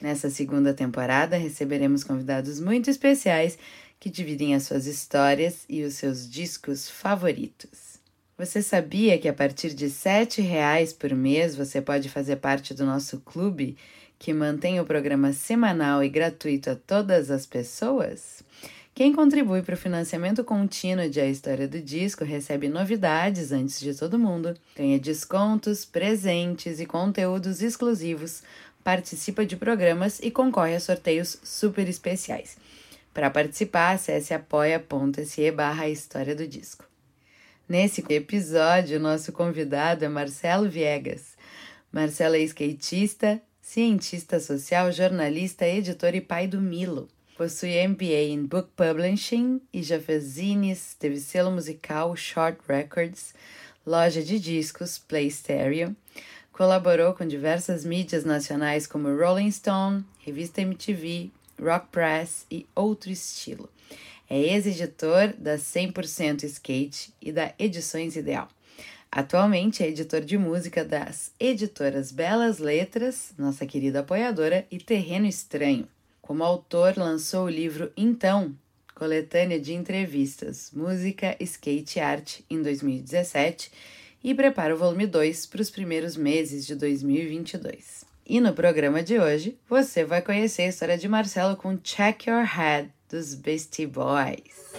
Nessa 0.00 0.30
segunda 0.30 0.72
temporada, 0.72 1.36
receberemos 1.36 2.04
convidados 2.04 2.60
muito 2.60 2.88
especiais 2.88 3.58
que 3.98 4.08
dividem 4.08 4.54
as 4.54 4.62
suas 4.62 4.86
histórias 4.86 5.64
e 5.68 5.82
os 5.82 5.94
seus 5.94 6.30
discos 6.30 6.88
favoritos. 6.88 7.98
Você 8.36 8.62
sabia 8.62 9.18
que 9.18 9.28
a 9.28 9.32
partir 9.32 9.74
de 9.74 9.86
R$ 9.86 9.90
7,00 9.90 10.96
por 10.96 11.12
mês 11.12 11.56
você 11.56 11.82
pode 11.82 12.08
fazer 12.08 12.36
parte 12.36 12.72
do 12.72 12.86
nosso 12.86 13.18
clube 13.20 13.76
que 14.16 14.32
mantém 14.32 14.78
o 14.78 14.84
programa 14.84 15.32
semanal 15.32 16.04
e 16.04 16.08
gratuito 16.08 16.70
a 16.70 16.76
todas 16.76 17.32
as 17.32 17.44
pessoas? 17.44 18.44
Quem 18.94 19.12
contribui 19.12 19.62
para 19.62 19.74
o 19.74 19.78
financiamento 19.78 20.42
contínuo 20.42 21.08
de 21.08 21.20
A 21.20 21.26
História 21.26 21.68
do 21.68 21.80
Disco 21.80 22.24
recebe 22.24 22.68
novidades 22.68 23.52
antes 23.52 23.78
de 23.78 23.94
todo 23.94 24.18
mundo, 24.18 24.54
ganha 24.76 24.98
descontos, 24.98 25.84
presentes 25.84 26.80
e 26.80 26.86
conteúdos 26.86 27.62
exclusivos 27.62 28.42
participa 28.88 29.44
de 29.44 29.54
programas 29.54 30.18
e 30.18 30.30
concorre 30.30 30.74
a 30.74 30.80
sorteios 30.80 31.36
super 31.44 31.86
especiais. 31.86 32.56
Para 33.12 33.28
participar, 33.28 33.90
acesse 33.90 34.32
apoia.se 34.32 35.50
barra 35.50 35.90
História 35.90 36.34
do 36.34 36.48
Disco. 36.48 36.86
Nesse 37.68 38.02
episódio, 38.08 38.98
nosso 38.98 39.30
convidado 39.30 40.06
é 40.06 40.08
Marcelo 40.08 40.70
Viegas. 40.70 41.36
Marcelo 41.92 42.36
é 42.36 42.38
skatista, 42.38 43.42
cientista 43.60 44.40
social, 44.40 44.90
jornalista, 44.90 45.66
editor 45.66 46.14
e 46.14 46.22
pai 46.22 46.46
do 46.46 46.58
Milo. 46.58 47.08
Possui 47.36 47.86
MBA 47.86 48.30
em 48.30 48.42
Book 48.46 48.70
Publishing 48.74 49.60
e 49.70 49.82
já 49.82 50.00
fez 50.00 50.24
zines, 50.24 50.96
teve 50.98 51.20
selo 51.20 51.50
musical 51.50 52.16
Short 52.16 52.58
Records, 52.66 53.34
loja 53.84 54.22
de 54.22 54.40
discos 54.40 54.96
Play 54.96 55.30
Stereo, 55.30 55.94
Colaborou 56.58 57.14
com 57.14 57.24
diversas 57.24 57.84
mídias 57.84 58.24
nacionais 58.24 58.84
como 58.84 59.16
Rolling 59.16 59.48
Stone, 59.48 60.04
Revista 60.18 60.60
MTV, 60.60 61.30
Rock 61.56 61.86
Press 61.92 62.46
e 62.50 62.66
Outro 62.74 63.12
Estilo. 63.12 63.70
É 64.28 64.36
ex-editor 64.36 65.34
da 65.38 65.54
100% 65.54 66.42
Skate 66.42 67.14
e 67.22 67.30
da 67.30 67.54
Edições 67.60 68.16
Ideal. 68.16 68.48
Atualmente 69.08 69.84
é 69.84 69.88
editor 69.88 70.20
de 70.20 70.36
música 70.36 70.84
das 70.84 71.30
editoras 71.38 72.10
Belas 72.10 72.58
Letras, 72.58 73.32
nossa 73.38 73.64
querida 73.64 74.00
apoiadora, 74.00 74.66
e 74.68 74.78
Terreno 74.78 75.26
Estranho. 75.26 75.86
Como 76.20 76.42
autor, 76.42 76.98
lançou 76.98 77.44
o 77.44 77.48
livro 77.48 77.92
Então, 77.96 78.52
coletânea 78.96 79.60
de 79.60 79.74
entrevistas, 79.74 80.72
música, 80.74 81.36
skate 81.38 82.00
e 82.00 82.02
arte, 82.02 82.44
em 82.50 82.60
2017 82.60 83.70
e 84.22 84.34
prepara 84.34 84.74
o 84.74 84.78
volume 84.78 85.06
2 85.06 85.46
para 85.46 85.62
os 85.62 85.70
primeiros 85.70 86.16
meses 86.16 86.66
de 86.66 86.74
2022. 86.74 88.04
E 88.26 88.40
no 88.40 88.52
programa 88.52 89.02
de 89.02 89.18
hoje, 89.18 89.58
você 89.68 90.04
vai 90.04 90.20
conhecer 90.20 90.62
a 90.62 90.68
história 90.68 90.98
de 90.98 91.08
Marcelo 91.08 91.56
com 91.56 91.78
Check 91.78 92.26
Your 92.26 92.44
Head 92.44 92.90
dos 93.08 93.34
Beastie 93.34 93.86
Boys. 93.86 94.76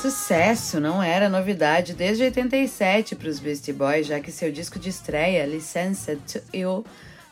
Sucesso 0.00 0.80
não 0.80 1.02
era 1.02 1.28
novidade 1.28 1.92
desde 1.92 2.22
87 2.22 3.14
para 3.14 3.28
os 3.28 3.38
Beastie 3.38 3.72
Boys, 3.72 4.06
já 4.06 4.20
que 4.20 4.32
seu 4.32 4.50
disco 4.50 4.78
de 4.78 4.88
estreia, 4.88 5.44
Licensed 5.44 6.18
to 6.32 6.40
Ill, 6.52 6.84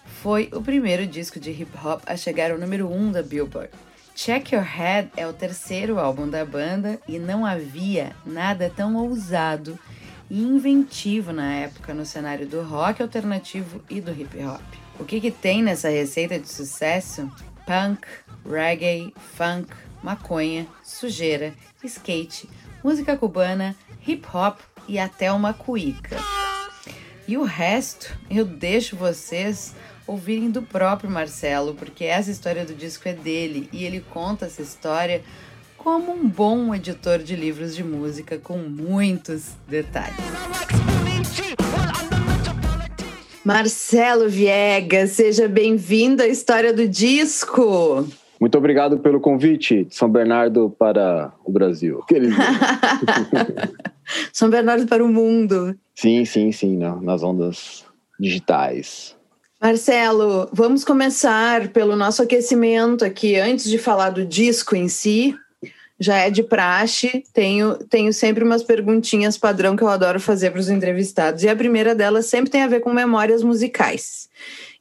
foi 0.05 0.49
o 0.53 0.63
primeiro 0.63 1.07
disco 1.07 1.41
de 1.41 1.51
hip 1.51 1.71
hop 1.85 2.03
a 2.07 2.17
chegar 2.17 2.51
ao 2.51 2.59
número 2.59 2.89
1 2.89 2.97
um 2.97 3.13
da 3.13 3.23
Billboard. 3.23 3.71
Check 4.15 4.53
Your 4.53 4.63
Head 4.63 5.11
é 5.17 5.27
o 5.27 5.33
terceiro 5.33 5.99
álbum 5.99 6.29
da 6.29 6.45
banda 6.45 7.01
e 7.09 7.19
não 7.19 7.45
havia 7.45 8.15
nada 8.25 8.71
tão 8.75 8.95
ousado 8.95 9.79
e 10.31 10.41
inventivo 10.41 11.33
na 11.33 11.53
época 11.53 11.93
no 11.93 12.07
cenário 12.07 12.47
do 12.47 12.63
rock 12.63 13.03
alternativo 13.03 13.83
e 13.91 14.01
do 14.01 14.13
hip 14.13 14.39
hop. 14.45 14.63
O 14.99 15.05
que, 15.05 15.21
que 15.21 15.31
tem 15.31 15.63
nessa 15.63 15.89
receita 15.89 16.39
de 16.39 16.49
sucesso? 16.49 17.31
Punk, 17.67 18.07
reggae, 18.49 19.13
funk, 19.37 19.69
maconha, 20.03 20.67
sujeira, 20.83 21.53
skate, 21.83 22.49
música 22.85 23.17
cubana, 23.17 23.75
hip 24.07 24.25
hop 24.33 24.61
e 24.87 24.99
até 24.99 25.33
uma 25.33 25.53
cuíca. 25.53 26.17
E 27.27 27.37
o 27.37 27.43
resto 27.43 28.17
eu 28.31 28.45
deixo 28.45 28.97
vocês 28.97 29.75
ouvirem 30.07 30.51
do 30.51 30.63
próprio 30.63 31.11
Marcelo, 31.11 31.75
porque 31.75 32.05
essa 32.05 32.31
história 32.31 32.65
do 32.65 32.75
disco 32.75 33.09
é 33.09 33.13
dele 33.13 33.69
e 33.73 33.85
ele 33.85 34.05
conta 34.11 34.47
essa 34.47 34.63
história 34.63 35.23
como 35.77 36.13
um 36.13 36.29
bom 36.29 36.75
editor 36.75 37.19
de 37.19 37.37
livros 37.37 37.75
de 37.77 37.85
música 37.85 38.39
com 38.39 38.59
muitos 38.59 39.53
detalhes. 39.69 40.17
Marcelo 43.45 44.29
Viegas, 44.29 45.11
seja 45.11 45.47
bem-vindo 45.47 46.23
à 46.23 46.27
história 46.27 46.73
do 46.73 46.89
disco. 46.89 48.09
Muito 48.41 48.57
obrigado 48.57 48.99
pelo 48.99 49.21
convite, 49.21 49.87
São 49.91 50.09
Bernardo 50.09 50.75
para 50.79 51.33
o 51.45 51.53
Brasil. 51.53 52.03
São 54.33 54.49
Bernardo 54.49 54.87
para 54.87 55.05
o 55.05 55.09
mundo. 55.09 55.79
Sim, 55.95 56.25
sim, 56.25 56.51
sim, 56.53 56.79
nas 57.03 57.23
ondas 57.23 57.85
digitais. 58.19 59.15
Marcelo, 59.65 60.47
vamos 60.53 60.85
começar 60.85 61.69
pelo 61.69 61.97
nosso 61.97 62.23
aquecimento 62.23 63.03
aqui. 63.03 63.37
Antes 63.37 63.65
de 63.65 63.79
falar 63.79 64.11
do 64.11 64.23
disco 64.23 64.77
em 64.77 64.89
si, 64.89 65.35
já 65.99 66.19
é 66.19 66.29
de 66.29 66.43
praxe, 66.43 67.25
tenho, 67.33 67.79
tenho 67.89 68.13
sempre 68.13 68.45
umas 68.45 68.63
perguntinhas 68.63 69.39
padrão 69.39 69.75
que 69.75 69.83
eu 69.83 69.89
adoro 69.89 70.21
fazer 70.21 70.51
para 70.51 70.61
os 70.61 70.69
entrevistados. 70.69 71.45
E 71.45 71.49
a 71.49 71.57
primeira 71.57 71.95
delas 71.95 72.27
sempre 72.27 72.51
tem 72.51 72.61
a 72.61 72.67
ver 72.67 72.81
com 72.81 72.93
memórias 72.93 73.43
musicais. 73.43 74.29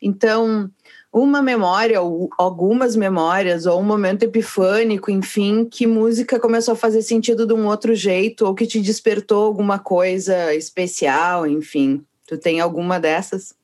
Então, 0.02 0.70
uma 1.14 1.42
memória, 1.42 2.02
ou 2.02 2.30
algumas 2.38 2.94
memórias, 2.94 3.66
ou 3.66 3.80
um 3.80 3.86
momento 3.86 4.24
epifânico, 4.24 5.10
enfim, 5.10 5.64
que 5.64 5.88
música 5.88 6.42
começou 6.42 6.74
a 6.74 6.76
fazer 6.76 7.04
sentido 7.04 7.48
de 7.48 7.54
um 7.54 7.68
outro 7.68 7.96
jeito, 7.96 8.46
ou 8.46 8.54
que 8.54 8.68
te 8.68 8.82
despertou 8.82 9.46
alguma 9.46 9.80
coisa 9.80 10.54
especial, 10.54 11.48
enfim. 11.48 12.04
Tu 12.28 12.38
tem 12.38 12.60
alguma 12.60 13.00
dessas? 13.00 13.56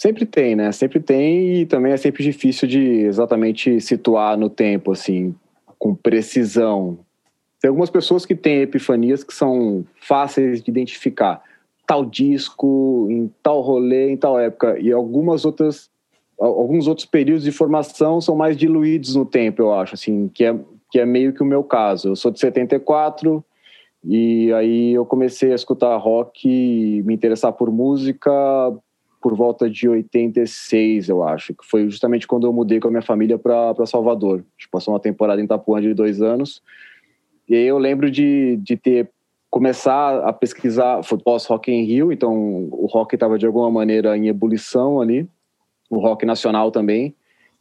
Sempre 0.00 0.24
tem, 0.24 0.56
né? 0.56 0.72
Sempre 0.72 0.98
tem 0.98 1.60
e 1.60 1.66
também 1.66 1.92
é 1.92 1.96
sempre 1.98 2.24
difícil 2.24 2.66
de 2.66 2.80
exatamente 2.80 3.82
situar 3.82 4.34
no 4.34 4.48
tempo, 4.48 4.92
assim, 4.92 5.34
com 5.78 5.94
precisão. 5.94 7.00
Tem 7.60 7.68
algumas 7.68 7.90
pessoas 7.90 8.24
que 8.24 8.34
têm 8.34 8.62
epifanias 8.62 9.22
que 9.22 9.34
são 9.34 9.84
fáceis 10.00 10.62
de 10.62 10.70
identificar. 10.70 11.42
Tal 11.86 12.06
disco, 12.06 13.08
em 13.10 13.30
tal 13.42 13.60
rolê, 13.60 14.10
em 14.10 14.16
tal 14.16 14.40
época. 14.40 14.78
E 14.80 14.90
algumas 14.90 15.44
outras, 15.44 15.90
alguns 16.38 16.88
outros 16.88 17.06
períodos 17.06 17.44
de 17.44 17.52
formação 17.52 18.22
são 18.22 18.34
mais 18.34 18.56
diluídos 18.56 19.14
no 19.14 19.26
tempo, 19.26 19.60
eu 19.60 19.74
acho, 19.74 19.96
assim, 19.96 20.30
que 20.32 20.44
é, 20.44 20.58
que 20.90 20.98
é 20.98 21.04
meio 21.04 21.34
que 21.34 21.42
o 21.42 21.46
meu 21.46 21.62
caso. 21.62 22.08
Eu 22.08 22.16
sou 22.16 22.30
de 22.30 22.40
74, 22.40 23.44
e 24.02 24.50
aí 24.54 24.94
eu 24.94 25.04
comecei 25.04 25.52
a 25.52 25.56
escutar 25.56 25.94
rock 25.98 27.02
me 27.04 27.12
interessar 27.12 27.52
por 27.52 27.70
música 27.70 28.32
por 29.20 29.36
volta 29.36 29.68
de 29.68 29.88
86, 29.88 31.08
eu 31.08 31.22
acho, 31.22 31.54
que 31.54 31.64
foi 31.64 31.88
justamente 31.88 32.26
quando 32.26 32.46
eu 32.46 32.52
mudei 32.52 32.80
com 32.80 32.88
a 32.88 32.90
minha 32.90 33.02
família 33.02 33.38
para 33.38 33.86
Salvador. 33.86 34.38
A 34.38 34.42
gente 34.58 34.68
passou 34.70 34.94
uma 34.94 35.00
temporada 35.00 35.40
em 35.40 35.44
Itapuã 35.44 35.80
de 35.80 35.92
dois 35.92 36.22
anos. 36.22 36.62
E 37.48 37.54
aí 37.54 37.66
eu 37.66 37.78
lembro 37.78 38.10
de, 38.10 38.56
de 38.56 38.76
ter 38.76 39.10
começar 39.50 40.24
a 40.24 40.32
pesquisar, 40.32 41.02
foi 41.02 41.18
pós-Rock 41.18 41.70
em 41.72 41.84
Rio, 41.84 42.12
então 42.12 42.68
o 42.70 42.86
rock 42.86 43.16
estava 43.16 43.36
de 43.36 43.44
alguma 43.44 43.68
maneira 43.68 44.16
em 44.16 44.28
ebulição 44.28 45.00
ali, 45.00 45.28
o 45.90 45.98
rock 45.98 46.24
nacional 46.24 46.70
também. 46.70 47.14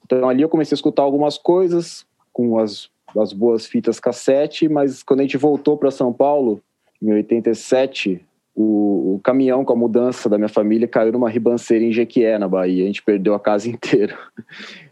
Então 0.06 0.30
ali 0.30 0.44
eu 0.44 0.50
comecei 0.50 0.76
a 0.76 0.78
escutar 0.78 1.02
algumas 1.02 1.38
coisas 1.38 2.06
com 2.32 2.60
as, 2.60 2.90
as 3.18 3.34
boas 3.34 3.66
fitas 3.66 4.00
cassete, 4.00 4.70
mas 4.70 5.02
quando 5.02 5.22
a 5.22 5.24
gente 5.24 5.36
voltou 5.36 5.76
para 5.76 5.90
São 5.90 6.14
Paulo, 6.14 6.62
em 7.02 7.12
87, 7.12 8.24
o, 8.62 9.16
o, 9.16 9.22
caminhão 9.24 9.64
com 9.64 9.72
a 9.72 9.76
mudança 9.76 10.28
da 10.28 10.38
minha 10.38 10.50
família 10.50 10.86
caiu 10.86 11.14
numa 11.14 11.30
ribanceira 11.30 11.86
em 11.86 11.94
Jequié, 11.94 12.38
na 12.38 12.48
Bahia. 12.48 12.84
A 12.84 12.88
gente 12.88 13.02
perdeu 13.02 13.34
a 13.34 13.40
casa 13.40 13.70
inteira. 13.72 14.18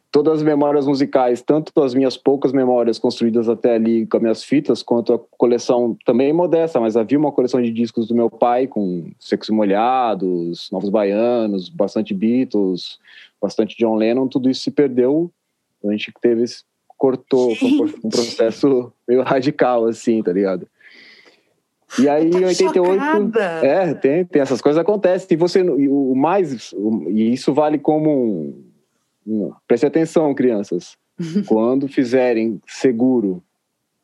todas 0.10 0.38
as 0.38 0.44
memórias 0.44 0.88
musicais, 0.88 1.42
tanto 1.42 1.84
as 1.84 1.94
minhas 1.94 2.16
poucas 2.16 2.54
memórias 2.54 2.98
construídas 2.98 3.50
até 3.50 3.75
ali 3.75 4.08
com 4.08 4.16
as 4.16 4.24
minhas 4.24 4.44
fitas, 4.44 4.81
quanto 4.81 5.14
a 5.14 5.19
coleção 5.38 5.98
também 6.06 6.31
modesta, 6.31 6.80
mas 6.80 6.96
havia 6.96 7.19
uma 7.19 7.31
coleção 7.31 7.62
de 7.62 7.69
discos 7.69 8.08
do 8.08 8.16
meu 8.16 8.30
pai 8.30 8.68
com 8.68 9.12
Secos 9.19 9.50
e 9.50 9.52
Molhados, 9.52 10.72
Novos 10.72 10.90
Baianos, 10.90 11.68
bastante 11.68 12.14
Beatles, 12.14 13.00
bastante 13.42 13.75
John 13.78 13.96
Lennon, 13.96 14.30
tudo 14.30 14.50
isso 14.50 14.62
se 14.62 14.72
perdeu. 14.72 15.30
A 15.86 15.92
gente 15.92 16.14
teve 16.22 16.46
cortou 16.98 17.54
um 18.04 18.10
processo 18.10 18.92
meio 19.08 19.22
radical 19.24 19.86
assim, 19.86 20.24
tá 20.24 20.31
ligado? 20.31 20.68
E 22.00 22.10
aí, 22.10 22.30
em 22.30 22.45
88, 22.45 23.04
chocada. 23.04 23.66
é, 23.66 23.94
tem, 23.94 24.25
tem 24.25 24.42
essas 24.42 24.62
coisas 24.62 24.80
acontecem. 24.80 25.28
E 25.31 25.36
você, 25.36 25.62
o 25.62 26.13
mais, 26.16 26.74
e 27.07 27.34
isso 27.34 27.54
vale 27.54 27.80
como 27.80 28.12
um, 28.12 28.63
um 29.25 29.54
preste 29.68 29.86
atenção, 29.86 30.34
crianças. 30.36 30.98
quando 31.48 31.88
fizerem 31.88 32.62
seguro, 32.68 33.42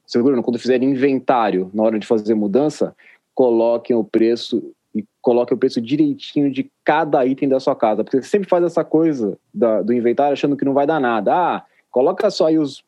seguro 0.06 0.35
não, 0.35 0.44
quando 0.44 0.59
fizerem 0.59 0.91
inventário 0.91 1.69
na 1.74 1.83
hora 1.83 2.00
de 2.00 2.07
fazer 2.07 2.33
mudança, 2.33 2.95
coloquem 3.35 3.95
o 3.95 4.03
preço 4.03 4.74
e 4.95 5.03
coloquem 5.21 5.56
o 5.56 5.59
preço 5.59 5.81
direitinho 5.81 6.51
de 6.51 6.69
cada 6.83 7.25
item 7.25 7.50
da 7.50 7.59
sua 7.59 7.75
casa, 7.75 8.03
porque 8.03 8.21
você 8.21 8.29
sempre 8.29 8.47
faz 8.47 8.63
essa 8.63 8.83
coisa 8.83 9.38
da, 9.53 9.81
do 9.81 9.91
inventário 9.91 10.33
achando 10.33 10.56
que 10.56 10.65
não 10.65 10.74
vai 10.74 10.86
dar 10.86 11.00
nada. 11.00 11.33
Ah, 11.33 11.63
coloca 11.89 12.29
só 12.29 12.47
aí 12.47 12.59
os 12.59 12.83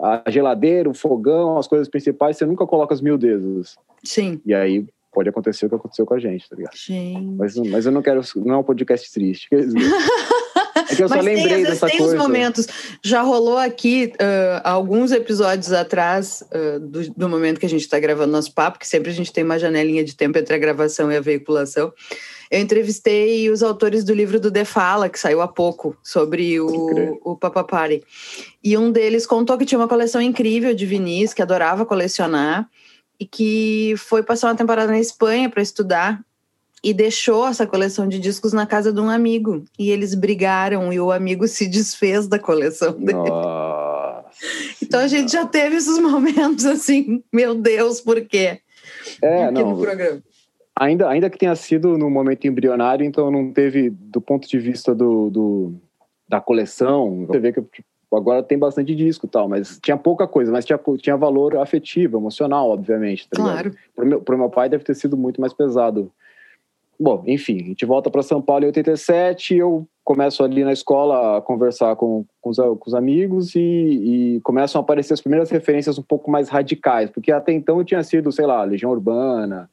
a 0.00 0.30
geladeira, 0.30 0.88
o 0.88 0.94
fogão, 0.94 1.58
as 1.58 1.66
coisas 1.66 1.88
principais, 1.88 2.36
você 2.36 2.46
nunca 2.46 2.66
coloca 2.66 2.94
as 2.94 3.00
miudezas. 3.00 3.76
Sim. 4.02 4.40
E 4.44 4.54
aí 4.54 4.86
pode 5.12 5.28
acontecer 5.28 5.66
o 5.66 5.68
que 5.68 5.74
aconteceu 5.74 6.06
com 6.06 6.14
a 6.14 6.18
gente, 6.18 6.48
tá 6.48 6.56
ligado? 6.56 6.74
Gente. 6.74 7.26
Mas, 7.36 7.56
mas 7.56 7.86
eu 7.86 7.92
não 7.92 8.02
quero, 8.02 8.22
não 8.36 8.54
é 8.54 8.58
um 8.58 8.62
podcast 8.62 9.12
triste. 9.12 9.48
É 10.92 10.96
que 10.96 11.02
eu 11.02 11.08
só 11.08 11.16
Mas 11.16 11.24
lembrei 11.24 11.56
tem, 11.56 11.64
dessa 11.64 11.86
tem 11.86 11.98
coisa. 11.98 12.14
Os 12.14 12.22
momentos. 12.22 12.66
Já 13.02 13.22
rolou 13.22 13.56
aqui, 13.56 14.12
uh, 14.14 14.60
alguns 14.62 15.10
episódios 15.10 15.72
atrás, 15.72 16.44
uh, 16.52 16.78
do, 16.80 17.10
do, 17.10 17.28
momento 17.28 17.58
que 17.58 17.66
a 17.66 17.68
gente 17.68 17.82
está 17.82 17.98
gravando 17.98 18.32
nosso 18.32 18.52
papo, 18.52 18.78
que 18.78 18.86
sempre 18.86 19.10
a 19.10 19.14
gente 19.14 19.32
tem 19.32 19.42
uma 19.42 19.58
janelinha 19.58 20.04
de 20.04 20.14
tempo 20.14 20.38
entre 20.38 20.54
a 20.54 20.58
gravação 20.58 21.10
e 21.10 21.16
a 21.16 21.20
veiculação. 21.20 21.92
Eu 22.50 22.60
entrevistei 22.60 23.48
os 23.48 23.62
autores 23.62 24.04
do 24.04 24.12
livro 24.12 24.38
do 24.38 24.50
The 24.50 24.66
Fala, 24.66 25.08
que 25.08 25.18
saiu 25.18 25.40
há 25.40 25.48
pouco, 25.48 25.96
sobre 26.02 26.60
o, 26.60 27.18
o 27.24 27.34
Papa 27.34 27.64
Party. 27.64 28.02
E 28.62 28.76
um 28.76 28.92
deles 28.92 29.24
contou 29.24 29.56
que 29.56 29.64
tinha 29.64 29.78
uma 29.78 29.88
coleção 29.88 30.20
incrível 30.20 30.74
de 30.74 30.84
vinis, 30.84 31.32
que 31.32 31.40
adorava 31.40 31.86
colecionar, 31.86 32.68
e 33.18 33.24
que 33.24 33.94
foi 33.96 34.22
passar 34.22 34.48
uma 34.48 34.56
temporada 34.56 34.92
na 34.92 34.98
Espanha 34.98 35.48
para 35.48 35.62
estudar 35.62 36.20
e 36.82 36.92
deixou 36.92 37.46
essa 37.46 37.66
coleção 37.66 38.08
de 38.08 38.18
discos 38.18 38.52
na 38.52 38.66
casa 38.66 38.92
de 38.92 39.00
um 39.00 39.08
amigo. 39.08 39.64
E 39.78 39.90
eles 39.90 40.14
brigaram 40.14 40.92
e 40.92 40.98
o 40.98 41.12
amigo 41.12 41.46
se 41.46 41.68
desfez 41.68 42.26
da 42.26 42.38
coleção 42.38 42.92
dele. 42.92 43.18
Nossa. 43.18 44.32
então 44.82 45.00
a 45.00 45.06
gente 45.06 45.30
já 45.30 45.46
teve 45.46 45.76
esses 45.76 45.98
momentos 45.98 46.66
assim, 46.66 47.22
meu 47.32 47.54
Deus, 47.54 48.00
por 48.00 48.20
quê? 48.22 48.60
É, 49.22 49.44
Aqui 49.44 49.54
não. 49.54 49.70
No 49.70 49.80
programa. 49.80 50.22
Ainda, 50.74 51.08
ainda 51.08 51.30
que 51.30 51.38
tenha 51.38 51.54
sido 51.54 51.96
no 51.98 52.10
momento 52.10 52.46
embrionário, 52.46 53.04
então 53.04 53.30
não 53.30 53.52
teve, 53.52 53.90
do 53.90 54.20
ponto 54.20 54.48
de 54.48 54.58
vista 54.58 54.94
do, 54.94 55.30
do 55.30 55.74
da 56.26 56.40
coleção, 56.40 57.26
você 57.26 57.38
vê 57.38 57.52
que 57.52 57.60
tipo, 57.60 57.86
agora 58.16 58.42
tem 58.42 58.58
bastante 58.58 58.94
disco 58.94 59.28
tal, 59.28 59.50
mas 59.50 59.78
tinha 59.82 59.98
pouca 59.98 60.26
coisa, 60.26 60.50
mas 60.50 60.64
tinha, 60.64 60.80
tinha 60.98 61.16
valor 61.16 61.58
afetivo, 61.58 62.16
emocional, 62.16 62.70
obviamente. 62.70 63.28
Tá 63.28 63.36
claro. 63.36 63.74
Pro 63.94 64.06
meu, 64.06 64.20
pro 64.22 64.38
meu 64.38 64.48
pai 64.48 64.70
deve 64.70 64.82
ter 64.82 64.94
sido 64.94 65.14
muito 65.14 65.42
mais 65.42 65.52
pesado 65.52 66.10
Bom, 67.02 67.24
enfim, 67.26 67.60
a 67.60 67.64
gente 67.64 67.84
volta 67.84 68.08
para 68.08 68.22
São 68.22 68.40
Paulo 68.40 68.62
em 68.62 68.68
87 68.68 69.56
eu 69.56 69.88
começo 70.04 70.44
ali 70.44 70.62
na 70.62 70.72
escola 70.72 71.38
a 71.38 71.42
conversar 71.42 71.96
com, 71.96 72.24
com, 72.40 72.50
os, 72.50 72.56
com 72.56 72.82
os 72.86 72.94
amigos 72.94 73.56
e, 73.56 74.36
e, 74.36 74.40
começam 74.42 74.80
a 74.80 74.84
aparecer 74.84 75.12
as 75.12 75.20
primeiras 75.20 75.50
referências 75.50 75.98
um 75.98 76.02
pouco 76.02 76.30
mais 76.30 76.48
radicais, 76.48 77.10
porque 77.10 77.32
até 77.32 77.52
então 77.52 77.82
tinha 77.82 78.04
sido, 78.04 78.30
sei 78.30 78.46
lá, 78.46 78.62
Legião 78.62 78.92
Urbana, 78.92 79.68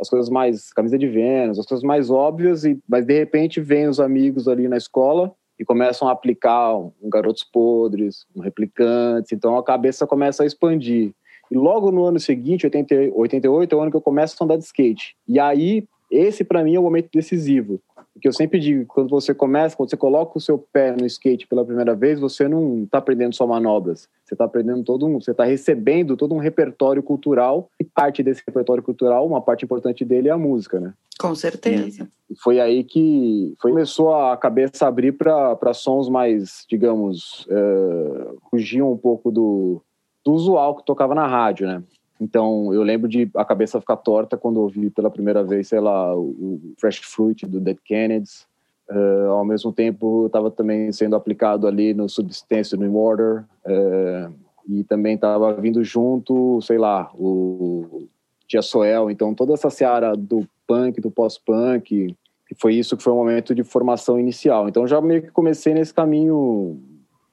as 0.00 0.08
coisas 0.08 0.30
mais, 0.30 0.72
Camisa 0.72 0.96
de 0.96 1.06
Vênus, 1.06 1.58
as 1.58 1.66
coisas 1.66 1.84
mais 1.84 2.08
óbvias, 2.08 2.64
e, 2.64 2.78
mas 2.88 3.04
de 3.04 3.18
repente 3.18 3.60
vêm 3.60 3.86
os 3.86 4.00
amigos 4.00 4.48
ali 4.48 4.66
na 4.66 4.78
escola 4.78 5.30
e 5.58 5.66
começam 5.66 6.08
a 6.08 6.12
aplicar 6.12 6.74
um, 6.74 6.90
Garotos 7.04 7.44
Podres, 7.44 8.24
um 8.34 8.40
Replicantes, 8.40 9.30
então 9.30 9.58
a 9.58 9.62
cabeça 9.62 10.06
começa 10.06 10.42
a 10.42 10.46
expandir. 10.46 11.12
E 11.50 11.54
logo 11.54 11.90
no 11.90 12.02
ano 12.06 12.18
seguinte, 12.18 12.64
80, 12.64 13.12
88, 13.14 13.74
é 13.74 13.76
o 13.76 13.82
ano 13.82 13.90
que 13.90 13.96
eu 13.98 14.00
começo 14.00 14.36
a 14.40 14.44
andar 14.46 14.56
de 14.56 14.64
skate. 14.64 15.14
E 15.28 15.38
aí 15.38 15.86
esse, 16.12 16.44
para 16.44 16.62
mim, 16.62 16.74
é 16.74 16.78
o 16.78 16.82
momento 16.82 17.08
decisivo. 17.12 17.80
Porque 18.12 18.28
eu 18.28 18.32
sempre 18.32 18.60
digo, 18.60 18.84
quando 18.86 19.08
você 19.08 19.34
começa, 19.34 19.74
quando 19.74 19.88
você 19.88 19.96
coloca 19.96 20.36
o 20.36 20.40
seu 20.40 20.58
pé 20.58 20.94
no 20.94 21.06
skate 21.06 21.46
pela 21.46 21.64
primeira 21.64 21.94
vez, 21.94 22.20
você 22.20 22.46
não 22.46 22.84
está 22.84 22.98
aprendendo 22.98 23.34
só 23.34 23.46
manobras. 23.46 24.08
Você 24.24 24.34
está 24.34 24.44
aprendendo 24.44 24.84
todo 24.84 25.06
um, 25.06 25.18
você 25.18 25.30
está 25.30 25.44
recebendo 25.44 26.16
todo 26.16 26.34
um 26.34 26.38
repertório 26.38 27.02
cultural 27.02 27.70
e 27.80 27.84
parte 27.84 28.22
desse 28.22 28.42
repertório 28.46 28.82
cultural, 28.82 29.26
uma 29.26 29.40
parte 29.40 29.64
importante 29.64 30.04
dele 30.04 30.28
é 30.28 30.32
a 30.32 30.38
música, 30.38 30.78
né? 30.78 30.92
Com 31.18 31.34
certeza. 31.34 32.08
E 32.30 32.36
foi 32.36 32.60
aí 32.60 32.84
que 32.84 33.54
foi, 33.60 33.70
começou 33.70 34.14
a 34.14 34.36
cabeça 34.36 34.84
a 34.84 34.88
abrir 34.88 35.12
para 35.12 35.74
sons 35.74 36.08
mais, 36.08 36.64
digamos, 36.68 37.46
uh, 37.46 38.38
fugiam 38.50 38.92
um 38.92 38.96
pouco 38.96 39.30
do, 39.30 39.82
do 40.24 40.32
usual 40.32 40.76
que 40.76 40.84
tocava 40.84 41.14
na 41.14 41.26
rádio, 41.26 41.66
né? 41.66 41.82
Então, 42.22 42.72
eu 42.72 42.84
lembro 42.84 43.08
de 43.08 43.28
a 43.34 43.44
cabeça 43.44 43.80
ficar 43.80 43.96
torta 43.96 44.36
quando 44.36 44.60
ouvi 44.60 44.88
pela 44.90 45.10
primeira 45.10 45.42
vez, 45.42 45.66
sei 45.66 45.80
lá, 45.80 46.16
o 46.16 46.72
Fresh 46.78 46.98
Fruit 46.98 47.44
do 47.46 47.58
Dead 47.58 47.76
Kennedys. 47.84 48.46
Uh, 48.88 49.28
ao 49.30 49.44
mesmo 49.44 49.72
tempo, 49.72 50.26
estava 50.26 50.48
também 50.48 50.92
sendo 50.92 51.16
aplicado 51.16 51.66
ali 51.66 51.92
no 51.92 52.08
Substance 52.08 52.76
New 52.76 52.94
Order. 52.94 53.44
Uh, 53.66 54.32
e 54.68 54.84
também 54.84 55.16
estava 55.16 55.52
vindo 55.54 55.82
junto, 55.82 56.60
sei 56.62 56.78
lá, 56.78 57.10
o 57.12 58.06
Tia 58.46 58.62
Soel. 58.62 59.10
Então, 59.10 59.34
toda 59.34 59.54
essa 59.54 59.68
seara 59.68 60.16
do 60.16 60.46
punk, 60.64 61.00
do 61.00 61.10
pós-punk, 61.10 62.14
que 62.46 62.54
foi 62.54 62.76
isso 62.76 62.96
que 62.96 63.02
foi 63.02 63.12
o 63.12 63.16
momento 63.16 63.52
de 63.52 63.64
formação 63.64 64.16
inicial. 64.16 64.68
Então, 64.68 64.86
já 64.86 65.00
meio 65.00 65.22
que 65.22 65.32
comecei 65.32 65.74
nesse 65.74 65.92
caminho 65.92 66.80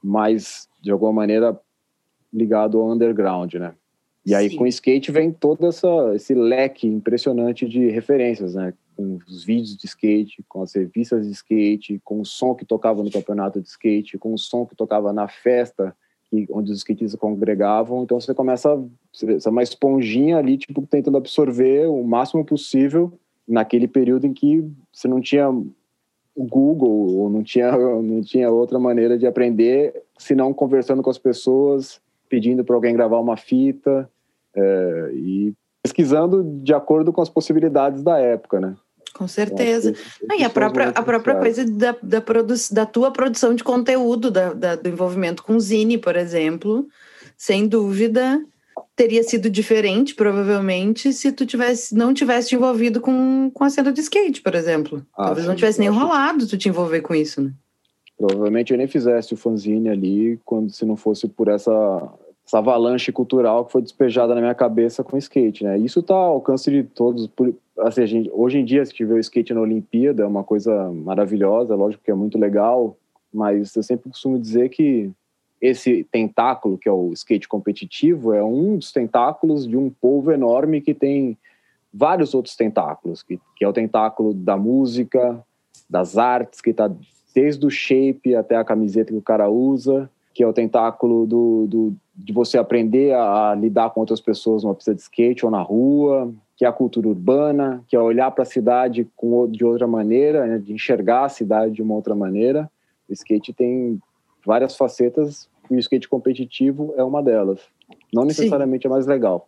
mais, 0.04 0.68
de 0.82 0.90
alguma 0.90 1.14
maneira, 1.14 1.56
ligado 2.34 2.80
ao 2.80 2.90
underground, 2.90 3.54
né? 3.54 3.76
E 4.30 4.36
aí 4.36 4.52
Sim. 4.52 4.58
com 4.58 4.64
o 4.66 4.68
skate 4.68 5.12
vem 5.12 5.32
todo 5.32 5.66
essa, 5.66 5.88
esse 6.14 6.36
leque 6.36 6.86
impressionante 6.86 7.68
de 7.68 7.90
referências, 7.90 8.54
né? 8.54 8.76
Com 8.96 9.18
os 9.28 9.44
vídeos 9.44 9.76
de 9.76 9.88
skate, 9.88 10.46
com 10.48 10.62
as 10.62 10.76
revistas 10.76 11.26
de 11.26 11.32
skate, 11.32 12.00
com 12.06 12.22
o 12.22 12.26
som 12.26 12.54
que 12.54 12.64
tocava 12.64 13.02
no 13.02 13.10
campeonato 13.10 13.60
de 13.60 13.68
skate, 13.68 14.20
com 14.20 14.32
o 14.32 14.38
som 14.38 14.68
que 14.68 14.76
tocava 14.76 15.12
na 15.12 15.28
festa 15.28 15.96
que, 16.30 16.46
onde 16.52 16.72
os 16.72 16.78
skatistas 16.78 17.20
congregavam. 17.20 18.04
Então 18.04 18.20
você 18.22 18.32
começa 18.36 18.70
a 18.72 19.50
uma 19.50 19.64
esponjinha 19.64 20.38
ali, 20.38 20.60
tipo, 20.60 20.86
tentando 20.86 21.18
absorver 21.18 21.88
o 21.88 22.04
máximo 22.04 22.46
possível 22.46 23.12
naquele 23.48 23.88
período 23.88 24.28
em 24.28 24.34
que 24.34 24.64
você 24.94 25.08
não 25.08 25.20
tinha 25.20 25.50
o 25.50 26.46
Google 26.46 27.18
ou 27.18 27.32
não 27.32 27.42
tinha, 27.42 27.76
não 27.76 28.22
tinha 28.22 28.52
outra 28.52 28.78
maneira 28.78 29.18
de 29.18 29.26
aprender 29.26 30.04
senão 30.20 30.54
conversando 30.54 31.02
com 31.02 31.10
as 31.10 31.18
pessoas 31.18 32.00
pedindo 32.30 32.64
para 32.64 32.76
alguém 32.76 32.94
gravar 32.94 33.18
uma 33.20 33.36
fita 33.36 34.08
é, 34.60 35.12
e 35.14 35.54
pesquisando 35.82 36.44
de 36.62 36.74
acordo 36.74 37.14
com 37.14 37.22
as 37.22 37.30
possibilidades 37.30 38.04
da 38.04 38.20
época, 38.20 38.60
né? 38.60 38.76
Com 39.14 39.28
certeza. 39.28 39.94
Então, 40.24 40.38
e 40.38 40.44
a 40.44 40.50
própria, 40.50 40.90
a 40.90 41.02
própria 41.02 41.36
coisa 41.36 41.66
da, 41.66 41.96
da, 42.02 42.22
produ 42.22 42.54
da 42.72 42.86
tua 42.86 43.12
produção 43.12 43.56
de 43.56 43.64
conteúdo, 43.64 44.30
da, 44.30 44.54
da, 44.54 44.76
do 44.76 44.88
envolvimento 44.88 45.44
com 45.44 45.56
o 45.56 45.60
Zine, 45.60 45.98
por 45.98 46.16
exemplo, 46.16 46.88
sem 47.36 47.68
dúvida 47.68 48.42
teria 48.96 49.24
sido 49.24 49.50
diferente, 49.50 50.14
provavelmente, 50.14 51.14
se 51.14 51.32
tu 51.32 51.46
tivesse, 51.46 51.96
não 51.96 52.14
tivesse 52.14 52.50
te 52.50 52.56
envolvido 52.56 53.00
com, 53.00 53.50
com 53.54 53.64
a 53.64 53.70
cena 53.70 53.94
de 53.94 54.02
skate, 54.02 54.42
por 54.42 54.56
exemplo. 54.56 55.06
Ah, 55.14 55.26
Talvez 55.26 55.46
sim, 55.46 55.50
não 55.50 55.56
tivesse 55.56 55.80
nem 55.80 55.90
rolado 55.90 56.46
tu 56.46 56.58
te 56.58 56.68
envolver 56.68 57.02
com 57.02 57.16
isso, 57.16 57.42
né? 57.42 57.54
Provavelmente 58.18 58.74
eu 58.74 58.78
nem 58.78 58.88
fizesse 58.88 59.34
o 59.34 59.38
fanzine 59.38 59.90
ali 59.90 60.38
quando 60.44 60.70
se 60.70 60.84
não 60.84 60.98
fosse 60.98 61.30
por 61.30 61.48
essa, 61.48 61.72
essa 62.50 62.58
avalanche 62.58 63.12
cultural 63.12 63.64
que 63.64 63.72
foi 63.72 63.84
despejada 63.84 64.34
na 64.34 64.42
minha 64.42 64.56
cabeça 64.56 65.04
com 65.04 65.16
o 65.16 65.20
skate, 65.20 65.64
né? 65.64 65.78
Isso 65.78 66.00
está 66.00 66.16
ao 66.16 66.34
alcance 66.34 66.72
de 66.72 66.84
todos. 66.84 67.30
Assim, 67.78 68.08
gente, 68.08 68.32
hoje 68.34 68.58
em 68.58 68.66
dia, 68.66 68.84
se 68.84 68.92
tiver 68.92 69.14
o 69.14 69.20
skate 69.20 69.54
na 69.54 69.62
Olimpíada, 69.62 70.24
é 70.24 70.26
uma 70.26 70.44
coisa 70.44 70.92
maravilhosa, 70.92 71.76
lógico 71.76 72.04
que 72.04 72.10
é 72.10 72.16
muito 72.16 72.40
legal, 72.40 72.98
mas 73.32 73.76
eu 73.76 73.84
sempre 73.84 74.10
costumo 74.10 74.40
dizer 74.40 74.70
que 74.70 75.12
esse 75.62 76.04
tentáculo, 76.12 76.78
que 76.78 76.90
é 76.90 76.92
o 76.92 77.14
skate 77.14 77.48
competitivo, 77.48 78.34
é 78.34 78.44
um 78.44 78.78
dos 78.78 78.92
tentáculos 78.92 79.68
de 79.68 79.78
um 79.78 79.92
povo 79.92 80.32
enorme 80.32 80.82
que 80.82 80.96
tem 80.96 81.38
vários 81.94 82.34
outros 82.34 82.56
tentáculos, 82.56 83.22
que, 83.22 83.40
que 83.56 83.64
é 83.64 83.68
o 83.68 83.74
tentáculo 83.74 84.34
da 84.34 84.58
música, 84.58 85.40
das 85.88 86.18
artes, 86.18 86.62
que 86.62 86.72
está 86.72 86.90
desde 87.36 87.64
o 87.64 87.70
shape 87.70 88.36
até 88.36 88.56
a 88.56 88.64
camiseta 88.64 89.12
que 89.12 89.18
o 89.18 89.22
cara 89.22 89.50
usa, 89.50 90.10
que 90.40 90.44
é 90.44 90.48
o 90.48 90.54
tentáculo 90.54 91.28
do, 91.28 91.68
do, 91.68 91.96
de 92.16 92.32
você 92.32 92.58
aprender 92.58 93.14
a, 93.14 93.50
a 93.50 93.56
lidar 93.56 93.90
com 93.90 94.00
outras 94.00 94.22
pessoas 94.22 94.64
numa 94.64 94.74
pista 94.74 94.96
de 94.96 95.02
skate 95.02 95.44
ou 95.44 95.52
na 95.52 95.62
rua, 95.62 96.34
que 96.56 96.64
é 96.64 96.68
a 96.70 96.72
cultura 96.72 97.10
urbana, 97.10 97.84
que 97.90 97.94
é 97.94 98.00
olhar 98.00 98.32
para 98.32 98.44
a 98.44 98.46
cidade 98.46 99.06
com, 99.18 99.52
de 99.52 99.66
outra 99.66 99.86
maneira, 99.86 100.48
né, 100.48 100.58
de 100.58 100.72
enxergar 100.72 101.26
a 101.26 101.30
cidade 101.30 101.74
de 101.74 101.82
uma 101.82 101.94
outra 101.94 102.16
maneira. 102.16 102.72
O 103.10 103.12
skate 103.12 103.52
tem 103.52 104.00
várias 104.46 104.78
facetas 104.78 105.50
e 105.70 105.76
o 105.76 105.80
skate 105.80 106.08
competitivo 106.08 106.94
é 106.96 107.04
uma 107.04 107.22
delas. 107.22 107.60
Não 108.14 108.24
necessariamente 108.24 108.84
Sim. 108.84 108.88
é 108.88 108.92
mais 108.92 109.06
legal. 109.06 109.46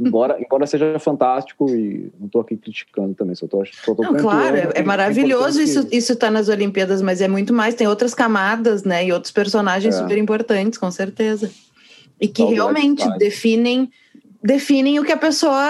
Embora, 0.00 0.36
embora 0.40 0.66
seja 0.66 0.98
fantástico 0.98 1.68
e 1.70 2.12
não 2.18 2.26
estou 2.26 2.40
aqui 2.40 2.56
criticando 2.56 3.14
também, 3.14 3.34
só 3.34 3.46
só 3.46 3.94
tô 3.94 4.02
não, 4.02 4.16
claro, 4.16 4.56
é, 4.56 4.72
é 4.74 4.82
maravilhoso 4.82 5.60
isso 5.60 5.86
isso 5.92 6.14
estar 6.14 6.26
tá 6.26 6.30
nas 6.32 6.48
Olimpíadas, 6.48 7.00
mas 7.00 7.20
é 7.20 7.28
muito 7.28 7.52
mais, 7.52 7.74
tem 7.74 7.86
outras 7.86 8.12
camadas, 8.12 8.82
né, 8.82 9.06
e 9.06 9.12
outros 9.12 9.32
personagens 9.32 9.94
é. 9.94 9.98
super 9.98 10.18
importantes, 10.18 10.78
com 10.78 10.90
certeza. 10.90 11.50
E 12.20 12.26
que 12.26 12.44
realmente 12.44 13.06
definem 13.18 13.90
definem 14.42 14.98
o 14.98 15.04
que 15.04 15.12
a 15.12 15.16
pessoa 15.16 15.64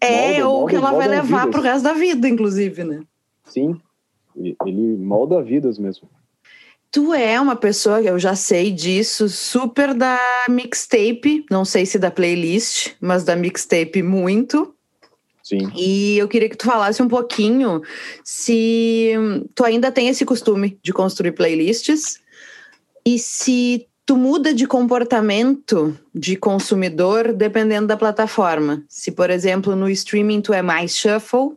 é 0.00 0.40
molda, 0.40 0.46
ou 0.46 0.64
o 0.64 0.66
que 0.66 0.76
ela 0.76 0.92
vai 0.92 1.08
levar 1.08 1.48
para 1.48 1.60
o 1.60 1.62
resto 1.62 1.84
da 1.84 1.92
vida, 1.92 2.28
inclusive, 2.28 2.84
né? 2.84 3.00
Sim, 3.44 3.78
ele 4.36 4.96
molda 4.96 5.42
vidas 5.42 5.78
mesmo. 5.78 6.08
Tu 6.94 7.12
é 7.12 7.40
uma 7.40 7.56
pessoa, 7.56 8.00
eu 8.00 8.20
já 8.20 8.36
sei 8.36 8.70
disso, 8.70 9.28
super 9.28 9.92
da 9.92 10.16
mixtape, 10.48 11.44
não 11.50 11.64
sei 11.64 11.84
se 11.84 11.98
da 11.98 12.08
playlist, 12.08 12.92
mas 13.00 13.24
da 13.24 13.34
mixtape 13.34 14.00
muito. 14.00 14.72
Sim. 15.42 15.72
E 15.74 16.16
eu 16.16 16.28
queria 16.28 16.48
que 16.48 16.56
tu 16.56 16.64
falasse 16.64 17.02
um 17.02 17.08
pouquinho 17.08 17.82
se 18.22 19.10
tu 19.56 19.64
ainda 19.64 19.90
tem 19.90 20.06
esse 20.06 20.24
costume 20.24 20.78
de 20.84 20.92
construir 20.92 21.32
playlists 21.32 22.20
e 23.04 23.18
se 23.18 23.88
tu 24.06 24.16
muda 24.16 24.54
de 24.54 24.64
comportamento 24.64 25.98
de 26.14 26.36
consumidor 26.36 27.32
dependendo 27.32 27.88
da 27.88 27.96
plataforma. 27.96 28.84
Se, 28.88 29.10
por 29.10 29.30
exemplo, 29.30 29.74
no 29.74 29.90
streaming 29.90 30.40
tu 30.40 30.52
é 30.52 30.62
mais 30.62 30.96
shuffle 30.96 31.56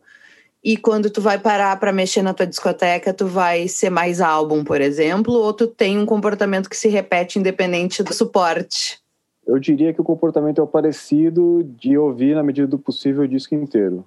e 0.64 0.76
quando 0.76 1.10
tu 1.10 1.22
vai 1.22 1.40
parar 1.40 1.80
para 1.80 1.94
mexer 1.94 2.22
na 2.22 2.34
tua 2.34 2.48
discoteca, 2.48 3.14
tu 3.14 3.28
vai 3.28 3.68
ser 3.68 3.90
mais 3.90 4.20
álbum, 4.20 4.64
por 4.64 4.82
exemplo, 4.82 5.34
ou 5.34 5.54
tu 5.54 5.68
tem 5.68 5.98
um 5.98 6.06
comportamento 6.06 6.70
que 6.70 6.76
se 6.76 6.90
repete 6.90 7.40
independente 7.40 8.04
do 8.04 8.14
suporte? 8.14 9.00
Eu 9.46 9.60
diria 9.60 9.94
que 9.94 10.02
o 10.02 10.04
comportamento 10.04 10.60
é 10.60 10.64
o 10.64 10.68
parecido 10.68 11.64
de 11.64 11.98
ouvir 11.98 12.36
na 12.36 12.44
medida 12.44 12.68
do 12.68 12.78
possível 12.78 13.24
o 13.24 13.28
disco 13.28 13.56
inteiro. 13.56 14.06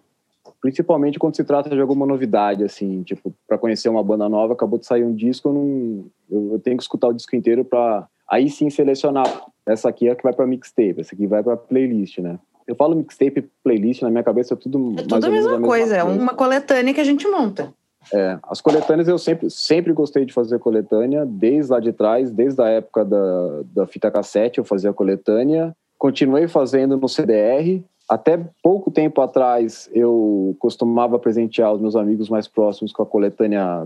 Principalmente 0.61 1.19
quando 1.19 1.37
se 1.37 1.45
trata 1.45 1.71
de 1.71 1.81
alguma 1.81 2.05
novidade, 2.05 2.63
assim, 2.63 3.03
tipo, 3.05 3.33
para 3.49 3.57
conhecer 3.57 3.89
uma 3.89 4.05
banda 4.05 4.29
nova, 4.29 4.53
acabou 4.53 4.79
de 4.79 4.85
sair 4.85 5.03
um 5.03 5.15
disco, 5.15 5.49
eu, 5.49 5.53
não, 5.55 6.05
eu, 6.31 6.53
eu 6.53 6.59
tenho 6.59 6.77
que 6.77 6.83
escutar 6.83 7.09
o 7.09 7.15
disco 7.15 7.35
inteiro 7.35 7.65
para 7.65 8.07
aí 8.29 8.51
sim 8.51 8.69
selecionar. 8.69 9.47
Essa 9.65 9.89
aqui 9.89 10.09
é 10.09 10.11
a 10.11 10.17
que 10.17 10.23
vai 10.23 10.35
para 10.35 10.47
mixtape, 10.47 11.01
essa 11.01 11.15
aqui 11.15 11.27
vai 11.27 11.43
para 11.43 11.57
playlist, 11.57 12.19
né? 12.19 12.39
Eu 12.71 12.77
falo 12.77 12.95
mixtape, 12.95 13.51
playlist, 13.65 14.01
na 14.03 14.11
minha 14.11 14.23
cabeça 14.23 14.55
é 14.55 14.57
tudo 14.57 14.95
É 14.97 15.03
tudo 15.03 15.27
a 15.27 15.29
mesma, 15.29 15.57
a 15.57 15.61
coisa, 15.61 15.97
é 15.97 16.05
uma 16.05 16.35
coletânea 16.35 16.95
que 16.95 17.01
a 17.01 17.05
gente 17.05 17.27
monta. 17.27 17.75
É, 18.15 18.39
as 18.45 18.61
coletâneas 18.61 19.09
eu 19.09 19.19
sempre, 19.19 19.51
sempre 19.51 19.93
gostei 19.93 20.25
de 20.25 20.33
fazer 20.33 20.61
coletânea, 20.61 21.27
desde 21.27 21.73
lá 21.73 21.81
de 21.81 21.93
trás, 21.93 22.31
desde 22.31 22.63
a 22.63 22.69
época 22.69 23.05
da, 23.05 23.63
da 23.75 23.87
fita 23.89 24.09
cassete 24.09 24.59
eu 24.59 24.65
fazia 24.65 24.93
coletânea, 24.93 25.77
continuei 25.99 26.47
fazendo 26.47 26.97
no 26.97 27.09
CDR, 27.09 27.83
até 28.09 28.41
pouco 28.63 28.89
tempo 28.89 29.21
atrás 29.21 29.91
eu 29.93 30.55
costumava 30.61 31.19
presentear 31.19 31.73
os 31.73 31.81
meus 31.81 31.97
amigos 31.97 32.29
mais 32.29 32.47
próximos 32.47 32.93
com 32.93 33.03
a 33.03 33.07
coletânea 33.07 33.85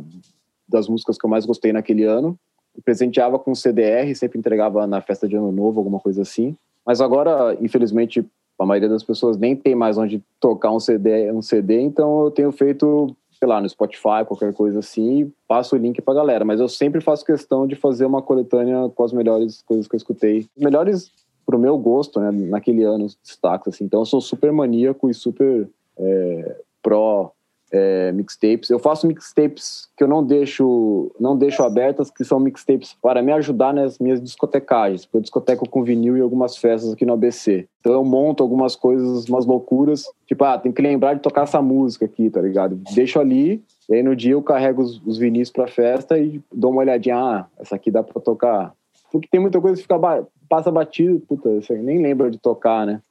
das 0.69 0.88
músicas 0.88 1.17
que 1.17 1.25
eu 1.25 1.31
mais 1.31 1.47
gostei 1.47 1.73
naquele 1.73 2.05
ano, 2.05 2.38
eu 2.76 2.83
presenteava 2.83 3.38
com 3.38 3.55
CDR, 3.55 4.14
sempre 4.14 4.38
entregava 4.38 4.87
na 4.87 5.00
festa 5.00 5.26
de 5.26 5.37
ano 5.37 5.50
novo, 5.50 5.81
alguma 5.81 5.99
coisa 5.99 6.21
assim, 6.21 6.55
mas 6.87 7.00
agora, 7.00 7.57
infelizmente, 7.61 8.25
a 8.58 8.66
maioria 8.66 8.88
das 8.88 9.02
pessoas 9.02 9.37
nem 9.37 9.56
tem 9.56 9.75
mais 9.75 9.99
onde 9.99 10.23
tocar 10.38 10.70
um 10.70 10.80
CD, 10.80 11.30
um 11.32 11.42
CD, 11.42 11.80
então 11.80 12.25
eu 12.25 12.30
tenho 12.30 12.52
feito, 12.52 13.14
sei 13.38 13.49
lá, 13.49 13.61
no 13.61 13.68
Spotify, 13.68 14.25
qualquer 14.26 14.52
coisa 14.52 14.78
assim, 14.78 15.20
e 15.20 15.32
passo 15.49 15.75
o 15.75 15.78
link 15.78 16.00
pra 16.00 16.14
galera. 16.14 16.44
Mas 16.44 16.61
eu 16.61 16.68
sempre 16.68 17.00
faço 17.00 17.25
questão 17.25 17.66
de 17.66 17.75
fazer 17.75 18.06
uma 18.06 18.23
coletânea 18.23 18.88
com 18.94 19.02
as 19.02 19.12
melhores 19.12 19.62
coisas 19.62 19.88
que 19.88 19.94
eu 19.94 19.99
escutei. 19.99 20.46
Melhores 20.56 21.11
pro 21.44 21.58
meu 21.58 21.76
gosto, 21.76 22.20
né, 22.20 22.30
naquele 22.30 22.84
ano, 22.84 23.06
destaques, 23.23 23.75
assim. 23.75 23.84
Então 23.84 24.00
eu 24.00 24.06
sou 24.06 24.20
super 24.20 24.52
maníaco 24.52 25.11
e 25.11 25.14
super 25.14 25.68
é, 25.99 26.56
pró 26.82 27.32
é, 27.75 28.12
mixtapes. 28.12 28.71
Eu 28.71 28.78
faço 28.78 29.04
mixtapes 29.04 29.88
que 29.97 30.04
eu 30.04 30.09
não 30.09 30.25
deixo, 30.25 31.11
não 31.19 31.37
deixo 31.37 31.61
abertas, 31.64 32.09
que 32.09 32.25
são 32.25 32.38
mixtapes 32.38 32.97
para 33.02 33.21
me 33.21 33.33
ajudar 33.33 33.75
nas 33.75 33.99
minhas 33.99 34.23
discotecagens, 34.23 35.04
porque 35.04 35.16
eu 35.16 35.23
discoteco 35.23 35.69
com 35.69 35.83
vinil 35.83 36.16
e 36.16 36.21
algumas 36.21 36.57
festas 36.57 36.93
aqui 36.93 37.04
no 37.04 37.14
ABC. 37.14 37.66
Então 37.81 37.93
eu 37.93 38.04
monto 38.04 38.45
algumas 38.45 38.76
coisas, 38.76 39.28
umas 39.28 39.45
loucuras, 39.45 40.04
tipo, 40.25 40.45
ah, 40.45 40.57
tem 40.57 40.71
que 40.71 40.81
lembrar 40.81 41.14
de 41.14 41.21
tocar 41.21 41.43
essa 41.43 41.61
música 41.61 42.04
aqui, 42.04 42.31
tá 42.31 42.40
ligado? 42.40 42.81
Deixo 42.95 43.19
ali, 43.19 43.61
e 43.90 43.95
aí 43.95 44.02
no 44.04 44.14
dia 44.14 44.35
eu 44.35 44.43
carrego 44.43 44.81
os, 44.81 45.02
os 45.04 45.19
vinis 45.19 45.50
pra 45.50 45.66
festa 45.66 46.16
e 46.16 46.40
dou 46.52 46.71
uma 46.71 46.83
olhadinha, 46.83 47.16
ah, 47.16 47.47
essa 47.59 47.75
aqui 47.75 47.90
dá 47.90 48.04
pra 48.04 48.23
tocar. 48.23 48.73
Porque 49.11 49.28
tem 49.28 49.40
muita 49.40 49.61
coisa 49.61 49.76
que 49.76 49.83
fica, 49.83 49.99
passa 50.49 50.71
batido, 50.71 51.19
puta, 51.21 51.61
você 51.61 51.76
nem 51.76 52.00
lembra 52.00 52.31
de 52.31 52.38
tocar, 52.38 52.87
né? 52.87 53.02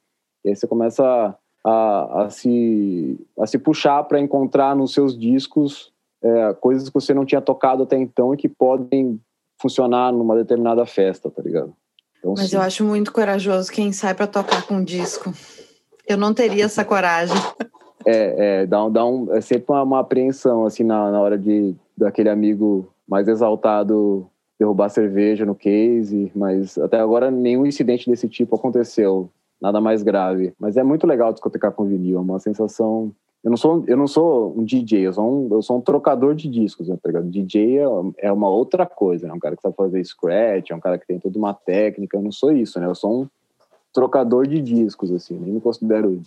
E 0.42 0.48
aí 0.48 0.56
você 0.56 0.66
começa 0.66 1.36
a 1.64 2.24
a, 2.24 2.30
se, 2.30 3.18
a 3.38 3.46
se 3.46 3.58
puxar 3.58 4.04
para 4.04 4.20
encontrar 4.20 4.76
nos 4.76 4.92
seus 4.92 5.18
discos 5.18 5.92
é, 6.22 6.54
coisas 6.54 6.88
que 6.88 6.94
você 6.94 7.14
não 7.14 7.24
tinha 7.24 7.40
tocado 7.40 7.82
até 7.82 7.96
então 7.96 8.34
e 8.34 8.36
que 8.36 8.48
podem 8.48 9.20
funcionar 9.60 10.12
numa 10.12 10.36
determinada 10.36 10.84
festa, 10.84 11.30
tá 11.30 11.42
ligado? 11.42 11.72
Então, 12.18 12.34
Mas 12.36 12.50
sim. 12.50 12.56
eu 12.56 12.62
acho 12.62 12.84
muito 12.84 13.12
corajoso 13.12 13.70
quem 13.72 13.92
sai 13.92 14.14
para 14.14 14.26
tocar 14.26 14.66
com 14.66 14.82
disco. 14.82 15.32
Eu 16.06 16.16
não 16.16 16.34
teria 16.34 16.64
essa 16.64 16.84
coragem. 16.84 17.36
É, 18.06 18.60
é, 18.60 18.66
dá, 18.66 18.86
dá 18.90 19.06
um, 19.06 19.32
é 19.32 19.40
sempre 19.40 19.72
uma, 19.72 19.82
uma 19.82 20.00
apreensão, 20.00 20.66
assim, 20.66 20.84
na, 20.84 21.10
na 21.10 21.18
hora 21.18 21.38
de 21.38 21.74
daquele 21.96 22.28
amigo 22.28 22.86
mais 23.08 23.28
exaltado 23.28 24.28
derrubar 24.58 24.90
cerveja 24.90 25.46
no 25.46 25.54
case, 25.54 26.30
mas 26.34 26.76
até 26.76 26.98
agora 27.00 27.30
nenhum 27.30 27.64
incidente 27.64 28.10
desse 28.10 28.28
tipo 28.28 28.56
aconteceu 28.56 29.30
nada 29.64 29.80
mais 29.80 30.02
grave. 30.02 30.52
Mas 30.60 30.76
é 30.76 30.82
muito 30.82 31.06
legal 31.06 31.32
discotecar 31.32 31.72
com 31.72 31.86
vinil, 31.86 32.18
é 32.18 32.20
uma 32.20 32.38
sensação. 32.38 33.10
Eu 33.42 33.50
não 33.50 33.56
sou, 33.56 33.82
eu 33.86 33.96
não 33.96 34.06
sou 34.06 34.54
um 34.56 34.62
DJ, 34.62 35.06
eu 35.06 35.12
sou 35.12 35.24
um, 35.24 35.54
eu 35.54 35.62
sou 35.62 35.78
um 35.78 35.80
trocador 35.80 36.34
de 36.34 36.48
discos, 36.48 36.88
né, 36.88 36.98
tá 37.02 37.08
ligado? 37.08 37.30
DJ 37.30 37.78
é, 37.78 37.84
é 38.18 38.32
uma 38.32 38.48
outra 38.48 38.84
coisa, 38.84 39.26
é 39.26 39.28
né? 39.28 39.34
um 39.34 39.38
cara 39.38 39.56
que 39.56 39.62
sabe 39.62 39.74
fazer 39.74 40.04
scratch, 40.04 40.70
é 40.70 40.74
um 40.74 40.80
cara 40.80 40.98
que 40.98 41.06
tem 41.06 41.18
toda 41.18 41.38
uma 41.38 41.54
técnica, 41.54 42.16
eu 42.16 42.22
não 42.22 42.30
sou 42.30 42.52
isso, 42.52 42.78
né? 42.78 42.86
Eu 42.86 42.94
sou 42.94 43.22
um 43.22 43.28
trocador 43.92 44.46
de 44.46 44.60
discos, 44.60 45.10
assim, 45.12 45.38
nem 45.38 45.54
me 45.54 45.60
considero 45.60 46.20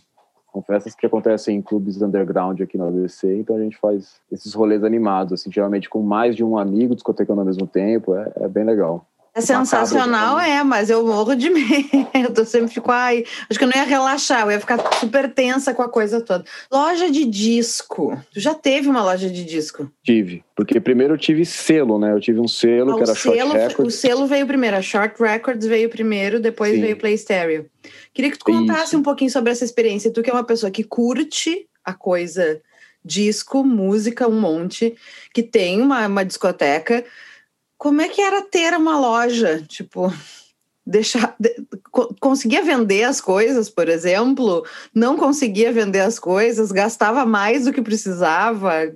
confessas 0.52 0.96
que 0.96 1.06
acontecem 1.06 1.58
em 1.58 1.62
clubes 1.62 2.02
underground 2.02 2.60
aqui 2.62 2.78
no 2.78 2.88
ABC, 2.88 3.36
então 3.36 3.56
a 3.56 3.60
gente 3.60 3.78
faz 3.78 4.20
esses 4.32 4.54
rolês 4.54 4.84
animados, 4.84 5.34
assim, 5.34 5.52
geralmente 5.52 5.90
com 5.90 6.02
mais 6.02 6.36
de 6.36 6.44
um 6.44 6.58
amigo 6.58 6.96
discotecando 6.96 7.42
ao 7.42 7.46
mesmo 7.46 7.68
tempo, 7.68 8.16
é, 8.16 8.32
é 8.38 8.48
bem 8.48 8.64
legal. 8.64 9.06
É 9.38 9.42
sensacional, 9.42 10.40
é, 10.40 10.64
mas 10.64 10.90
eu 10.90 11.06
morro 11.06 11.36
de 11.36 11.48
medo. 11.52 12.42
Eu 12.42 12.46
sempre 12.46 12.74
fico, 12.74 12.92
ai, 12.92 13.24
acho 13.48 13.60
que 13.60 13.64
eu 13.64 13.70
não 13.70 13.78
ia 13.78 13.84
relaxar, 13.84 14.42
eu 14.42 14.52
ia 14.52 14.60
ficar 14.60 14.80
super 14.96 15.32
tensa 15.32 15.76
com 15.76 15.84
a 15.84 15.90
coisa 15.90 16.20
toda. 16.22 16.44
Loja 16.72 17.12
de 17.12 17.24
disco. 17.24 18.20
Tu 18.34 18.40
já 18.40 18.56
teve 18.56 18.90
uma 18.90 19.04
loja 19.04 19.30
de 19.30 19.46
disco? 19.46 19.92
Tive, 20.04 20.44
porque 20.56 20.80
primeiro 20.80 21.14
eu 21.14 21.18
tive 21.20 21.46
selo, 21.46 22.00
né? 22.00 22.14
Eu 22.14 22.20
tive 22.20 22.40
um 22.40 22.48
selo 22.48 22.94
ah, 22.94 22.96
que 22.96 23.04
era 23.04 23.14
selo, 23.14 23.52
Short 23.52 23.68
Records. 23.68 23.94
O 23.94 23.98
selo 23.98 24.26
veio 24.26 24.48
primeiro, 24.48 24.76
a 24.76 24.82
Short 24.82 25.22
Records 25.22 25.68
veio 25.68 25.88
primeiro, 25.88 26.40
depois 26.40 26.74
Sim. 26.74 26.82
veio 26.82 26.98
Play 26.98 27.16
Stereo. 27.16 27.68
Queria 28.16 28.32
que 28.32 28.40
tu 28.40 28.46
contasse 28.46 28.88
Isso. 28.88 28.98
um 28.98 29.04
pouquinho 29.04 29.30
sobre 29.30 29.52
essa 29.52 29.64
experiência. 29.64 30.12
Tu 30.12 30.24
que 30.24 30.32
é 30.32 30.34
uma 30.34 30.44
pessoa 30.44 30.72
que 30.72 30.84
curte 30.84 31.68
a 31.86 31.94
coisa 31.94 32.60
disco, 33.06 33.64
música, 33.64 34.28
um 34.28 34.40
monte, 34.40 34.96
que 35.32 35.44
tem 35.44 35.80
uma, 35.80 36.08
uma 36.08 36.26
discoteca 36.26 37.06
como 37.78 38.02
é 38.02 38.10
que 38.10 38.22
era 38.22 38.42
ter 38.42 38.74
uma 38.74 39.00
loja? 39.00 39.64
Tipo, 39.68 40.12
deixar 40.86 41.36
de, 41.38 41.54
conseguia 42.20 42.64
vender 42.64 43.04
as 43.04 43.20
coisas, 43.20 43.70
por 43.70 43.90
exemplo, 43.90 44.66
não 44.96 45.18
conseguia 45.18 45.72
vender 45.72 46.00
as 46.00 46.18
coisas, 46.18 46.72
gastava 46.72 47.26
mais 47.26 47.66
do 47.66 47.74
que 47.74 47.82
precisava, 47.82 48.92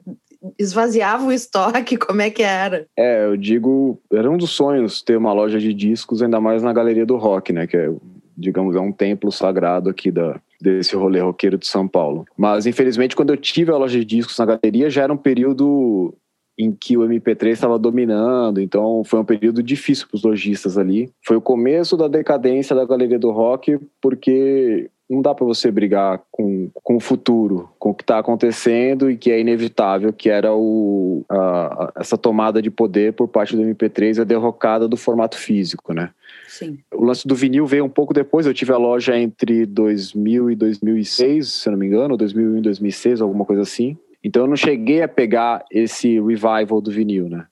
esvaziava 0.57 1.25
o 1.25 1.31
estoque, 1.31 1.97
como 1.99 2.21
é 2.21 2.29
que 2.29 2.41
era? 2.41 2.87
É, 2.97 3.25
eu 3.25 3.35
digo, 3.35 3.99
era 4.11 4.29
um 4.29 4.37
dos 4.37 4.51
sonhos 4.51 5.01
ter 5.01 5.17
uma 5.17 5.33
loja 5.33 5.59
de 5.59 5.73
discos, 5.73 6.21
ainda 6.21 6.39
mais 6.39 6.63
na 6.63 6.71
Galeria 6.71 7.05
do 7.05 7.17
Rock, 7.17 7.51
né, 7.51 7.67
que 7.67 7.75
é, 7.75 7.91
digamos, 8.37 8.75
é 8.75 8.79
um 8.79 8.91
templo 8.91 9.31
sagrado 9.31 9.89
aqui 9.89 10.09
da 10.09 10.39
desse 10.61 10.95
rolê 10.95 11.19
roqueiro 11.19 11.57
de 11.57 11.65
São 11.65 11.87
Paulo. 11.87 12.23
Mas 12.37 12.67
infelizmente 12.67 13.15
quando 13.15 13.31
eu 13.31 13.37
tive 13.37 13.71
a 13.71 13.77
loja 13.77 13.97
de 13.97 14.05
discos 14.05 14.37
na 14.37 14.45
galeria 14.45 14.91
já 14.91 15.01
era 15.01 15.11
um 15.11 15.17
período 15.17 16.13
em 16.57 16.71
que 16.71 16.97
o 16.97 17.01
MP3 17.01 17.51
estava 17.51 17.79
dominando, 17.79 18.61
então 18.61 19.03
foi 19.03 19.19
um 19.19 19.25
período 19.25 19.63
difícil 19.63 20.07
para 20.07 20.17
os 20.17 20.23
lojistas 20.23 20.77
ali. 20.77 21.11
Foi 21.25 21.35
o 21.35 21.41
começo 21.41 21.97
da 21.97 22.07
decadência 22.07 22.75
da 22.75 22.85
galeria 22.85 23.17
do 23.17 23.31
rock, 23.31 23.79
porque 24.01 24.89
não 25.11 25.21
dá 25.21 25.35
para 25.35 25.45
você 25.45 25.69
brigar 25.69 26.21
com, 26.31 26.69
com 26.81 26.95
o 26.95 26.99
futuro, 26.99 27.69
com 27.77 27.89
o 27.89 27.93
que 27.93 28.03
está 28.03 28.17
acontecendo 28.17 29.11
e 29.11 29.17
que 29.17 29.29
é 29.29 29.41
inevitável, 29.41 30.13
que 30.13 30.29
era 30.29 30.53
o, 30.53 31.25
a, 31.29 31.91
essa 31.97 32.17
tomada 32.17 32.61
de 32.61 32.71
poder 32.71 33.11
por 33.11 33.27
parte 33.27 33.55
do 33.55 33.61
MP3 33.61 34.17
e 34.17 34.21
a 34.21 34.23
derrocada 34.23 34.87
do 34.87 34.95
formato 34.95 35.37
físico, 35.37 35.93
né? 35.93 36.11
Sim. 36.47 36.79
O 36.93 37.03
lance 37.03 37.27
do 37.27 37.35
vinil 37.35 37.65
veio 37.65 37.83
um 37.83 37.89
pouco 37.89 38.13
depois. 38.13 38.45
Eu 38.45 38.53
tive 38.53 38.71
a 38.71 38.77
loja 38.77 39.17
entre 39.17 39.65
2000 39.65 40.51
e 40.51 40.55
2006, 40.55 41.47
se 41.47 41.69
não 41.69 41.77
me 41.77 41.87
engano, 41.87 42.15
2001 42.15 42.59
e 42.59 42.61
2006, 42.61 43.21
alguma 43.21 43.43
coisa 43.43 43.63
assim. 43.63 43.97
Então 44.23 44.43
eu 44.43 44.47
não 44.47 44.55
cheguei 44.55 45.01
a 45.01 45.07
pegar 45.07 45.65
esse 45.71 46.19
revival 46.19 46.81
do 46.81 46.91
vinil, 46.91 47.29
né? 47.29 47.47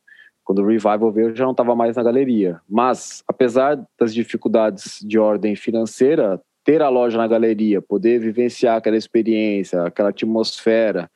Quando 0.50 0.64
o 0.64 0.66
Revival 0.66 1.12
veio, 1.12 1.28
eu 1.28 1.36
já 1.36 1.44
não 1.44 1.52
estava 1.52 1.76
mais 1.76 1.96
na 1.96 2.02
galeria. 2.02 2.60
Mas, 2.68 3.24
apesar 3.28 3.80
das 4.00 4.12
dificuldades 4.12 4.98
de 5.00 5.20
ordem 5.20 5.56
financeira, 5.56 6.42
ter 6.64 6.82
a 6.82 6.90
loja 6.90 7.20
na 7.20 7.28
galeria, 7.28 7.84
poder 7.84 8.20
vivenciar 8.20 8.78
aquela 8.78 8.98
experiência, 8.98 9.84
aquela 9.84 10.10
atmosfera, 10.10 11.08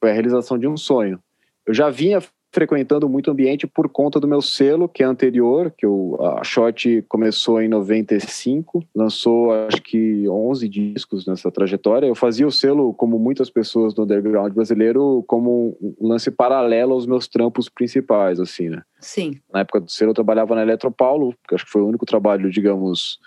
foi 0.00 0.10
a 0.10 0.12
realização 0.12 0.58
de 0.58 0.66
um 0.66 0.76
sonho. 0.76 1.20
Eu 1.64 1.72
já 1.72 1.88
vinha 1.88 2.20
frequentando 2.54 3.08
muito 3.08 3.32
ambiente 3.32 3.66
por 3.66 3.88
conta 3.88 4.20
do 4.20 4.28
meu 4.28 4.40
selo, 4.40 4.88
que 4.88 5.02
é 5.02 5.06
anterior, 5.06 5.74
que 5.76 5.84
eu, 5.84 6.16
a 6.20 6.44
Short 6.44 7.04
começou 7.08 7.60
em 7.60 7.68
95, 7.68 8.84
lançou 8.94 9.52
acho 9.52 9.82
que 9.82 10.28
11 10.28 10.68
discos 10.68 11.26
nessa 11.26 11.50
trajetória. 11.50 12.06
Eu 12.06 12.14
fazia 12.14 12.46
o 12.46 12.52
selo, 12.52 12.94
como 12.94 13.18
muitas 13.18 13.50
pessoas 13.50 13.92
do 13.92 14.04
underground 14.04 14.52
brasileiro, 14.54 15.24
como 15.26 15.76
um 16.00 16.08
lance 16.08 16.30
paralelo 16.30 16.92
aos 16.92 17.06
meus 17.06 17.26
trampos 17.26 17.68
principais, 17.68 18.38
assim, 18.38 18.68
né? 18.68 18.82
Sim. 19.00 19.40
Na 19.52 19.60
época 19.60 19.80
do 19.80 19.90
selo 19.90 20.12
eu 20.12 20.14
trabalhava 20.14 20.54
na 20.54 20.62
Eletropaulo, 20.62 21.34
que 21.48 21.56
acho 21.56 21.64
que 21.64 21.72
foi 21.72 21.82
o 21.82 21.88
único 21.88 22.06
trabalho, 22.06 22.50
digamos, 22.50 23.18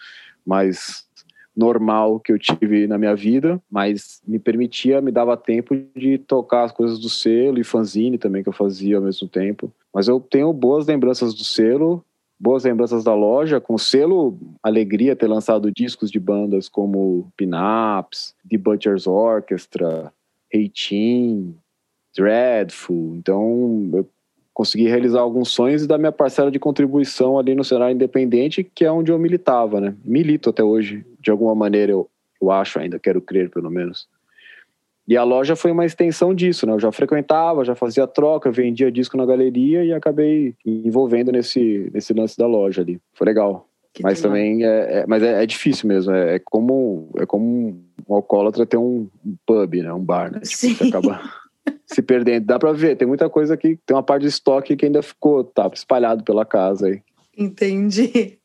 mais 0.46 1.07
normal 1.58 2.20
que 2.20 2.32
eu 2.32 2.38
tive 2.38 2.86
na 2.86 3.00
minha 3.00 3.16
vida, 3.16 3.60
mas 3.70 4.22
me 4.26 4.38
permitia, 4.38 5.02
me 5.02 5.12
dava 5.12 5.36
tempo 5.36 5.76
de 5.96 6.20
tocar 6.20 6.66
as 6.66 6.72
coisas 6.72 7.00
do 7.00 7.10
selo 7.10 7.60
e 7.60 7.64
fanzine 7.64 8.18
também 8.18 8.44
que 8.44 8.50
eu 8.50 8.54
fazia 8.54 8.98
ao 8.98 9.04
mesmo 9.04 9.28
tempo. 9.28 9.72
Mas 9.92 10.08
eu 10.08 10.20
tenho 10.20 10.54
boas 10.54 10.86
lembranças 10.86 11.34
do 11.34 11.44
selo, 11.44 12.06
boas 12.40 12.64
lembranças 12.64 13.04
da 13.04 13.16
loja, 13.16 13.60
com 13.60 13.78
selo 13.78 14.38
alegria 14.62 15.16
ter 15.16 15.28
lançado 15.28 15.72
discos 15.72 16.12
de 16.12 16.20
bandas 16.20 16.70
como 16.70 17.32
Pinaps, 17.36 18.36
The 18.48 18.58
Butcher's 18.58 19.08
Orchestra, 19.08 20.14
Team, 20.52 21.56
Dreadful. 22.16 23.16
Então, 23.16 23.90
eu 23.94 24.08
consegui 24.58 24.88
realizar 24.88 25.20
alguns 25.20 25.50
sonhos 25.50 25.84
e 25.84 25.88
dar 25.88 26.00
minha 26.00 26.12
parcela 26.12 26.50
de 26.50 26.58
contribuição 26.58 27.38
ali 27.38 27.54
no 27.54 27.64
cenário 27.64 27.94
independente, 27.94 28.64
que 28.64 28.84
é 28.84 28.92
onde 28.92 29.12
eu 29.12 29.20
militava, 29.20 29.80
né? 29.80 29.96
Milito 30.04 30.50
até 30.50 30.64
hoje, 30.64 31.06
de 31.22 31.30
alguma 31.30 31.54
maneira, 31.54 31.92
eu, 31.92 32.10
eu 32.42 32.50
acho 32.50 32.80
ainda, 32.80 32.98
quero 32.98 33.22
crer 33.22 33.52
pelo 33.52 33.70
menos. 33.70 34.08
E 35.08 35.16
a 35.16 35.24
loja 35.24 35.56
foi 35.56 35.70
uma 35.70 35.86
extensão 35.86 36.34
disso, 36.34 36.66
né? 36.66 36.74
Eu 36.74 36.80
já 36.80 36.92
frequentava, 36.92 37.64
já 37.64 37.76
fazia 37.76 38.08
troca, 38.08 38.50
vendia 38.50 38.92
disco 38.92 39.16
na 39.16 39.28
galeria 39.28 39.86
e 39.86 39.94
acabei 39.94 40.56
envolvendo 40.66 41.32
nesse, 41.32 41.92
nesse 41.94 42.12
lance 42.12 42.36
da 42.36 42.48
loja 42.48 42.82
ali. 42.82 43.00
Foi 43.14 43.28
legal. 43.28 43.70
Que 43.94 44.02
mas 44.02 44.20
também 44.22 44.66
é, 44.66 45.02
é 45.02 45.06
mas 45.06 45.22
é, 45.22 45.44
é, 45.44 45.46
difícil 45.46 45.88
mesmo. 45.88 46.12
É, 46.12 46.38
é, 46.38 46.40
como 46.40 47.12
é 47.20 47.28
como 47.28 47.80
um 48.10 48.16
alcoólatra 48.16 48.66
ter 48.66 48.78
um, 48.78 49.08
um 49.24 49.36
pub, 49.46 49.76
né? 49.76 49.94
Um 49.94 50.04
bar, 50.04 50.32
né? 50.32 50.40
Tipo, 50.40 50.58
Sim. 50.58 50.74
Você 50.74 50.86
acaba 50.86 51.22
se 51.86 52.02
perdendo. 52.02 52.46
Dá 52.46 52.60
para 52.60 52.72
ver, 52.74 52.96
tem 52.96 53.08
muita 53.08 53.30
coisa 53.30 53.54
aqui, 53.54 53.80
tem 53.86 53.96
uma 53.96 54.04
parte 54.04 54.24
de 54.24 54.30
estoque 54.30 54.76
que 54.76 54.86
ainda 54.86 55.02
ficou, 55.02 55.44
tá 55.44 55.70
espalhado 55.74 56.24
pela 56.24 56.46
casa 56.46 56.88
aí. 56.88 57.02
Entendi. 57.38 58.40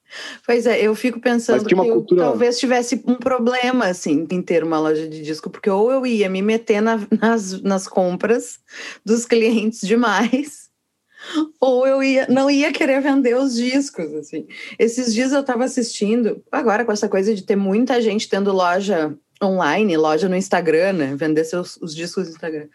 Pois 0.46 0.66
é, 0.66 0.80
eu 0.80 0.94
fico 0.94 1.20
pensando 1.20 1.64
que 1.64 1.74
cultura... 1.74 2.20
eu 2.20 2.26
talvez 2.26 2.58
tivesse 2.58 3.02
um 3.06 3.14
problema, 3.14 3.86
assim, 3.86 4.26
em 4.30 4.42
ter 4.42 4.62
uma 4.62 4.78
loja 4.78 5.08
de 5.08 5.22
disco, 5.22 5.48
porque 5.48 5.70
ou 5.70 5.90
eu 5.90 6.06
ia 6.06 6.28
me 6.28 6.42
meter 6.42 6.82
na, 6.82 7.00
nas, 7.18 7.62
nas 7.62 7.88
compras 7.88 8.58
dos 9.04 9.24
clientes 9.24 9.80
demais, 9.80 10.68
ou 11.58 11.86
eu 11.86 12.02
ia, 12.02 12.26
não 12.28 12.50
ia 12.50 12.72
querer 12.72 13.00
vender 13.00 13.36
os 13.36 13.54
discos, 13.54 14.12
assim. 14.14 14.46
Esses 14.78 15.14
dias 15.14 15.32
eu 15.32 15.40
estava 15.40 15.64
assistindo, 15.64 16.42
agora 16.52 16.84
com 16.84 16.92
essa 16.92 17.08
coisa 17.08 17.34
de 17.34 17.42
ter 17.42 17.56
muita 17.56 18.00
gente 18.00 18.28
tendo 18.28 18.52
loja 18.52 19.16
online, 19.42 19.96
loja 19.96 20.28
no 20.28 20.36
Instagram, 20.36 20.92
né, 20.92 21.16
vender 21.16 21.44
seus, 21.44 21.76
os 21.78 21.94
discos 21.94 22.24
no 22.24 22.30
Instagram. 22.30 22.68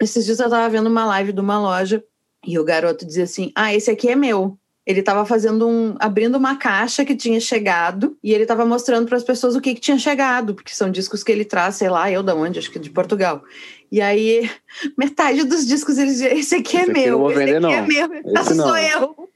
Esses 0.00 0.24
dias 0.24 0.38
eu 0.38 0.48
tava 0.48 0.68
vendo 0.68 0.86
uma 0.86 1.04
live 1.06 1.32
de 1.32 1.40
uma 1.40 1.60
loja 1.60 2.02
e 2.46 2.58
o 2.58 2.64
garoto 2.64 3.04
dizia 3.04 3.24
assim: 3.24 3.50
Ah, 3.54 3.74
esse 3.74 3.90
aqui 3.90 4.08
é 4.08 4.16
meu. 4.16 4.58
Ele 4.86 5.00
estava 5.00 5.26
fazendo 5.26 5.68
um. 5.68 5.94
abrindo 5.98 6.36
uma 6.36 6.56
caixa 6.56 7.04
que 7.04 7.14
tinha 7.14 7.38
chegado 7.40 8.16
e 8.22 8.32
ele 8.32 8.44
estava 8.44 8.64
mostrando 8.64 9.06
para 9.06 9.18
as 9.18 9.24
pessoas 9.24 9.54
o 9.54 9.60
que, 9.60 9.74
que 9.74 9.80
tinha 9.80 9.98
chegado, 9.98 10.54
porque 10.54 10.74
são 10.74 10.90
discos 10.90 11.22
que 11.22 11.30
ele 11.30 11.44
traz, 11.44 11.74
sei 11.74 11.90
lá, 11.90 12.10
eu 12.10 12.22
da 12.22 12.34
onde, 12.34 12.58
acho 12.58 12.70
que 12.70 12.78
de 12.78 12.88
Portugal. 12.88 13.42
E 13.92 14.00
aí, 14.00 14.48
metade 14.96 15.44
dos 15.44 15.66
discos 15.66 15.98
ele 15.98 16.10
dizia: 16.10 16.34
Esse 16.34 16.54
aqui 16.54 16.78
é 16.78 16.82
esse 16.82 16.92
meu, 16.92 17.26
aqui 17.26 17.40
esse 17.40 17.50
aqui 17.50 17.60
não. 17.60 17.70
é 17.70 17.82
meu, 17.82 18.14
esse 18.14 18.54
sou 18.54 18.66
não. 18.66 18.78
eu. 18.78 19.28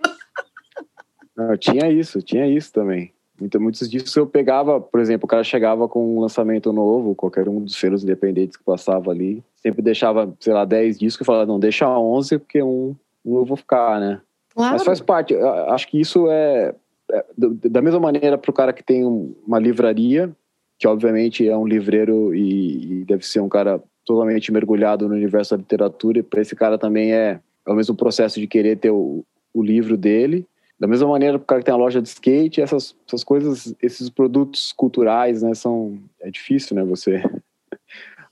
Não, 1.36 1.56
tinha 1.56 1.90
isso, 1.90 2.22
tinha 2.22 2.46
isso 2.46 2.72
também. 2.72 3.12
Então, 3.40 3.60
muitos 3.60 3.90
discos 3.90 4.14
eu 4.16 4.26
pegava, 4.26 4.80
por 4.80 5.00
exemplo, 5.00 5.24
o 5.26 5.28
cara 5.28 5.42
chegava 5.42 5.88
com 5.88 6.16
um 6.16 6.20
lançamento 6.20 6.72
novo, 6.72 7.14
qualquer 7.14 7.48
um 7.48 7.60
dos 7.60 7.76
feiros 7.76 8.04
independentes 8.04 8.56
que 8.56 8.62
passava 8.62 9.10
ali, 9.10 9.42
sempre 9.62 9.80
deixava, 9.80 10.34
sei 10.40 10.52
lá, 10.52 10.64
10 10.64 10.98
discos 10.98 11.24
e 11.24 11.26
falava, 11.26 11.46
não, 11.46 11.58
deixa 11.58 11.88
11, 11.88 12.38
porque 12.38 12.62
um, 12.62 12.96
um 13.24 13.36
eu 13.36 13.44
vou 13.44 13.56
ficar, 13.56 14.00
né? 14.00 14.20
Claro. 14.54 14.72
Mas 14.72 14.84
faz 14.84 15.00
parte, 15.00 15.34
acho 15.68 15.88
que 15.88 16.00
isso 16.00 16.28
é, 16.28 16.74
é 17.10 17.24
da 17.70 17.80
mesma 17.80 18.00
maneira 18.00 18.36
para 18.36 18.50
o 18.50 18.54
cara 18.54 18.72
que 18.72 18.82
tem 18.82 19.04
uma 19.04 19.58
livraria, 19.58 20.30
que 20.78 20.86
obviamente 20.86 21.48
é 21.48 21.56
um 21.56 21.66
livreiro 21.66 22.34
e, 22.34 23.00
e 23.00 23.04
deve 23.04 23.24
ser 23.24 23.40
um 23.40 23.48
cara 23.48 23.80
totalmente 24.04 24.52
mergulhado 24.52 25.08
no 25.08 25.14
universo 25.14 25.54
da 25.54 25.58
literatura, 25.58 26.18
e 26.18 26.22
para 26.22 26.42
esse 26.42 26.56
cara 26.56 26.76
também 26.76 27.14
é, 27.14 27.40
é 27.66 27.70
o 27.70 27.74
mesmo 27.74 27.94
processo 27.94 28.40
de 28.40 28.48
querer 28.48 28.76
ter 28.76 28.90
o, 28.90 29.24
o 29.54 29.62
livro 29.62 29.96
dele, 29.96 30.44
da 30.78 30.88
mesma 30.88 31.08
maneira, 31.08 31.36
o 31.36 31.40
cara 31.40 31.60
que 31.60 31.66
tem 31.66 31.74
a 31.74 31.78
loja 31.78 32.02
de 32.02 32.08
skate, 32.08 32.60
essas, 32.60 32.96
essas 33.06 33.22
coisas, 33.22 33.72
esses 33.80 34.10
produtos 34.10 34.72
culturais, 34.72 35.40
né, 35.40 35.54
são... 35.54 35.96
É 36.20 36.28
difícil, 36.28 36.74
né, 36.74 36.82
você 36.82 37.22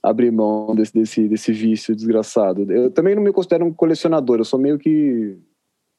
abrir 0.03 0.31
mão 0.31 0.75
desse, 0.75 0.93
desse, 0.93 1.27
desse 1.27 1.51
vício 1.51 1.95
desgraçado. 1.95 2.71
Eu 2.71 2.89
também 2.89 3.15
não 3.15 3.21
me 3.21 3.31
considero 3.31 3.65
um 3.65 3.73
colecionador, 3.73 4.39
eu 4.39 4.45
sou 4.45 4.59
meio 4.59 4.77
que, 4.77 5.37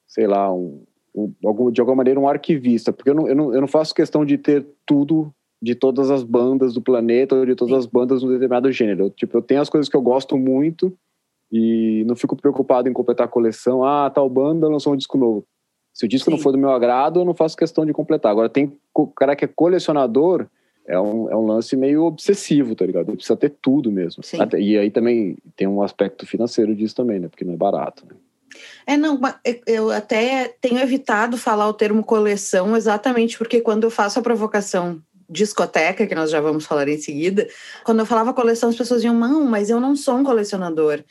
sei 0.07 0.27
lá, 0.27 0.53
um, 0.53 0.83
um, 1.15 1.71
de 1.71 1.79
alguma 1.79 1.97
maneira 1.97 2.19
um 2.19 2.27
arquivista, 2.27 2.91
porque 2.91 3.09
eu 3.09 3.15
não, 3.15 3.27
eu, 3.27 3.35
não, 3.35 3.53
eu 3.53 3.61
não 3.61 3.67
faço 3.67 3.95
questão 3.95 4.25
de 4.25 4.37
ter 4.37 4.65
tudo 4.85 5.33
de 5.61 5.75
todas 5.75 6.11
as 6.11 6.23
bandas 6.23 6.73
do 6.73 6.81
planeta 6.81 7.35
ou 7.35 7.45
de 7.45 7.55
todas 7.55 7.77
as 7.77 7.85
bandas 7.85 8.19
de 8.19 8.25
um 8.25 8.29
determinado 8.29 8.69
gênero. 8.69 9.09
Tipo, 9.09 9.37
eu 9.37 9.41
tenho 9.41 9.61
as 9.61 9.69
coisas 9.69 9.87
que 9.87 9.95
eu 9.95 10.01
gosto 10.01 10.37
muito 10.37 10.91
e 11.49 12.03
não 12.05 12.17
fico 12.17 12.35
preocupado 12.35 12.89
em 12.89 12.93
completar 12.93 13.27
a 13.27 13.29
coleção. 13.29 13.81
Ah, 13.81 14.09
tal 14.09 14.29
banda 14.29 14.67
lançou 14.67 14.91
um 14.91 14.97
disco 14.97 15.17
novo. 15.17 15.45
Se 15.93 16.05
o 16.05 16.09
disco 16.09 16.29
Sim. 16.29 16.35
não 16.35 16.43
for 16.43 16.51
do 16.51 16.57
meu 16.57 16.71
agrado, 16.71 17.21
eu 17.21 17.25
não 17.25 17.33
faço 17.33 17.55
questão 17.55 17.85
de 17.85 17.93
completar. 17.93 18.29
Agora, 18.29 18.49
tem 18.49 18.77
cara 19.15 19.37
que 19.37 19.45
é 19.45 19.47
colecionador, 19.47 20.47
é 20.87 20.99
um, 20.99 21.29
é 21.29 21.35
um 21.35 21.45
lance 21.45 21.75
meio 21.75 22.03
obsessivo, 22.03 22.75
tá 22.75 22.85
ligado? 22.85 23.09
Ele 23.09 23.17
precisa 23.17 23.37
ter 23.37 23.53
tudo 23.61 23.91
mesmo. 23.91 24.23
Até, 24.39 24.59
e 24.59 24.77
aí 24.77 24.91
também 24.91 25.37
tem 25.55 25.67
um 25.67 25.81
aspecto 25.81 26.25
financeiro 26.25 26.75
disso 26.75 26.95
também, 26.95 27.19
né? 27.19 27.27
Porque 27.27 27.45
não 27.45 27.53
é 27.53 27.57
barato, 27.57 28.05
né? 28.05 28.15
É, 28.85 28.95
não, 28.95 29.19
eu 29.65 29.89
até 29.89 30.55
tenho 30.61 30.79
evitado 30.79 31.37
falar 31.37 31.67
o 31.67 31.73
termo 31.73 32.03
coleção 32.03 32.77
exatamente 32.77 33.35
porque 33.37 33.61
quando 33.61 33.85
eu 33.85 33.89
faço 33.89 34.19
a 34.19 34.21
provocação 34.21 35.01
discoteca, 35.27 36.05
que 36.05 36.13
nós 36.13 36.29
já 36.29 36.39
vamos 36.39 36.65
falar 36.65 36.87
em 36.87 36.99
seguida, 36.99 37.47
quando 37.83 37.99
eu 37.99 38.05
falava 38.05 38.33
coleção, 38.33 38.69
as 38.69 38.75
pessoas 38.75 39.01
diziam, 39.01 39.17
não, 39.17 39.45
mas 39.45 39.71
eu 39.71 39.79
não 39.79 39.95
sou 39.95 40.17
um 40.17 40.23
colecionador 40.23 41.03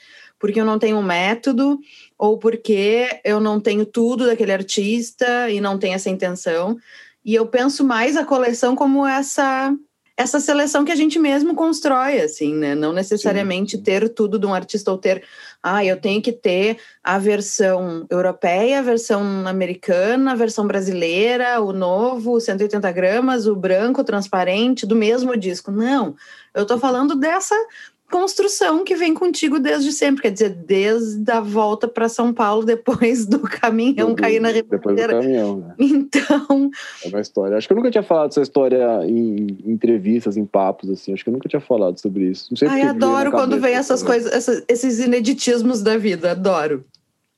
porque 0.43 0.61
eu 0.61 0.65
não 0.65 0.77
tenho 0.77 0.97
um 0.97 1.03
método 1.05 1.79
ou 2.19 2.37
porque 2.37 3.09
eu 3.25 3.39
não 3.39 3.61
tenho 3.61 3.87
tudo 3.87 4.27
daquele 4.27 4.53
artista 4.53 5.49
e 5.49 5.61
não 5.61 5.79
tenho 5.79 5.95
essa 5.95 6.11
intenção. 6.11 6.77
E 7.25 7.35
eu 7.35 7.47
penso 7.47 7.85
mais 7.85 8.17
a 8.17 8.25
coleção 8.25 8.75
como 8.75 9.07
essa 9.07 9.75
essa 10.17 10.39
seleção 10.39 10.85
que 10.85 10.93
a 10.93 10.97
gente 10.97 11.19
mesmo 11.19 11.55
constrói, 11.55 12.21
assim, 12.21 12.55
né? 12.55 12.75
Não 12.75 12.93
necessariamente 12.93 13.77
Sim. 13.77 13.83
ter 13.83 14.09
tudo 14.11 14.39
de 14.39 14.47
um 14.47 14.55
artista 14.55 14.91
ou 14.91 14.99
ter, 14.99 15.25
ah, 15.63 15.85
eu 15.85 15.99
tenho 15.99 16.21
que 16.21 16.33
ter 16.33 16.79
a 17.03 17.19
versão 17.19 18.07
europeia, 18.11 18.79
a 18.79 18.83
versão 18.83 19.47
americana, 19.47 20.33
a 20.33 20.37
versão 20.37 20.67
brasileira, 20.67 21.61
o 21.61 21.73
novo, 21.73 22.39
180 22.39 22.93
gramas, 22.93 23.47
o 23.47 23.57
branco, 23.57 24.05
transparente, 24.05 24.87
do 24.87 24.95
mesmo 24.95 25.37
disco. 25.37 25.71
Não, 25.71 26.15
eu 26.55 26.67
tô 26.67 26.79
falando 26.79 27.17
dessa 27.17 27.57
construção 28.13 28.85
que 28.85 28.95
vem 28.95 29.15
contigo 29.15 29.59
desde 29.59 29.91
sempre, 29.91 30.23
quer 30.23 30.31
dizer, 30.31 30.51
desde 30.51 31.29
a 31.33 31.41
volta 31.41 31.89
para 31.89 32.09
São 32.09 32.33
Paulo 32.33 32.65
depois 32.65 33.25
do 33.27 33.41
caminhão 33.41 34.11
do, 34.11 34.15
cair 34.15 34.39
na 34.39 34.51
ribanceira. 34.51 34.79
Depois 34.79 35.01
do 35.01 35.09
caminhão, 35.09 35.57
né? 35.57 35.75
Então, 35.81 36.71
é 37.05 37.09
uma 37.09 37.21
história. 37.21 37.57
Acho 37.57 37.67
que 37.67 37.73
eu 37.73 37.77
nunca 37.77 37.91
tinha 37.91 38.03
falado 38.03 38.31
essa 38.31 38.43
história 38.43 39.05
em, 39.07 39.59
entrevistas, 39.65 40.37
em 40.37 40.45
papos 40.45 40.91
assim. 40.91 41.13
Acho 41.13 41.25
que 41.25 41.31
eu 41.31 41.33
nunca 41.33 41.49
tinha 41.49 41.61
falado 41.61 41.99
sobre 41.99 42.25
isso. 42.25 42.49
Não 42.51 42.57
sei 42.57 42.69
Ai, 42.69 42.83
adoro 42.83 43.31
quando 43.31 43.59
vem 43.59 43.75
essas 43.75 44.03
coisas, 44.03 44.31
essas, 44.31 44.63
esses 44.69 45.01
ineditismos 45.01 45.83
da 45.83 45.97
vida. 45.97 46.33
Adoro. 46.33 46.85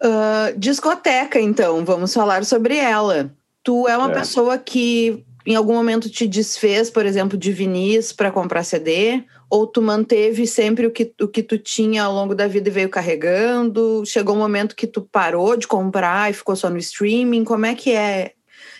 Uh, 0.02 0.58
discoteca, 0.58 1.40
então, 1.40 1.84
vamos 1.84 2.12
falar 2.12 2.44
sobre 2.44 2.76
ela. 2.76 3.32
Tu 3.62 3.88
é 3.88 3.96
uma 3.96 4.10
é. 4.10 4.14
pessoa 4.14 4.58
que 4.58 5.24
em 5.46 5.54
algum 5.54 5.74
momento 5.74 6.08
te 6.08 6.26
desfez, 6.26 6.90
por 6.90 7.04
exemplo, 7.04 7.36
de 7.36 7.52
vinis 7.52 8.12
para 8.12 8.30
comprar 8.30 8.64
CD? 8.64 9.22
Ou 9.54 9.68
tu 9.68 9.80
manteve 9.80 10.48
sempre 10.48 10.84
o 10.84 10.90
que, 10.90 11.14
o 11.22 11.28
que 11.28 11.40
tu 11.40 11.56
tinha 11.56 12.02
ao 12.02 12.12
longo 12.12 12.34
da 12.34 12.48
vida 12.48 12.68
e 12.68 12.72
veio 12.72 12.88
carregando? 12.88 14.02
Chegou 14.04 14.34
um 14.34 14.38
momento 14.40 14.74
que 14.74 14.84
tu 14.84 15.00
parou 15.00 15.56
de 15.56 15.68
comprar 15.68 16.28
e 16.28 16.34
ficou 16.34 16.56
só 16.56 16.68
no 16.68 16.76
streaming? 16.76 17.44
Como 17.44 17.64
é 17.64 17.72
que 17.72 17.92
é? 17.92 18.32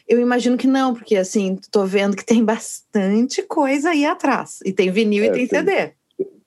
Eu 0.08 0.18
imagino 0.18 0.56
que 0.56 0.66
não, 0.66 0.92
porque 0.92 1.14
assim, 1.14 1.56
tô 1.70 1.86
vendo 1.86 2.16
que 2.16 2.26
tem 2.26 2.44
bastante 2.44 3.40
coisa 3.42 3.90
aí 3.90 4.04
atrás. 4.04 4.58
E 4.64 4.72
tem 4.72 4.90
vinil 4.90 5.22
é, 5.22 5.26
e 5.28 5.30
tem, 5.30 5.46
tem, 5.46 5.58
CD. 5.60 5.92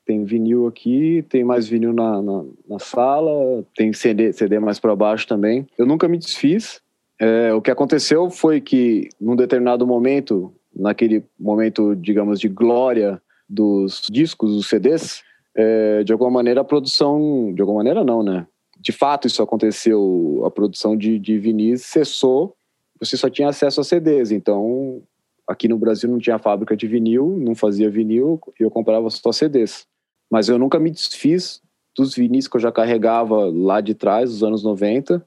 tem 0.05 0.25
vinil 0.25 0.67
aqui, 0.67 1.23
tem 1.29 1.45
mais 1.45 1.65
vinil 1.65 1.93
na, 1.93 2.21
na, 2.21 2.43
na 2.67 2.79
sala, 2.79 3.63
tem 3.77 3.93
CD, 3.93 4.33
CD 4.33 4.59
mais 4.59 4.77
para 4.77 4.93
baixo 4.93 5.25
também. 5.25 5.65
Eu 5.77 5.85
nunca 5.85 6.05
me 6.05 6.17
desfiz. 6.17 6.81
É, 7.17 7.53
o 7.53 7.61
que 7.61 7.71
aconteceu 7.71 8.29
foi 8.29 8.59
que, 8.59 9.07
num 9.21 9.37
determinado 9.37 9.87
momento, 9.87 10.53
naquele 10.75 11.23
momento, 11.39 11.95
digamos, 11.95 12.41
de 12.41 12.49
glória 12.49 13.21
dos 13.49 14.07
discos, 14.11 14.55
dos 14.55 14.67
CDs, 14.67 15.23
é, 15.55 16.03
de 16.03 16.11
alguma 16.11 16.29
maneira 16.29 16.61
a 16.61 16.65
produção, 16.65 17.51
de 17.53 17.61
alguma 17.61 17.79
maneira 17.79 18.03
não, 18.03 18.21
né? 18.21 18.45
De 18.79 18.91
fato 18.91 19.27
isso 19.27 19.41
aconteceu, 19.41 20.43
a 20.45 20.51
produção 20.51 20.95
de, 20.95 21.17
de 21.17 21.39
vinis 21.39 21.83
cessou, 21.83 22.55
você 22.99 23.17
só 23.17 23.29
tinha 23.29 23.49
acesso 23.49 23.81
a 23.81 23.83
CDs, 23.83 24.31
então 24.31 25.01
aqui 25.47 25.67
no 25.67 25.77
Brasil 25.77 26.09
não 26.09 26.19
tinha 26.19 26.37
fábrica 26.37 26.75
de 26.75 26.87
vinil, 26.87 27.37
não 27.39 27.55
fazia 27.55 27.89
vinil, 27.89 28.39
eu 28.59 28.69
comprava 28.69 29.09
só 29.09 29.31
CDs. 29.31 29.87
Mas 30.29 30.49
eu 30.49 30.59
nunca 30.59 30.77
me 30.77 30.91
desfiz 30.91 31.61
dos 31.95 32.13
vinis 32.13 32.47
que 32.47 32.57
eu 32.57 32.61
já 32.61 32.71
carregava 32.71 33.45
lá 33.45 33.79
de 33.79 33.93
trás, 33.93 34.29
dos 34.29 34.43
anos 34.43 34.63
90. 34.63 35.25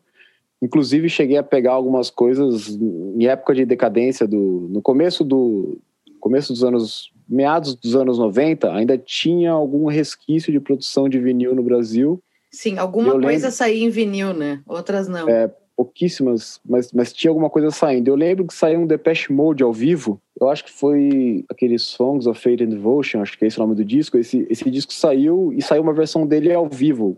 Inclusive 0.63 1.09
cheguei 1.09 1.39
a 1.39 1.43
pegar 1.43 1.73
algumas 1.73 2.11
coisas 2.11 2.69
em 2.69 3.27
época 3.27 3.55
de 3.55 3.65
decadência 3.65 4.27
do 4.29 4.69
no 4.71 4.83
começo 4.83 5.25
do 5.25 5.79
começo 6.21 6.53
dos 6.53 6.63
anos 6.63 7.11
meados 7.31 7.77
dos 7.77 7.95
anos 7.95 8.19
90, 8.19 8.73
ainda 8.73 8.99
tinha 8.99 9.53
algum 9.53 9.87
resquício 9.87 10.53
de 10.53 10.59
produção 10.59 11.09
de 11.09 11.21
vinil 11.21 11.55
no 11.55 11.63
Brasil. 11.63 12.21
Sim, 12.51 12.77
alguma 12.79 13.13
coisa 13.13 13.29
lembro, 13.29 13.51
saía 13.53 13.85
em 13.85 13.91
vinil, 13.91 14.35
né? 14.35 14.61
Outras 14.67 15.07
não. 15.07 15.29
É, 15.29 15.49
pouquíssimas, 15.77 16.61
mas, 16.69 16.93
mas 16.93 17.13
tinha 17.13 17.31
alguma 17.31 17.49
coisa 17.49 17.71
saindo. 17.71 18.09
Eu 18.09 18.17
lembro 18.17 18.47
que 18.47 18.53
saiu 18.53 18.81
um 18.81 18.87
Depeche 18.87 19.33
Mode 19.33 19.63
ao 19.63 19.73
vivo, 19.73 20.21
eu 20.41 20.49
acho 20.49 20.65
que 20.65 20.73
foi 20.73 21.45
aquele 21.49 21.79
Songs 21.79 22.27
of 22.27 22.41
Fate 22.41 22.65
and 22.65 22.71
Devotion, 22.71 23.23
acho 23.23 23.39
que 23.39 23.45
é 23.45 23.49
esse 23.49 23.59
o 23.59 23.63
nome 23.63 23.77
do 23.77 23.85
disco. 23.85 24.19
Esse, 24.19 24.47
esse 24.51 24.69
disco 24.71 24.93
saiu 24.93 25.53
e 25.53 25.63
saiu 25.63 25.83
uma 25.83 25.95
versão 25.95 26.27
dele 26.27 26.53
ao 26.53 26.69
vivo, 26.69 27.17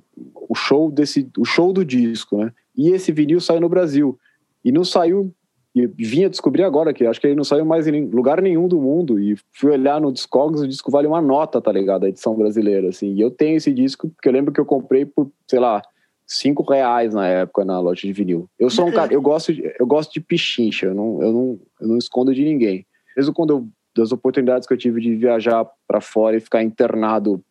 o 0.48 0.54
show 0.54 0.90
desse, 0.90 1.28
o 1.38 1.44
show 1.44 1.72
do 1.72 1.84
disco, 1.84 2.36
né? 2.36 2.52
E 2.76 2.90
esse 2.90 3.10
vinil 3.10 3.40
saiu 3.40 3.60
no 3.60 3.68
Brasil. 3.68 4.18
E 4.64 4.70
não 4.70 4.84
saiu 4.84 5.32
e 5.74 5.86
vinha 5.86 6.28
descobrir 6.28 6.64
agora 6.64 6.92
que 6.92 7.06
acho 7.06 7.20
que 7.20 7.26
ele 7.26 7.36
não 7.36 7.44
saiu 7.44 7.64
mais 7.64 7.86
em 7.86 8.06
lugar 8.06 8.42
nenhum 8.42 8.68
do 8.68 8.78
mundo 8.78 9.18
e 9.18 9.36
fui 9.52 9.70
olhar 9.70 10.00
no 10.00 10.12
Discogs, 10.12 10.60
o 10.60 10.68
disco 10.68 10.90
vale 10.90 11.06
uma 11.06 11.22
nota, 11.22 11.62
tá 11.62 11.72
ligado? 11.72 12.04
A 12.04 12.08
edição 12.10 12.34
brasileira, 12.34 12.90
assim. 12.90 13.14
E 13.14 13.20
eu 13.20 13.30
tenho 13.30 13.56
esse 13.56 13.72
disco 13.72 14.10
porque 14.10 14.28
eu 14.28 14.32
lembro 14.32 14.52
que 14.52 14.60
eu 14.60 14.66
comprei 14.66 15.06
por, 15.06 15.30
sei 15.48 15.58
lá, 15.58 15.80
cinco 16.26 16.62
reais 16.62 17.14
na 17.14 17.26
época 17.26 17.64
na 17.64 17.80
loja 17.80 18.02
de 18.02 18.12
vinil. 18.12 18.48
Eu 18.58 18.68
sou 18.68 18.86
um 18.86 18.92
cara, 18.92 19.12
eu 19.12 19.22
gosto 19.22 19.54
de, 19.54 19.74
eu 19.78 19.86
gosto 19.86 20.12
de 20.12 20.20
pichincha, 20.20 20.86
eu 20.86 20.94
não, 20.94 21.22
eu 21.22 21.32
não, 21.32 21.60
eu 21.80 21.88
não 21.88 21.96
escondo 21.96 22.34
de 22.34 22.44
ninguém. 22.44 22.86
Mesmo 23.16 23.32
quando 23.32 23.50
eu, 23.50 23.68
das 23.96 24.12
oportunidades 24.12 24.68
que 24.68 24.74
eu 24.74 24.78
tive 24.78 25.00
de 25.00 25.14
viajar 25.14 25.66
para 25.88 26.02
fora 26.02 26.36
e 26.36 26.40
ficar 26.40 26.62
internado 26.62 27.42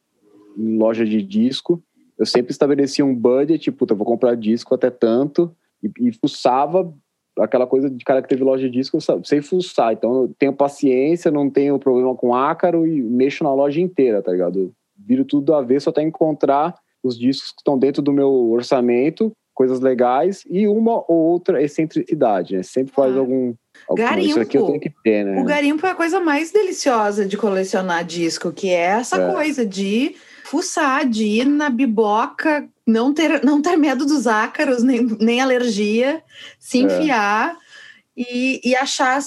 em 0.55 0.77
loja 0.77 1.05
de 1.05 1.23
disco, 1.23 1.84
eu 2.19 2.25
sempre 2.25 2.51
estabelecia 2.51 3.03
um 3.03 3.15
budget, 3.15 3.63
tipo, 3.63 3.84
eu 3.89 3.95
vou 3.95 4.05
comprar 4.05 4.36
disco 4.36 4.75
até 4.75 4.91
tanto 4.91 5.55
e, 5.81 6.10
e 6.10 6.12
fuçava 6.13 6.93
aquela 7.39 7.65
coisa 7.65 7.89
de 7.89 8.04
cara 8.04 8.22
que 8.22 8.30
teve 8.30 8.44
loja 8.44 8.70
de 8.70 8.78
disco, 8.78 8.98
eu 8.98 9.22
sei 9.24 9.41
fuçar. 9.41 9.94
Então 9.94 10.24
eu 10.24 10.36
tenho 10.38 10.54
paciência, 10.54 11.32
não 11.32 11.50
tenho 11.50 11.80
problema 11.80 12.15
com 12.15 12.36
ácaro 12.36 12.86
e 12.86 13.02
mexo 13.02 13.44
na 13.44 13.54
loja 13.54 13.80
inteira, 13.80 14.22
tá 14.22 14.32
ligado? 14.32 14.60
Eu 14.60 14.72
viro 14.98 15.26
tudo 15.26 15.46
do 15.46 15.54
avesso 15.54 15.89
até 15.89 16.02
encontrar 16.02 16.76
os 17.04 17.17
discos 17.17 17.52
que 17.52 17.62
estão 17.62 17.78
dentro 17.78 18.02
do 18.02 18.13
meu 18.13 18.52
orçamento, 18.52 19.32
coisas 19.54 19.80
legais 19.80 20.44
e 20.50 20.67
uma 20.67 21.04
ou 21.08 21.17
outra 21.17 21.62
excentricidade, 21.62 22.56
né? 22.56 22.63
Sempre 22.63 22.94
faz 22.94 23.15
ah. 23.15 23.20
algum, 23.20 23.54
algum 23.88 24.02
garimpo. 24.02 24.30
Isso 24.30 24.39
aqui 24.39 24.58
eu 24.58 24.65
tenho 24.65 24.80
que 24.80 24.94
ter, 25.04 25.26
né? 25.26 25.41
O 25.41 25.46
garimpo 25.46 25.86
é 25.86 25.91
a 25.91 25.96
coisa 25.96 26.20
mais 26.20 26.52
deliciosa 26.52 27.26
de 27.26 27.38
colecionar 27.38 28.06
disco, 28.06 28.52
que 28.52 28.70
é 28.70 28.82
essa 28.82 29.17
é. 29.17 29.32
coisa 29.34 29.65
de 29.65 30.15
fuçar, 30.52 31.08
de 31.08 31.24
ir 31.24 31.46
na 31.46 31.70
biboca, 31.70 32.68
não 32.86 33.14
ter, 33.14 33.42
não 33.42 33.62
ter 33.62 33.78
medo 33.78 34.06
dos 34.06 34.28
ácaros, 34.28 34.84
nem, 34.84 35.06
nem 35.18 35.40
alergia, 35.40 36.22
se 36.60 36.80
é. 36.80 36.82
enfiar. 36.82 37.56
É. 37.56 37.72
E, 38.18 38.60
e 38.64 38.76
achar, 38.76 39.20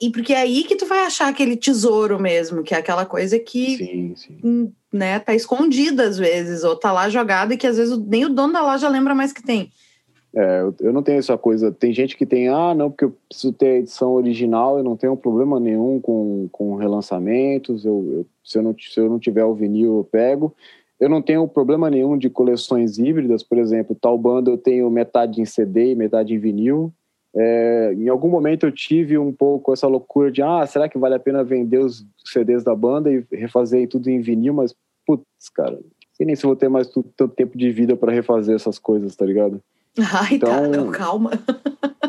e 0.00 0.10
porque 0.10 0.32
é 0.32 0.38
aí 0.38 0.64
que 0.64 0.74
tu 0.74 0.86
vai 0.86 1.00
achar 1.00 1.28
aquele 1.28 1.56
tesouro 1.56 2.18
mesmo, 2.18 2.62
que 2.62 2.74
é 2.74 2.78
aquela 2.78 3.04
coisa 3.04 3.38
que 3.38 3.76
sim, 3.76 4.14
sim. 4.16 4.38
Hum, 4.42 4.72
né, 4.90 5.18
tá 5.18 5.34
escondida 5.34 6.04
às 6.04 6.16
vezes, 6.16 6.64
ou 6.64 6.74
tá 6.74 6.90
lá 6.90 7.10
jogada 7.10 7.52
e 7.52 7.58
que 7.58 7.66
às 7.66 7.76
vezes 7.76 7.96
nem 7.98 8.24
o 8.24 8.30
dono 8.30 8.54
da 8.54 8.62
loja 8.62 8.88
lembra 8.88 9.14
mais 9.14 9.30
que 9.30 9.42
tem. 9.42 9.70
É, 10.34 10.62
eu 10.80 10.92
não 10.92 11.02
tenho 11.02 11.18
essa 11.18 11.36
coisa. 11.36 11.72
Tem 11.72 11.92
gente 11.92 12.16
que 12.16 12.24
tem, 12.24 12.48
ah, 12.48 12.74
não, 12.74 12.90
porque 12.90 13.04
eu 13.04 13.16
preciso 13.28 13.52
ter 13.52 13.66
a 13.66 13.78
edição 13.78 14.12
original, 14.12 14.78
eu 14.78 14.84
não 14.84 14.96
tenho 14.96 15.16
problema 15.16 15.58
nenhum 15.58 16.00
com, 16.00 16.48
com 16.52 16.76
relançamentos. 16.76 17.84
Eu, 17.84 18.04
eu, 18.12 18.26
se, 18.50 18.58
eu 18.58 18.62
não, 18.62 18.74
se 18.78 18.98
eu 18.98 19.08
não 19.08 19.18
tiver 19.18 19.44
o 19.44 19.54
vinil, 19.54 19.98
eu 19.98 20.04
pego. 20.04 20.54
Eu 20.98 21.08
não 21.08 21.22
tenho 21.22 21.46
problema 21.46 21.88
nenhum 21.88 22.18
de 22.18 22.28
coleções 22.28 22.98
híbridas, 22.98 23.42
por 23.42 23.56
exemplo, 23.56 23.96
tal 23.98 24.18
banda 24.18 24.50
eu 24.50 24.58
tenho 24.58 24.90
metade 24.90 25.40
em 25.40 25.44
CD 25.44 25.92
e 25.92 25.94
metade 25.94 26.34
em 26.34 26.38
vinil. 26.38 26.92
É, 27.34 27.94
em 27.96 28.08
algum 28.08 28.28
momento 28.28 28.66
eu 28.66 28.72
tive 28.72 29.16
um 29.16 29.32
pouco 29.32 29.72
essa 29.72 29.86
loucura 29.86 30.32
de, 30.32 30.42
ah, 30.42 30.66
será 30.66 30.88
que 30.88 30.98
vale 30.98 31.14
a 31.14 31.20
pena 31.20 31.44
vender 31.44 31.78
os 31.78 32.04
CDs 32.26 32.64
da 32.64 32.74
banda 32.74 33.10
e 33.10 33.24
refazer 33.32 33.88
tudo 33.88 34.10
em 34.10 34.20
vinil? 34.20 34.52
Mas, 34.52 34.74
putz, 35.06 35.24
cara, 35.54 35.78
sei 36.12 36.26
nem 36.26 36.34
se 36.34 36.44
vou 36.44 36.56
ter 36.56 36.68
mais 36.68 36.88
tanto 36.88 37.28
tempo 37.28 37.56
de 37.56 37.70
vida 37.70 37.96
para 37.96 38.12
refazer 38.12 38.54
essas 38.54 38.78
coisas, 38.78 39.14
tá 39.14 39.24
ligado? 39.24 39.62
Ai, 40.12 40.34
então, 40.34 40.50
tá, 40.50 40.68
não, 40.68 40.90
calma. 40.90 41.30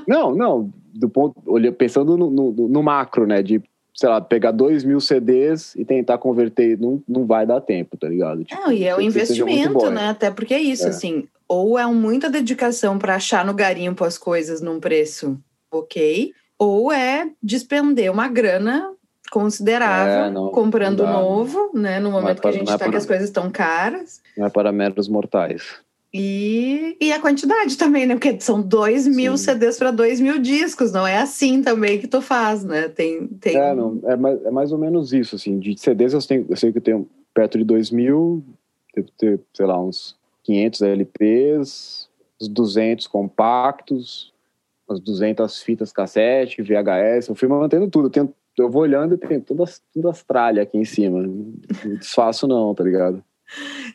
não, 0.07 0.35
não, 0.35 0.73
do 0.93 1.07
ponto, 1.07 1.39
pensando 1.77 2.17
no, 2.17 2.29
no, 2.29 2.67
no, 2.67 2.83
macro, 2.83 3.25
né, 3.25 3.41
de, 3.41 3.61
sei 3.93 4.09
lá, 4.09 4.21
pegar 4.21 4.51
dois 4.51 4.83
mil 4.83 4.99
CDs 4.99 5.75
e 5.75 5.85
tentar 5.85 6.17
converter, 6.17 6.77
não, 6.79 7.01
não 7.07 7.25
vai 7.25 7.45
dar 7.45 7.61
tempo, 7.61 7.97
tá 7.97 8.07
ligado? 8.07 8.43
Tipo, 8.43 8.61
não, 8.61 8.71
e 8.71 8.83
é 8.83 8.95
um 8.95 9.01
investimento, 9.01 9.89
né, 9.89 10.09
até 10.09 10.31
porque 10.31 10.53
é 10.53 10.61
isso, 10.61 10.85
é. 10.85 10.89
assim, 10.89 11.27
ou 11.47 11.77
é 11.77 11.85
muita 11.85 12.29
dedicação 12.29 12.97
para 12.97 13.15
achar 13.15 13.45
no 13.45 13.53
garimpo 13.53 14.03
as 14.03 14.17
coisas 14.17 14.61
num 14.61 14.79
preço 14.79 15.37
ok, 15.71 16.33
ou 16.57 16.91
é 16.91 17.29
despender 17.41 18.11
uma 18.11 18.27
grana 18.27 18.91
considerável 19.31 20.25
é, 20.25 20.29
não, 20.29 20.49
comprando 20.49 21.03
não 21.03 21.21
novo, 21.21 21.71
né, 21.73 21.99
no 21.99 22.11
momento 22.11 22.39
é 22.39 22.41
para, 22.41 22.51
que 22.51 22.57
a 22.57 22.59
gente 22.59 22.71
está 22.71 22.85
é 22.85 22.89
que 22.89 22.97
as 22.97 23.05
coisas 23.05 23.27
estão 23.27 23.49
caras. 23.49 24.21
Não 24.37 24.45
é 24.45 24.49
para 24.49 24.71
meros 24.71 25.07
mortais. 25.07 25.81
E, 26.13 26.97
e 26.99 27.13
a 27.13 27.21
quantidade 27.21 27.77
também, 27.77 28.05
né? 28.05 28.15
Porque 28.15 28.37
são 28.41 28.61
dois 28.61 29.07
mil 29.07 29.37
Sim. 29.37 29.45
CDs 29.45 29.77
para 29.77 29.91
dois 29.91 30.19
mil 30.19 30.39
discos, 30.39 30.91
não 30.91 31.07
é 31.07 31.17
assim 31.17 31.61
também 31.61 31.99
que 31.99 32.07
tu 32.07 32.21
faz, 32.21 32.65
né? 32.65 32.89
Tem, 32.89 33.27
tem... 33.27 33.55
É, 33.55 33.73
não, 33.73 33.99
é, 34.03 34.17
mais, 34.17 34.45
é 34.45 34.51
mais 34.51 34.71
ou 34.73 34.77
menos 34.77 35.13
isso, 35.13 35.37
assim. 35.37 35.57
De 35.57 35.77
CDs 35.79 36.13
eu, 36.13 36.21
tenho, 36.21 36.45
eu 36.49 36.57
sei 36.57 36.71
que 36.71 36.79
eu 36.79 36.81
tenho 36.81 37.09
perto 37.33 37.57
de 37.57 37.63
dois 37.63 37.91
mil, 37.91 38.43
devo 38.93 39.09
ter, 39.17 39.39
sei 39.53 39.65
lá, 39.65 39.81
uns 39.81 40.17
500 40.43 40.81
LPs, 40.81 42.09
uns 42.41 42.47
200 42.49 43.07
compactos, 43.07 44.33
umas 44.87 44.99
200 44.99 45.61
fitas 45.61 45.93
cassete, 45.93 46.61
VHS. 46.61 47.29
Eu 47.29 47.35
fui 47.35 47.47
mantendo 47.47 47.89
tudo. 47.89 48.07
Eu, 48.07 48.11
tenho, 48.11 48.33
eu 48.59 48.69
vou 48.69 48.81
olhando 48.81 49.13
e 49.13 49.17
tem 49.17 49.39
todas, 49.39 49.81
todas 49.93 50.11
as 50.11 50.23
tralhas 50.23 50.63
aqui 50.63 50.77
em 50.77 50.83
cima. 50.83 51.21
Não 51.21 51.53
desfaço 51.97 52.47
não, 52.49 52.75
tá 52.75 52.83
ligado? 52.83 53.23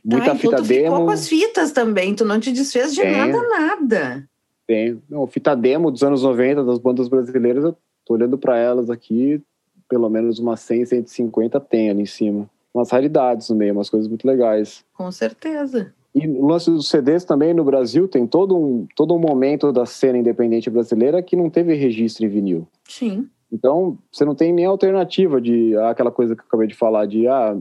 Muita 0.05 0.27
tá, 0.27 0.35
então 0.35 0.39
fita 0.39 0.57
tu 0.57 0.63
demo. 0.63 0.91
ficou 0.91 1.05
com 1.07 1.11
as 1.11 1.29
fitas 1.29 1.73
também, 1.73 2.15
tu 2.15 2.25
não 2.25 2.39
te 2.39 2.53
desfez 2.53 2.95
de 2.95 3.05
nada, 3.05 3.43
nada. 3.49 4.29
Tem. 4.67 5.01
Não, 5.09 5.27
fita 5.27 5.55
demo 5.55 5.91
dos 5.91 6.03
anos 6.03 6.23
90 6.23 6.65
das 6.65 6.79
bandas 6.79 7.09
brasileiras, 7.09 7.65
eu 7.65 7.77
tô 8.05 8.15
olhando 8.15 8.37
para 8.37 8.59
elas 8.59 8.91
aqui, 8.91 9.41
pelo 9.89 10.09
menos 10.09 10.39
umas 10.39 10.61
100, 10.61 10.87
150 10.87 11.61
tem 11.61 11.91
ali 11.91 12.03
em 12.03 12.07
cima. 12.07 12.49
Umas 12.75 12.91
raridades 12.91 13.49
no 13.49 13.57
meio, 13.57 13.73
umas 13.73 13.89
coisas 13.89 14.09
muito 14.09 14.27
legais. 14.27 14.85
Com 14.93 15.11
certeza. 15.11 15.93
E 16.15 16.27
o 16.27 16.47
lance 16.47 16.71
dos 16.71 16.89
CDs 16.89 17.25
também 17.25 17.53
no 17.53 17.65
Brasil 17.65 18.09
tem 18.09 18.27
todo 18.27 18.57
um, 18.57 18.87
todo 18.97 19.15
um 19.15 19.19
momento 19.19 19.71
da 19.71 19.85
cena 19.85 20.17
independente 20.17 20.71
brasileira 20.71 21.23
que 21.23 21.37
não 21.37 21.51
teve 21.51 21.75
registro 21.75 22.25
em 22.25 22.29
vinil. 22.29 22.69
Sim. 22.89 23.29
Então, 23.53 23.99
você 24.11 24.25
não 24.25 24.35
tem 24.35 24.53
nem 24.53 24.65
alternativa 24.65 25.41
de 25.41 25.77
ah, 25.77 25.91
aquela 25.91 26.11
coisa 26.11 26.35
que 26.35 26.41
eu 26.41 26.47
acabei 26.47 26.67
de 26.67 26.75
falar, 26.75 27.07
de 27.07 27.29
ah, 27.29 27.57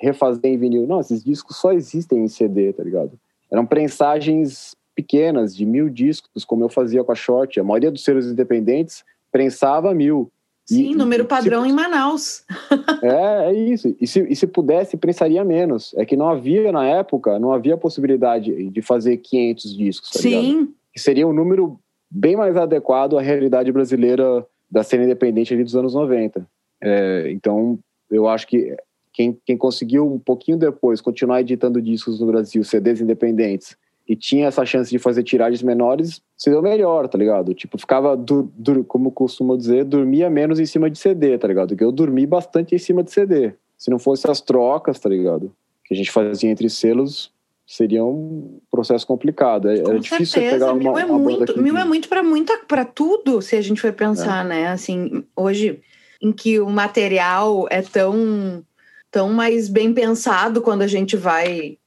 refazer 0.00 0.52
em 0.52 0.58
vinil. 0.58 0.86
Não, 0.86 1.00
esses 1.00 1.22
discos 1.22 1.56
só 1.56 1.72
existem 1.72 2.24
em 2.24 2.28
CD, 2.28 2.72
tá 2.72 2.82
ligado? 2.82 3.12
Eram 3.50 3.66
prensagens 3.66 4.76
pequenas, 4.94 5.54
de 5.54 5.64
mil 5.64 5.88
discos, 5.88 6.44
como 6.44 6.64
eu 6.64 6.68
fazia 6.68 7.04
com 7.04 7.12
a 7.12 7.14
Short. 7.14 7.58
A 7.58 7.64
maioria 7.64 7.90
dos 7.90 8.02
selos 8.02 8.26
independentes 8.26 9.04
prensava 9.30 9.94
mil. 9.94 10.30
Sim, 10.66 10.90
e, 10.90 10.94
número 10.94 11.24
padrão 11.24 11.62
se, 11.62 11.70
em 11.70 11.72
Manaus. 11.72 12.44
é, 13.02 13.50
é 13.50 13.54
isso. 13.54 13.96
E 14.00 14.06
se, 14.06 14.20
e 14.28 14.36
se 14.36 14.46
pudesse, 14.46 14.96
prensaria 14.96 15.42
menos. 15.44 15.94
É 15.96 16.04
que 16.04 16.16
não 16.16 16.28
havia, 16.28 16.70
na 16.72 16.86
época, 16.86 17.38
não 17.38 17.52
havia 17.52 17.76
possibilidade 17.76 18.70
de 18.70 18.82
fazer 18.82 19.16
500 19.18 19.76
discos, 19.76 20.10
tá 20.10 20.18
Sim. 20.18 20.28
Ligado? 20.28 20.74
Que 20.92 21.00
seria 21.00 21.26
um 21.26 21.32
número 21.32 21.78
bem 22.10 22.36
mais 22.36 22.56
adequado 22.56 23.16
à 23.16 23.22
realidade 23.22 23.70
brasileira 23.72 24.44
da 24.70 24.82
cena 24.82 25.04
independente 25.04 25.54
ali 25.54 25.64
dos 25.64 25.76
anos 25.76 25.94
90. 25.94 26.46
É, 26.82 27.30
então, 27.30 27.78
eu 28.10 28.28
acho 28.28 28.46
que 28.46 28.76
quem, 29.18 29.36
quem 29.44 29.56
conseguiu 29.56 30.06
um 30.06 30.18
pouquinho 30.18 30.56
depois 30.56 31.00
continuar 31.00 31.40
editando 31.40 31.82
discos 31.82 32.20
no 32.20 32.26
Brasil, 32.28 32.62
CDs 32.62 33.00
independentes, 33.00 33.76
e 34.08 34.14
tinha 34.14 34.46
essa 34.46 34.64
chance 34.64 34.88
de 34.88 34.98
fazer 34.98 35.24
tiragens 35.24 35.60
menores, 35.60 36.22
se 36.36 36.48
deu 36.48 36.62
melhor, 36.62 37.08
tá 37.08 37.18
ligado? 37.18 37.52
Tipo, 37.52 37.76
ficava, 37.76 38.16
dur, 38.16 38.48
dur, 38.56 38.84
como 38.84 39.10
costumo 39.10 39.58
dizer, 39.58 39.84
dormia 39.84 40.30
menos 40.30 40.60
em 40.60 40.66
cima 40.66 40.88
de 40.88 40.98
CD, 40.98 41.36
tá 41.36 41.48
ligado? 41.48 41.70
Porque 41.70 41.82
eu 41.82 41.90
dormi 41.90 42.26
bastante 42.26 42.76
em 42.76 42.78
cima 42.78 43.02
de 43.02 43.10
CD. 43.10 43.54
Se 43.76 43.90
não 43.90 43.98
fosse 43.98 44.30
as 44.30 44.40
trocas, 44.40 45.00
tá 45.00 45.08
ligado? 45.08 45.52
que 45.88 45.94
a 45.94 45.96
gente 45.96 46.10
fazia 46.10 46.50
entre 46.50 46.68
selos 46.68 47.32
seria 47.66 48.04
um 48.04 48.60
processo 48.70 49.06
complicado. 49.06 49.70
É, 49.70 49.80
Com 49.80 49.98
difícil 49.98 50.26
certeza. 50.26 50.54
pegar 50.54 50.72
uma, 50.72 50.78
mil 50.78 50.98
é 50.98 51.04
uma 51.04 51.18
muito, 51.18 51.62
mil 51.62 51.76
é 51.76 51.84
muito 51.84 52.08
para 52.08 52.22
muita 52.22 52.58
para 52.58 52.84
tudo, 52.84 53.40
se 53.40 53.56
a 53.56 53.60
gente 53.62 53.80
for 53.80 53.92
pensar, 53.92 54.44
é. 54.44 54.48
né? 54.48 54.66
Assim, 54.68 55.24
hoje 55.34 55.80
em 56.20 56.30
que 56.30 56.60
o 56.60 56.68
material 56.68 57.66
é 57.70 57.80
tão 57.80 58.62
tão 59.10 59.30
mais 59.32 59.68
bem 59.68 59.92
pensado 59.92 60.60
quando 60.60 60.82
a 60.82 60.86
gente 60.86 61.16
vai 61.16 61.78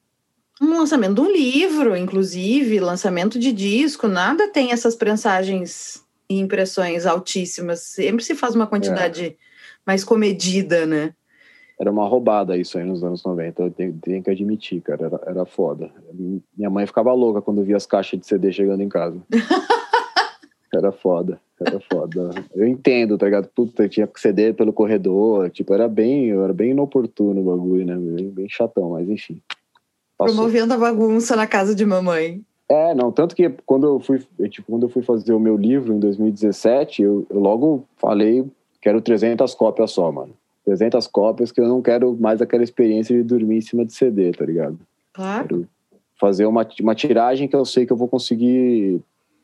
um 0.62 0.78
lançamento 0.78 1.16
de 1.16 1.22
um 1.22 1.32
livro, 1.32 1.96
inclusive, 1.98 2.80
lançamento 2.80 3.40
de 3.40 3.52
disco, 3.52 4.08
nada 4.08 4.48
tem 4.48 4.72
essas 4.72 4.96
prensagens 4.96 6.06
e 6.30 6.40
impressões 6.40 7.08
altíssimas. 7.08 7.80
Sempre 7.80 8.24
se 8.24 8.36
faz 8.36 8.54
uma 8.54 8.68
quantidade 8.68 9.26
é. 9.26 9.36
mais 9.86 10.04
comedida, 10.04 10.86
né? 10.86 11.16
Era 11.80 11.92
uma 11.92 12.08
roubada 12.08 12.56
isso 12.56 12.78
aí 12.78 12.86
nos 12.86 13.04
anos 13.04 13.24
90, 13.24 13.64
eu 13.64 13.72
tenho, 13.72 14.00
tenho 14.00 14.22
que 14.22 14.30
admitir, 14.30 14.82
cara, 14.82 15.08
era, 15.08 15.22
era 15.26 15.46
foda. 15.46 15.92
Minha 16.56 16.70
mãe 16.70 16.86
ficava 16.86 17.12
louca 17.12 17.42
quando 17.42 17.64
via 17.64 17.76
as 17.76 17.88
caixas 17.88 18.20
de 18.20 18.28
CD 18.28 18.52
chegando 18.52 18.84
em 18.84 18.90
casa. 18.90 19.20
era 20.78 20.92
foda, 20.92 21.40
era 21.60 21.80
foda. 21.92 22.32
Eu 22.56 22.68
entendo, 22.68 23.18
tá 23.18 23.26
ligado? 23.26 23.48
Puta, 23.48 23.88
tinha 23.88 24.08
que 24.08 24.20
CD 24.20 24.54
pelo 24.54 24.74
corredor, 24.74 25.50
tipo, 25.50 25.74
era 25.74 25.88
bem, 25.88 26.32
era 26.32 26.54
bem 26.54 26.72
inoportuno 26.72 27.42
o 27.42 27.44
bagulho, 27.44 27.86
né? 27.86 27.96
Bem, 27.96 28.30
bem 28.30 28.50
chatão, 28.50 28.92
mas 28.92 29.10
enfim. 29.10 29.42
Passou. 30.18 30.36
Promovendo 30.36 30.74
a 30.74 30.78
bagunça 30.78 31.36
na 31.36 31.48
casa 31.48 31.74
de 31.76 31.86
mamãe. 31.86 32.42
É, 32.70 32.96
não, 32.96 33.12
tanto 33.12 33.36
que 33.36 33.50
quando 33.66 33.86
eu 33.86 34.00
fui, 34.00 34.22
tipo, 34.50 34.72
quando 34.72 34.84
eu 34.84 34.90
fui 34.90 35.02
fazer 35.02 35.34
o 35.34 35.40
meu 35.40 35.58
livro 35.58 35.94
em 35.94 36.00
2017, 36.00 37.02
eu, 37.02 37.26
eu 37.30 37.40
logo 37.40 37.84
falei, 37.98 38.46
quero 38.80 39.02
300 39.02 39.54
cópias 39.56 39.92
só, 39.92 40.10
mano. 40.12 40.34
300 40.64 41.06
cópias 41.08 41.52
que 41.52 41.60
eu 41.60 41.68
não 41.68 41.82
quero 41.82 42.16
mais 42.16 42.42
aquela 42.42 42.64
experiência 42.64 43.16
de 43.16 43.24
dormir 43.24 43.58
em 43.58 43.62
cima 43.62 43.84
de 43.84 43.94
CD, 43.94 44.32
tá 44.32 44.46
ligado? 44.46 44.80
Claro. 45.12 45.48
Quero 45.48 45.68
fazer 46.20 46.46
uma, 46.46 46.66
uma 46.80 46.96
tiragem 46.96 47.48
que 47.48 47.56
eu 47.56 47.66
sei 47.66 47.86
que 47.86 47.92
eu 47.92 47.98
vou 47.98 48.08
conseguir 48.08 49.02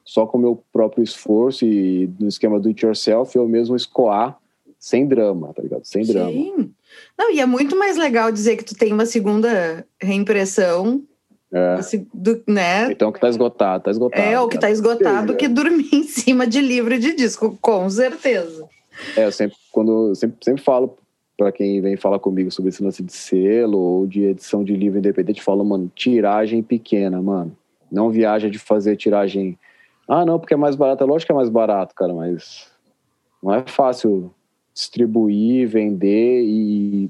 só 0.07 0.25
com 0.25 0.37
o 0.37 0.41
meu 0.41 0.63
próprio 0.71 1.03
esforço 1.03 1.65
e 1.65 2.09
no 2.19 2.27
esquema 2.27 2.59
do 2.59 2.69
it 2.69 2.83
yourself 2.83 3.37
eu 3.37 3.47
mesmo 3.47 3.75
escoar 3.75 4.37
sem 4.79 5.05
drama, 5.07 5.53
tá 5.53 5.61
ligado? 5.61 5.83
Sem 5.83 6.03
drama. 6.03 6.31
Sim. 6.31 6.71
Não, 7.17 7.31
e 7.31 7.39
é 7.39 7.45
muito 7.45 7.77
mais 7.77 7.97
legal 7.97 8.31
dizer 8.31 8.55
que 8.57 8.63
tu 8.63 8.75
tem 8.75 8.93
uma 8.93 9.05
segunda 9.05 9.85
reimpressão 10.01 11.03
é. 11.53 11.77
Do, 12.13 12.43
né? 12.47 12.91
Então 12.91 13.11
que 13.11 13.19
tá 13.19 13.29
esgotado, 13.29 13.83
tá 13.83 13.91
esgotado. 13.91 14.21
É, 14.21 14.39
o 14.39 14.47
que 14.47 14.57
tá 14.57 14.69
esgotado 14.69 15.35
que 15.35 15.47
dormir 15.47 15.89
em 15.93 16.03
cima 16.03 16.45
de 16.45 16.59
livro 16.59 16.97
de 16.99 17.15
disco, 17.15 17.57
com 17.61 17.89
certeza. 17.89 18.67
É, 19.15 19.25
eu 19.25 19.31
sempre, 19.31 19.55
quando, 19.71 20.13
sempre, 20.15 20.37
sempre 20.43 20.61
falo 20.61 20.97
para 21.37 21.51
quem 21.51 21.79
vem 21.81 21.95
falar 21.95 22.19
comigo 22.19 22.49
sobre 22.51 22.69
esse 22.69 22.83
lance 22.83 23.03
de 23.03 23.13
selo 23.13 23.77
ou 23.77 24.07
de 24.07 24.23
edição 24.23 24.63
de 24.63 24.75
livro 24.75 24.97
independente, 24.97 25.41
falo, 25.41 25.63
mano, 25.63 25.91
tiragem 25.95 26.63
pequena, 26.63 27.21
mano. 27.21 27.55
Não 27.91 28.09
viaja 28.09 28.49
de 28.49 28.57
fazer 28.57 28.95
tiragem. 28.95 29.57
Ah, 30.07 30.25
não, 30.25 30.39
porque 30.39 30.53
é 30.53 30.57
mais 30.57 30.75
barato. 30.75 31.03
É 31.03 31.07
lógico 31.07 31.27
que 31.27 31.31
é 31.33 31.35
mais 31.35 31.49
barato, 31.49 31.93
cara, 31.93 32.13
mas 32.13 32.67
não 33.43 33.53
é 33.53 33.63
fácil 33.67 34.31
distribuir, 34.73 35.67
vender 35.67 36.43
e 36.43 37.09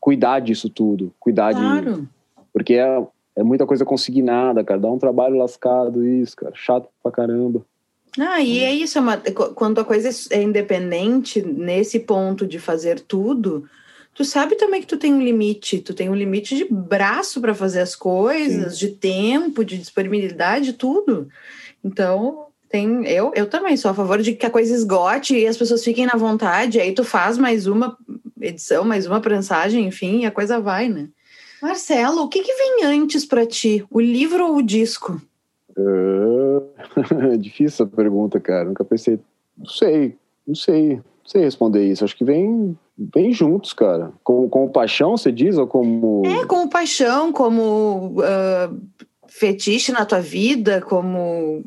cuidar 0.00 0.40
disso 0.40 0.68
tudo. 0.68 1.12
Cuidar 1.20 1.54
claro. 1.54 2.02
de. 2.02 2.08
Porque 2.52 2.74
é, 2.74 3.06
é 3.36 3.42
muita 3.42 3.66
coisa 3.66 3.84
consignada, 3.84 4.64
cara. 4.64 4.80
Dá 4.80 4.90
um 4.90 4.98
trabalho 4.98 5.36
lascado 5.36 6.06
isso, 6.06 6.36
cara. 6.36 6.52
Chato 6.54 6.88
pra 7.02 7.12
caramba. 7.12 7.64
Ah, 8.18 8.40
e 8.40 8.60
é 8.60 8.72
isso, 8.72 8.96
é 8.96 9.00
uma, 9.00 9.16
quando 9.54 9.80
a 9.80 9.84
coisa 9.84 10.08
é 10.30 10.40
independente, 10.40 11.42
nesse 11.42 11.98
ponto 11.98 12.46
de 12.46 12.60
fazer 12.60 13.00
tudo, 13.00 13.68
tu 14.14 14.24
sabe 14.24 14.54
também 14.54 14.80
que 14.80 14.86
tu 14.86 14.96
tem 14.96 15.12
um 15.12 15.20
limite, 15.20 15.80
tu 15.80 15.92
tem 15.92 16.08
um 16.08 16.14
limite 16.14 16.54
de 16.54 16.64
braço 16.70 17.40
para 17.40 17.54
fazer 17.54 17.80
as 17.80 17.96
coisas, 17.96 18.78
Sim. 18.78 18.86
de 18.86 18.92
tempo, 18.94 19.64
de 19.64 19.76
disponibilidade, 19.76 20.74
tudo. 20.74 21.28
Então, 21.84 22.46
tem, 22.68 23.06
eu, 23.06 23.32
eu 23.34 23.48
também 23.48 23.76
sou 23.76 23.90
a 23.90 23.94
favor 23.94 24.20
de 24.20 24.32
que 24.32 24.46
a 24.46 24.50
coisa 24.50 24.74
esgote 24.74 25.36
e 25.36 25.46
as 25.46 25.56
pessoas 25.56 25.84
fiquem 25.84 26.06
na 26.06 26.16
vontade, 26.16 26.80
aí 26.80 26.92
tu 26.92 27.04
faz 27.04 27.38
mais 27.38 27.66
uma 27.66 27.96
edição, 28.40 28.84
mais 28.84 29.06
uma 29.06 29.20
prensagem, 29.20 29.86
enfim, 29.86 30.22
e 30.22 30.26
a 30.26 30.30
coisa 30.30 30.58
vai, 30.58 30.88
né? 30.88 31.08
Marcelo, 31.62 32.22
o 32.22 32.28
que, 32.28 32.42
que 32.42 32.52
vem 32.52 32.84
antes 32.84 33.24
para 33.24 33.46
ti, 33.46 33.84
o 33.90 34.00
livro 34.00 34.46
ou 34.46 34.56
o 34.56 34.62
disco? 34.62 35.20
Uh, 35.76 36.68
difícil 37.38 37.66
essa 37.66 37.86
pergunta, 37.86 38.38
cara. 38.38 38.64
Nunca 38.64 38.84
pensei. 38.84 39.18
Não 39.56 39.66
sei, 39.66 40.16
não 40.46 40.54
sei, 40.54 40.96
não 40.96 41.02
sei 41.24 41.42
responder 41.42 41.84
isso. 41.84 42.04
Acho 42.04 42.16
que 42.16 42.24
vem, 42.24 42.78
vem 42.98 43.32
juntos, 43.32 43.72
cara. 43.72 44.12
Com, 44.22 44.48
com 44.48 44.68
paixão, 44.68 45.16
você 45.16 45.32
diz? 45.32 45.56
Ou 45.56 45.66
como. 45.66 46.22
É, 46.26 46.44
como 46.46 46.68
paixão, 46.68 47.32
como 47.32 48.16
uh, 48.18 48.80
fetiche 49.38 49.90
na 49.90 50.04
tua 50.04 50.20
vida, 50.20 50.80
como 50.80 51.64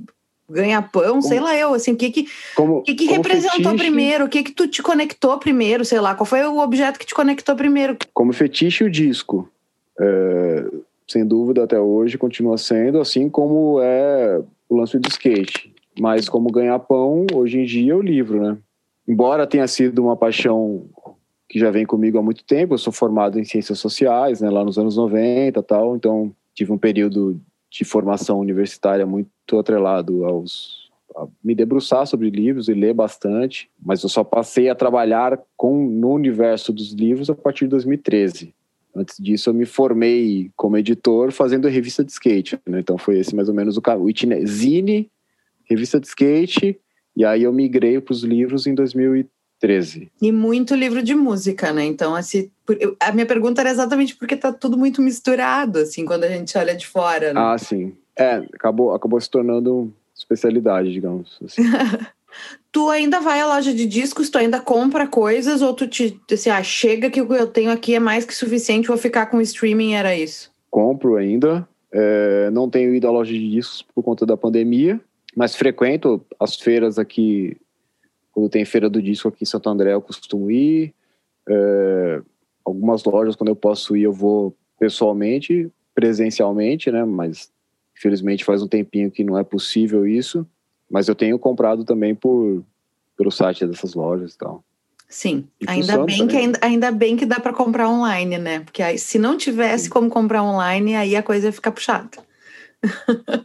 ganha-pão, 0.50 1.22
sei 1.22 1.42
lá 1.42 1.54
eu, 1.58 1.74
assim, 1.74 1.92
o 1.92 1.98
que 1.98 2.10
que, 2.10 2.28
como, 2.56 2.82
que, 2.82 2.96
que 2.96 3.06
representou 3.08 3.58
fetiche, 3.58 3.78
primeiro, 3.78 4.26
o 4.26 4.30
que 4.30 4.44
que 4.44 4.52
tu 4.54 4.66
te 4.68 4.82
conectou 4.82 5.38
primeiro, 5.38 5.84
sei 5.84 6.00
lá, 6.00 6.16
qual 6.16 6.26
foi 6.26 6.42
o 6.46 6.60
objeto 6.60 6.98
que 6.98 7.06
te 7.06 7.14
conectou 7.14 7.56
primeiro? 7.56 7.98
Como 8.14 8.32
fetiche 8.32 8.86
o 8.86 8.90
disco. 8.90 9.50
É, 10.00 10.66
sem 11.06 11.26
dúvida, 11.26 11.66
até 11.66 11.78
hoje 11.78 12.18
continua 12.18 12.58
sendo, 12.58 13.02
assim 13.02 13.30
como 13.30 13.82
é 13.82 14.42
o 14.70 14.78
lance 14.78 14.98
do 14.98 15.10
skate. 15.10 15.74
Mas 16.00 16.30
como 16.30 16.52
ganhar 16.52 16.80
pão, 16.80 17.26
hoje 17.34 17.60
em 17.60 17.66
dia, 17.66 17.92
é 17.92 17.96
o 17.96 18.02
livro, 18.02 18.42
né? 18.42 18.58
Embora 19.06 19.48
tenha 19.48 19.68
sido 19.68 20.02
uma 20.04 20.16
paixão 20.16 20.86
que 21.50 21.60
já 21.60 21.70
vem 21.72 21.86
comigo 21.86 22.18
há 22.18 22.22
muito 22.22 22.46
tempo, 22.46 22.74
eu 22.74 22.78
sou 22.78 22.94
formado 22.94 23.38
em 23.40 23.44
ciências 23.44 23.80
sociais, 23.80 24.40
né, 24.40 24.50
lá 24.50 24.64
nos 24.66 24.78
anos 24.78 24.98
90 24.98 25.64
tal, 25.64 25.96
então 25.96 26.34
tive 26.54 26.74
um 26.74 26.78
período 26.78 27.40
de 27.70 27.84
formação 27.84 28.40
universitária 28.40 29.06
muito 29.06 29.60
atrelado 29.60 30.26
aos 30.26 30.88
a 31.16 31.28
me 31.44 31.56
debruçar 31.56 32.06
sobre 32.06 32.30
livros 32.30 32.70
e 32.70 32.74
ler 32.74 32.94
bastante, 32.94 33.72
mas 33.84 34.04
eu 34.04 34.10
só 34.10 34.24
passei 34.24 34.70
a 34.70 34.76
trabalhar 34.76 35.40
com 35.56 35.88
no 35.88 36.12
universo 36.12 36.72
dos 36.72 36.94
livros 36.94 37.30
a 37.30 37.34
partir 37.34 37.66
de 37.66 37.72
2013. 37.72 38.54
Antes 38.96 39.18
disso, 39.20 39.50
eu 39.50 39.54
me 39.54 39.66
formei 39.66 40.52
como 40.56 40.78
editor 40.78 41.32
fazendo 41.32 41.68
revista 41.68 42.04
de 42.04 42.12
skate. 42.12 42.60
Né? 42.68 42.80
Então, 42.80 42.98
foi 42.98 43.20
esse 43.20 43.36
mais 43.36 43.50
ou 43.50 43.54
menos 43.54 43.78
o 43.78 43.82
caminho. 43.82 44.14
Zine, 44.46 45.10
revista 45.66 46.00
de 46.00 46.08
skate, 46.08 46.80
e 47.16 47.26
aí 47.26 47.44
eu 47.44 47.54
migrei 47.54 48.00
para 48.00 48.12
os 48.12 48.24
livros 48.24 48.68
em 48.68 48.74
2013. 48.74 49.37
E 50.22 50.32
muito 50.32 50.76
livro 50.76 51.02
de 51.02 51.16
música, 51.16 51.74
né? 51.74 51.86
Então, 51.86 52.16
assim, 52.16 52.50
a 53.00 53.12
minha 53.12 53.26
pergunta 53.26 53.62
era 53.62 53.72
exatamente 53.72 54.16
porque 54.16 54.36
tá 54.36 54.52
tudo 54.54 54.78
muito 54.78 55.02
misturado, 55.02 55.80
assim, 55.80 56.06
quando 56.06 56.24
a 56.24 56.30
gente 56.30 56.58
olha 56.58 56.76
de 56.76 56.88
fora. 56.88 57.34
Né? 57.34 57.40
Ah, 57.40 57.58
sim. 57.58 57.94
É, 58.16 58.36
acabou, 58.54 58.94
acabou 58.94 59.20
se 59.20 59.30
tornando 59.30 59.94
especialidade, 60.16 60.92
digamos. 60.92 61.40
Assim. 61.44 61.64
tu 62.72 62.90
ainda 62.90 63.20
vai 63.20 63.40
à 63.42 63.48
loja 63.48 63.74
de 63.74 63.86
discos, 63.86 64.30
tu 64.30 64.38
ainda 64.38 64.60
compra 64.60 65.08
coisas 65.08 65.62
ou 65.62 65.74
tu 65.74 65.88
te 65.88 66.20
assim, 66.32 66.50
ah, 66.50 66.64
chega 66.64 67.10
que 67.10 67.22
o 67.22 67.28
que 67.28 67.34
eu 67.34 67.48
tenho 67.48 67.72
aqui 67.72 67.96
é 67.96 68.00
mais 68.00 68.26
que 68.26 68.34
suficiente, 68.34 68.88
vou 68.88 68.98
ficar 68.98 69.28
com 69.28 69.38
o 69.38 69.42
streaming, 69.42 69.94
era 69.94 70.16
isso? 70.16 70.52
Compro 70.70 71.16
ainda. 71.16 71.68
É, 71.92 72.50
não 72.52 72.70
tenho 72.70 72.94
ido 72.94 73.08
à 73.08 73.12
loja 73.12 73.32
de 73.32 73.50
discos 73.50 73.82
por 73.82 74.04
conta 74.04 74.26
da 74.26 74.36
pandemia, 74.36 75.00
mas 75.36 75.56
frequento 75.56 76.24
as 76.40 76.56
feiras 76.56 77.00
aqui. 77.00 77.58
Quando 78.38 78.50
tem 78.52 78.64
feira 78.66 78.88
do 78.88 79.02
disco 79.02 79.30
aqui 79.30 79.40
em 79.42 79.48
Santo 79.48 79.68
André, 79.68 79.96
eu 79.96 80.00
costumo 80.00 80.52
ir. 80.52 80.94
É, 81.50 82.22
algumas 82.64 83.04
lojas, 83.04 83.36
quando 83.36 83.48
eu 83.48 83.56
posso 83.56 83.98
ir, 83.98 84.04
eu 84.04 84.14
vou 84.14 84.56
pessoalmente, 84.80 85.72
presencialmente, 85.96 86.92
né? 86.92 87.04
Mas 87.04 87.52
infelizmente 87.98 88.46
faz 88.46 88.62
um 88.62 88.68
tempinho 88.68 89.10
que 89.10 89.24
não 89.24 89.40
é 89.40 89.44
possível 89.44 90.06
isso. 90.06 90.46
Mas 90.88 91.08
eu 91.08 91.16
tenho 91.16 91.40
comprado 91.40 91.84
também 91.84 92.14
por 92.14 92.64
pelo 93.18 93.32
site 93.32 93.66
dessas 93.66 93.96
lojas 93.96 94.36
e 94.36 94.38
tal. 94.38 94.64
Sim, 95.10 95.48
e 95.60 95.66
ainda 95.68 96.06
bem, 96.06 96.28
que, 96.28 96.38
ainda, 96.38 96.60
ainda 96.62 96.92
bem 96.92 97.18
que 97.18 97.26
dá 97.26 97.40
para 97.40 97.54
comprar 97.54 97.90
online, 97.90 98.38
né? 98.38 98.60
Porque 98.60 98.84
aí, 98.84 99.00
se 99.00 99.18
não 99.18 99.36
tivesse 99.36 99.86
Sim. 99.86 99.90
como 99.90 100.12
comprar 100.12 100.44
online, 100.44 100.96
aí 100.96 101.16
a 101.16 101.24
coisa 101.24 101.48
ia 101.48 101.52
ficar 101.52 101.72
puxada. 101.72 102.20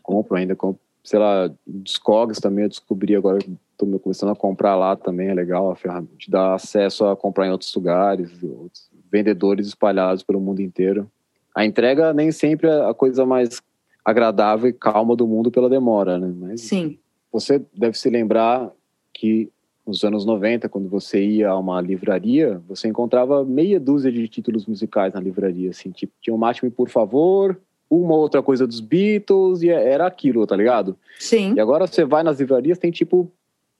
Compro 0.02 0.36
ainda, 0.36 0.54
compro, 0.54 0.82
sei 1.02 1.18
lá, 1.18 1.50
Discogs 1.66 2.40
também 2.40 2.64
eu 2.64 2.68
descobri 2.68 3.16
agora, 3.16 3.38
estou 3.72 3.98
começando 3.98 4.30
a 4.30 4.36
comprar 4.36 4.76
lá 4.76 4.94
também, 4.96 5.28
é 5.28 5.34
legal, 5.34 5.70
a 5.70 5.76
ferramenta 5.76 6.14
te 6.16 6.30
dá 6.30 6.54
acesso 6.54 7.04
a 7.06 7.16
comprar 7.16 7.46
em 7.46 7.50
outros 7.50 7.74
lugares, 7.74 8.30
outros 8.42 8.90
vendedores 9.10 9.66
espalhados 9.66 10.22
pelo 10.22 10.40
mundo 10.40 10.60
inteiro. 10.60 11.10
A 11.54 11.64
entrega 11.64 12.12
nem 12.12 12.32
sempre 12.32 12.68
é 12.68 12.88
a 12.88 12.94
coisa 12.94 13.26
mais 13.26 13.60
agradável 14.04 14.68
e 14.68 14.72
calma 14.72 15.14
do 15.14 15.26
mundo 15.26 15.50
pela 15.50 15.68
demora, 15.68 16.18
né? 16.18 16.32
Mas, 16.36 16.62
Sim. 16.62 16.98
Você 17.30 17.64
deve 17.74 17.96
se 17.96 18.10
lembrar 18.10 18.70
que 19.12 19.50
nos 19.86 20.04
anos 20.04 20.24
90, 20.24 20.68
quando 20.68 20.88
você 20.88 21.24
ia 21.24 21.50
a 21.50 21.58
uma 21.58 21.80
livraria, 21.80 22.60
você 22.68 22.88
encontrava 22.88 23.44
meia 23.44 23.80
dúzia 23.80 24.12
de 24.12 24.28
títulos 24.28 24.66
musicais 24.66 25.12
na 25.12 25.20
livraria, 25.20 25.70
assim, 25.70 25.90
tipo, 25.90 26.12
tinha 26.20 26.34
o 26.34 26.38
Mate-me 26.38 26.70
Por 26.70 26.88
Favor, 26.88 27.58
uma 27.90 28.14
outra 28.14 28.42
coisa 28.42 28.66
dos 28.66 28.80
Beatles, 28.80 29.62
e 29.62 29.68
era 29.70 30.06
aquilo, 30.06 30.46
tá 30.46 30.56
ligado? 30.56 30.96
Sim. 31.18 31.54
E 31.54 31.60
agora 31.60 31.86
você 31.86 32.04
vai 32.04 32.22
nas 32.22 32.38
livrarias, 32.38 32.78
tem, 32.78 32.90
tipo, 32.90 33.30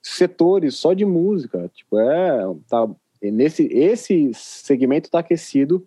setores 0.03 0.75
só 0.75 0.93
de 0.93 1.05
música, 1.05 1.71
tipo, 1.75 1.99
é, 1.99 2.43
tá, 2.69 2.89
nesse, 3.23 3.65
esse 3.67 4.33
segmento 4.35 5.11
tá 5.11 5.21
aquecido 5.21 5.87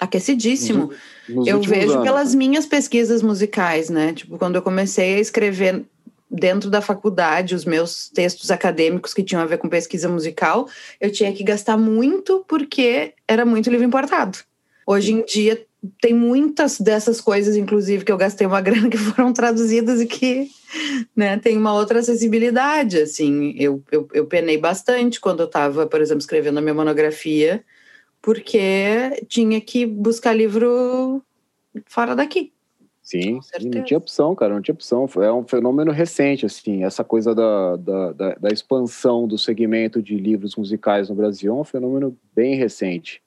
Aquecidíssimo. 0.00 0.90
Nos, 1.28 1.36
nos 1.36 1.46
eu 1.46 1.60
vejo 1.60 1.92
anos. 1.92 2.04
pelas 2.04 2.34
minhas 2.34 2.66
pesquisas 2.66 3.22
musicais, 3.22 3.88
né? 3.88 4.12
Tipo, 4.12 4.36
quando 4.38 4.56
eu 4.56 4.62
comecei 4.62 5.14
a 5.14 5.20
escrever 5.20 5.84
dentro 6.28 6.70
da 6.70 6.80
faculdade 6.80 7.54
os 7.54 7.64
meus 7.64 8.08
textos 8.08 8.50
acadêmicos 8.50 9.12
que 9.12 9.22
tinham 9.22 9.42
a 9.42 9.46
ver 9.46 9.58
com 9.58 9.68
pesquisa 9.68 10.08
musical, 10.08 10.66
eu 11.00 11.12
tinha 11.12 11.32
que 11.32 11.44
gastar 11.44 11.76
muito 11.76 12.44
porque 12.48 13.12
era 13.28 13.44
muito 13.44 13.70
livro 13.70 13.86
importado. 13.86 14.38
Hoje 14.86 15.12
em 15.12 15.24
dia 15.24 15.64
tem 16.00 16.14
muitas 16.14 16.80
dessas 16.80 17.20
coisas, 17.20 17.56
inclusive, 17.56 18.04
que 18.04 18.12
eu 18.12 18.16
gastei 18.16 18.46
uma 18.46 18.60
grana 18.62 18.88
que 18.88 18.98
foram 18.98 19.32
traduzidas 19.32 20.00
e 20.00 20.06
que 20.06 20.48
né, 21.14 21.38
tem 21.38 21.56
uma 21.56 21.74
outra 21.74 21.98
acessibilidade. 21.98 22.98
Assim, 22.98 23.54
eu, 23.58 23.82
eu, 23.90 24.08
eu 24.12 24.26
penei 24.26 24.58
bastante 24.58 25.20
quando 25.20 25.40
eu 25.40 25.46
estava, 25.46 25.86
por 25.86 26.00
exemplo, 26.00 26.20
escrevendo 26.20 26.58
a 26.58 26.62
minha 26.62 26.74
monografia, 26.74 27.64
porque 28.20 29.24
tinha 29.28 29.60
que 29.60 29.84
buscar 29.84 30.32
livro 30.32 31.22
fora 31.86 32.14
daqui. 32.14 32.52
Sim, 33.02 33.40
não 33.64 33.82
tinha 33.82 33.98
opção, 33.98 34.32
cara, 34.34 34.54
não 34.54 34.62
tinha 34.62 34.74
opção. 34.74 35.08
É 35.20 35.32
um 35.32 35.44
fenômeno 35.44 35.90
recente, 35.90 36.46
assim, 36.46 36.84
essa 36.84 37.02
coisa 37.02 37.34
da, 37.34 37.76
da, 37.76 38.12
da, 38.12 38.34
da 38.36 38.48
expansão 38.48 39.26
do 39.26 39.36
segmento 39.36 40.00
de 40.00 40.16
livros 40.16 40.54
musicais 40.54 41.08
no 41.08 41.16
Brasil 41.16 41.52
é 41.52 41.60
um 41.60 41.64
fenômeno 41.64 42.16
bem 42.32 42.54
recente. 42.54 43.20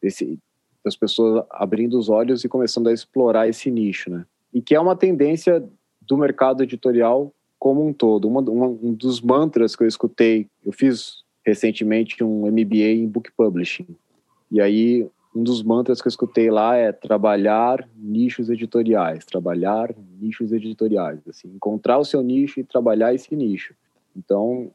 Esse, 0.00 0.38
das 0.84 0.96
pessoas 0.96 1.44
abrindo 1.50 1.98
os 1.98 2.08
olhos 2.08 2.44
e 2.44 2.48
começando 2.48 2.88
a 2.88 2.92
explorar 2.92 3.48
esse 3.48 3.70
nicho, 3.70 4.10
né? 4.10 4.24
E 4.52 4.60
que 4.60 4.74
é 4.74 4.80
uma 4.80 4.96
tendência 4.96 5.62
do 6.00 6.16
mercado 6.16 6.62
editorial 6.62 7.32
como 7.58 7.86
um 7.86 7.92
todo. 7.92 8.26
Uma, 8.26 8.40
uma, 8.40 8.66
um 8.66 8.92
dos 8.92 9.20
mantras 9.20 9.76
que 9.76 9.82
eu 9.82 9.86
escutei, 9.86 10.48
eu 10.64 10.72
fiz 10.72 11.22
recentemente 11.44 12.22
um 12.24 12.46
MBA 12.50 12.92
em 12.96 13.06
Book 13.06 13.30
Publishing. 13.36 13.86
E 14.50 14.60
aí, 14.60 15.06
um 15.34 15.42
dos 15.42 15.62
mantras 15.62 16.00
que 16.00 16.08
eu 16.08 16.10
escutei 16.10 16.50
lá 16.50 16.76
é 16.76 16.90
trabalhar 16.90 17.88
nichos 17.96 18.50
editoriais, 18.50 19.24
trabalhar 19.24 19.94
nichos 20.20 20.52
editoriais, 20.52 21.20
assim, 21.28 21.48
encontrar 21.48 21.98
o 21.98 22.04
seu 22.04 22.22
nicho 22.22 22.58
e 22.58 22.64
trabalhar 22.64 23.14
esse 23.14 23.36
nicho. 23.36 23.74
Então, 24.16 24.70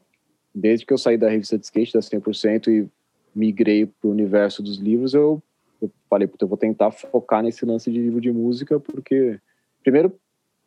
desde 0.54 0.86
que 0.86 0.92
eu 0.92 0.98
saí 0.98 1.18
da 1.18 1.28
revista 1.28 1.58
de 1.58 1.64
skate 1.64 1.92
da 1.92 2.00
100% 2.00 2.68
e 2.68 2.88
migrei 3.34 3.84
para 3.84 4.08
o 4.08 4.10
universo 4.10 4.62
dos 4.62 4.78
livros, 4.78 5.12
eu 5.12 5.42
eu 5.86 5.92
falei, 6.08 6.28
eu 6.40 6.48
vou 6.48 6.58
tentar 6.58 6.90
focar 6.90 7.42
nesse 7.42 7.64
lance 7.64 7.90
de 7.90 7.98
livro 7.98 8.20
de 8.20 8.32
música, 8.32 8.78
porque, 8.78 9.38
primeiro, 9.82 10.12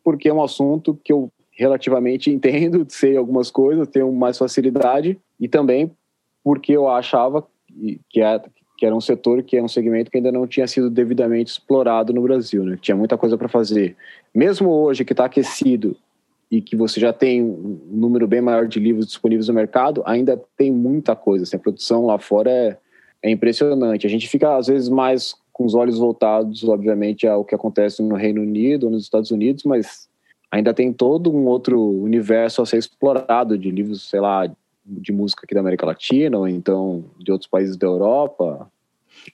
porque 0.02 0.28
é 0.28 0.34
um 0.34 0.42
assunto 0.42 0.98
que 1.02 1.12
eu 1.12 1.30
relativamente 1.52 2.30
entendo, 2.32 2.86
sei 2.88 3.16
algumas 3.16 3.50
coisas, 3.50 3.88
tenho 3.88 4.12
mais 4.12 4.38
facilidade, 4.38 5.18
e 5.38 5.48
também 5.48 5.90
porque 6.42 6.72
eu 6.72 6.88
achava 6.88 7.46
que, 8.08 8.22
é, 8.22 8.40
que 8.78 8.86
era 8.86 8.96
um 8.96 9.00
setor, 9.00 9.42
que 9.42 9.56
é 9.56 9.62
um 9.62 9.68
segmento 9.68 10.10
que 10.10 10.16
ainda 10.16 10.32
não 10.32 10.46
tinha 10.46 10.66
sido 10.66 10.88
devidamente 10.88 11.50
explorado 11.52 12.12
no 12.12 12.22
Brasil, 12.22 12.64
né? 12.64 12.78
Tinha 12.80 12.96
muita 12.96 13.18
coisa 13.18 13.36
para 13.36 13.48
fazer. 13.48 13.94
Mesmo 14.34 14.70
hoje 14.70 15.04
que 15.04 15.12
está 15.12 15.26
aquecido 15.26 15.96
e 16.50 16.60
que 16.60 16.74
você 16.74 16.98
já 16.98 17.12
tem 17.12 17.42
um 17.42 17.78
número 17.90 18.26
bem 18.26 18.40
maior 18.40 18.66
de 18.66 18.80
livros 18.80 19.06
disponíveis 19.06 19.48
no 19.48 19.54
mercado, 19.54 20.02
ainda 20.06 20.42
tem 20.56 20.72
muita 20.72 21.14
coisa. 21.14 21.44
Assim, 21.44 21.56
a 21.56 21.60
produção 21.60 22.06
lá 22.06 22.18
fora 22.18 22.50
é 22.50 22.78
é 23.22 23.30
impressionante. 23.30 24.06
A 24.06 24.10
gente 24.10 24.28
fica, 24.28 24.56
às 24.56 24.66
vezes, 24.66 24.88
mais 24.88 25.34
com 25.52 25.64
os 25.64 25.74
olhos 25.74 25.98
voltados, 25.98 26.64
obviamente, 26.64 27.26
ao 27.26 27.44
que 27.44 27.54
acontece 27.54 28.02
no 28.02 28.14
Reino 28.14 28.40
Unido 28.40 28.84
ou 28.84 28.90
nos 28.90 29.02
Estados 29.02 29.30
Unidos, 29.30 29.64
mas 29.64 30.08
ainda 30.50 30.72
tem 30.72 30.92
todo 30.92 31.30
um 31.30 31.46
outro 31.46 31.80
universo 31.80 32.62
a 32.62 32.66
ser 32.66 32.78
explorado 32.78 33.58
de 33.58 33.70
livros, 33.70 34.08
sei 34.08 34.20
lá, 34.20 34.50
de 34.84 35.12
música 35.12 35.42
aqui 35.44 35.54
da 35.54 35.60
América 35.60 35.86
Latina, 35.86 36.38
ou 36.38 36.48
então 36.48 37.04
de 37.18 37.30
outros 37.30 37.48
países 37.48 37.76
da 37.76 37.86
Europa. 37.86 38.70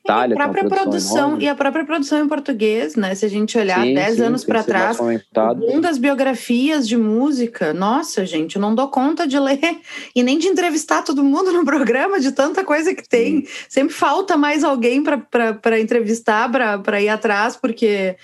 Itália, 0.04 0.34
e 0.34 0.38
a 0.38 0.44
própria 0.44 0.68
produção 0.68 1.40
e 1.40 1.48
a 1.48 1.54
própria 1.54 1.84
produção 1.84 2.24
em 2.24 2.28
português, 2.28 2.96
né? 2.96 3.14
Se 3.14 3.24
a 3.24 3.28
gente 3.28 3.56
olhar 3.58 3.82
sim, 3.82 3.94
10 3.94 4.16
sim, 4.16 4.22
anos 4.22 4.44
para 4.44 4.62
trás, 4.62 4.98
um 5.00 5.80
das 5.80 5.98
biografias 5.98 6.86
de 6.86 6.96
música, 6.96 7.72
nossa, 7.72 8.24
gente, 8.24 8.56
eu 8.56 8.62
não 8.62 8.74
dou 8.74 8.88
conta 8.88 9.26
de 9.26 9.38
ler 9.38 9.78
e 10.14 10.22
nem 10.22 10.38
de 10.38 10.48
entrevistar 10.48 11.02
todo 11.02 11.22
mundo 11.24 11.52
no 11.52 11.64
programa 11.64 12.20
de 12.20 12.32
tanta 12.32 12.64
coisa 12.64 12.94
que 12.94 13.08
tem. 13.08 13.44
Sim. 13.44 13.52
Sempre 13.68 13.94
falta 13.94 14.36
mais 14.36 14.62
alguém 14.64 15.02
para 15.02 15.80
entrevistar, 15.80 16.50
para 16.82 17.00
ir 17.00 17.08
atrás, 17.08 17.56
porque 17.56 18.16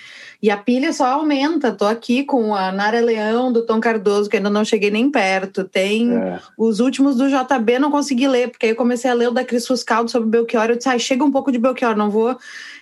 e 0.43 0.51
a 0.51 0.57
pilha 0.57 0.93
só 0.93 1.07
aumenta. 1.07 1.71
Tô 1.71 1.85
aqui 1.85 2.25
com 2.25 2.53
a 2.53 2.73
Nara 2.73 3.01
Leão, 3.01 3.53
do 3.53 3.65
Tom 3.65 3.79
Cardoso, 3.79 4.29
que 4.29 4.39
ainda 4.39 4.51
não 4.51 4.65
cheguei 4.65 4.91
nem 4.91 5.09
perto. 5.09 5.63
Tem 5.63 6.13
é. 6.13 6.41
os 6.59 6.81
últimos 6.81 7.17
do 7.17 7.29
JB, 7.29 7.79
não 7.79 7.93
consegui 7.93 8.27
ler, 8.27 8.51
porque 8.51 8.67
aí 8.67 8.73
eu 8.73 8.77
comecei 8.77 9.09
a 9.09 9.15
ler 9.15 9.29
o 9.29 9.33
da 9.33 9.45
Cris 9.45 9.67
Fuscaldo 9.67 10.11
sobre 10.11 10.29
Belchior. 10.29 10.65
Eu 10.69 10.77
disse, 10.77 10.89
ah, 10.89 10.99
chega 10.99 11.25
um 11.25 11.31
pouco 11.31 11.53
de 11.53 11.59
Belchior, 11.59 11.97
não 11.97 12.11
vou. 12.11 12.37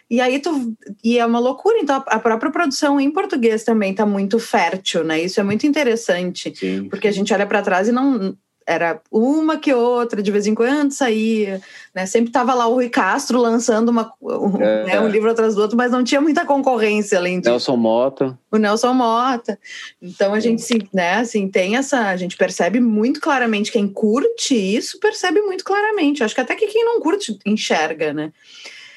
E 0.09 0.23
aí 0.23 0.39
tu. 0.41 0.75
E 1.05 1.19
é 1.19 1.27
uma 1.27 1.39
loucura. 1.39 1.79
Então, 1.81 2.03
a 2.07 2.19
própria 2.19 2.51
produção 2.51 2.99
em 2.99 3.11
português 3.11 3.63
também 3.63 3.91
está 3.91 4.07
muito 4.07 4.39
fértil, 4.39 5.05
né? 5.05 5.21
Isso 5.21 5.39
é 5.39 5.43
muito 5.43 5.67
interessante. 5.67 6.53
Sim. 6.57 6.89
Porque 6.89 7.09
a 7.09 7.13
gente 7.13 7.33
olha 7.33 7.47
para 7.47 7.61
trás 7.61 7.89
e 7.89 7.93
não 7.93 8.35
era 8.71 9.01
uma 9.11 9.59
que 9.59 9.75
outra, 9.75 10.23
de 10.23 10.31
vez 10.31 10.47
em 10.47 10.55
quando 10.55 10.93
saía, 10.93 11.61
né? 11.93 12.07
Sempre 12.07 12.29
estava 12.29 12.55
lá 12.55 12.69
o 12.69 12.75
Rui 12.75 12.89
Castro 12.89 13.37
lançando 13.37 13.89
uma, 13.89 14.13
um, 14.23 14.63
é, 14.63 14.85
né, 14.85 15.01
um 15.01 15.09
livro 15.09 15.29
atrás 15.29 15.57
do 15.57 15.61
outro, 15.61 15.77
mas 15.77 15.91
não 15.91 16.05
tinha 16.05 16.21
muita 16.21 16.47
concorrência 16.47 17.19
além 17.19 17.41
disso. 17.41 17.51
Nelson 17.51 17.77
Mota. 17.77 18.39
O 18.49 18.57
Nelson 18.59 18.95
Mota. 18.95 19.59
Então 20.01 20.33
a 20.33 20.39
é. 20.39 20.41
gente, 20.41 20.89
né, 20.95 21.15
assim, 21.15 21.49
tem 21.49 21.77
essa, 21.77 22.11
a 22.11 22.17
gente 22.17 22.37
percebe 22.37 22.79
muito 22.79 23.21
claramente 23.21 23.73
quem 23.73 23.89
curte 23.89 24.55
isso, 24.55 25.01
percebe 25.01 25.43
muito 25.43 25.65
claramente. 25.65 26.23
Acho 26.23 26.37
que 26.37 26.41
até 26.41 26.55
que 26.55 26.69
quem 26.69 26.85
não 26.85 27.01
curte 27.01 27.37
enxerga, 27.45 28.13
né? 28.13 28.33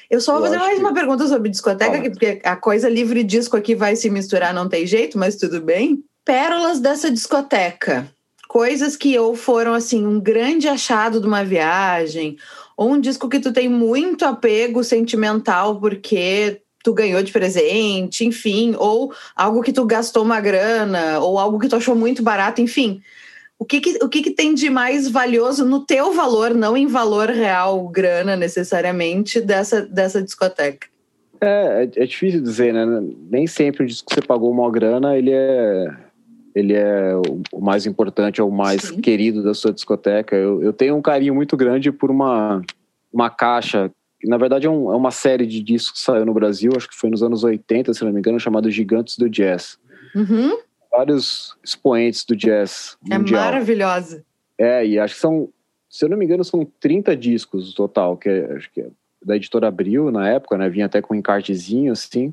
Eu 0.08 0.20
só 0.20 0.34
vou 0.34 0.42
fazer 0.42 0.58
mais 0.58 0.78
uma 0.78 0.94
pergunta 0.94 1.26
sobre 1.26 1.50
discoteca, 1.50 1.96
aqui, 1.96 2.10
porque 2.10 2.40
a 2.44 2.54
coisa 2.54 2.88
livre 2.88 3.24
disco 3.24 3.56
aqui 3.56 3.74
vai 3.74 3.96
se 3.96 4.08
misturar, 4.08 4.54
não 4.54 4.68
tem 4.68 4.86
jeito, 4.86 5.18
mas 5.18 5.34
tudo 5.34 5.60
bem. 5.60 6.04
Pérolas 6.24 6.78
dessa 6.78 7.10
discoteca 7.10 8.08
coisas 8.54 8.96
que 8.96 9.18
ou 9.18 9.34
foram 9.34 9.74
assim 9.74 10.06
um 10.06 10.20
grande 10.20 10.68
achado 10.68 11.20
de 11.20 11.26
uma 11.26 11.44
viagem, 11.44 12.36
ou 12.76 12.92
um 12.92 13.00
disco 13.00 13.28
que 13.28 13.40
tu 13.40 13.52
tem 13.52 13.68
muito 13.68 14.24
apego 14.24 14.84
sentimental 14.84 15.80
porque 15.80 16.60
tu 16.84 16.94
ganhou 16.94 17.20
de 17.20 17.32
presente, 17.32 18.24
enfim, 18.24 18.76
ou 18.78 19.12
algo 19.34 19.60
que 19.60 19.72
tu 19.72 19.84
gastou 19.84 20.22
uma 20.22 20.40
grana, 20.40 21.18
ou 21.18 21.36
algo 21.36 21.58
que 21.58 21.66
tu 21.66 21.74
achou 21.74 21.96
muito 21.96 22.22
barato, 22.22 22.60
enfim. 22.60 23.02
O 23.58 23.64
que, 23.64 23.80
que 23.80 23.98
o 24.00 24.08
que, 24.08 24.22
que 24.22 24.30
tem 24.30 24.54
de 24.54 24.70
mais 24.70 25.08
valioso 25.08 25.64
no 25.64 25.84
teu 25.84 26.12
valor, 26.12 26.54
não 26.54 26.76
em 26.76 26.86
valor 26.86 27.30
real, 27.30 27.88
grana 27.88 28.36
necessariamente, 28.36 29.40
dessa, 29.40 29.82
dessa 29.82 30.22
discoteca? 30.22 30.86
É, 31.40 31.88
é, 31.96 32.02
é 32.04 32.06
difícil 32.06 32.40
dizer, 32.40 32.72
né? 32.72 32.86
Nem 33.28 33.48
sempre 33.48 33.82
o 33.82 33.86
disco 33.86 34.08
que 34.08 34.14
você 34.14 34.22
pagou 34.22 34.52
uma 34.52 34.70
grana, 34.70 35.18
ele 35.18 35.32
é 35.32 36.03
ele 36.54 36.72
é 36.72 37.12
o 37.52 37.60
mais 37.60 37.84
importante, 37.84 38.40
é 38.40 38.44
o 38.44 38.50
mais 38.50 38.82
Sim. 38.82 39.00
querido 39.00 39.42
da 39.42 39.52
sua 39.54 39.72
discoteca. 39.72 40.36
Eu, 40.36 40.62
eu, 40.62 40.72
tenho 40.72 40.94
um 40.96 41.02
carinho 41.02 41.34
muito 41.34 41.56
grande 41.56 41.90
por 41.90 42.10
uma, 42.10 42.62
uma 43.12 43.28
caixa, 43.28 43.90
que 44.20 44.28
na 44.28 44.36
verdade 44.36 44.66
é, 44.66 44.70
um, 44.70 44.92
é, 44.92 44.96
uma 44.96 45.10
série 45.10 45.46
de 45.46 45.60
discos 45.60 46.00
que 46.00 46.04
saiu 46.04 46.24
no 46.24 46.32
Brasil, 46.32 46.72
acho 46.76 46.88
que 46.88 46.96
foi 46.96 47.10
nos 47.10 47.22
anos 47.22 47.42
80, 47.42 47.92
se 47.92 48.04
não 48.04 48.12
me 48.12 48.20
engano, 48.20 48.38
chamado 48.38 48.70
Gigantes 48.70 49.18
do 49.18 49.28
Jazz. 49.28 49.78
Uhum. 50.14 50.56
Vários 50.90 51.56
expoentes 51.64 52.24
do 52.24 52.36
jazz 52.36 52.96
é 53.10 53.18
mundial. 53.18 53.42
É 53.42 53.44
maravilhosa. 53.46 54.24
É, 54.56 54.86
e 54.86 54.96
acho 54.96 55.14
que 55.14 55.20
são, 55.20 55.48
se 55.90 56.04
eu 56.04 56.08
não 56.08 56.16
me 56.16 56.24
engano, 56.24 56.44
são 56.44 56.64
30 56.78 57.16
discos 57.16 57.68
no 57.70 57.74
total, 57.74 58.16
que 58.16 58.28
é, 58.28 58.52
acho 58.52 58.70
que 58.70 58.80
é 58.80 58.86
da 59.24 59.34
editora 59.34 59.66
Abril 59.66 60.12
na 60.12 60.28
época, 60.28 60.56
né? 60.56 60.68
Vinha 60.68 60.86
até 60.86 61.02
com 61.02 61.14
um 61.14 61.16
encartezinho 61.16 61.90
assim. 61.90 62.32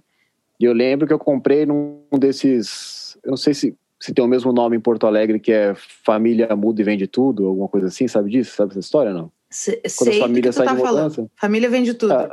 E 0.59 0.65
eu 0.65 0.73
lembro 0.73 1.07
que 1.07 1.13
eu 1.13 1.17
comprei 1.17 1.65
num 1.65 2.01
desses. 2.19 3.17
Eu 3.23 3.31
não 3.31 3.37
sei 3.37 3.53
se 3.53 3.75
se 4.01 4.15
tem 4.15 4.25
o 4.25 4.27
mesmo 4.27 4.51
nome 4.51 4.75
em 4.75 4.79
Porto 4.79 5.05
Alegre, 5.05 5.39
que 5.39 5.51
é 5.51 5.75
Família 5.75 6.55
Muda 6.55 6.81
e 6.81 6.83
Vende 6.83 7.05
Tudo, 7.05 7.45
alguma 7.45 7.67
coisa 7.67 7.85
assim, 7.85 8.07
sabe 8.07 8.31
disso? 8.31 8.55
Sabe 8.55 8.71
essa 8.71 8.79
história, 8.79 9.13
não? 9.13 9.31
Se, 9.47 9.79
Quando 9.95 10.11
sei 10.11 10.17
a 10.17 10.23
família 10.23 10.51
sai 10.51 10.65
tá 10.65 10.73
de 10.73 10.81
mudança. 10.81 11.29
Família 11.35 11.69
vende 11.69 11.93
tudo. 11.93 12.13
É, 12.13 12.29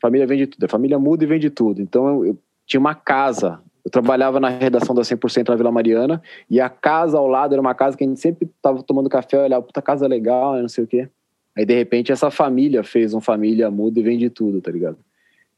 família 0.00 0.26
vende 0.26 0.46
tudo. 0.46 0.64
A 0.64 0.68
família 0.68 0.98
muda 0.98 1.22
e 1.22 1.26
vende 1.26 1.50
tudo. 1.50 1.82
Então, 1.82 2.08
eu, 2.08 2.26
eu 2.28 2.38
tinha 2.66 2.80
uma 2.80 2.94
casa. 2.94 3.60
Eu 3.84 3.90
trabalhava 3.90 4.40
na 4.40 4.48
redação 4.48 4.94
da 4.94 5.02
100% 5.02 5.50
na 5.50 5.56
Vila 5.56 5.70
Mariana, 5.70 6.22
e 6.48 6.58
a 6.58 6.70
casa 6.70 7.18
ao 7.18 7.28
lado 7.28 7.52
era 7.52 7.60
uma 7.60 7.74
casa 7.74 7.94
que 7.94 8.04
a 8.04 8.06
gente 8.06 8.20
sempre 8.20 8.48
tava 8.62 8.82
tomando 8.82 9.10
café, 9.10 9.44
olhava, 9.44 9.62
puta 9.62 9.82
casa 9.82 10.06
legal, 10.06 10.56
não 10.62 10.68
sei 10.68 10.84
o 10.84 10.86
quê. 10.86 11.10
Aí, 11.54 11.66
de 11.66 11.74
repente, 11.74 12.10
essa 12.10 12.30
família 12.30 12.82
fez 12.82 13.12
um 13.12 13.20
Família 13.20 13.70
Muda 13.70 14.00
e 14.00 14.02
Vende 14.02 14.30
Tudo, 14.30 14.62
tá 14.62 14.70
ligado? 14.70 14.96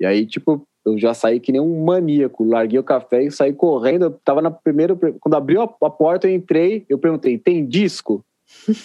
E 0.01 0.05
aí, 0.05 0.27
tipo, 0.27 0.67
eu 0.85 0.99
já 0.99 1.15
saí 1.15 1.41
que 1.41 1.51
nem 1.51 1.61
um 1.61 1.85
maníaco. 1.85 2.45
Larguei 2.45 2.79
o 2.79 2.85
café 2.85 3.23
e 3.23 3.31
saí 3.31 3.53
correndo. 3.53 4.07
Eu 4.07 4.11
tava 4.11 4.43
na 4.43 4.51
primeira. 4.51 4.95
Quando 4.95 5.35
abriu 5.35 5.63
a, 5.63 5.67
porta, 5.67 6.29
eu 6.29 6.35
entrei. 6.35 6.85
Eu 6.89 6.99
perguntei: 6.99 7.39
tem 7.39 7.65
disco? 7.65 8.25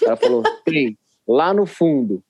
Ela 0.06 0.16
falou: 0.16 0.44
tem. 0.64 0.98
Lá 1.28 1.54
no 1.54 1.66
fundo. 1.66 2.24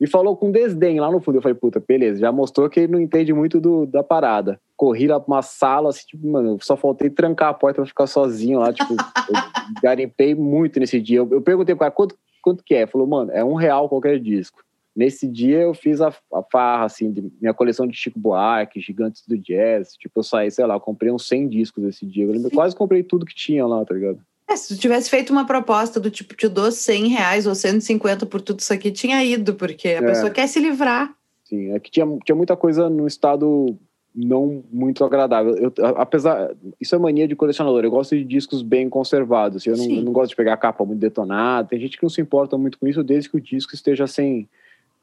E 0.00 0.06
falou 0.06 0.36
com 0.36 0.50
desdém 0.50 1.00
lá 1.00 1.10
no 1.10 1.20
fundo. 1.20 1.38
Eu 1.38 1.42
falei: 1.42 1.56
puta, 1.56 1.82
beleza. 1.86 2.20
Já 2.20 2.30
mostrou 2.30 2.68
que 2.68 2.80
ele 2.80 2.92
não 2.92 3.00
entende 3.00 3.32
muito 3.32 3.58
do, 3.60 3.86
da 3.86 4.02
parada. 4.02 4.60
Corri 4.76 5.06
lá 5.06 5.18
pra 5.18 5.32
uma 5.32 5.42
sala, 5.42 5.88
assim, 5.88 6.04
tipo, 6.06 6.26
mano, 6.28 6.58
só 6.60 6.76
faltei 6.76 7.08
trancar 7.08 7.48
a 7.48 7.54
porta 7.54 7.76
pra 7.76 7.86
ficar 7.86 8.06
sozinho 8.06 8.58
lá. 8.58 8.72
Tipo, 8.72 8.94
garimpei 9.82 10.34
muito 10.34 10.78
nesse 10.78 11.00
dia. 11.00 11.18
Eu, 11.18 11.28
eu 11.30 11.40
perguntei 11.40 11.74
pro 11.74 11.80
cara: 11.80 11.92
quanto, 11.92 12.14
quanto 12.42 12.62
que 12.62 12.74
é? 12.74 12.82
Ele 12.82 12.90
falou: 12.90 13.06
mano, 13.06 13.30
é 13.32 13.42
um 13.42 13.54
real 13.54 13.88
qualquer 13.88 14.20
disco. 14.20 14.62
Nesse 14.94 15.26
dia 15.26 15.58
eu 15.58 15.74
fiz 15.74 16.00
a, 16.00 16.08
a 16.08 16.42
farra, 16.50 16.84
assim, 16.84 17.10
de 17.12 17.32
minha 17.40 17.54
coleção 17.54 17.86
de 17.86 17.96
Chico 17.96 18.18
Buarque, 18.18 18.80
Gigantes 18.80 19.24
do 19.26 19.36
Jazz. 19.36 19.94
Tipo, 19.94 20.20
eu 20.20 20.22
saí, 20.22 20.50
sei 20.50 20.66
lá, 20.66 20.78
comprei 20.78 21.10
uns 21.10 21.26
100 21.26 21.48
discos 21.48 21.84
esse 21.84 22.06
dia. 22.06 22.24
Eu 22.24 22.32
lembro, 22.32 22.50
quase 22.50 22.76
comprei 22.76 23.02
tudo 23.02 23.26
que 23.26 23.34
tinha 23.34 23.66
lá, 23.66 23.84
tá 23.84 23.94
ligado? 23.94 24.20
É, 24.48 24.56
se 24.56 24.74
tu 24.74 24.80
tivesse 24.80 25.08
feito 25.08 25.30
uma 25.30 25.46
proposta 25.46 25.98
do 25.98 26.10
tipo, 26.10 26.34
te 26.34 26.48
dou 26.48 26.70
100 26.70 27.08
reais 27.08 27.46
ou 27.46 27.54
150 27.54 28.26
por 28.26 28.40
tudo 28.40 28.60
isso 28.60 28.72
aqui, 28.72 28.90
tinha 28.90 29.24
ido, 29.24 29.54
porque 29.54 29.88
a 29.88 29.92
é. 29.92 30.02
pessoa 30.02 30.30
quer 30.30 30.46
se 30.46 30.60
livrar. 30.60 31.14
Sim, 31.44 31.72
é 31.72 31.80
que 31.80 31.90
tinha, 31.90 32.06
tinha 32.24 32.36
muita 32.36 32.56
coisa 32.56 32.88
no 32.88 33.06
estado 33.06 33.76
não 34.14 34.62
muito 34.70 35.04
agradável. 35.04 35.56
Eu, 35.56 35.72
apesar, 35.96 36.54
isso 36.80 36.94
é 36.94 36.98
mania 36.98 37.26
de 37.26 37.34
colecionador. 37.34 37.84
Eu 37.84 37.90
gosto 37.90 38.16
de 38.16 38.24
discos 38.24 38.62
bem 38.62 38.88
conservados. 38.88 39.56
Assim, 39.56 39.70
eu, 39.70 39.76
não, 39.76 39.96
eu 39.96 40.02
não, 40.04 40.12
gosto 40.12 40.30
de 40.30 40.36
pegar 40.36 40.54
a 40.54 40.58
capa 40.58 40.84
muito 40.84 41.00
detonada. 41.00 41.68
Tem 41.68 41.80
gente 41.80 41.96
que 41.96 42.02
não 42.02 42.10
se 42.10 42.20
importa 42.20 42.56
muito 42.56 42.78
com 42.78 42.86
isso, 42.86 43.02
desde 43.02 43.28
que 43.28 43.36
o 43.36 43.40
disco 43.40 43.74
esteja 43.74 44.06
sem, 44.06 44.48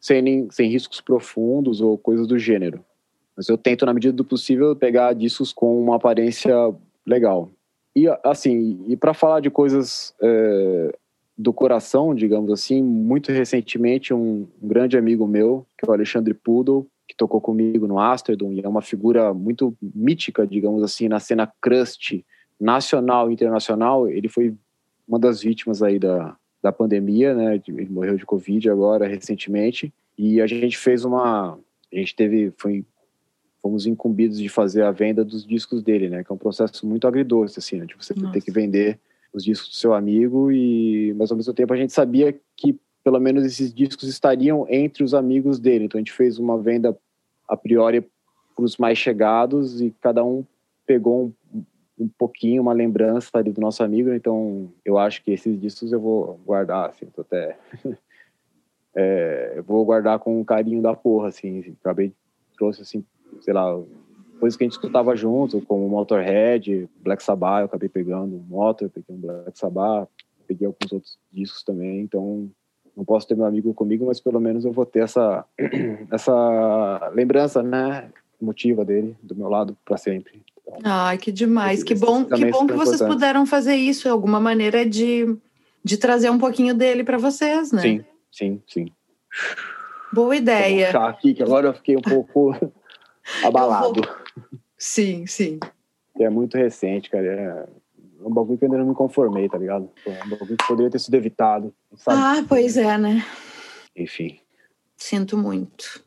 sem, 0.02 0.50
sem 0.50 0.70
riscos 0.70 1.00
profundos 1.00 1.80
ou 1.80 1.96
coisas 1.96 2.26
do 2.26 2.40
gênero. 2.40 2.84
Mas 3.38 3.48
eu 3.48 3.58
tento, 3.58 3.86
na 3.86 3.94
medida 3.94 4.12
do 4.12 4.26
possível, 4.26 4.76
pegar 4.76 5.14
discos 5.14 5.54
com 5.54 5.82
uma 5.82 5.96
aparência 5.96 6.54
legal. 7.06 7.52
E 7.96 8.08
assim, 8.24 8.84
e 8.88 8.98
para 8.98 9.14
falar 9.14 9.40
de 9.42 9.50
coisas 9.50 10.14
é, 10.22 10.98
do 11.38 11.54
coração, 11.54 12.16
digamos 12.16 12.52
assim, 12.52 12.82
muito 12.82 13.32
recentemente 13.32 14.14
um, 14.14 14.48
um, 14.62 14.68
grande 14.68 14.98
amigo 14.98 15.28
meu, 15.28 15.66
que 15.78 15.86
é 15.86 15.90
o 15.90 15.94
Alexandre 15.94 16.34
Pudel, 16.34 16.88
que 17.08 17.16
tocou 17.16 17.42
comigo 17.42 17.88
no 17.88 18.00
Astrodom 18.00 18.54
e 18.54 18.62
é 18.62 18.68
uma 18.68 18.82
figura 18.82 19.34
muito 19.34 19.76
mítica, 19.82 20.48
digamos 20.48 20.82
assim, 20.82 21.08
na 21.08 21.20
cena 21.20 21.52
crust 21.62 22.26
nacional 22.60 23.30
e 23.30 23.34
internacional. 23.34 24.08
Ele 24.08 24.30
foi 24.30 24.56
uma 25.08 25.20
das 25.20 25.42
vítimas 25.42 25.84
aí 25.84 26.00
da, 26.00 26.38
da 26.62 26.72
pandemia, 26.72 27.34
né? 27.34 27.62
Ele 27.68 27.90
morreu 27.90 28.16
de 28.16 28.26
Covid 28.26 28.70
agora 28.70 29.08
recentemente 29.08 29.94
e 30.18 30.40
a 30.40 30.48
gente 30.48 30.78
fez 30.78 31.04
uma, 31.04 31.58
a 31.92 31.96
gente 31.96 32.16
teve, 32.16 32.52
foi 32.58 32.86
fomos 33.62 33.86
incumbidos 33.86 34.40
de 34.40 34.50
fazer 34.50 34.82
a 34.84 34.92
venda 34.92 35.24
dos 35.24 35.46
discos 35.46 35.84
dele, 35.84 36.10
né? 36.10 36.24
Que 36.24 36.32
é 36.32 36.36
um 36.36 36.38
processo 36.38 36.86
muito 36.86 37.08
agridoce, 37.08 37.60
assim, 37.60 37.78
né? 37.78 37.86
de 37.86 37.96
você 37.96 38.14
Nossa. 38.16 38.34
ter 38.34 38.42
que 38.42 38.52
vender 38.52 39.00
os 39.32 39.44
discos 39.44 39.70
do 39.70 39.76
seu 39.76 39.94
amigo 39.94 40.52
e, 40.52 41.14
mas 41.16 41.32
ao 41.32 41.38
mesmo 41.38 41.54
tempo 41.54 41.74
a 41.74 41.78
gente 41.78 41.94
sabia 41.94 42.38
que 42.56 42.78
pelo 43.04 43.20
menos 43.20 43.46
esses 43.46 43.74
discos 43.74 44.08
estariam 44.08 44.66
entre 44.70 45.04
os 45.04 45.14
amigos 45.14 45.60
dele. 45.60 45.86
Então 45.86 45.98
a 45.98 46.02
gente 46.02 46.12
fez 46.12 46.38
uma 46.38 46.58
venda 46.58 46.98
a 47.48 47.56
priori 47.56 48.02
para 48.56 48.66
os 48.66 48.78
mais 48.78 48.98
chegados 48.98 49.82
e 49.82 49.94
cada 50.02 50.24
um 50.24 50.44
pegou 50.86 51.34
um, 51.54 51.64
um 52.02 52.10
pouquinho, 52.18 52.62
uma 52.62 52.74
lembrança 52.74 53.30
ali 53.38 53.52
do 53.52 53.62
nosso 53.62 53.84
amigo. 53.84 54.14
Então 54.14 54.70
eu 54.84 54.98
acho 54.98 55.24
que 55.24 55.32
esses 55.32 55.60
discos 55.60 55.92
eu 55.92 56.00
vou 56.00 56.40
guardar, 56.46 56.90
assim, 56.90 57.06
tô 57.08 57.22
até 57.22 57.58
é, 58.96 59.54
eu 59.56 59.64
vou 59.64 59.86
guardar 59.86 60.20
com 60.20 60.40
um 60.40 60.44
carinho 60.44 60.82
da 60.82 60.96
porra, 60.96 61.30
assim. 61.30 61.76
Acabei 61.82 62.14
trouxe 62.58 62.82
assim 62.82 63.04
sei 63.40 63.54
lá, 63.54 63.80
coisas 64.40 64.58
que 64.58 64.64
a 64.64 64.66
gente 64.66 64.74
escutava 64.74 65.16
junto, 65.16 65.62
como 65.62 65.88
Motorhead, 65.88 66.90
Black 67.02 67.24
Sabbath, 67.24 67.62
eu 67.62 67.66
acabei 67.66 67.88
pegando 67.88 68.36
um 68.36 68.40
Motor, 68.40 68.90
peguei 68.90 69.16
um 69.16 69.20
Black 69.20 69.58
Sabbath, 69.58 70.10
peguei 70.48 70.68
alguns 70.68 70.92
outros 70.92 71.18
discos 71.32 71.64
também, 71.64 72.02
então 72.02 72.50
não 72.96 73.06
posso 73.06 73.28
ter 73.28 73.36
meu 73.36 73.46
amigo 73.46 73.74
comigo, 73.74 74.06
mas 74.06 74.20
pelo 74.20 74.40
menos 74.40 74.66
eu 74.66 74.72
vou 74.72 74.86
ter 74.86 75.04
essa, 75.04 75.46
essa 76.12 77.12
lembrança, 77.14 77.64
né, 77.64 78.12
emotiva 78.42 78.84
dele 78.84 79.16
do 79.22 79.36
meu 79.36 79.48
lado 79.48 79.78
para 79.86 79.98
sempre. 79.98 80.44
Ai, 80.84 81.18
que 81.18 81.32
demais, 81.32 81.84
que 81.84 81.94
bom, 81.94 82.26
que 82.26 82.46
bom 82.46 82.66
que 82.66 82.74
vocês 82.74 82.96
importante. 82.96 83.14
puderam 83.14 83.46
fazer 83.46 83.76
isso, 83.76 84.08
é 84.08 84.12
alguma 84.12 84.40
maneira 84.40 84.86
de, 84.86 85.38
de 85.84 85.98
trazer 85.98 86.30
um 86.30 86.40
pouquinho 86.40 86.74
dele 86.74 87.04
para 87.04 87.18
vocês, 87.18 87.72
né? 87.72 87.82
Sim, 87.82 88.06
sim, 88.32 88.62
sim. 88.68 88.86
Boa 90.12 90.36
ideia. 90.36 90.92
Vou 90.92 91.02
aqui, 91.02 91.34
que 91.34 91.44
agora 91.44 91.68
eu 91.68 91.74
fiquei 91.74 91.96
um 91.96 92.02
pouco 92.02 92.54
abalado. 93.44 94.02
Sim, 94.78 95.26
sim. 95.28 95.60
É 96.20 96.30
muito 96.30 96.58
recente, 96.58 97.10
cara. 97.10 97.26
É 97.28 98.28
um 98.28 98.34
bagulho 98.34 98.58
que 98.58 98.66
eu 98.66 98.72
ainda 98.72 98.84
não 98.84 98.90
me 98.90 98.96
conformei, 98.96 99.48
tá 99.48 99.58
ligado? 99.58 99.90
É 100.06 100.24
um 100.26 100.30
bagulho 100.30 100.58
que 100.58 100.68
poderia 100.68 100.92
ter 100.92 101.00
sido 101.00 101.16
evitado. 101.16 101.74
Sabe? 101.96 102.20
Ah, 102.20 102.46
pois 102.48 102.78
é, 102.78 102.98
né? 102.98 103.26
Enfim. 103.96 104.40
Sinto 104.98 105.38
muito. 105.38 106.04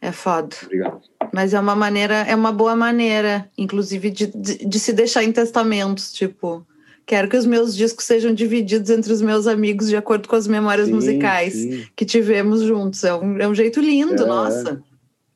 É 0.00 0.12
foda. 0.12 0.54
Obrigado. 0.64 1.00
Mas 1.32 1.54
é 1.54 1.60
uma 1.60 1.74
maneira, 1.74 2.16
é 2.16 2.34
uma 2.34 2.52
boa 2.52 2.76
maneira, 2.76 3.48
inclusive, 3.56 4.10
de, 4.10 4.26
de, 4.26 4.66
de, 4.66 4.78
se 4.78 4.92
deixar 4.92 5.24
em 5.24 5.32
testamentos, 5.32 6.12
tipo, 6.12 6.66
quero 7.04 7.28
que 7.28 7.36
os 7.36 7.46
meus 7.46 7.74
discos 7.74 8.04
sejam 8.04 8.32
divididos 8.32 8.90
entre 8.90 9.12
os 9.12 9.22
meus 9.22 9.46
amigos 9.46 9.88
de 9.88 9.96
acordo 9.96 10.28
com 10.28 10.36
as 10.36 10.46
memórias 10.46 10.86
sim, 10.86 10.94
musicais 10.94 11.54
sim. 11.54 11.86
que 11.96 12.04
tivemos 12.04 12.62
juntos. 12.62 13.02
É 13.04 13.14
um, 13.14 13.38
é 13.38 13.48
um 13.48 13.54
jeito 13.54 13.80
lindo, 13.80 14.22
é, 14.22 14.26
nossa 14.26 14.82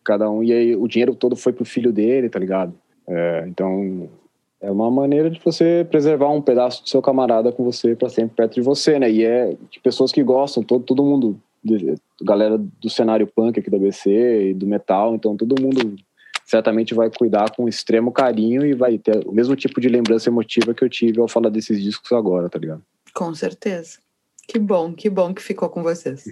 cada 0.04 0.30
um. 0.30 0.42
E 0.42 0.52
aí 0.52 0.76
o 0.76 0.88
dinheiro 0.88 1.14
todo 1.14 1.36
foi 1.36 1.52
pro 1.52 1.64
filho 1.64 1.92
dele, 1.92 2.28
tá 2.28 2.38
ligado? 2.38 2.74
É, 3.06 3.44
então 3.46 4.08
é 4.60 4.70
uma 4.70 4.90
maneira 4.90 5.30
de 5.30 5.40
você 5.42 5.86
preservar 5.88 6.30
um 6.30 6.42
pedaço 6.42 6.82
do 6.82 6.88
seu 6.88 7.00
camarada 7.00 7.52
com 7.52 7.64
você 7.64 7.94
para 7.94 8.08
sempre 8.08 8.36
perto 8.36 8.54
de 8.54 8.60
você, 8.60 8.98
né? 8.98 9.10
E 9.10 9.24
é 9.24 9.56
de 9.70 9.80
pessoas 9.80 10.12
que 10.12 10.22
gostam, 10.22 10.62
todo, 10.62 10.84
todo 10.84 11.04
mundo, 11.04 11.40
galera 12.22 12.58
do 12.58 12.90
cenário 12.90 13.26
punk 13.26 13.60
aqui 13.60 13.70
da 13.70 13.78
BC 13.78 14.50
e 14.50 14.54
do 14.54 14.66
metal, 14.66 15.14
então 15.14 15.36
todo 15.36 15.60
mundo 15.60 15.96
certamente 16.44 16.94
vai 16.94 17.10
cuidar 17.10 17.54
com 17.54 17.68
extremo 17.68 18.10
carinho 18.10 18.66
e 18.66 18.74
vai 18.74 18.98
ter 18.98 19.26
o 19.26 19.32
mesmo 19.32 19.54
tipo 19.54 19.80
de 19.80 19.88
lembrança 19.88 20.28
emotiva 20.28 20.74
que 20.74 20.84
eu 20.84 20.88
tive 20.88 21.20
ao 21.20 21.28
falar 21.28 21.48
desses 21.48 21.80
discos 21.80 22.10
agora, 22.12 22.48
tá 22.48 22.58
ligado? 22.58 22.82
Com 23.14 23.34
certeza. 23.34 23.98
Que 24.48 24.58
bom, 24.58 24.92
que 24.92 25.08
bom 25.08 25.32
que 25.32 25.42
ficou 25.42 25.68
com 25.68 25.82
vocês. 25.82 26.24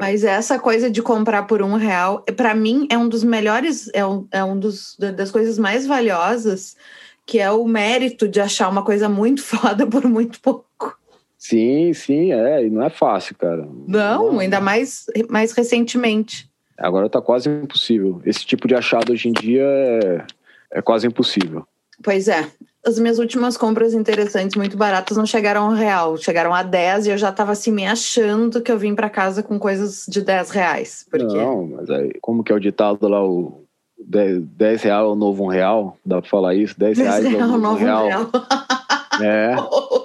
Mas 0.00 0.24
essa 0.24 0.58
coisa 0.58 0.90
de 0.90 1.00
comprar 1.00 1.44
por 1.44 1.62
um 1.62 1.76
real, 1.76 2.24
para 2.36 2.54
mim, 2.54 2.86
é 2.90 2.98
um 2.98 3.08
dos 3.08 3.24
melhores, 3.24 3.88
é 3.94 4.04
um, 4.04 4.26
é 4.30 4.44
um 4.44 4.58
dos, 4.58 4.96
das 4.98 5.30
coisas 5.30 5.58
mais 5.58 5.86
valiosas, 5.86 6.76
que 7.24 7.38
é 7.38 7.50
o 7.50 7.64
mérito 7.64 8.28
de 8.28 8.40
achar 8.40 8.68
uma 8.68 8.84
coisa 8.84 9.08
muito 9.08 9.40
foda 9.42 9.86
por 9.86 10.04
muito 10.06 10.40
pouco. 10.40 10.98
Sim, 11.42 11.92
sim, 11.92 12.32
é, 12.32 12.64
e 12.64 12.70
não 12.70 12.84
é 12.84 12.88
fácil, 12.88 13.36
cara. 13.36 13.68
Não, 13.88 14.38
ainda 14.38 14.60
mais, 14.60 15.06
mais 15.28 15.50
recentemente. 15.52 16.48
Agora 16.78 17.08
tá 17.08 17.20
quase 17.20 17.48
impossível. 17.48 18.22
Esse 18.24 18.46
tipo 18.46 18.68
de 18.68 18.76
achado 18.76 19.12
hoje 19.12 19.28
em 19.28 19.32
dia 19.32 19.64
é, 19.64 20.24
é 20.70 20.82
quase 20.82 21.06
impossível. 21.06 21.66
Pois 22.00 22.28
é 22.28 22.48
as 22.84 22.98
minhas 22.98 23.18
últimas 23.18 23.56
compras 23.56 23.94
interessantes, 23.94 24.56
muito 24.56 24.76
baratas, 24.76 25.16
não 25.16 25.24
chegaram 25.24 25.70
a 25.70 25.74
real, 25.74 26.16
chegaram 26.16 26.52
a 26.52 26.62
10 26.62 27.06
e 27.06 27.10
eu 27.10 27.18
já 27.18 27.30
tava 27.30 27.52
assim 27.52 27.70
me 27.70 27.86
achando 27.86 28.60
que 28.60 28.72
eu 28.72 28.78
vim 28.78 28.94
para 28.94 29.08
casa 29.08 29.42
com 29.42 29.58
coisas 29.58 30.04
de 30.08 30.20
10 30.20 30.50
reais. 30.50 31.06
Porque... 31.08 31.24
Não, 31.26 31.66
mas 31.66 31.88
aí, 31.90 32.12
como 32.20 32.42
que 32.42 32.50
é 32.50 32.54
o 32.54 32.60
ditado 32.60 33.06
lá, 33.06 33.24
o 33.24 33.64
10, 34.04 34.40
10 34.40 34.82
real 34.82 35.06
é 35.06 35.12
o 35.12 35.14
novo 35.14 35.44
um 35.44 35.48
real? 35.48 35.96
Dá 36.04 36.20
pra 36.20 36.28
falar 36.28 36.54
isso? 36.54 36.76
10 36.76 36.98
reais 36.98 37.24
é 37.24 37.28
o 37.28 37.40
novo, 37.40 37.58
novo 37.58 37.76
um 37.76 37.84
real. 37.84 38.06
real. 38.06 38.30
é, 39.20 39.54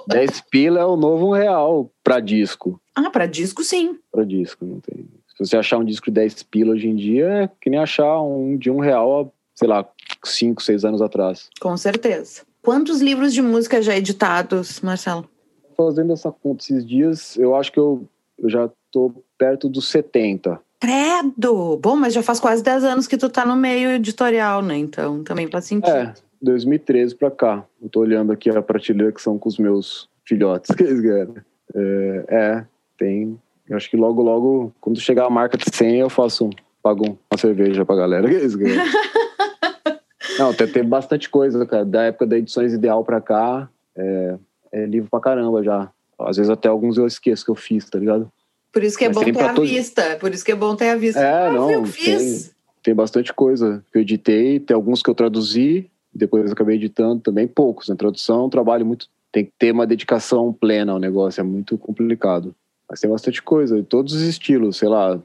10 0.08 0.40
pila 0.50 0.80
é 0.80 0.84
o 0.84 0.96
novo 0.96 1.28
um 1.28 1.32
real 1.32 1.90
pra 2.02 2.20
disco. 2.20 2.80
Ah, 2.94 3.10
pra 3.10 3.26
disco 3.26 3.62
sim. 3.62 3.98
Pra 4.10 4.24
disco, 4.24 4.64
não 4.64 4.80
tem. 4.80 5.06
Se 5.28 5.46
você 5.46 5.56
achar 5.56 5.78
um 5.78 5.84
disco 5.84 6.06
de 6.06 6.12
10 6.12 6.42
pila 6.44 6.72
hoje 6.72 6.88
em 6.88 6.96
dia, 6.96 7.26
é 7.26 7.50
que 7.60 7.70
nem 7.70 7.78
achar 7.78 8.20
um 8.20 8.56
de 8.56 8.70
um 8.70 8.80
real, 8.80 9.32
sei 9.54 9.68
lá, 9.68 9.86
5, 10.24 10.62
6 10.62 10.84
anos 10.84 11.00
atrás. 11.00 11.48
Com 11.60 11.76
certeza. 11.76 12.42
Quantos 12.62 13.00
livros 13.00 13.32
de 13.32 13.40
música 13.40 13.80
já 13.80 13.96
editados, 13.96 14.80
Marcelo? 14.80 15.28
Fazendo 15.76 16.12
essa 16.12 16.32
conta 16.32 16.64
esses 16.64 16.84
dias, 16.84 17.36
eu 17.36 17.54
acho 17.54 17.70
que 17.70 17.78
eu, 17.78 18.06
eu 18.36 18.50
já 18.50 18.68
estou 18.86 19.24
perto 19.38 19.68
dos 19.68 19.88
70. 19.88 20.60
Credo! 20.80 21.76
Bom, 21.78 21.96
mas 21.96 22.12
já 22.12 22.22
faz 22.22 22.40
quase 22.40 22.62
10 22.62 22.84
anos 22.84 23.06
que 23.06 23.16
tu 23.16 23.28
tá 23.28 23.46
no 23.46 23.56
meio 23.56 23.90
editorial, 23.90 24.60
né? 24.60 24.76
Então 24.76 25.22
também 25.22 25.48
faz 25.48 25.66
sentido. 25.66 25.96
É, 25.96 26.14
2013 26.40 27.14
para 27.14 27.30
cá. 27.30 27.64
Eu 27.82 27.88
tô 27.88 28.00
olhando 28.00 28.32
aqui 28.32 28.50
a 28.50 28.62
prateleira 28.62 29.12
que 29.12 29.20
são 29.20 29.38
com 29.38 29.48
os 29.48 29.58
meus 29.58 30.08
filhotes 30.24 30.74
que 30.74 30.82
eles 30.82 31.00
ganham. 31.00 31.34
É, 31.74 32.24
é, 32.28 32.66
tem. 32.96 33.38
Eu 33.68 33.76
acho 33.76 33.90
que 33.90 33.96
logo, 33.96 34.22
logo, 34.22 34.72
quando 34.80 35.00
chegar 35.00 35.26
a 35.26 35.30
marca 35.30 35.58
de 35.58 35.64
100, 35.70 35.96
eu 35.96 36.10
faço, 36.10 36.48
pago 36.82 37.18
uma 37.30 37.38
cerveja 37.38 37.84
pra 37.84 37.96
galera 37.96 38.28
que 38.28 38.34
eles 38.34 38.54
ganham. 38.54 38.84
Não, 40.38 40.54
tem, 40.54 40.84
bastante 40.84 41.28
coisa, 41.28 41.66
cara. 41.66 41.84
Da 41.84 42.04
época 42.04 42.26
da 42.26 42.38
Edições 42.38 42.72
Ideal 42.72 43.04
pra 43.04 43.20
cá, 43.20 43.68
é, 43.96 44.38
é, 44.72 44.86
livro 44.86 45.10
pra 45.10 45.20
caramba 45.20 45.62
já. 45.62 45.90
Às 46.18 46.36
vezes 46.36 46.50
até 46.50 46.68
alguns 46.68 46.96
eu 46.96 47.06
esqueço 47.06 47.44
que 47.44 47.50
eu 47.50 47.54
fiz, 47.54 47.88
tá 47.90 47.98
ligado? 47.98 48.30
Por 48.72 48.82
isso 48.84 48.96
que 48.96 49.04
é 49.04 49.08
Mas 49.08 49.16
bom 49.16 49.24
ter 49.24 49.42
a 49.42 49.54
todos... 49.54 49.70
vista. 49.70 50.16
Por 50.20 50.32
isso 50.32 50.44
que 50.44 50.52
é 50.52 50.54
bom 50.54 50.76
ter 50.76 50.90
a 50.90 50.96
vista. 50.96 51.20
É, 51.20 51.46
ah, 51.46 51.52
não, 51.52 51.70
eu 51.70 51.84
fiz. 51.84 52.44
Tem, 52.44 52.54
tem 52.82 52.94
bastante 52.94 53.32
coisa 53.32 53.84
que 53.90 53.98
eu 53.98 54.02
editei. 54.02 54.60
Tem 54.60 54.74
alguns 54.74 55.02
que 55.02 55.10
eu 55.10 55.14
traduzi, 55.14 55.90
depois 56.18 56.50
acabei 56.52 56.76
editando 56.76 57.22
também. 57.22 57.46
Poucos. 57.46 57.88
Na 57.88 57.96
tradução 57.96 58.40
é 58.40 58.44
um 58.44 58.50
trabalho 58.50 58.84
muito... 58.84 59.06
Tem 59.30 59.44
que 59.44 59.52
ter 59.58 59.72
uma 59.72 59.86
dedicação 59.86 60.52
plena 60.52 60.92
ao 60.92 60.98
negócio. 60.98 61.40
É 61.40 61.44
muito 61.44 61.78
complicado. 61.78 62.54
Mas 62.90 63.00
tem 63.00 63.08
bastante 63.08 63.42
coisa. 63.42 63.82
Todos 63.82 64.12
os 64.12 64.22
estilos, 64.22 64.76
sei 64.76 64.88
lá. 64.88 65.20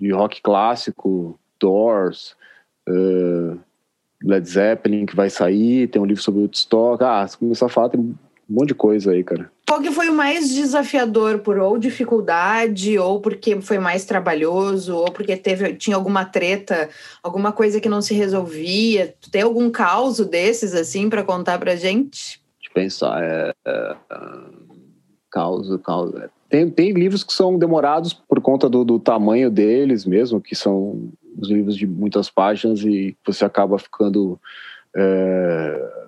De 0.00 0.10
rock 0.10 0.42
clássico, 0.42 1.38
Doors... 1.58 2.36
Uh, 2.88 3.58
Led 4.22 4.48
Zeppelin 4.48 5.04
que 5.04 5.14
vai 5.14 5.28
sair, 5.28 5.88
tem 5.88 6.00
um 6.00 6.06
livro 6.06 6.22
sobre 6.22 6.40
Woodstock. 6.40 7.04
Ah, 7.04 7.26
se 7.26 7.36
começar 7.36 7.66
a 7.66 7.68
falar, 7.68 7.90
tem 7.90 8.14
um 8.48 8.54
monte 8.54 8.68
de 8.68 8.74
coisa 8.74 9.10
aí, 9.10 9.24
cara. 9.24 9.50
Qual 9.68 9.80
que 9.80 9.90
foi 9.90 10.08
o 10.08 10.14
mais 10.14 10.54
desafiador 10.54 11.40
por 11.40 11.58
ou 11.58 11.76
dificuldade, 11.76 12.96
ou 12.96 13.20
porque 13.20 13.60
foi 13.60 13.78
mais 13.78 14.04
trabalhoso, 14.04 14.94
ou 14.96 15.10
porque 15.10 15.36
teve, 15.36 15.74
tinha 15.74 15.96
alguma 15.96 16.24
treta, 16.24 16.88
alguma 17.20 17.50
coisa 17.50 17.80
que 17.80 17.88
não 17.88 18.00
se 18.00 18.14
resolvia? 18.14 19.14
Tu 19.20 19.28
tem 19.28 19.42
algum 19.42 19.68
caso 19.68 20.24
desses, 20.24 20.72
assim, 20.72 21.10
para 21.10 21.24
contar 21.24 21.58
pra 21.58 21.74
gente? 21.74 22.40
De 22.62 22.70
pensar, 22.70 23.20
é, 23.20 23.52
é, 23.66 23.96
causa, 25.30 25.78
causa. 25.78 26.30
Tem, 26.48 26.70
tem 26.70 26.92
livros 26.92 27.24
que 27.24 27.32
são 27.32 27.58
demorados 27.58 28.12
por 28.12 28.40
conta 28.40 28.68
do, 28.68 28.84
do 28.84 29.00
tamanho 29.00 29.50
deles 29.50 30.06
mesmo, 30.06 30.40
que 30.40 30.54
são 30.54 31.10
os 31.36 31.50
livros 31.50 31.76
de 31.76 31.88
muitas 31.88 32.30
páginas 32.30 32.82
e 32.82 33.16
você 33.26 33.44
acaba 33.44 33.78
ficando... 33.80 34.40
É, 34.94 36.06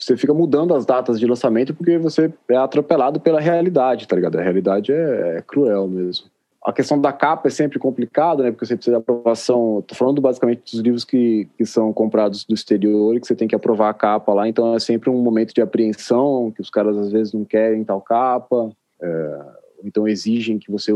você 0.00 0.16
fica 0.16 0.32
mudando 0.32 0.74
as 0.74 0.86
datas 0.86 1.20
de 1.20 1.26
lançamento 1.26 1.74
porque 1.74 1.98
você 1.98 2.32
é 2.48 2.56
atropelado 2.56 3.20
pela 3.20 3.40
realidade, 3.40 4.08
tá 4.08 4.16
ligado? 4.16 4.38
A 4.38 4.42
realidade 4.42 4.92
é, 4.92 5.36
é 5.36 5.42
cruel 5.42 5.86
mesmo. 5.86 6.26
A 6.64 6.72
questão 6.72 7.00
da 7.00 7.12
capa 7.12 7.48
é 7.48 7.50
sempre 7.50 7.78
complicada, 7.78 8.42
né? 8.42 8.50
Porque 8.50 8.66
você 8.66 8.76
precisa 8.76 8.96
de 8.96 9.00
aprovação. 9.00 9.82
Tô 9.86 9.94
falando 9.94 10.20
basicamente 10.20 10.72
dos 10.72 10.80
livros 10.80 11.04
que, 11.04 11.48
que 11.56 11.64
são 11.64 11.90
comprados 11.92 12.44
do 12.44 12.54
exterior 12.54 13.16
e 13.16 13.20
que 13.20 13.26
você 13.26 13.34
tem 13.34 13.48
que 13.48 13.54
aprovar 13.54 13.88
a 13.88 13.94
capa 13.94 14.32
lá. 14.34 14.46
Então 14.46 14.74
é 14.74 14.78
sempre 14.78 15.08
um 15.08 15.22
momento 15.22 15.54
de 15.54 15.62
apreensão, 15.62 16.52
que 16.54 16.60
os 16.60 16.68
caras 16.68 16.98
às 16.98 17.10
vezes 17.10 17.32
não 17.32 17.44
querem 17.44 17.82
tal 17.82 18.00
capa, 18.00 18.70
é, 19.00 19.40
então 19.84 20.06
exigem 20.06 20.58
que 20.58 20.70
você 20.70 20.92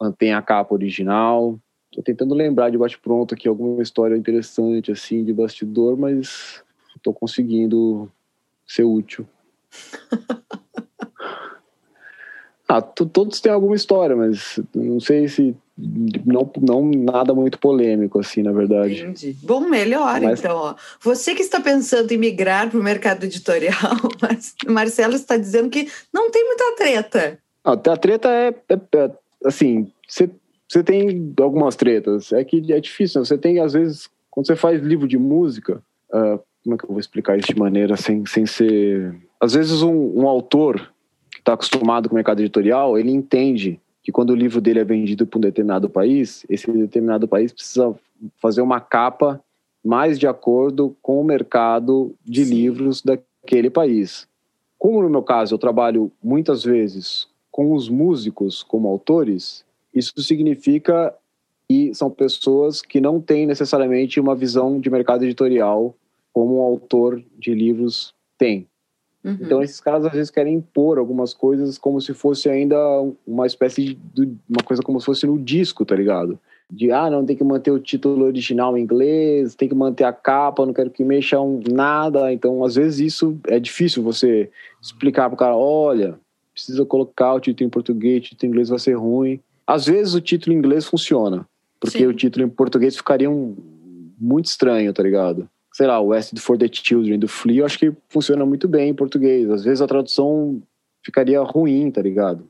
mantenha 0.00 0.36
a 0.36 0.42
capa 0.42 0.74
original. 0.74 1.58
Tô 1.92 2.02
tentando 2.02 2.34
lembrar 2.34 2.68
de 2.68 2.76
bate-pronto 2.76 3.34
aqui 3.34 3.48
alguma 3.48 3.82
história 3.82 4.16
interessante 4.16 4.92
assim 4.92 5.24
de 5.24 5.32
bastidor, 5.32 5.96
mas 5.96 6.62
estou 6.94 7.14
conseguindo 7.14 8.10
ser 8.66 8.84
útil. 8.84 9.26
ah, 12.68 12.82
todos 12.82 13.40
têm 13.40 13.52
alguma 13.52 13.76
história, 13.76 14.16
mas 14.16 14.60
não 14.74 15.00
sei 15.00 15.28
se 15.28 15.56
não, 15.78 16.50
não 16.60 16.90
nada 16.90 17.34
muito 17.34 17.58
polêmico 17.58 18.18
assim, 18.18 18.42
na 18.42 18.52
verdade. 18.52 19.02
Entendi. 19.02 19.36
Bom, 19.42 19.60
melhor 19.60 20.20
mas... 20.20 20.40
então. 20.40 20.56
Ó. 20.56 20.74
Você 21.00 21.34
que 21.34 21.42
está 21.42 21.60
pensando 21.60 22.10
em 22.12 22.18
migrar 22.18 22.70
para 22.70 22.80
o 22.80 22.82
mercado 22.82 23.24
editorial, 23.24 23.74
mas 24.20 24.54
Marcelo 24.66 25.14
está 25.14 25.36
dizendo 25.36 25.68
que 25.68 25.88
não 26.12 26.30
tem 26.30 26.44
muita 26.44 26.76
treta. 26.76 27.38
Não, 27.64 27.72
a 27.72 27.96
treta 27.96 28.30
é, 28.30 28.54
é, 28.68 28.74
é 28.74 29.10
assim, 29.44 29.92
você, 30.08 30.30
você 30.66 30.82
tem 30.82 31.34
algumas 31.38 31.76
tretas. 31.76 32.32
É 32.32 32.42
que 32.42 32.72
é 32.72 32.80
difícil. 32.80 33.20
Né? 33.20 33.26
Você 33.26 33.36
tem 33.36 33.60
às 33.60 33.74
vezes 33.74 34.08
quando 34.30 34.46
você 34.46 34.56
faz 34.56 34.82
livro 34.82 35.08
de 35.08 35.18
música, 35.18 35.82
uh, 36.12 36.40
como 36.66 36.74
é 36.74 36.78
que 36.78 36.84
eu 36.84 36.90
vou 36.90 36.98
explicar 36.98 37.38
isso 37.38 37.54
de 37.54 37.58
maneira 37.58 37.96
sem, 37.96 38.26
sem 38.26 38.44
ser. 38.44 39.14
Às 39.40 39.52
vezes, 39.52 39.82
um, 39.82 40.20
um 40.20 40.26
autor 40.26 40.92
que 41.30 41.38
está 41.38 41.52
acostumado 41.52 42.08
com 42.08 42.14
o 42.14 42.16
mercado 42.16 42.40
editorial, 42.40 42.98
ele 42.98 43.12
entende 43.12 43.80
que 44.02 44.10
quando 44.10 44.30
o 44.30 44.34
livro 44.34 44.60
dele 44.60 44.80
é 44.80 44.84
vendido 44.84 45.24
para 45.26 45.38
um 45.38 45.42
determinado 45.42 45.88
país, 45.88 46.44
esse 46.48 46.70
determinado 46.72 47.28
país 47.28 47.52
precisa 47.52 47.94
fazer 48.42 48.62
uma 48.62 48.80
capa 48.80 49.40
mais 49.84 50.18
de 50.18 50.26
acordo 50.26 50.96
com 51.00 51.20
o 51.20 51.24
mercado 51.24 52.12
de 52.24 52.42
livros 52.42 53.00
daquele 53.00 53.70
país. 53.70 54.26
Como 54.76 55.00
no 55.02 55.08
meu 55.08 55.22
caso 55.22 55.54
eu 55.54 55.58
trabalho 55.58 56.10
muitas 56.20 56.64
vezes 56.64 57.28
com 57.48 57.74
os 57.74 57.88
músicos 57.88 58.64
como 58.64 58.88
autores, 58.88 59.64
isso 59.94 60.20
significa 60.20 61.14
que 61.68 61.94
são 61.94 62.10
pessoas 62.10 62.82
que 62.82 63.00
não 63.00 63.20
têm 63.20 63.46
necessariamente 63.46 64.18
uma 64.18 64.34
visão 64.34 64.80
de 64.80 64.90
mercado 64.90 65.22
editorial 65.24 65.94
como 66.36 66.58
um 66.58 66.60
autor 66.60 67.22
de 67.38 67.54
livros 67.54 68.12
tem. 68.36 68.68
Uhum. 69.24 69.38
Então 69.40 69.62
esses 69.62 69.80
caras 69.80 70.04
às 70.04 70.12
vezes 70.12 70.30
querem 70.30 70.56
impor 70.56 70.98
algumas 70.98 71.32
coisas 71.32 71.78
como 71.78 71.98
se 71.98 72.12
fosse 72.12 72.50
ainda 72.50 72.76
uma 73.26 73.46
espécie 73.46 73.98
de 74.12 74.30
uma 74.46 74.62
coisa 74.62 74.82
como 74.82 75.00
se 75.00 75.06
fosse 75.06 75.26
no 75.26 75.38
disco, 75.38 75.82
tá 75.86 75.96
ligado? 75.96 76.38
De 76.70 76.92
ah, 76.92 77.08
não 77.08 77.24
tem 77.24 77.34
que 77.34 77.42
manter 77.42 77.70
o 77.70 77.78
título 77.78 78.26
original 78.26 78.76
em 78.76 78.82
inglês, 78.82 79.54
tem 79.54 79.66
que 79.66 79.74
manter 79.74 80.04
a 80.04 80.12
capa, 80.12 80.66
não 80.66 80.74
quero 80.74 80.90
que 80.90 81.02
mexam 81.02 81.58
nada. 81.72 82.30
Então, 82.30 82.62
às 82.62 82.74
vezes 82.74 83.14
isso 83.14 83.38
é 83.46 83.58
difícil 83.58 84.02
você 84.02 84.50
explicar 84.78 85.30
pro 85.30 85.38
cara, 85.38 85.56
olha, 85.56 86.20
precisa 86.52 86.84
colocar 86.84 87.32
o 87.32 87.40
título 87.40 87.66
em 87.66 87.70
português, 87.70 88.18
o 88.18 88.24
título 88.24 88.46
em 88.46 88.50
inglês 88.50 88.68
vai 88.68 88.78
ser 88.78 88.92
ruim. 88.92 89.40
Às 89.66 89.86
vezes 89.86 90.12
o 90.12 90.20
título 90.20 90.54
em 90.54 90.58
inglês 90.58 90.84
funciona, 90.84 91.48
porque 91.80 92.00
Sim. 92.00 92.06
o 92.06 92.12
título 92.12 92.44
em 92.44 92.50
português 92.50 92.94
ficaria 92.94 93.30
um, 93.30 93.56
muito 94.20 94.44
estranho, 94.44 94.92
tá 94.92 95.02
ligado? 95.02 95.48
Sei 95.76 95.86
lá, 95.86 96.00
West 96.00 96.38
for 96.38 96.56
the 96.56 96.70
Children 96.72 97.18
do 97.18 97.28
Flea, 97.28 97.58
eu 97.58 97.66
acho 97.66 97.78
que 97.78 97.92
funciona 98.08 98.46
muito 98.46 98.66
bem 98.66 98.88
em 98.88 98.94
português. 98.94 99.50
Às 99.50 99.62
vezes 99.62 99.82
a 99.82 99.86
tradução 99.86 100.62
ficaria 101.04 101.38
ruim, 101.42 101.90
tá 101.90 102.00
ligado? 102.00 102.48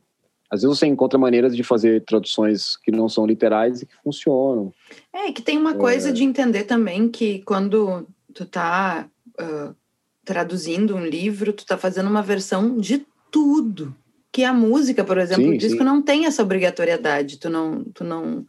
Às 0.49 0.63
vezes 0.63 0.79
você 0.79 0.87
encontra 0.87 1.19
maneiras 1.19 1.57
de 1.57 1.65
fazer 1.65 2.05
traduções 2.05 2.77
que 2.77 2.93
não 2.93 3.09
são 3.09 3.27
literais 3.27 3.83
e 3.83 3.87
que 3.87 3.97
funcionam. 3.97 4.73
É, 5.13 5.33
que 5.33 5.43
tem 5.43 5.59
uma 5.59 5.75
coisa 5.75 6.11
é... 6.11 6.13
de 6.13 6.23
entender 6.23 6.63
também 6.63 7.09
que 7.09 7.41
quando 7.41 8.07
tu 8.33 8.47
tá 8.47 9.09
uh, 9.41 9.75
traduzindo 10.25 10.95
um 10.95 11.05
livro, 11.05 11.53
tu 11.53 11.67
tá 11.67 11.77
fazendo 11.77 12.09
uma 12.09 12.23
versão 12.23 12.79
de 12.79 13.05
tudo. 13.29 13.93
Que 14.31 14.45
a 14.45 14.55
música, 14.55 15.03
por 15.03 15.19
exemplo, 15.19 15.47
sim, 15.47 15.55
o 15.55 15.59
disco 15.59 15.79
sim. 15.79 15.85
não 15.85 16.01
tem 16.01 16.27
essa 16.27 16.45
obrigatoriedade. 16.45 17.41
Tu 17.41 17.51
não, 17.51 17.83
tu 17.93 18.05
não 18.05 18.47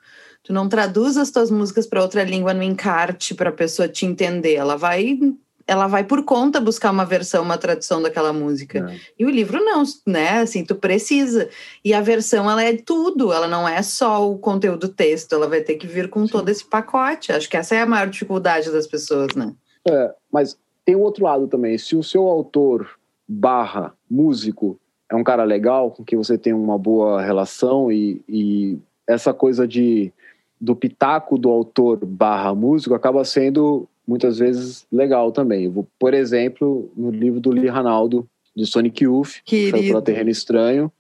Tu 0.48 0.54
não 0.54 0.70
traduz 0.70 1.18
as 1.18 1.30
tuas 1.30 1.52
músicas 1.52 1.86
para 1.86 2.02
outra 2.02 2.24
língua 2.24 2.54
no 2.54 2.64
encarte 2.64 3.36
para 3.36 3.50
a 3.50 3.54
pessoa 3.54 3.86
te 3.86 4.06
entender. 4.06 4.54
Ela 4.54 4.78
vai 4.78 5.20
ela 5.68 5.88
vai 5.88 6.06
por 6.06 6.24
conta 6.24 6.62
buscar 6.62 6.89
uma 6.89 7.04
versão, 7.04 7.43
uma 7.43 7.58
tradução 7.58 8.02
daquela 8.02 8.32
música. 8.32 8.89
É. 8.89 8.98
E 9.20 9.26
o 9.26 9.30
livro 9.30 9.62
não, 9.62 9.84
né? 10.06 10.39
Assim, 10.39 10.64
tu 10.64 10.74
precisa. 10.74 11.50
E 11.84 11.93
a 11.93 12.00
versão, 12.00 12.50
ela 12.50 12.64
é 12.64 12.78
tudo, 12.78 13.34
ela 13.34 13.45
não 13.45 13.68
é 13.68 13.82
só 13.82 14.32
o 14.32 14.39
conteúdo 14.39 14.88
texto, 14.88 15.36
ela 15.36 15.50
vai 15.50 15.60
ter 15.60 15.76
que 15.76 15.86
vir 15.86 16.10
com 16.10 16.26
Sim. 16.26 16.32
todo 16.32 16.48
esse 16.48 16.64
pacote. 16.64 17.34
Acho 17.34 17.50
que 17.50 17.58
essa 17.58 17.76
é 17.76 17.82
a 17.82 17.86
maior 17.86 18.08
dificuldade 18.08 18.72
das 18.72 18.88
pessoas, 18.88 19.36
né? 19.36 19.54
É, 19.86 20.14
mas 20.32 20.58
tem 20.86 20.95
o 20.95 21.02
outro 21.02 21.26
lado 21.26 21.45
também. 21.50 21.78
Se 21.78 21.93
o 21.93 22.04
seu 22.04 22.26
autor 22.26 22.89
barra 23.28 23.93
músico 24.10 24.80
é 25.12 25.16
um 25.18 25.26
cara 25.26 25.43
legal, 25.43 25.91
com 25.91 26.06
quem 26.06 26.18
você 26.18 26.38
tem 26.38 26.54
uma 26.54 26.78
boa 26.78 27.22
relação 27.22 27.91
e, 27.91 28.22
e 28.30 28.80
essa 29.06 29.34
coisa 29.34 29.68
de 29.68 30.14
do 30.60 30.76
pitaco 30.76 31.38
do 31.38 31.49
autor 31.49 32.05
barra 32.05 32.53
músico 32.53 32.95
acaba 32.95 33.24
sendo 33.24 33.88
muitas 34.08 34.39
vezes 34.39 34.86
legal 34.91 35.32
também. 35.32 35.72
Por 35.99 36.14
exemplo, 36.14 36.91
no 36.95 37.12
livro 37.12 37.39
do 37.39 37.51
Lee 37.51 37.68
Ranaldo, 37.68 38.28
de 38.55 38.66
Sonic 38.66 39.03
Youth, 39.03 39.41
que 39.45 39.70
foi 39.70 39.84
pela 39.84 40.01
Terreno 40.01 40.30
Estranho. 40.30 40.91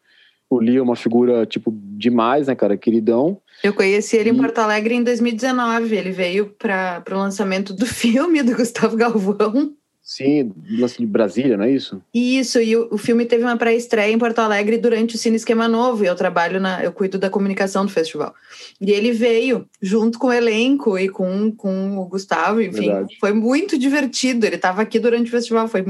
O 0.49 0.59
Lee 0.59 0.77
é 0.77 0.81
uma 0.81 0.95
figura, 0.95 1.45
tipo, 1.45 1.73
demais, 1.75 2.47
né, 2.47 2.55
cara? 2.55 2.77
Queridão. 2.77 3.41
Eu 3.63 3.73
conheci 3.73 4.15
ele 4.15 4.29
e... 4.29 4.33
em 4.33 4.37
Porto 4.37 4.59
Alegre 4.59 4.93
em 4.93 5.03
2019. 5.03 5.93
Ele 5.93 6.11
veio 6.11 6.55
para 6.57 7.03
o 7.11 7.15
lançamento 7.15 7.73
do 7.73 7.85
filme 7.87 8.43
do 8.43 8.55
Gustavo 8.55 8.95
Galvão. 8.95 9.73
Sim, 10.07 10.53
lance 10.79 10.97
de 10.97 11.05
Brasília, 11.05 11.57
não 11.57 11.65
é 11.65 11.71
isso? 11.71 12.01
Isso, 12.13 12.61
e 12.61 12.77
o, 12.77 12.87
o 12.93 12.97
filme 12.97 13.25
teve 13.25 13.43
uma 13.43 13.57
pré-estreia 13.57 14.09
em 14.09 14.17
Porto 14.17 14.39
Alegre 14.39 14.77
durante 14.77 15.15
o 15.15 15.17
Cine 15.17 15.35
Esquema 15.35 15.67
Novo, 15.67 16.01
e 16.01 16.07
eu 16.07 16.15
trabalho 16.15 16.61
na. 16.61 16.81
eu 16.81 16.93
cuido 16.93 17.19
da 17.19 17.29
comunicação 17.29 17.85
do 17.85 17.91
festival. 17.91 18.33
E 18.79 18.89
ele 18.89 19.11
veio 19.11 19.67
junto 19.81 20.17
com 20.17 20.27
o 20.27 20.33
elenco 20.33 20.97
e 20.97 21.09
com, 21.09 21.51
com 21.51 21.97
o 21.97 22.05
Gustavo, 22.05 22.61
enfim, 22.61 22.85
Verdade. 22.85 23.17
foi 23.19 23.33
muito 23.33 23.77
divertido. 23.77 24.45
Ele 24.45 24.55
estava 24.55 24.81
aqui 24.81 24.97
durante 24.97 25.27
o 25.27 25.31
festival, 25.31 25.67
foi 25.67 25.83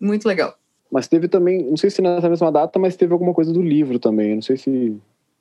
muito 0.00 0.26
legal. 0.26 0.56
Mas 0.90 1.06
teve 1.06 1.28
também, 1.28 1.62
não 1.62 1.76
sei 1.76 1.90
se 1.90 2.00
nessa 2.00 2.30
mesma 2.30 2.50
data, 2.50 2.78
mas 2.78 2.96
teve 2.96 3.12
alguma 3.12 3.34
coisa 3.34 3.52
do 3.52 3.60
livro 3.60 3.98
também. 3.98 4.34
Não 4.34 4.42
sei 4.42 4.56
se 4.56 4.96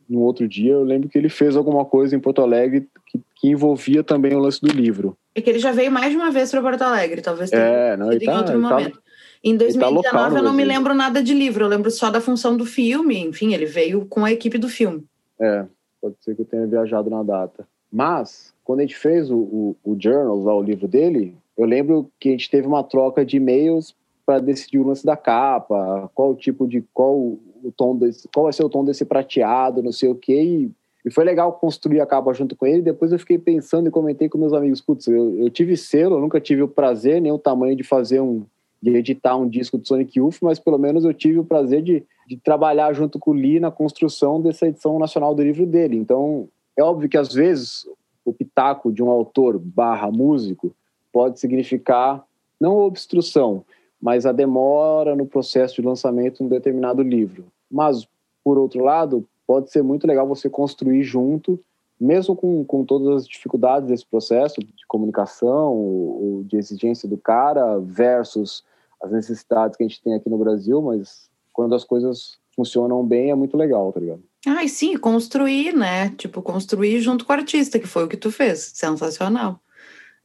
no 0.09 0.19
outro 0.19 0.49
dia 0.49 0.73
eu 0.73 0.83
lembro 0.83 1.07
que 1.07 1.17
ele 1.17 1.29
fez 1.29 1.55
alguma 1.55 1.85
coisa 1.85 2.13
em 2.13 2.19
Porto 2.19 2.41
Alegre 2.41 2.89
que, 3.05 3.21
que 3.35 3.47
envolvia 3.47 4.03
também 4.03 4.33
o 4.33 4.39
lance 4.39 4.59
do 4.59 4.67
livro. 4.67 5.17
É 5.37 5.41
que 5.41 5.51
ele 5.51 5.59
já 5.59 5.71
veio 5.71 5.91
mais 5.91 6.09
de 6.09 6.17
uma 6.17 6.31
vez 6.31 6.49
para 6.49 6.63
Porto 6.63 6.81
Alegre, 6.81 7.21
talvez 7.21 7.51
tenha 7.51 7.61
é, 7.61 7.95
não, 7.95 8.11
em 8.11 8.17
tá, 8.17 8.37
outro 8.37 8.53
tá 8.53 8.57
momento. 8.57 8.97
Tá, 8.97 9.03
em 9.43 9.55
2019 9.55 10.09
tá 10.09 10.39
eu 10.39 10.43
não 10.43 10.51
me 10.51 10.65
lembro 10.65 10.95
nada 10.95 11.21
de 11.21 11.31
livro, 11.31 11.63
eu 11.63 11.69
lembro 11.69 11.91
só 11.91 12.09
da 12.09 12.19
função 12.19 12.57
do 12.57 12.65
filme. 12.65 13.19
Enfim, 13.19 13.53
ele 13.53 13.67
veio 13.67 14.07
com 14.07 14.25
a 14.25 14.31
equipe 14.31 14.57
do 14.57 14.67
filme. 14.67 15.05
É, 15.39 15.63
pode 16.01 16.15
ser 16.21 16.35
que 16.35 16.41
eu 16.41 16.45
tenha 16.45 16.65
viajado 16.65 17.11
na 17.11 17.21
data. 17.21 17.67
Mas, 17.93 18.51
quando 18.63 18.79
a 18.79 18.81
gente 18.81 18.97
fez 18.97 19.29
o, 19.29 19.37
o, 19.37 19.75
o 19.83 19.95
Journals, 19.99 20.43
lá, 20.43 20.55
o 20.55 20.63
livro 20.63 20.87
dele, 20.87 21.35
eu 21.55 21.65
lembro 21.65 22.09
que 22.19 22.29
a 22.29 22.31
gente 22.31 22.49
teve 22.49 22.65
uma 22.65 22.83
troca 22.83 23.23
de 23.23 23.37
e-mails 23.37 23.95
para 24.25 24.39
decidir 24.39 24.79
o 24.79 24.87
lance 24.87 25.05
da 25.05 25.15
capa, 25.15 26.09
qual 26.15 26.31
o 26.31 26.35
tipo 26.35 26.67
de 26.67 26.83
qual 26.91 27.15
o 27.15 27.71
tom 27.77 27.95
desse, 27.95 28.27
qual 28.33 28.45
vai 28.45 28.53
ser 28.53 28.63
o 28.63 28.69
tom 28.69 28.83
desse 28.83 29.05
prateado, 29.05 29.83
não 29.83 29.91
sei 29.91 30.09
o 30.09 30.15
quê, 30.15 30.41
e, 30.41 30.71
e 31.07 31.11
foi 31.11 31.23
legal 31.23 31.53
construir 31.53 32.01
a 32.01 32.05
capa 32.05 32.33
junto 32.33 32.53
com 32.53 32.67
ele. 32.67 32.81
Depois 32.81 33.13
eu 33.13 33.17
fiquei 33.17 33.37
pensando 33.37 33.87
e 33.87 33.91
comentei 33.91 34.27
com 34.27 34.37
meus 34.37 34.51
amigos, 34.51 34.81
putz, 34.81 35.07
eu, 35.07 35.37
eu 35.37 35.49
tive 35.49 35.77
selo, 35.77 36.17
eu 36.17 36.19
nunca 36.19 36.41
tive 36.41 36.61
o 36.61 36.67
prazer 36.67 37.21
nem 37.21 37.31
o 37.31 37.39
tamanho 37.39 37.77
de 37.77 37.83
fazer 37.83 38.19
um 38.19 38.45
de 38.79 38.91
editar 38.91 39.35
um 39.35 39.47
disco 39.47 39.77
do 39.77 39.87
Sonic 39.87 40.19
Youth, 40.19 40.35
mas 40.41 40.59
pelo 40.59 40.77
menos 40.77 41.03
eu 41.03 41.13
tive 41.13 41.39
o 41.39 41.45
prazer 41.45 41.81
de, 41.81 42.03
de 42.27 42.37
trabalhar 42.37 42.93
junto 42.93 43.17
com 43.17 43.31
o 43.31 43.33
Lee 43.33 43.59
na 43.59 43.71
construção 43.71 44.39
dessa 44.39 44.67
edição 44.67 44.99
nacional 44.99 45.33
do 45.33 45.41
livro 45.41 45.65
dele. 45.65 45.97
Então, 45.97 46.47
é 46.75 46.83
óbvio 46.83 47.09
que 47.09 47.17
às 47.17 47.33
vezes 47.33 47.87
o 48.23 48.31
pitaco 48.31 48.91
de 48.91 49.01
um 49.01 49.09
autor 49.09 49.57
barra 49.57 50.11
músico 50.11 50.75
pode 51.11 51.39
significar 51.39 52.23
não 52.59 52.77
obstrução, 52.77 53.63
mas 53.99 54.25
a 54.25 54.31
demora 54.31 55.15
no 55.15 55.25
processo 55.25 55.81
de 55.81 55.87
lançamento 55.87 56.37
de 56.37 56.43
um 56.43 56.47
determinado 56.47 57.01
livro. 57.01 57.45
Mas, 57.71 58.07
por 58.43 58.59
outro 58.59 58.83
lado, 58.83 59.27
pode 59.47 59.71
ser 59.71 59.81
muito 59.81 60.05
legal 60.05 60.27
você 60.27 60.49
construir 60.49 61.01
junto, 61.03 61.59
mesmo 61.99 62.35
com, 62.35 62.63
com 62.65 62.83
todas 62.83 63.23
as 63.23 63.27
dificuldades 63.27 63.87
desse 63.87 64.05
processo 64.05 64.59
de 64.59 64.85
comunicação 64.87 65.73
ou 65.73 66.43
de 66.43 66.57
exigência 66.57 67.09
do 67.09 67.17
cara 67.17 67.79
versus 67.79 68.63
as 69.01 69.11
necessidades 69.11 69.77
que 69.77 69.83
a 69.83 69.87
gente 69.87 70.03
tem 70.03 70.13
aqui 70.13 70.29
no 70.29 70.37
Brasil, 70.37 70.81
mas 70.81 71.29
quando 71.53 71.73
as 71.73 71.83
coisas 71.83 72.37
funcionam 72.55 73.05
bem 73.05 73.31
é 73.31 73.35
muito 73.35 73.55
legal, 73.55 73.91
tá 73.93 73.99
ligado? 73.99 74.21
Ai, 74.45 74.67
sim, 74.67 74.97
construir, 74.97 75.73
né? 75.73 76.09
Tipo, 76.11 76.41
construir 76.41 76.99
junto 76.99 77.25
com 77.25 77.31
o 77.31 77.35
artista, 77.35 77.79
que 77.79 77.87
foi 77.87 78.03
o 78.03 78.07
que 78.07 78.17
tu 78.17 78.31
fez. 78.31 78.71
Sensacional. 78.73 79.59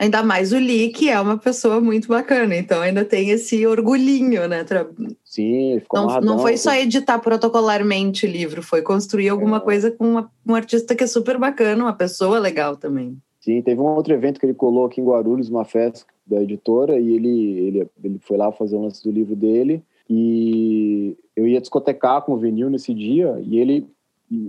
Ainda 0.02 0.20
mais 0.20 0.52
o 0.52 0.56
Lee, 0.56 0.88
que 0.88 1.08
é 1.08 1.20
uma 1.20 1.38
pessoa 1.38 1.80
muito 1.80 2.08
bacana, 2.08 2.56
então 2.56 2.82
ainda 2.82 3.04
tem 3.04 3.30
esse 3.30 3.64
orgulhinho, 3.64 4.48
né? 4.48 4.66
Sim, 5.24 5.78
ficou 5.78 6.00
não, 6.00 6.20
não 6.20 6.38
foi 6.40 6.56
só 6.56 6.74
editar 6.74 7.20
protocolarmente 7.20 8.26
o 8.26 8.28
livro, 8.28 8.64
foi 8.64 8.82
construir 8.82 9.28
alguma 9.28 9.58
é. 9.58 9.60
coisa 9.60 9.92
com 9.92 10.04
uma, 10.04 10.30
um 10.44 10.56
artista 10.56 10.96
que 10.96 11.04
é 11.04 11.06
super 11.06 11.38
bacana, 11.38 11.84
uma 11.84 11.92
pessoa 11.92 12.40
legal 12.40 12.76
também. 12.76 13.16
Sim, 13.40 13.62
teve 13.62 13.80
um 13.80 13.94
outro 13.94 14.12
evento 14.12 14.40
que 14.40 14.46
ele 14.46 14.54
colou 14.54 14.86
aqui 14.86 15.00
em 15.00 15.04
Guarulhos, 15.04 15.48
uma 15.48 15.64
festa 15.64 16.04
da 16.26 16.42
editora, 16.42 16.98
e 16.98 17.14
ele, 17.14 17.58
ele, 17.60 17.90
ele 18.02 18.18
foi 18.22 18.36
lá 18.36 18.50
fazer 18.50 18.74
o 18.74 18.82
lance 18.82 19.04
do 19.04 19.12
livro 19.12 19.36
dele, 19.36 19.84
e 20.10 21.16
eu 21.36 21.46
ia 21.46 21.60
discotecar 21.60 22.22
com 22.22 22.32
o 22.32 22.38
vinil 22.38 22.68
nesse 22.68 22.92
dia, 22.92 23.40
e 23.40 23.56
ele. 23.56 23.86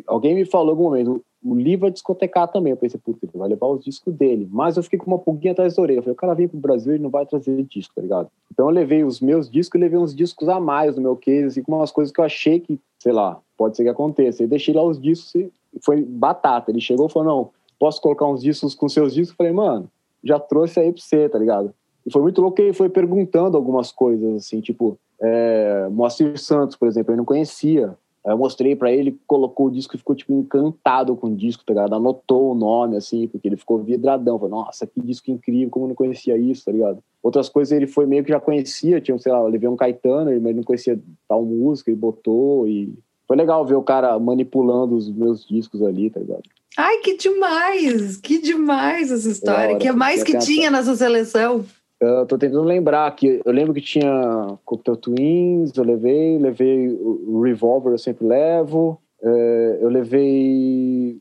Alguém 0.07 0.33
me 0.33 0.45
falou 0.45 0.69
em 0.69 0.71
algum 0.71 0.83
momento, 0.85 1.23
o 1.43 1.55
livro 1.55 1.81
vai 1.81 1.91
discotecar 1.91 2.47
também. 2.47 2.71
Eu 2.71 2.77
pensei, 2.77 2.99
puta, 3.03 3.19
ele 3.23 3.31
vai 3.35 3.49
levar 3.49 3.67
os 3.67 3.83
discos 3.83 4.13
dele. 4.13 4.47
Mas 4.51 4.77
eu 4.77 4.83
fiquei 4.83 4.97
com 4.97 5.07
uma 5.07 5.19
pulguinha 5.19 5.51
atrás 5.51 5.75
da 5.75 5.81
orelha. 5.81 5.99
Eu 5.99 6.03
falei, 6.03 6.13
o 6.13 6.17
cara 6.17 6.33
vem 6.33 6.47
pro 6.47 6.57
Brasil 6.57 6.95
e 6.95 6.99
não 6.99 7.09
vai 7.09 7.25
trazer 7.25 7.61
disco, 7.63 7.93
tá 7.95 8.01
ligado? 8.01 8.29
Então 8.51 8.67
eu 8.67 8.71
levei 8.71 9.03
os 9.03 9.19
meus 9.19 9.49
discos 9.49 9.79
e 9.79 9.83
levei 9.83 9.99
uns 9.99 10.15
discos 10.15 10.47
a 10.47 10.59
mais 10.59 10.95
no 10.95 11.01
meu 11.01 11.15
case, 11.15 11.47
assim, 11.47 11.63
com 11.63 11.75
umas 11.75 11.91
coisas 11.91 12.13
que 12.13 12.19
eu 12.19 12.25
achei 12.25 12.59
que, 12.59 12.79
sei 12.97 13.11
lá, 13.11 13.39
pode 13.57 13.75
ser 13.75 13.83
que 13.83 13.89
aconteça. 13.89 14.43
E 14.43 14.47
deixei 14.47 14.73
lá 14.73 14.83
os 14.83 14.99
discos 14.99 15.35
e 15.35 15.51
foi 15.81 16.01
batata. 16.01 16.71
Ele 16.71 16.79
chegou 16.79 17.07
e 17.07 17.11
falou, 17.11 17.27
não, 17.27 17.49
posso 17.77 18.01
colocar 18.01 18.25
uns 18.25 18.41
discos 18.41 18.73
com 18.73 18.87
seus 18.87 19.13
discos? 19.13 19.31
Eu 19.31 19.37
falei, 19.37 19.51
mano, 19.51 19.89
já 20.23 20.39
trouxe 20.39 20.79
aí 20.79 20.91
pra 20.91 21.01
você, 21.01 21.27
tá 21.27 21.37
ligado? 21.37 21.73
E 22.05 22.11
foi 22.11 22.21
muito 22.21 22.41
louco 22.41 22.55
que 22.55 22.61
ele 22.61 22.73
foi 22.73 22.89
perguntando 22.89 23.57
algumas 23.57 23.91
coisas, 23.91 24.35
assim, 24.35 24.61
tipo, 24.61 24.97
é, 25.21 25.87
Moacir 25.89 26.37
Santos, 26.37 26.75
por 26.75 26.87
exemplo, 26.87 27.13
eu 27.13 27.17
não 27.17 27.25
conhecia. 27.25 27.95
Eu 28.25 28.37
mostrei 28.37 28.75
para 28.75 28.91
ele, 28.91 29.19
colocou 29.27 29.67
o 29.67 29.71
disco 29.71 29.95
e 29.95 29.97
ficou, 29.97 30.15
tipo, 30.15 30.33
encantado 30.33 31.15
com 31.15 31.27
o 31.27 31.35
disco, 31.35 31.63
tá 31.65 31.73
ligado? 31.73 31.95
Anotou 31.95 32.51
o 32.51 32.55
nome, 32.55 32.95
assim, 32.95 33.27
porque 33.27 33.47
ele 33.47 33.57
ficou 33.57 33.79
vidradão. 33.79 34.39
Falou, 34.39 34.63
nossa, 34.63 34.87
que 34.87 35.01
disco 35.01 35.29
incrível, 35.29 35.69
como 35.69 35.85
eu 35.85 35.89
não 35.89 35.95
conhecia 35.95 36.37
isso, 36.37 36.63
tá 36.63 36.71
ligado? 36.71 36.99
Outras 37.21 37.49
coisas 37.49 37.71
ele 37.73 37.87
foi 37.87 38.05
meio 38.05 38.23
que 38.23 38.31
já 38.31 38.39
conhecia, 38.39 39.01
tinha, 39.01 39.17
sei 39.17 39.31
lá, 39.31 39.39
eu 39.39 39.47
levei 39.47 39.67
um 39.67 39.75
Caetano, 39.75 40.31
mas 40.41 40.55
não 40.55 40.63
conhecia 40.63 40.99
tal 41.27 41.43
música, 41.43 41.89
ele 41.89 41.99
botou 41.99 42.67
e... 42.67 42.93
Foi 43.25 43.37
legal 43.37 43.65
ver 43.65 43.75
o 43.75 43.81
cara 43.81 44.19
manipulando 44.19 44.95
os 44.95 45.09
meus 45.09 45.45
discos 45.45 45.81
ali, 45.81 46.09
tá 46.09 46.19
ligado? 46.19 46.43
Ai, 46.77 46.97
que 46.99 47.17
demais! 47.17 48.17
Que 48.17 48.41
demais 48.41 49.11
essa 49.11 49.29
história! 49.29 49.73
É 49.73 49.75
que 49.75 49.87
é 49.87 49.93
mais 49.93 50.23
que 50.23 50.37
tinha 50.39 50.69
nessa 50.69 50.95
seleção? 50.95 51.65
Eu 52.03 52.25
tô 52.25 52.37
tentando 52.37 52.63
lembrar 52.63 53.09
que 53.15 53.41
eu 53.45 53.51
lembro 53.51 53.73
que 53.73 53.81
tinha 53.81 54.57
Cocktail 54.65 54.97
Twins, 54.97 55.75
eu 55.75 55.83
levei, 55.83 56.37
levei 56.37 56.89
o 56.89 57.41
Revolver, 57.41 57.93
eu 57.93 57.97
sempre 57.97 58.25
levo, 58.25 58.99
é, 59.21 59.77
eu 59.79 59.89
levei 59.89 61.17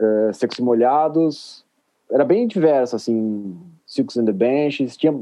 é, 0.00 0.32
Sexos 0.32 0.64
Molhados, 0.64 1.64
era 2.10 2.24
bem 2.24 2.48
diverso, 2.48 2.96
assim, 2.96 3.56
Silks 3.86 4.16
and 4.16 4.24
the 4.24 4.32
Benches, 4.32 4.96
tinha 4.96 5.14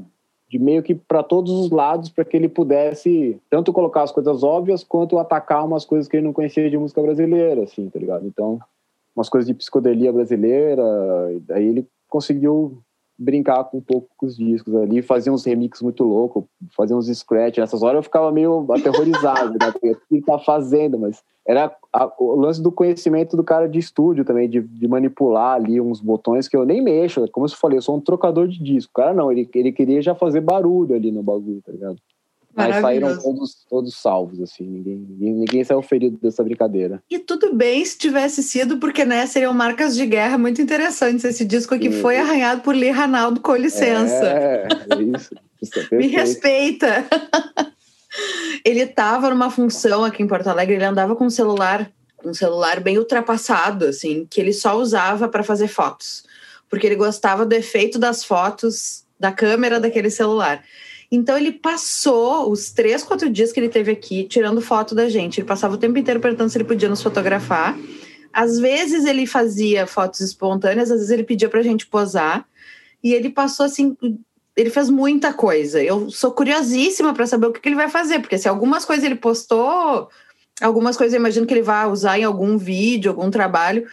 de 0.48 0.58
meio 0.58 0.82
que 0.82 0.94
para 0.94 1.22
todos 1.22 1.52
os 1.52 1.70
lados 1.70 2.10
para 2.10 2.24
que 2.24 2.36
ele 2.36 2.48
pudesse 2.48 3.40
tanto 3.48 3.72
colocar 3.72 4.02
as 4.02 4.12
coisas 4.12 4.42
óbvias 4.42 4.84
quanto 4.84 5.18
atacar 5.18 5.64
umas 5.64 5.84
coisas 5.84 6.08
que 6.08 6.16
ele 6.16 6.26
não 6.26 6.32
conhecia 6.32 6.68
de 6.68 6.76
música 6.76 7.00
brasileira, 7.00 7.62
assim, 7.64 7.88
tá 7.88 7.98
ligado? 7.98 8.26
Então, 8.26 8.60
umas 9.14 9.28
coisas 9.28 9.46
de 9.46 9.54
psicodelia 9.54 10.12
brasileira, 10.12 10.82
aí 11.50 11.66
ele 11.66 11.86
conseguiu 12.08 12.82
brincar 13.22 13.64
com 13.64 13.78
um 13.78 13.80
pouco 13.80 14.08
com 14.16 14.26
os 14.26 14.36
discos 14.36 14.74
ali, 14.74 15.00
fazer 15.02 15.30
uns 15.30 15.44
remixes 15.44 15.82
muito 15.82 16.04
loucos, 16.04 16.44
fazer 16.76 16.94
uns 16.94 17.06
scratch. 17.06 17.58
Nessas 17.58 17.82
horas 17.82 17.96
eu 17.96 18.02
ficava 18.02 18.30
meio 18.32 18.66
aterrorizado, 18.70 19.52
né? 19.52 19.68
O 19.68 19.78
que 19.78 19.96
ele 20.10 20.22
tá 20.22 20.38
fazendo, 20.38 20.98
mas 20.98 21.22
era 21.46 21.74
a, 21.92 22.12
o 22.18 22.36
lance 22.36 22.62
do 22.62 22.70
conhecimento 22.70 23.36
do 23.36 23.42
cara 23.42 23.68
de 23.68 23.78
estúdio 23.78 24.24
também, 24.24 24.48
de, 24.48 24.60
de, 24.60 24.88
manipular 24.88 25.56
ali 25.56 25.80
uns 25.80 26.00
botões 26.00 26.48
que 26.48 26.56
eu 26.56 26.64
nem 26.64 26.82
mexo. 26.82 27.26
Como 27.32 27.46
eu 27.46 27.50
falei, 27.50 27.78
eu 27.78 27.82
sou 27.82 27.96
um 27.96 28.00
trocador 28.00 28.46
de 28.46 28.62
disco. 28.62 28.90
O 28.92 29.02
cara 29.02 29.12
não, 29.12 29.30
ele, 29.30 29.48
ele 29.54 29.72
queria 29.72 30.00
já 30.00 30.14
fazer 30.14 30.40
barulho 30.40 30.94
ali 30.94 31.10
no 31.10 31.22
bagulho, 31.22 31.60
tá 31.62 31.72
ligado? 31.72 31.96
Mas 32.54 32.80
saíram 32.80 33.18
todos, 33.18 33.64
todos 33.68 33.94
salvos, 33.94 34.40
assim, 34.40 34.64
ninguém, 34.64 34.96
ninguém, 34.96 35.34
ninguém 35.34 35.64
saiu 35.64 35.80
ferido 35.80 36.18
dessa 36.20 36.44
brincadeira. 36.44 37.02
E 37.10 37.18
tudo 37.18 37.54
bem 37.54 37.82
se 37.84 37.96
tivesse 37.96 38.42
sido, 38.42 38.76
porque 38.78 39.04
né, 39.04 39.24
seriam 39.26 39.54
marcas 39.54 39.96
de 39.96 40.04
guerra 40.04 40.36
muito 40.36 40.60
interessantes. 40.60 41.24
Esse 41.24 41.44
disco 41.44 41.74
aqui 41.74 41.90
Sim. 41.90 42.00
foi 42.00 42.18
arranhado 42.18 42.60
por 42.60 42.74
Lee 42.74 42.90
Ranaldo, 42.90 43.40
com 43.40 43.56
licença. 43.56 44.26
É, 44.26 44.68
é 44.90 45.02
isso. 45.02 45.34
isso 45.62 45.78
é 45.78 45.96
Me 45.96 46.08
respeita. 46.08 47.06
ele 48.64 48.80
estava 48.80 49.30
numa 49.30 49.50
função 49.50 50.04
aqui 50.04 50.22
em 50.22 50.28
Porto 50.28 50.48
Alegre, 50.48 50.74
ele 50.74 50.84
andava 50.84 51.16
com 51.16 51.24
um 51.24 51.30
celular, 51.30 51.90
um 52.22 52.34
celular 52.34 52.80
bem 52.80 52.98
ultrapassado, 52.98 53.86
assim, 53.86 54.26
que 54.28 54.40
ele 54.40 54.52
só 54.52 54.76
usava 54.76 55.26
para 55.26 55.42
fazer 55.42 55.68
fotos. 55.68 56.24
Porque 56.68 56.86
ele 56.86 56.96
gostava 56.96 57.46
do 57.46 57.52
efeito 57.54 57.98
das 57.98 58.24
fotos 58.24 59.04
da 59.18 59.32
câmera 59.32 59.80
daquele 59.80 60.10
celular. 60.10 60.62
Então 61.12 61.36
ele 61.36 61.52
passou 61.52 62.50
os 62.50 62.70
três, 62.70 63.02
quatro 63.02 63.28
dias 63.28 63.52
que 63.52 63.60
ele 63.60 63.68
teve 63.68 63.92
aqui 63.92 64.24
tirando 64.24 64.62
foto 64.62 64.94
da 64.94 65.10
gente. 65.10 65.38
Ele 65.38 65.46
passava 65.46 65.74
o 65.74 65.78
tempo 65.78 65.98
inteiro 65.98 66.18
perguntando 66.20 66.48
se 66.48 66.56
ele 66.56 66.64
podia 66.64 66.88
nos 66.88 67.02
fotografar. 67.02 67.78
Às 68.32 68.58
vezes 68.58 69.04
ele 69.04 69.26
fazia 69.26 69.86
fotos 69.86 70.20
espontâneas, 70.20 70.90
às 70.90 71.00
vezes 71.00 71.10
ele 71.10 71.22
pedia 71.22 71.50
pra 71.50 71.60
gente 71.60 71.86
posar. 71.86 72.46
E 73.04 73.12
ele 73.12 73.28
passou 73.28 73.66
assim, 73.66 73.94
ele 74.56 74.70
fez 74.70 74.88
muita 74.88 75.34
coisa. 75.34 75.82
Eu 75.82 76.10
sou 76.10 76.32
curiosíssima 76.32 77.12
para 77.12 77.26
saber 77.26 77.48
o 77.48 77.52
que, 77.52 77.60
que 77.60 77.68
ele 77.68 77.76
vai 77.76 77.90
fazer, 77.90 78.20
porque 78.20 78.38
se 78.38 78.48
algumas 78.48 78.86
coisas 78.86 79.04
ele 79.04 79.16
postou, 79.16 80.08
algumas 80.62 80.96
coisas 80.96 81.12
eu 81.12 81.20
imagino 81.20 81.46
que 81.46 81.52
ele 81.52 81.60
vai 81.60 81.86
usar 81.90 82.18
em 82.18 82.24
algum 82.24 82.56
vídeo, 82.56 83.10
algum 83.10 83.30
trabalho, 83.30 83.86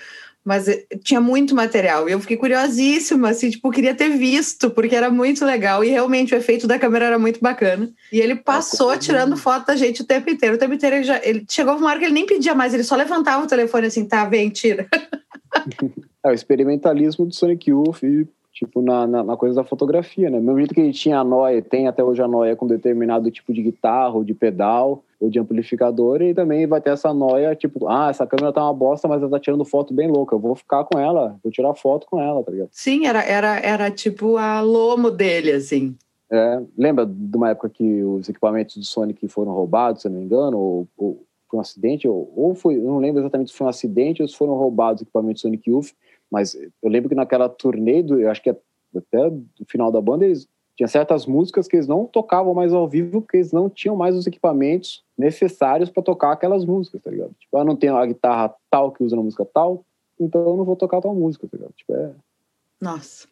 mas 0.49 0.67
eh, 0.67 0.83
tinha 1.03 1.21
muito 1.21 1.53
material 1.53 2.09
e 2.09 2.11
eu 2.11 2.19
fiquei 2.19 2.35
curiosíssima, 2.35 3.29
assim, 3.29 3.51
tipo, 3.51 3.69
queria 3.69 3.93
ter 3.93 4.09
visto, 4.09 4.71
porque 4.71 4.95
era 4.95 5.11
muito 5.11 5.45
legal 5.45 5.83
e 5.83 5.89
realmente 5.89 6.33
o 6.33 6.37
efeito 6.37 6.65
da 6.65 6.79
câmera 6.79 7.05
era 7.05 7.19
muito 7.19 7.39
bacana. 7.39 7.87
E 8.11 8.19
ele 8.19 8.35
passou 8.35 8.97
tirando 8.97 9.37
foto 9.37 9.67
da 9.67 9.75
gente 9.75 10.01
o 10.01 10.05
tempo 10.05 10.27
inteiro. 10.27 10.55
O 10.55 10.57
tempo 10.57 10.73
inteiro 10.73 10.95
ele, 10.95 11.03
já, 11.03 11.21
ele 11.23 11.45
chegou 11.47 11.75
uma 11.75 11.87
hora 11.87 11.99
que 11.99 12.05
ele 12.05 12.15
nem 12.15 12.25
pedia 12.25 12.55
mais, 12.55 12.73
ele 12.73 12.83
só 12.83 12.95
levantava 12.95 13.43
o 13.43 13.47
telefone 13.47 13.85
assim, 13.85 14.07
tá, 14.07 14.25
vem, 14.25 14.49
tira. 14.49 14.87
é 16.25 16.29
o 16.31 16.33
experimentalismo 16.33 17.27
do 17.27 17.35
Sonic 17.35 17.69
Youth 17.69 18.01
e 18.01 18.27
tipo, 18.59 18.81
na, 18.81 19.07
na, 19.07 19.23
na, 19.23 19.37
coisa 19.37 19.55
da 19.55 19.63
fotografia, 19.63 20.29
né? 20.29 20.37
Mesmo 20.37 20.57
jeito 20.57 20.73
que 20.73 20.81
ele 20.81 20.91
tinha 20.91 21.19
a 21.19 21.23
noia, 21.23 21.61
tem 21.61 21.87
até 21.87 22.03
hoje 22.03 22.21
a 22.21 22.27
noia 22.27 22.57
com 22.57 22.67
determinado 22.67 23.31
tipo 23.31 23.53
de 23.53 23.63
guitarra 23.63 24.15
ou 24.15 24.23
de 24.23 24.33
pedal 24.33 25.01
ou 25.17 25.29
de 25.29 25.39
amplificador, 25.39 26.21
e 26.21 26.33
também 26.33 26.67
vai 26.67 26.81
ter 26.81 26.89
essa 26.89 27.13
noia, 27.13 27.55
tipo, 27.55 27.87
ah, 27.87 28.09
essa 28.09 28.27
câmera 28.27 28.51
tá 28.51 28.61
uma 28.63 28.73
bosta, 28.73 29.07
mas 29.07 29.21
ela 29.21 29.31
tá 29.31 29.39
tirando 29.39 29.63
foto 29.63 29.93
bem 29.93 30.09
louca, 30.09 30.35
eu 30.35 30.39
vou 30.39 30.55
ficar 30.55 30.83
com 30.85 30.99
ela, 30.99 31.37
vou 31.41 31.51
tirar 31.51 31.73
foto 31.73 32.05
com 32.09 32.21
ela, 32.21 32.43
tá 32.43 32.51
ligado? 32.51 32.69
Sim, 32.71 33.05
era, 33.05 33.23
era, 33.23 33.59
era 33.59 33.91
tipo 33.91 34.37
a 34.37 34.59
lomo 34.59 35.09
dele, 35.09 35.51
assim. 35.51 35.95
É, 36.31 36.61
lembra 36.77 37.05
de 37.05 37.37
uma 37.37 37.49
época 37.49 37.69
que 37.69 38.03
os 38.03 38.29
equipamentos 38.29 38.75
do 38.77 38.83
Sonic 38.83 39.27
foram 39.27 39.51
roubados, 39.51 40.01
se 40.01 40.09
não 40.09 40.17
me 40.17 40.25
engano, 40.25 40.57
ou, 40.57 40.87
ou 40.97 41.23
foi 41.49 41.57
um 41.57 41.61
acidente, 41.61 42.07
ou, 42.07 42.31
ou 42.35 42.55
foi, 42.55 42.75
não 42.75 42.99
lembro 42.99 43.21
exatamente 43.21 43.51
se 43.51 43.57
foi 43.57 43.67
um 43.67 43.69
acidente 43.69 44.21
ou 44.21 44.27
se 44.27 44.35
foram 44.35 44.53
roubados 44.53 45.01
os 45.01 45.07
equipamentos 45.07 45.41
do 45.41 45.47
Sonic 45.47 45.69
Youth, 45.69 45.91
mas 46.31 46.55
eu 46.55 46.89
lembro 46.89 47.09
que 47.09 47.15
naquela 47.15 47.49
turnê, 47.49 48.03
do, 48.03 48.19
eu 48.19 48.29
acho 48.29 48.41
que 48.41 48.49
até 48.49 49.27
o 49.27 49.65
final 49.67 49.91
da 49.91 50.01
banda, 50.01 50.25
eles 50.25 50.47
tinha 50.75 50.87
certas 50.87 51.25
músicas 51.25 51.67
que 51.67 51.75
eles 51.75 51.87
não 51.87 52.05
tocavam 52.05 52.53
mais 52.53 52.73
ao 52.73 52.87
vivo 52.87 53.21
porque 53.21 53.37
eles 53.37 53.51
não 53.51 53.69
tinham 53.69 53.97
mais 53.97 54.15
os 54.15 54.25
equipamentos 54.25 55.03
necessários 55.17 55.89
para 55.89 56.01
tocar 56.01 56.31
aquelas 56.31 56.63
músicas, 56.63 57.01
tá 57.01 57.11
ligado? 57.11 57.33
Tipo, 57.37 57.57
eu 57.57 57.61
ah, 57.61 57.65
não 57.65 57.75
tenho 57.75 57.97
a 57.97 58.05
guitarra 58.05 58.55
tal 58.71 58.91
que 58.91 59.03
usa 59.03 59.15
na 59.15 59.21
música 59.21 59.45
tal, 59.45 59.83
então 60.17 60.41
eu 60.41 60.55
não 60.55 60.63
vou 60.63 60.77
tocar 60.77 61.01
tal 61.01 61.13
música, 61.13 61.47
tá 61.47 61.57
ligado? 61.57 61.73
Tipo, 61.73 61.93
é... 61.93 62.11
Nossa. 62.79 63.27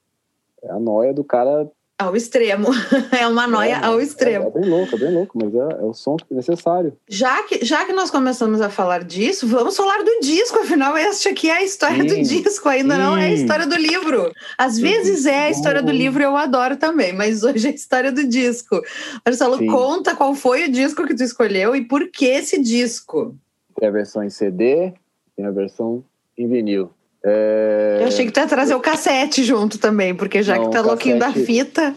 É 0.61 0.71
a 0.71 0.79
noia 0.79 1.13
do 1.13 1.23
cara 1.23 1.71
ao 1.99 2.15
extremo. 2.15 2.67
é 3.19 3.27
uma 3.27 3.47
noia 3.47 3.79
é, 3.81 3.85
ao 3.85 3.99
extremo. 3.99 4.45
É, 4.45 4.47
é, 4.47 4.61
bem 4.61 4.69
louco, 4.69 4.95
é 4.95 4.99
bem 4.99 5.13
louco, 5.13 5.39
mas 5.41 5.53
é, 5.53 5.57
é, 5.57 5.83
o 5.83 5.93
som 5.93 6.15
necessário. 6.29 6.93
Já 7.09 7.41
que, 7.43 7.65
já 7.65 7.85
que 7.85 7.93
nós 7.93 8.11
começamos 8.11 8.61
a 8.61 8.69
falar 8.69 9.03
disso, 9.03 9.47
vamos 9.47 9.75
falar 9.75 10.03
do 10.03 10.19
disco, 10.21 10.59
afinal, 10.59 10.95
este 10.97 11.29
aqui 11.29 11.49
é 11.49 11.57
a 11.57 11.63
história 11.63 12.07
sim, 12.07 12.07
do 12.07 12.27
disco, 12.27 12.69
ainda 12.69 12.95
sim. 12.95 13.01
não 13.01 13.17
é 13.17 13.25
a 13.25 13.33
história 13.33 13.65
do 13.65 13.75
livro. 13.75 14.31
Às 14.57 14.75
sim. 14.75 14.83
vezes 14.83 15.25
é 15.25 15.45
a 15.45 15.49
história 15.49 15.81
do 15.81 15.91
livro, 15.91 16.21
eu 16.21 16.37
adoro 16.37 16.77
também, 16.77 17.13
mas 17.13 17.43
hoje 17.43 17.67
é 17.67 17.71
a 17.71 17.75
história 17.75 18.11
do 18.11 18.27
disco. 18.27 18.79
Marcelo, 19.25 19.65
conta 19.65 20.15
qual 20.15 20.35
foi 20.35 20.65
o 20.65 20.71
disco 20.71 21.05
que 21.07 21.15
tu 21.15 21.23
escolheu 21.23 21.75
e 21.75 21.83
por 21.83 22.09
que 22.11 22.25
esse 22.25 22.61
disco. 22.61 23.35
Tem 23.79 23.89
a 23.89 23.91
versão 23.91 24.23
em 24.23 24.29
CD, 24.29 24.93
tem 25.35 25.45
a 25.45 25.51
versão 25.51 26.03
em 26.37 26.47
vinil. 26.47 26.91
É... 27.25 27.99
Eu 28.01 28.07
achei 28.07 28.25
que 28.25 28.31
tu 28.31 28.39
ia 28.39 28.47
trazer 28.47 28.75
o 28.75 28.79
cassete 28.79 29.43
junto 29.43 29.77
também, 29.77 30.15
porque 30.15 30.41
já 30.43 30.55
não, 30.55 30.65
que 30.65 30.71
tá 30.71 30.81
louquinho 30.81 31.19
da 31.19 31.31
fita. 31.31 31.95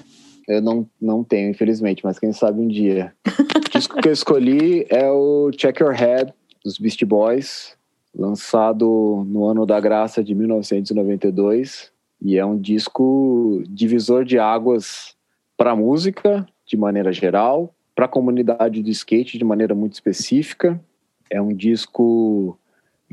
Eu 0.49 0.61
não, 0.61 0.87
não 1.01 1.23
tenho, 1.23 1.51
infelizmente, 1.51 2.05
mas 2.05 2.19
quem 2.19 2.33
sabe 2.33 2.61
um 2.61 2.69
dia. 2.69 3.13
o 3.29 3.71
disco 3.71 4.01
que 4.01 4.09
eu 4.09 4.13
escolhi 4.13 4.87
é 4.89 5.11
o 5.11 5.51
Check 5.53 5.81
Your 5.81 5.93
Head, 5.93 6.33
dos 6.65 6.79
Beast 6.79 7.05
Boys, 7.05 7.77
lançado 8.15 9.25
no 9.29 9.45
ano 9.47 9.65
da 9.65 9.79
graça 9.79 10.25
de 10.25 10.35
1992, 10.35 11.93
e 12.21 12.37
é 12.37 12.45
um 12.45 12.59
disco 12.59 13.63
divisor 13.69 14.25
de 14.25 14.39
águas 14.39 15.15
para 15.57 15.73
a 15.73 15.77
música, 15.77 16.47
de 16.67 16.77
maneira 16.77 17.13
geral, 17.13 17.75
para 17.95 18.07
a 18.07 18.09
comunidade 18.09 18.83
do 18.83 18.91
skate, 18.91 19.39
de 19.39 19.45
maneira 19.45 19.75
muito 19.75 19.95
específica. 19.95 20.81
É 21.31 21.41
um 21.41 21.55
disco 21.55 22.59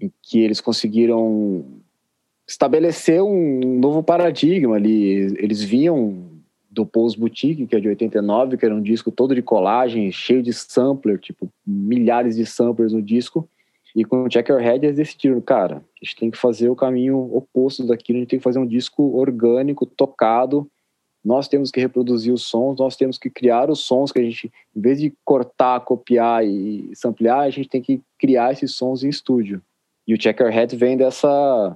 em 0.01 0.11
que 0.21 0.39
eles 0.39 0.59
conseguiram 0.59 1.65
estabelecer 2.47 3.21
um 3.21 3.79
novo 3.79 4.01
paradigma 4.01 4.75
ali. 4.75 5.35
Eles 5.37 5.61
vinham 5.61 6.37
do 6.69 6.85
Pose 6.85 7.17
Boutique, 7.17 7.65
que 7.65 7.75
é 7.75 7.79
de 7.79 7.89
89, 7.89 8.55
que 8.55 8.65
era 8.65 8.73
um 8.73 8.81
disco 8.81 9.11
todo 9.11 9.35
de 9.35 9.41
colagem, 9.41 10.11
cheio 10.11 10.41
de 10.41 10.53
sampler, 10.53 11.19
tipo, 11.19 11.49
milhares 11.65 12.35
de 12.35 12.45
samplers 12.45 12.93
no 12.93 13.01
disco. 13.01 13.49
E 13.95 14.05
com 14.05 14.23
o 14.23 14.29
Check 14.29 14.47
Your 14.47 14.59
Head 14.59 14.85
eles 14.85 14.97
decidiram, 14.97 15.41
cara, 15.41 15.77
a 15.77 16.05
gente 16.05 16.15
tem 16.15 16.31
que 16.31 16.37
fazer 16.37 16.69
o 16.69 16.75
caminho 16.75 17.17
oposto 17.35 17.85
daquilo, 17.85 18.19
a 18.19 18.21
gente 18.21 18.29
tem 18.29 18.39
que 18.39 18.43
fazer 18.43 18.59
um 18.59 18.67
disco 18.67 19.17
orgânico, 19.17 19.85
tocado. 19.85 20.69
Nós 21.25 21.47
temos 21.47 21.71
que 21.71 21.79
reproduzir 21.79 22.31
os 22.31 22.43
sons, 22.43 22.77
nós 22.77 22.95
temos 22.95 23.17
que 23.17 23.29
criar 23.29 23.71
os 23.71 23.79
sons 23.79 24.11
que 24.11 24.19
a 24.19 24.23
gente, 24.23 24.51
em 24.75 24.79
vez 24.79 24.99
de 24.99 25.11
cortar, 25.25 25.79
copiar 25.79 26.45
e 26.45 26.91
samplear, 26.93 27.39
a 27.39 27.49
gente 27.49 27.67
tem 27.67 27.81
que 27.81 27.99
criar 28.19 28.53
esses 28.53 28.75
sons 28.75 29.03
em 29.03 29.09
estúdio. 29.09 29.61
E 30.07 30.13
o 30.13 30.17
Check 30.17 30.39
Your 30.39 30.51
Head 30.51 30.75
vem 30.75 30.95
dessa 30.95 31.75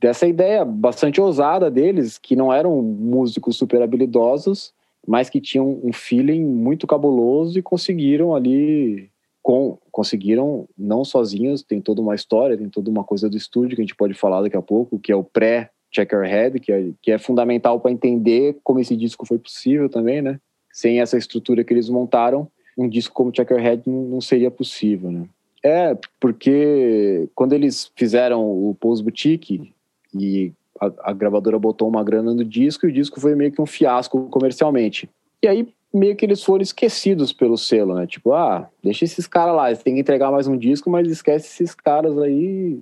dessa 0.00 0.26
ideia 0.26 0.64
bastante 0.64 1.20
ousada 1.20 1.70
deles, 1.70 2.18
que 2.18 2.36
não 2.36 2.52
eram 2.52 2.80
músicos 2.80 3.56
super 3.56 3.82
habilidosos, 3.82 4.72
mas 5.06 5.30
que 5.30 5.40
tinham 5.40 5.80
um 5.82 5.92
feeling 5.92 6.44
muito 6.44 6.86
cabuloso 6.86 7.58
e 7.58 7.62
conseguiram 7.62 8.34
ali 8.34 9.10
com, 9.42 9.78
conseguiram 9.90 10.68
não 10.76 11.04
sozinhos, 11.04 11.62
tem 11.62 11.80
toda 11.80 12.02
uma 12.02 12.14
história, 12.14 12.56
tem 12.56 12.68
toda 12.68 12.90
uma 12.90 13.02
coisa 13.02 13.30
do 13.30 13.36
estúdio 13.36 13.76
que 13.76 13.80
a 13.80 13.84
gente 13.84 13.96
pode 13.96 14.14
falar 14.14 14.42
daqui 14.42 14.56
a 14.56 14.62
pouco, 14.62 14.98
que 14.98 15.10
é 15.10 15.16
o 15.16 15.24
pré 15.24 15.70
Checkerhead, 15.90 16.60
que 16.60 16.70
é, 16.70 16.90
que 17.00 17.10
é 17.10 17.18
fundamental 17.18 17.80
para 17.80 17.90
entender 17.90 18.58
como 18.62 18.78
esse 18.78 18.94
disco 18.94 19.26
foi 19.26 19.38
possível 19.38 19.88
também, 19.88 20.20
né? 20.20 20.38
Sem 20.70 21.00
essa 21.00 21.16
estrutura 21.16 21.64
que 21.64 21.72
eles 21.72 21.88
montaram, 21.88 22.46
um 22.76 22.86
disco 22.88 23.14
como 23.14 23.34
Checkerhead 23.34 23.82
não, 23.86 24.20
seria 24.20 24.50
possível, 24.50 25.10
né? 25.10 25.24
É, 25.64 25.96
porque 26.20 27.28
quando 27.34 27.52
eles 27.52 27.90
fizeram 27.96 28.42
o 28.42 28.76
Pose 28.78 29.02
Boutique, 29.02 29.72
e 30.14 30.52
a, 30.80 31.10
a, 31.10 31.12
gravadora 31.12 31.58
botou 31.58 31.88
uma 31.88 32.04
grana 32.04 32.32
no 32.32 32.44
disco 32.44 32.86
e 32.86 32.90
o 32.90 32.92
disco 32.92 33.20
foi 33.20 33.34
meio 33.34 33.52
que 33.52 33.60
um 33.60 33.66
fiasco 33.66 34.28
comercialmente. 34.28 35.08
E 35.42 35.48
aí 35.48 35.68
meio 35.92 36.14
que 36.16 36.24
eles 36.24 36.42
foram 36.42 36.62
esquecidos 36.62 37.32
pelo 37.32 37.56
selo, 37.56 37.94
né? 37.94 38.06
Tipo, 38.06 38.32
ah, 38.32 38.68
deixa 38.82 39.04
esses 39.04 39.26
caras 39.26 39.56
lá, 39.56 39.68
eles 39.68 39.82
têm 39.82 39.94
que 39.94 40.00
entregar 40.00 40.30
mais 40.30 40.46
um 40.46 40.56
disco, 40.56 40.90
mas 40.90 41.08
esquece 41.08 41.46
esses 41.46 41.74
caras 41.74 42.18
aí, 42.18 42.80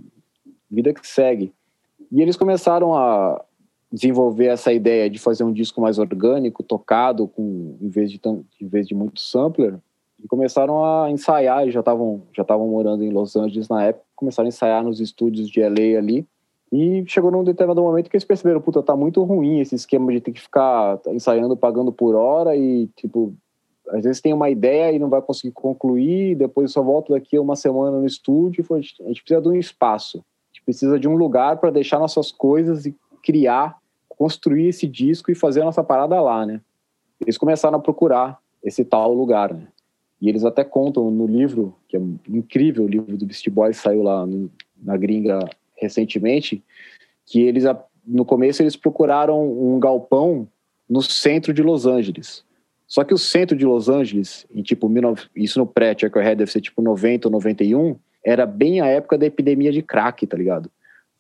vida 0.71 0.93
que 0.93 1.07
segue. 1.07 1.53
E 2.11 2.21
eles 2.21 2.37
começaram 2.37 2.95
a 2.95 3.43
desenvolver 3.91 4.47
essa 4.47 4.73
ideia 4.73 5.09
de 5.09 5.19
fazer 5.19 5.45
um 5.45 5.53
disco 5.53 5.81
mais 5.81 5.99
orgânico, 5.99 6.63
tocado, 6.63 7.29
com, 7.29 7.77
em, 7.81 7.89
vez 7.89 8.11
de, 8.11 8.21
em 8.61 8.67
vez 8.67 8.87
de 8.87 8.95
muito 8.95 9.21
sampler, 9.21 9.79
e 10.23 10.27
começaram 10.27 10.85
a 10.85 11.11
ensaiar, 11.11 11.69
já 11.71 11.81
estavam 11.81 12.23
já 12.35 12.43
estavam 12.43 12.67
morando 12.69 13.05
em 13.05 13.11
Los 13.11 13.37
Angeles 13.37 13.69
na 13.69 13.85
época, 13.85 14.05
começaram 14.17 14.47
a 14.47 14.49
ensaiar 14.49 14.83
nos 14.83 15.01
estúdios 15.01 15.49
de 15.49 15.61
LA 15.61 15.99
ali, 15.99 16.27
e 16.77 17.05
chegou 17.07 17.31
num 17.31 17.43
determinado 17.43 17.81
momento 17.81 18.11
que 18.11 18.17
eles 18.17 18.25
perceberam, 18.25 18.61
puta, 18.61 18.83
tá 18.83 18.95
muito 18.95 19.23
ruim 19.23 19.61
esse 19.61 19.75
esquema 19.75 20.13
de 20.13 20.21
ter 20.21 20.33
que 20.33 20.41
ficar 20.43 21.01
ensaiando, 21.07 21.57
pagando 21.57 21.91
por 21.91 22.15
hora 22.15 22.55
e, 22.55 22.87
tipo, 22.89 23.35
às 23.89 24.05
vezes 24.05 24.21
tem 24.21 24.35
uma 24.35 24.51
ideia 24.51 24.93
e 24.93 24.99
não 24.99 25.09
vai 25.09 25.23
conseguir 25.23 25.53
concluir, 25.53 26.35
depois 26.35 26.73
só 26.73 26.83
volta 26.83 27.15
daqui 27.15 27.39
uma 27.39 27.57
semana 27.57 27.99
no 27.99 28.05
estúdio. 28.05 28.63
A 28.71 28.77
gente 28.79 29.23
precisa 29.23 29.41
de 29.41 29.49
um 29.49 29.55
espaço, 29.55 30.19
a 30.19 30.49
gente 30.53 30.65
precisa 30.67 31.01
de 31.01 31.09
um 31.09 31.17
lugar 31.17 31.57
para 31.57 31.71
deixar 31.71 31.99
nossas 31.99 32.31
coisas 32.31 32.85
e 32.85 32.95
criar, 33.23 33.79
construir 34.11 34.69
esse 34.69 34.87
disco 34.87 35.31
e 35.31 35.35
fazer 35.35 35.63
a 35.63 35.65
nossa 35.65 35.83
parada 35.83 36.21
lá, 36.21 36.45
né? 36.45 36.61
Eles 37.23 37.39
começaram 37.39 37.79
a 37.79 37.81
procurar 37.81 38.39
esse 38.63 38.85
tal 38.85 39.15
lugar, 39.15 39.55
né? 39.55 39.67
E 40.21 40.29
eles 40.29 40.45
até 40.45 40.63
contam 40.63 41.11
no 41.11 41.27
livro, 41.27 41.75
que 41.89 41.97
é 41.97 42.01
incrível, 42.29 42.85
o 42.85 42.89
livro 42.89 43.17
do 43.17 43.25
Beast 43.25 43.49
Boys 43.49 43.79
saiu 43.79 44.03
lá 44.03 44.27
no, 44.27 44.51
na 44.83 44.97
gringa 44.97 45.41
recentemente, 45.79 46.63
que 47.25 47.43
eles 47.43 47.65
no 48.07 48.25
começo 48.25 48.63
eles 48.63 48.77
procuraram 48.77 49.43
um 49.45 49.81
galpão 49.81 50.47
no 50.89 51.03
centro 51.03 51.53
de 51.53 51.63
Los 51.63 51.87
Angeles. 51.87 52.45
Só 52.87 53.03
que 53.03 53.13
o 53.13 53.19
centro 53.19 53.57
de 53.57 53.67
Los 53.67 53.89
Angeles, 53.89 54.47
em 54.55 54.63
tipo 54.63 54.89
isso 55.35 55.59
no 55.59 55.67
pré-Checkerhead 55.67 56.37
deve 56.37 56.51
ser 56.53 56.61
tipo 56.61 56.81
90 56.81 57.27
ou 57.27 57.33
91, 57.33 57.97
era 58.25 58.47
bem 58.47 58.81
a 58.81 58.87
época 58.87 59.19
da 59.19 59.27
epidemia 59.27 59.73
de 59.73 59.83
crack, 59.83 60.25
tá 60.27 60.37
ligado? 60.37 60.71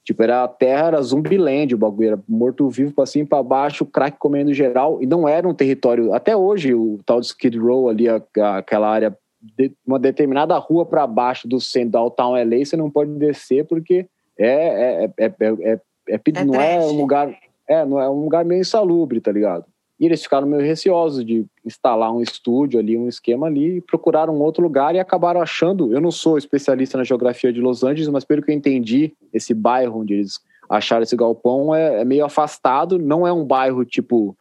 Tipo, 0.04 0.22
era 0.22 0.44
a 0.44 0.48
terra 0.48 0.86
era 0.86 1.02
zumbiland, 1.02 1.74
o 1.74 1.78
bagulho 1.78 2.08
era 2.08 2.22
morto-vivo 2.28 2.92
pra 2.92 3.06
cima 3.06 3.24
e 3.24 3.28
pra 3.28 3.42
baixo, 3.42 3.84
crack 3.84 4.16
comendo 4.18 4.54
geral, 4.54 5.02
e 5.02 5.06
não 5.06 5.28
era 5.28 5.48
um 5.48 5.54
território, 5.54 6.14
até 6.14 6.36
hoje 6.36 6.72
o 6.72 7.00
tal 7.04 7.20
de 7.20 7.26
Skid 7.26 7.58
Row 7.58 7.88
ali, 7.88 8.08
a, 8.08 8.22
a, 8.38 8.58
aquela 8.58 8.88
área, 8.88 9.18
de, 9.40 9.72
uma 9.84 9.98
determinada 9.98 10.56
rua 10.58 10.86
para 10.86 11.04
baixo 11.08 11.48
do 11.48 11.60
centro, 11.60 11.90
downtown 11.90 12.34
LA, 12.34 12.64
você 12.64 12.76
não 12.76 12.88
pode 12.88 13.12
descer 13.18 13.66
porque 13.66 14.06
é, 14.38 15.04
é, 15.04 15.10
é, 15.18 15.34
é, 15.38 15.80
é 16.08 16.44
não 16.44 16.60
é 16.60 16.78
um 16.78 16.96
lugar 16.96 17.34
é, 17.68 17.84
não 17.84 18.00
é 18.00 18.08
um 18.08 18.20
lugar 18.22 18.44
meio 18.44 18.60
insalubre, 18.60 19.20
tá 19.20 19.32
ligado? 19.32 19.64
E 19.98 20.04
eles 20.04 20.22
ficaram 20.22 20.46
meio 20.46 20.62
receosos 20.62 21.24
de 21.24 21.46
instalar 21.64 22.12
um 22.12 22.20
estúdio 22.20 22.78
ali, 22.78 22.96
um 22.98 23.08
esquema 23.08 23.46
ali, 23.46 23.78
e 23.78 23.80
procuraram 23.80 24.34
um 24.34 24.42
outro 24.42 24.62
lugar 24.62 24.94
e 24.94 25.00
acabaram 25.00 25.40
achando. 25.40 25.92
Eu 25.92 26.00
não 26.00 26.10
sou 26.10 26.36
especialista 26.36 26.98
na 26.98 27.04
geografia 27.04 27.52
de 27.52 27.60
Los 27.60 27.82
Angeles, 27.82 28.08
mas 28.08 28.24
pelo 28.24 28.42
que 28.42 28.50
eu 28.50 28.54
entendi, 28.54 29.14
esse 29.32 29.54
bairro 29.54 30.00
onde 30.00 30.14
eles 30.14 30.38
acharam 30.68 31.02
esse 31.02 31.16
galpão 31.16 31.74
é, 31.74 32.02
é 32.02 32.04
meio 32.04 32.24
afastado, 32.24 32.98
não 32.98 33.26
é 33.26 33.32
um 33.32 33.44
bairro 33.44 33.84
tipo. 33.84 34.36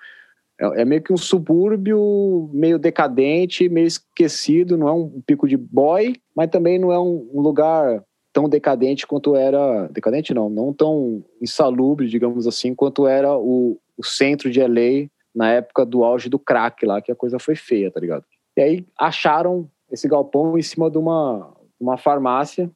É, 0.60 0.82
é, 0.82 0.86
meio 0.86 1.02
que 1.02 1.12
um 1.12 1.18
subúrbio 1.18 2.50
meio 2.54 2.80
decadente, 2.80 3.68
meio 3.68 3.88
esquecido, 3.88 4.78
não 4.78 4.88
é 4.88 4.94
um 4.94 5.22
pico 5.26 5.48
de 5.48 5.58
boy, 5.58 6.16
mas 6.36 6.50
também 6.50 6.80
não 6.80 6.92
é 6.92 7.00
um, 7.00 7.30
um 7.34 7.42
lugar 7.42 8.02
tão 8.36 8.50
decadente 8.50 9.08
quanto 9.08 9.34
era. 9.34 9.88
Decadente 9.88 10.34
não, 10.34 10.50
não 10.50 10.74
tão 10.74 11.24
insalubre, 11.42 12.06
digamos 12.10 12.46
assim, 12.46 12.76
quanto 12.76 13.08
era 13.08 13.34
o, 13.34 13.80
o 13.98 14.04
centro 14.04 14.52
de 14.52 14.60
LA 14.62 15.08
na 15.34 15.54
época 15.54 15.86
do 15.86 16.04
auge 16.04 16.28
do 16.28 16.38
crack 16.38 16.86
lá, 16.86 17.02
que 17.02 17.14
a 17.14 17.16
coisa 17.16 17.40
foi 17.40 17.56
feia, 17.56 17.90
tá 17.90 17.98
ligado? 17.98 18.26
E 18.58 18.62
aí 18.62 18.86
acharam 19.00 19.70
esse 19.90 20.06
galpão 20.10 20.58
em 20.58 20.62
cima 20.62 20.92
de 20.92 20.98
uma, 20.98 21.56
uma 21.80 21.98
farmácia, 21.98 22.70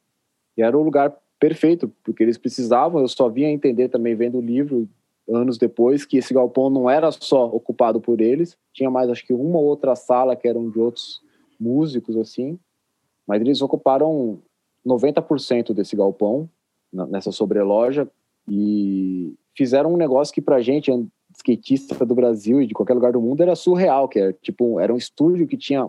e 0.56 0.62
era 0.62 0.76
o 0.76 0.82
lugar 0.82 1.14
perfeito, 1.38 1.92
porque 2.02 2.22
eles 2.22 2.38
precisavam, 2.38 3.00
eu 3.00 3.08
só 3.08 3.28
vinha 3.28 3.50
entender 3.50 3.88
também 3.88 4.14
vendo 4.14 4.38
o 4.38 4.42
livro 4.42 4.88
anos 5.28 5.58
depois 5.58 6.06
que 6.06 6.16
esse 6.16 6.32
galpão 6.32 6.70
não 6.70 6.88
era 6.88 7.10
só 7.12 7.44
ocupado 7.46 8.00
por 8.00 8.20
eles, 8.20 8.56
tinha 8.72 8.90
mais 8.90 9.10
acho 9.10 9.26
que 9.26 9.32
uma 9.32 9.58
ou 9.58 9.64
outra 9.66 9.94
sala 9.94 10.36
que 10.36 10.48
eram 10.48 10.70
de 10.70 10.78
outros 10.78 11.20
músicos 11.58 12.16
assim, 12.16 12.58
mas 13.26 13.40
eles 13.40 13.60
ocuparam 13.60 14.40
90% 14.86 15.72
desse 15.72 15.96
galpão 15.96 16.48
nessa 16.92 17.30
sobreloja 17.30 18.08
e 18.48 19.34
fizeram 19.56 19.92
um 19.94 19.96
negócio 19.96 20.34
que 20.34 20.40
pra 20.40 20.60
gente, 20.60 20.90
skatista 21.36 22.04
do 22.04 22.14
Brasil 22.14 22.60
e 22.60 22.66
de 22.66 22.74
qualquer 22.74 22.94
lugar 22.94 23.12
do 23.12 23.20
mundo, 23.20 23.42
era 23.42 23.54
surreal, 23.54 24.08
que 24.08 24.18
era 24.18 24.32
tipo, 24.32 24.80
era 24.80 24.92
um 24.92 24.96
estúdio 24.96 25.46
que 25.46 25.56
tinha 25.56 25.88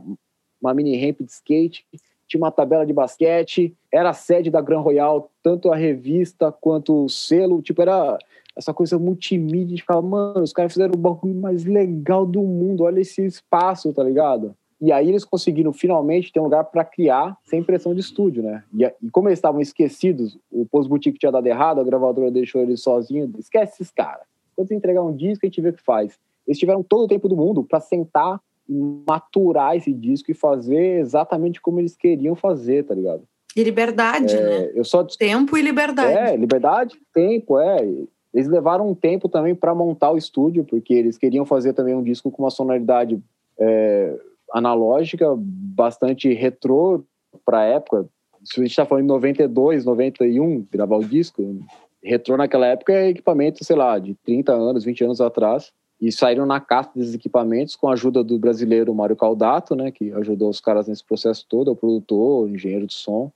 uma 0.62 0.74
mini 0.74 0.96
ramp 1.04 1.22
de 1.22 1.32
skate, 1.32 1.86
tinha 2.28 2.42
uma 2.42 2.52
tabela 2.52 2.86
de 2.86 2.94
basquete, 2.94 3.76
era 3.92 4.12
a 4.12 4.14
sede 4.14 4.50
da 4.50 4.62
Gran 4.62 4.80
Royal, 4.80 5.32
tanto 5.44 5.72
a 5.72 5.76
revista 5.76 6.52
quanto 6.52 7.06
o 7.06 7.10
selo, 7.10 7.62
tipo, 7.62 7.82
era 7.82 8.18
essa 8.56 8.74
coisa 8.74 9.00
multimídia, 9.00 9.70
gente 9.70 9.82
ficava, 9.82 10.02
mano, 10.02 10.42
os 10.42 10.54
caras 10.54 10.74
fizeram 10.74 10.94
o 10.94 10.98
bagulho 10.98 11.36
mais 11.36 11.66
legal 11.66 12.26
do 12.26 12.42
mundo, 12.42 12.84
olha 12.84 13.00
esse 13.00 13.26
espaço, 13.26 13.94
tá 13.94 14.04
ligado? 14.04 14.56
E 14.82 14.92
aí 14.92 15.08
eles 15.08 15.24
conseguiram 15.24 15.72
finalmente 15.72 16.34
ter 16.34 16.40
um 16.40 16.46
lugar 16.46 16.64
para 16.64 16.84
criar 16.84 17.38
sem 17.44 17.62
pressão 17.62 17.94
de 17.94 18.02
estúdio, 18.02 18.42
né? 18.42 18.64
E, 18.74 18.84
e 18.84 19.12
como 19.12 19.30
eles 19.30 19.38
estavam 19.38 19.62
esquecidos, 19.62 20.40
o 20.52 20.66
Post 20.66 20.90
Boutique 20.90 21.20
tinha 21.20 21.32
dado 21.32 21.46
errado, 21.46 21.80
a 21.80 21.84
gravadora 21.84 22.32
deixou 22.32 22.62
eles 22.62 22.82
sozinhos. 22.82 23.30
Esquece 23.38 23.74
esses 23.74 23.92
caras. 23.92 24.26
Quando 24.56 24.68
você 24.68 24.76
entregar 24.76 25.04
um 25.04 25.16
disco, 25.16 25.46
a 25.46 25.48
gente 25.48 25.62
vê 25.62 25.70
o 25.70 25.74
que 25.74 25.84
faz. 25.84 26.20
Eles 26.48 26.58
tiveram 26.58 26.82
todo 26.82 27.04
o 27.04 27.08
tempo 27.08 27.30
do 27.30 27.38
mundo 27.38 27.64
para 27.64 27.80
sentar 27.80 28.42
e 28.68 28.74
maturar 29.08 29.76
esse 29.76 29.94
disco 29.94 30.32
e 30.32 30.34
fazer 30.34 31.00
exatamente 31.00 31.62
como 31.62 31.80
eles 31.80 31.96
queriam 31.96 32.36
fazer, 32.36 32.84
tá 32.84 32.96
ligado? 32.96 33.22
E 33.56 33.64
liberdade, 33.64 34.36
é, 34.36 34.42
né? 34.42 34.72
Eu 34.74 34.84
só... 34.84 35.04
Tempo 35.04 35.58
e 35.58 35.62
liberdade. 35.62 36.18
É, 36.18 36.36
liberdade, 36.36 36.98
tempo, 37.14 37.60
é. 37.60 37.88
Eles 38.34 38.48
levaram 38.48 38.90
um 38.90 38.96
tempo 38.96 39.30
também 39.30 39.54
para 39.54 39.76
montar 39.76 40.10
o 40.10 40.18
estúdio, 40.18 40.64
porque 40.64 40.94
eles 40.94 41.18
queriam 41.18 41.46
fazer 41.46 41.74
também 41.74 41.94
um 41.94 42.02
disco 42.02 42.32
com 42.32 42.44
uma 42.44 42.50
sonoridade 42.50 43.22
é, 43.60 44.18
analógica, 44.54 45.28
bastante 45.38 46.34
retrô 46.34 47.04
para 47.46 47.60
a 47.60 47.66
época. 47.66 48.08
Se 48.44 48.60
a 48.60 48.64
gente 48.64 48.72
está 48.72 48.86
falando 48.86 49.06
em 49.06 49.08
92, 49.08 49.86
91, 49.86 50.68
gravar 50.72 50.98
o 50.98 51.06
disco, 51.06 51.60
retrô 52.04 52.36
naquela 52.38 52.68
época 52.68 52.94
é 52.94 53.10
equipamento, 53.10 53.64
sei 53.64 53.76
lá, 53.76 54.00
de 54.00 54.16
30 54.16 54.52
anos, 54.54 54.84
20 54.84 55.04
anos 55.04 55.22
atrás. 55.22 55.72
E 56.00 56.12
saíram 56.12 56.48
na 56.48 56.60
caixa 56.60 56.90
desses 56.96 57.14
equipamentos 57.14 57.76
com 57.76 57.88
a 57.88 57.94
ajuda 57.94 58.24
do 58.24 58.40
brasileiro 58.40 58.94
Mário 58.94 59.16
Caldato, 59.16 59.76
né, 59.76 59.92
que 59.92 60.12
ajudou 60.14 60.50
os 60.50 60.60
caras 60.60 60.88
nesse 60.88 61.06
processo 61.06 61.46
todo, 61.48 61.72
o 61.72 61.76
produtor, 61.76 62.46
o 62.46 62.50
engenheiro 62.50 62.88
de 62.88 62.96
som. 62.96 63.32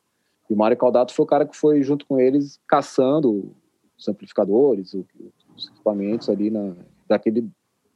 E 0.50 0.54
o 0.54 0.58
Mário 0.58 0.76
Caldato 0.76 1.14
foi 1.14 1.24
o 1.24 1.28
cara 1.28 1.46
que 1.46 1.56
foi 1.56 1.84
junto 1.84 2.08
com 2.08 2.20
eles 2.20 2.60
caçando 2.68 3.52
os 3.98 4.08
amplificadores, 4.08 4.96
os 5.56 5.68
equipamentos 5.68 6.28
ali 6.28 6.50
na, 6.50 6.74
daquele 7.08 7.48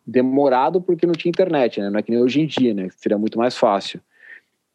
demorado 0.10 0.82
porque 0.82 1.06
não 1.06 1.14
tinha 1.14 1.30
internet, 1.30 1.80
né? 1.80 1.90
Não 1.90 2.00
é 2.00 2.04
que 2.04 2.12
nem 2.12 2.22
hoje 2.22 2.42
em 2.42 2.46
dia, 2.46 2.74
né? 2.74 2.90
Seria 2.98 3.18
muito 3.18 3.38
mais 3.38 3.58
fácil. 3.58 4.00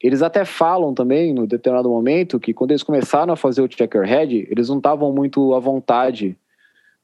Eles 0.00 0.22
até 0.22 0.44
falam 0.44 0.92
também, 0.92 1.32
no 1.32 1.46
determinado 1.46 1.88
momento, 1.88 2.38
que 2.38 2.52
quando 2.52 2.72
eles 2.72 2.82
começaram 2.82 3.32
a 3.32 3.36
fazer 3.36 3.62
o 3.62 3.68
Checkerhead, 3.70 4.48
eles 4.50 4.68
não 4.68 4.78
estavam 4.78 5.12
muito 5.12 5.54
à 5.54 5.58
vontade 5.58 6.36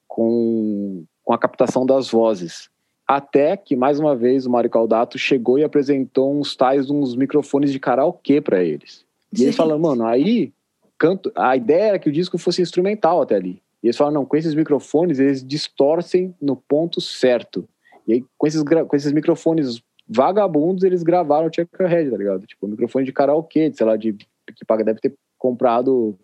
com, 0.06 1.04
com 1.24 1.32
a 1.32 1.38
captação 1.38 1.86
das 1.86 2.10
vozes. 2.10 2.68
Até 3.06 3.56
que, 3.56 3.74
mais 3.74 3.98
uma 3.98 4.14
vez, 4.14 4.46
o 4.46 4.50
Mário 4.50 4.70
Caldato 4.70 5.18
chegou 5.18 5.58
e 5.58 5.64
apresentou 5.64 6.38
uns 6.38 6.54
tais, 6.54 6.90
uns 6.90 7.16
microfones 7.16 7.72
de 7.72 7.80
karaokê 7.80 8.40
para 8.40 8.62
eles. 8.62 9.04
E 9.36 9.44
eles 9.44 9.56
falaram, 9.56 9.80
mano, 9.80 10.04
aí 10.06 10.52
canto, 11.00 11.32
a 11.34 11.56
ideia 11.56 11.84
era 11.84 11.98
que 11.98 12.10
o 12.10 12.12
disco 12.12 12.36
fosse 12.36 12.60
instrumental 12.60 13.22
até 13.22 13.34
ali. 13.34 13.62
E 13.82 13.86
eles 13.86 13.96
falaram, 13.96 14.20
não, 14.20 14.26
com 14.26 14.36
esses 14.36 14.54
microfones 14.54 15.18
eles 15.18 15.42
distorcem 15.42 16.34
no 16.40 16.54
ponto 16.54 17.00
certo. 17.00 17.66
E 18.10 18.14
aí, 18.14 18.24
com 18.36 18.46
esses, 18.46 18.60
com 18.62 18.96
esses 18.96 19.12
microfones 19.12 19.80
vagabundos, 20.08 20.82
eles 20.82 21.04
gravaram 21.04 21.46
o 21.46 21.54
Checkerhead, 21.54 22.10
tá 22.10 22.16
ligado? 22.16 22.44
Tipo, 22.44 22.66
microfone 22.66 23.04
de 23.04 23.12
karaokê, 23.12 23.72
sei 23.72 23.86
lá, 23.86 23.96
de, 23.96 24.12
que 24.12 24.64
paga 24.66 24.82
deve 24.82 24.98
ter 24.98 25.14
comprado, 25.38 26.18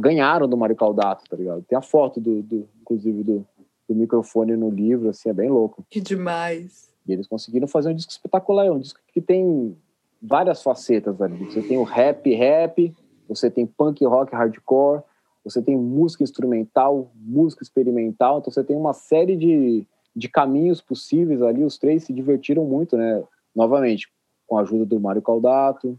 ganharam 0.00 0.46
do 0.46 0.56
Mario 0.56 0.76
Caldato, 0.76 1.24
tá 1.28 1.36
ligado? 1.36 1.62
Tem 1.62 1.76
a 1.76 1.82
foto, 1.82 2.20
do, 2.20 2.42
do 2.42 2.68
inclusive, 2.80 3.24
do, 3.24 3.44
do 3.88 3.94
microfone 3.96 4.54
no 4.54 4.70
livro, 4.70 5.08
assim, 5.08 5.30
é 5.30 5.32
bem 5.32 5.50
louco. 5.50 5.84
Que 5.90 6.00
demais. 6.00 6.94
E 7.04 7.12
eles 7.12 7.26
conseguiram 7.26 7.66
fazer 7.66 7.90
um 7.90 7.94
disco 7.94 8.12
espetacular, 8.12 8.70
um 8.70 8.78
disco 8.78 9.00
que 9.12 9.20
tem 9.20 9.76
várias 10.22 10.62
facetas 10.62 11.20
ali. 11.20 11.44
Você 11.46 11.60
tem 11.60 11.76
o 11.76 11.82
rap, 11.82 12.32
rap, 12.32 12.94
você 13.28 13.50
tem 13.50 13.66
punk 13.66 14.04
rock, 14.04 14.32
hardcore, 14.32 15.02
você 15.44 15.60
tem 15.60 15.76
música 15.76 16.22
instrumental, 16.22 17.10
música 17.16 17.64
experimental, 17.64 18.38
então 18.38 18.52
você 18.52 18.62
tem 18.62 18.76
uma 18.76 18.92
série 18.92 19.34
de, 19.34 19.84
de 20.14 20.28
caminhos 20.28 20.80
possíveis 20.80 21.42
ali. 21.42 21.64
Os 21.64 21.78
três 21.78 22.04
se 22.04 22.12
divertiram 22.12 22.64
muito, 22.64 22.96
né? 22.96 23.22
Novamente, 23.54 24.10
com 24.46 24.58
a 24.58 24.62
ajuda 24.62 24.84
do 24.84 25.00
Mário 25.00 25.22
Caldato, 25.22 25.98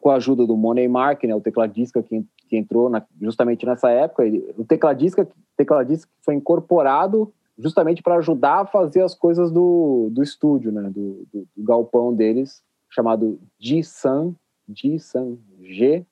com 0.00 0.10
a 0.10 0.16
ajuda 0.16 0.46
do 0.46 0.56
Money 0.56 0.88
Mark, 0.88 1.24
né? 1.24 1.34
O 1.34 1.40
tecladista 1.40 2.02
que, 2.02 2.24
que 2.48 2.56
entrou 2.56 2.88
na, 2.88 3.04
justamente 3.20 3.64
nessa 3.64 3.90
época. 3.90 4.24
Ele, 4.24 4.46
o 4.56 4.64
tecladista, 4.64 5.28
tecladista 5.56 6.08
foi 6.22 6.34
incorporado 6.34 7.32
justamente 7.58 8.02
para 8.02 8.16
ajudar 8.16 8.60
a 8.60 8.66
fazer 8.66 9.02
as 9.02 9.14
coisas 9.14 9.50
do, 9.50 10.08
do 10.10 10.22
estúdio, 10.22 10.70
né? 10.70 10.82
Do, 10.90 11.26
do, 11.32 11.48
do 11.56 11.64
galpão 11.64 12.14
deles, 12.14 12.62
chamado 12.90 13.38
G-San, 13.58 14.34
G-San, 14.68 15.38
G, 15.62 16.04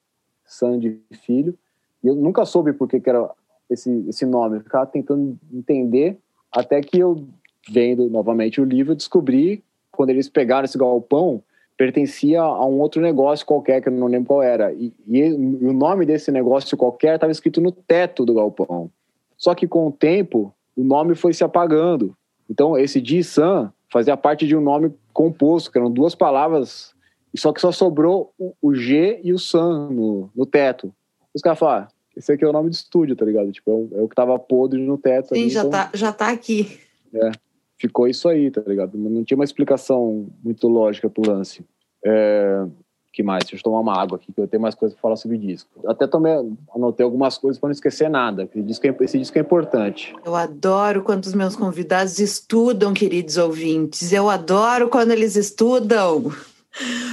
San 0.45 0.79
de 0.79 1.01
filho 1.13 1.57
e 2.05 2.07
eu 2.07 2.15
nunca 2.15 2.45
soube 2.45 2.75
por 2.75 2.87
que, 2.87 3.01
que 3.01 3.09
era 3.09 3.31
esse, 3.71 3.91
esse 4.07 4.27
nome. 4.27 4.59
Eu 4.59 4.61
ficava 4.61 4.87
tentando 4.87 5.39
entender, 5.51 6.19
até 6.55 6.81
que 6.81 6.99
eu, 6.99 7.27
vendo 7.69 8.09
novamente 8.09 8.61
o 8.61 8.65
livro, 8.65 8.95
descobri, 8.95 9.63
quando 9.91 10.11
eles 10.11 10.29
pegaram 10.29 10.65
esse 10.65 10.79
galpão, 10.79 11.43
pertencia 11.77 12.41
a 12.41 12.65
um 12.65 12.81
outro 12.81 13.03
negócio 13.03 13.45
qualquer, 13.45 13.83
que 13.83 13.89
eu 13.89 13.93
não 13.93 14.07
lembro 14.07 14.29
qual 14.29 14.43
era. 14.43 14.73
E, 14.73 14.93
e, 15.09 15.33
o 15.33 15.73
nome 15.73 16.07
desse 16.07 16.31
negócio 16.31 16.77
qualquer 16.77 17.17
estava 17.17 17.33
escrito 17.33 17.61
no 17.61 17.73
teto 17.73 18.25
do 18.25 18.35
galpão. 18.35 18.91
Só 19.37 19.55
que 19.55 19.67
com 19.67 19.89
o 19.89 19.93
tempo, 19.93 20.55
o 20.77 20.85
nome 20.85 21.15
foi 21.15 21.33
se 21.33 21.43
apagando. 21.43 22.17
Então, 22.49 22.79
esse 22.79 23.05
Ji-san 23.05 23.73
fazia 23.91 24.17
parte 24.17 24.47
de 24.47 24.57
um 24.57 24.61
nome 24.61 24.93
composto, 25.13 25.73
que 25.73 25.79
eram 25.79 25.91
duas 25.91 26.15
palavras, 26.15 26.95
só 27.37 27.53
que 27.53 27.61
só 27.61 27.73
sobrou 27.73 28.33
o, 28.39 28.55
o 28.63 28.75
G 28.75 29.21
e 29.25 29.33
o 29.33 29.39
San 29.39 29.89
no, 29.91 30.31
no 30.35 30.47
teto. 30.47 30.95
Os 31.35 31.43
caras 31.43 31.59
falaram, 31.59 31.89
esse 32.17 32.33
aqui 32.33 32.45
é 32.45 32.49
o 32.49 32.53
nome 32.53 32.71
do 32.71 32.75
estúdio, 32.75 33.17
tá 33.17 33.25
ligado? 33.25 33.51
Tipo, 33.53 33.71
é 33.71 33.75
o, 33.75 34.01
é 34.01 34.03
o 34.03 34.09
que 34.09 34.15
tava 34.15 34.39
podre 34.39 34.81
no 34.81 34.99
teto. 34.99 35.35
Sim, 35.35 35.43
ali, 35.43 35.51
já, 35.51 35.61
então, 35.61 35.71
tá, 35.71 35.91
já 35.95 36.13
tá 36.13 36.31
aqui. 36.31 36.79
É, 37.13 37.33
ficou 37.79 38.07
isso 38.07 38.29
aí, 38.29 38.51
tá 38.51 38.63
ligado? 38.67 38.97
Não 38.97 39.25
tinha 39.25 39.37
uma 39.37 39.45
explicação 39.45 40.27
muito 40.43 40.69
lógica 40.69 41.09
pro 41.11 41.29
lance. 41.31 41.65
É, 42.05 42.67
que 43.15 43.23
mais? 43.23 43.45
Deixa 43.45 43.57
eu 43.57 43.63
tomar 43.63 43.81
uma 43.81 43.97
água 43.97 44.17
aqui, 44.17 44.33
que 44.33 44.41
eu 44.41 44.49
tenho 44.49 44.61
mais 44.61 44.75
coisa 44.75 44.95
pra 44.95 45.03
falar 45.03 45.17
sobre 45.17 45.39
disco. 45.39 45.71
Até 45.87 46.07
também 46.07 46.57
anotei 46.75 47.05
algumas 47.05 47.39
coisas 47.39 47.61
para 47.61 47.69
não 47.69 47.73
esquecer 47.73 48.11
nada. 48.11 48.43
Esse 48.43 48.63
disco, 48.63 48.87
é, 48.87 48.97
esse 49.01 49.19
disco 49.19 49.39
é 49.39 49.41
importante. 49.41 50.15
Eu 50.25 50.35
adoro 50.35 51.03
quando 51.03 51.25
os 51.25 51.35
meus 51.35 51.55
convidados 51.55 52.19
estudam, 52.19 52.93
queridos 52.93 53.37
ouvintes. 53.37 54.13
Eu 54.13 54.29
adoro 54.29 54.89
quando 54.89 55.13
eles 55.13 55.37
estudam. 55.37 56.33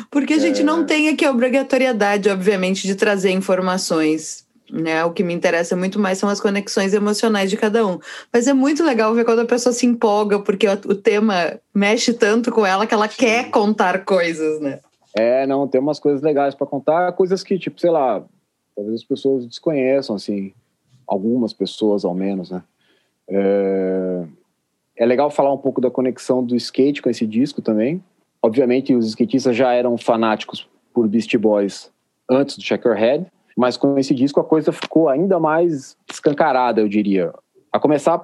Porque 0.09 0.33
a 0.33 0.39
gente 0.39 0.63
não 0.63 0.81
é. 0.81 0.85
tem 0.85 1.09
aqui 1.09 1.23
a 1.23 1.31
obrigatoriedade, 1.31 2.29
obviamente, 2.29 2.87
de 2.87 2.95
trazer 2.95 3.29
informações 3.29 4.43
né? 4.71 5.03
O 5.03 5.11
que 5.11 5.23
me 5.23 5.33
interessa 5.33 5.75
muito 5.75 5.99
mais 5.99 6.17
são 6.17 6.29
as 6.29 6.39
conexões 6.39 6.93
emocionais 6.93 7.49
de 7.49 7.57
cada 7.57 7.85
um. 7.85 7.99
Mas 8.31 8.47
é 8.47 8.53
muito 8.53 8.83
legal 8.83 9.13
ver 9.13 9.25
quando 9.25 9.39
a 9.39 9.45
pessoa 9.45 9.73
se 9.73 9.85
empolga, 9.85 10.39
porque 10.39 10.67
o 10.67 10.95
tema 10.95 11.59
mexe 11.73 12.13
tanto 12.13 12.51
com 12.51 12.65
ela 12.65 12.87
que 12.87 12.93
ela 12.93 13.07
quer 13.07 13.49
contar 13.49 14.05
coisas, 14.05 14.61
né? 14.61 14.79
É, 15.13 15.45
não, 15.45 15.67
tem 15.67 15.81
umas 15.81 15.99
coisas 15.99 16.21
legais 16.21 16.55
para 16.55 16.67
contar, 16.67 17.11
coisas 17.13 17.43
que, 17.43 17.59
tipo, 17.59 17.79
sei 17.79 17.89
lá, 17.89 18.23
talvez 18.75 19.01
as 19.01 19.03
pessoas 19.03 19.45
desconheçam, 19.45 20.15
assim, 20.15 20.53
algumas 21.05 21.51
pessoas 21.51 22.05
ao 22.05 22.15
menos, 22.15 22.49
né? 22.49 22.63
É, 23.29 24.23
é 24.97 25.05
legal 25.05 25.29
falar 25.29 25.53
um 25.53 25.57
pouco 25.57 25.81
da 25.81 25.91
conexão 25.91 26.43
do 26.43 26.55
skate 26.55 27.01
com 27.01 27.09
esse 27.09 27.27
disco 27.27 27.61
também. 27.61 28.01
Obviamente, 28.41 28.95
os 28.95 29.07
skatistas 29.07 29.55
já 29.55 29.73
eram 29.73 29.97
fanáticos 29.97 30.67
por 30.93 31.07
Beastie 31.07 31.37
Boys 31.37 31.91
antes 32.29 32.57
do 32.57 32.63
Checkerhead, 32.63 33.25
mas 33.57 33.77
com 33.77 33.97
esse 33.97 34.13
disco 34.13 34.39
a 34.39 34.43
coisa 34.43 34.71
ficou 34.71 35.09
ainda 35.09 35.39
mais 35.39 35.97
escancarada, 36.09 36.81
eu 36.81 36.87
diria. 36.87 37.33
A 37.71 37.79
começar 37.79 38.21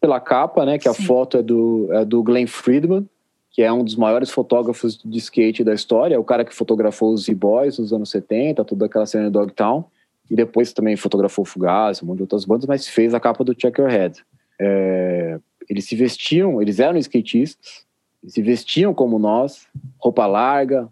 pela 0.00 0.20
capa, 0.20 0.66
né, 0.66 0.78
que 0.78 0.88
a 0.88 0.94
foto 0.94 1.36
é 1.36 1.42
do, 1.42 1.88
é 1.92 2.04
do 2.04 2.22
Glenn 2.22 2.46
Friedman, 2.46 3.08
que 3.50 3.62
é 3.62 3.72
um 3.72 3.84
dos 3.84 3.96
maiores 3.96 4.30
fotógrafos 4.30 4.98
de 4.98 5.18
skate 5.18 5.62
da 5.62 5.74
história, 5.74 6.14
é 6.14 6.18
o 6.18 6.24
cara 6.24 6.44
que 6.44 6.54
fotografou 6.54 7.12
os 7.12 7.24
Z-Boys 7.24 7.78
nos 7.78 7.92
anos 7.92 8.10
70, 8.10 8.64
toda 8.64 8.86
aquela 8.86 9.06
cena 9.06 9.24
de 9.24 9.30
Dogtown, 9.30 9.84
e 10.30 10.34
depois 10.34 10.72
também 10.72 10.96
fotografou 10.96 11.44
Fugaz, 11.44 12.02
um 12.02 12.06
monte 12.06 12.16
de 12.16 12.22
outras 12.22 12.44
bandas, 12.46 12.66
mas 12.66 12.88
fez 12.88 13.12
a 13.12 13.20
capa 13.20 13.44
do 13.44 13.54
Checkerhead. 13.58 14.24
É, 14.58 15.38
eles 15.68 15.84
se 15.84 15.94
vestiam, 15.94 16.62
eles 16.62 16.80
eram 16.80 16.98
skatistas, 16.98 17.84
eles 18.22 18.32
se 18.34 18.40
vestiam 18.40 18.94
como 18.94 19.18
nós, 19.18 19.66
roupa 19.98 20.26
larga, 20.26 20.88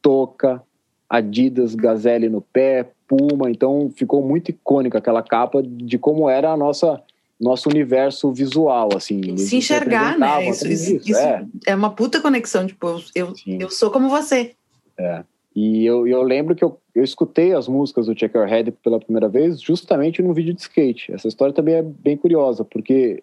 touca, 0.00 0.62
Adidas, 1.08 1.74
Gazelle 1.74 2.28
no 2.28 2.40
pé, 2.40 2.90
Puma, 3.08 3.50
então 3.50 3.90
ficou 3.96 4.22
muito 4.22 4.50
icônica 4.50 4.98
aquela 4.98 5.22
capa 5.22 5.62
de 5.62 5.98
como 5.98 6.28
era 6.28 6.52
a 6.52 6.56
nossa 6.56 7.02
nosso 7.40 7.68
universo 7.68 8.32
visual, 8.32 8.88
assim. 8.96 9.36
Se 9.36 9.56
enxergar, 9.56 10.18
né? 10.18 10.48
Isso, 10.48 10.66
isso, 10.66 10.96
isso 10.96 11.16
é. 11.16 11.46
é. 11.66 11.74
uma 11.74 11.90
puta 11.90 12.20
conexão, 12.20 12.66
tipo, 12.66 13.00
eu, 13.14 13.32
eu 13.46 13.70
sou 13.70 13.90
como 13.90 14.08
você. 14.08 14.54
É. 14.98 15.22
E 15.54 15.84
eu, 15.86 16.06
eu 16.06 16.22
lembro 16.22 16.54
que 16.54 16.64
eu, 16.64 16.80
eu 16.94 17.02
escutei 17.02 17.52
as 17.54 17.68
músicas 17.68 18.06
do 18.06 18.18
Checkerhead 18.18 18.72
pela 18.82 19.00
primeira 19.00 19.28
vez 19.28 19.60
justamente 19.60 20.22
num 20.22 20.32
vídeo 20.32 20.52
de 20.52 20.60
skate. 20.60 21.12
Essa 21.12 21.28
história 21.28 21.54
também 21.54 21.74
é 21.74 21.82
bem 21.82 22.16
curiosa, 22.16 22.64
porque 22.64 23.22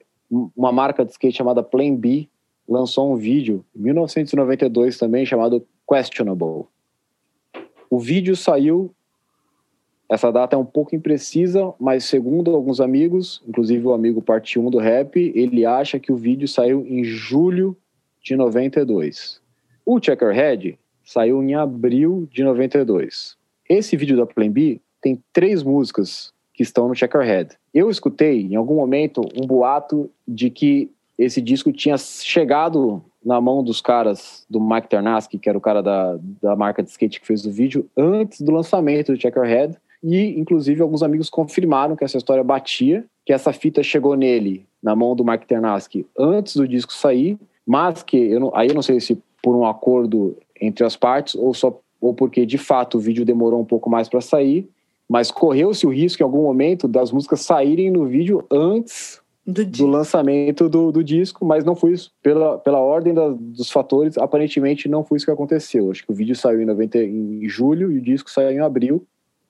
uma 0.56 0.72
marca 0.72 1.06
de 1.06 1.12
skate 1.12 1.38
chamada 1.38 1.62
Plan 1.62 1.96
B 1.96 2.28
lançou 2.68 3.12
um 3.12 3.16
vídeo 3.16 3.64
em 3.76 3.82
1992 3.84 4.98
também 4.98 5.26
chamado 5.26 5.66
Questionable. 5.88 6.66
O 7.90 8.00
vídeo 8.00 8.36
saiu 8.36 8.94
essa 10.10 10.32
data 10.32 10.56
é 10.56 10.60
um 10.60 10.66
pouco 10.66 10.96
imprecisa, 10.96 11.74
mas 11.80 12.06
segundo 12.06 12.56
alguns 12.56 12.80
amigos, 12.80 13.42
inclusive 13.48 13.86
o 13.88 13.94
amigo 13.94 14.22
parte 14.22 14.60
1 14.60 14.70
do 14.70 14.78
rap, 14.78 15.32
ele 15.36 15.66
acha 15.66 16.00
que 16.00 16.12
o 16.12 16.16
vídeo 16.16 16.48
saiu 16.48 16.86
em 16.88 17.04
julho 17.04 17.76
de 18.22 18.36
92. 18.36 19.42
O 19.86 20.00
Checkerhead 20.02 20.78
saiu 21.04 21.42
em 21.44 21.56
abril 21.56 22.28
de 22.32 22.44
92. 22.44 23.36
Esse 23.68 23.98
vídeo 23.98 24.18
da 24.18 24.26
Plan 24.26 24.50
B 24.50 24.80
tem 25.02 25.22
três 25.34 25.64
músicas 25.64 26.32
que 26.54 26.64
estão 26.64 26.88
no 26.88 26.96
Checkerhead. 26.96 27.56
Eu 27.74 27.90
escutei 27.90 28.42
em 28.42 28.56
algum 28.56 28.76
momento 28.76 29.22
um 29.36 29.46
boato 29.46 30.10
de 30.28 30.50
que 30.50 30.90
esse 31.18 31.42
disco 31.42 31.72
tinha 31.72 31.98
chegado 31.98 33.04
na 33.24 33.42
mão 33.42 33.64
dos 33.64 33.82
caras 33.82 34.46
do 34.50 34.60
Mike 34.60 34.88
Ternaski, 34.88 35.40
que 35.40 35.50
era 35.50 35.58
o 35.58 35.62
cara 35.62 35.82
da, 35.82 36.18
da 36.42 36.56
marca 36.56 36.84
de 36.84 36.90
skate 36.90 37.20
que 37.20 37.26
fez 37.26 37.46
o 37.46 37.52
vídeo, 37.52 37.90
antes 37.98 38.42
do 38.42 38.52
lançamento 38.52 39.12
do 39.12 39.20
Checkerhead. 39.20 39.76
E, 40.08 40.40
inclusive, 40.40 40.84
alguns 40.84 41.02
amigos 41.02 41.32
confirmaram 41.32 41.96
que 41.96 42.04
essa 42.04 42.18
história 42.18 42.44
batia, 42.44 43.04
que 43.26 43.34
essa 43.34 43.52
fita 43.52 43.82
chegou 43.82 44.16
nele, 44.16 44.64
na 44.82 44.96
mão 44.96 45.16
do 45.16 45.26
Mark 45.26 45.44
Ternaski, 45.46 46.06
antes 46.18 46.56
do 46.56 46.68
disco 46.68 46.94
sair, 46.94 47.40
mas 47.66 48.04
que, 48.04 48.16
eu 48.18 48.40
não, 48.40 48.52
aí 48.56 48.68
eu 48.68 48.76
não 48.76 48.84
sei 48.84 49.00
se 49.00 49.18
por 49.42 49.56
um 49.56 49.66
acordo 49.66 50.38
entre 50.62 50.86
as 50.86 50.96
partes 50.96 51.34
ou 51.34 51.54
só 51.54 51.80
ou 52.00 52.14
porque, 52.14 52.46
de 52.46 52.60
fato, 52.60 52.98
o 52.98 53.02
vídeo 53.02 53.26
demorou 53.26 53.60
um 53.60 53.66
pouco 53.66 53.90
mais 53.90 54.08
para 54.08 54.22
sair, 54.22 54.70
mas 55.10 55.32
correu-se 55.32 55.88
o 55.88 55.90
risco, 55.90 56.22
em 56.22 56.26
algum 56.26 56.44
momento, 56.44 56.88
das 56.88 57.12
músicas 57.12 57.42
saírem 57.42 57.90
no 57.90 58.06
vídeo 58.06 58.46
antes 58.52 59.22
do, 59.46 59.66
do 59.66 59.88
lançamento 59.88 60.70
do, 60.70 60.92
do, 60.92 61.04
disco, 61.04 61.44
mas 61.44 61.64
não 61.64 61.76
foi 61.76 61.94
isso. 61.94 62.12
Pela, 62.22 62.60
pela 62.60 62.80
ordem 62.80 63.14
da, 63.14 63.30
dos 63.30 63.72
fatores, 63.72 64.18
aparentemente 64.20 64.88
não 64.88 65.04
foi 65.04 65.18
isso 65.18 65.26
que 65.26 65.32
aconteceu. 65.32 65.90
Acho 65.90 66.06
que 66.06 66.12
o 66.12 66.16
vídeo 66.16 66.36
saiu 66.36 66.62
em, 66.62 66.66
90, 66.66 67.00
em 67.00 67.48
julho 67.48 67.92
e 67.92 67.98
o 67.98 68.02
disco 68.02 68.30
saiu 68.30 68.52
em 68.52 68.60
abril. 68.60 69.06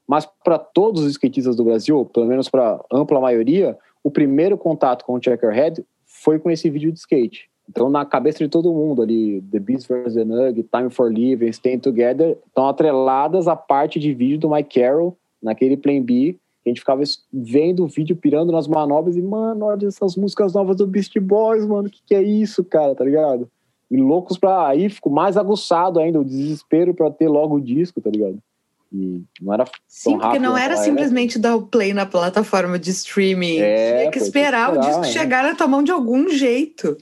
Mas 0.07 0.27
para 0.43 0.57
todos 0.57 1.03
os 1.03 1.11
skatistas 1.11 1.55
do 1.55 1.63
Brasil, 1.63 2.05
pelo 2.05 2.25
menos 2.25 2.49
para 2.49 2.79
ampla 2.91 3.19
maioria, 3.19 3.77
o 4.03 4.11
primeiro 4.11 4.57
contato 4.57 5.03
com 5.05 5.13
o 5.13 5.21
Checkerhead 5.21 5.83
foi 6.05 6.39
com 6.39 6.49
esse 6.49 6.69
vídeo 6.69 6.91
de 6.91 6.99
skate. 6.99 7.49
Então, 7.67 7.89
na 7.89 8.05
cabeça 8.05 8.43
de 8.43 8.47
todo 8.47 8.71
mundo 8.71 9.01
ali, 9.01 9.41
The 9.51 9.59
Beast 9.59 9.87
vs. 9.87 10.13
The 10.13 10.23
Nug, 10.23 10.63
Time 10.63 10.89
for 10.91 11.11
Living, 11.11 11.51
Staying 11.51 11.79
Together, 11.79 12.37
estão 12.45 12.67
atreladas 12.67 13.47
à 13.47 13.55
parte 13.55 13.99
de 13.99 14.13
vídeo 14.13 14.37
do 14.37 14.49
Mike 14.49 14.79
Carroll, 14.79 15.17
naquele 15.41 15.75
Plan 15.75 16.01
B, 16.01 16.37
a 16.65 16.69
gente 16.69 16.79
ficava 16.79 17.03
vendo 17.31 17.83
o 17.83 17.87
vídeo, 17.87 18.15
pirando 18.15 18.51
nas 18.51 18.67
manobras 18.67 19.15
e, 19.15 19.21
mano, 19.21 19.65
olha 19.65 19.85
essas 19.85 20.15
músicas 20.15 20.53
novas 20.53 20.75
do 20.77 20.87
Beast 20.87 21.17
Boys, 21.19 21.63
mano, 21.63 21.87
o 21.87 21.91
que, 21.91 22.01
que 22.03 22.15
é 22.15 22.23
isso, 22.23 22.63
cara, 22.63 22.95
tá 22.95 23.03
ligado? 23.03 23.47
E 23.91 23.97
loucos 23.97 24.35
pra. 24.35 24.67
Aí 24.67 24.89
ficou 24.89 25.13
mais 25.13 25.37
aguçado 25.37 25.99
ainda, 25.99 26.19
o 26.19 26.25
desespero 26.25 26.91
pra 26.95 27.11
ter 27.11 27.27
logo 27.27 27.57
o 27.57 27.61
disco, 27.61 28.01
tá 28.01 28.09
ligado? 28.09 28.39
E 28.97 29.23
não 29.41 29.53
era 29.53 29.65
Sim, 29.87 30.17
porque 30.17 30.39
não 30.39 30.57
era 30.57 30.77
simplesmente 30.77 31.37
dar 31.37 31.55
o 31.55 31.63
play 31.67 31.93
na 31.93 32.05
plataforma 32.05 32.79
de 32.79 32.91
streaming. 32.91 33.59
É, 33.59 33.99
Tinha 33.99 34.11
que 34.11 34.19
esperar, 34.19 34.71
que 34.71 34.77
esperar 34.77 34.77
o 34.77 34.79
disco 34.79 35.05
é. 35.05 35.19
chegar 35.19 35.43
na 35.43 35.53
tua 35.53 35.67
mão 35.67 35.83
de 35.83 35.91
algum 35.91 36.29
jeito. 36.29 36.97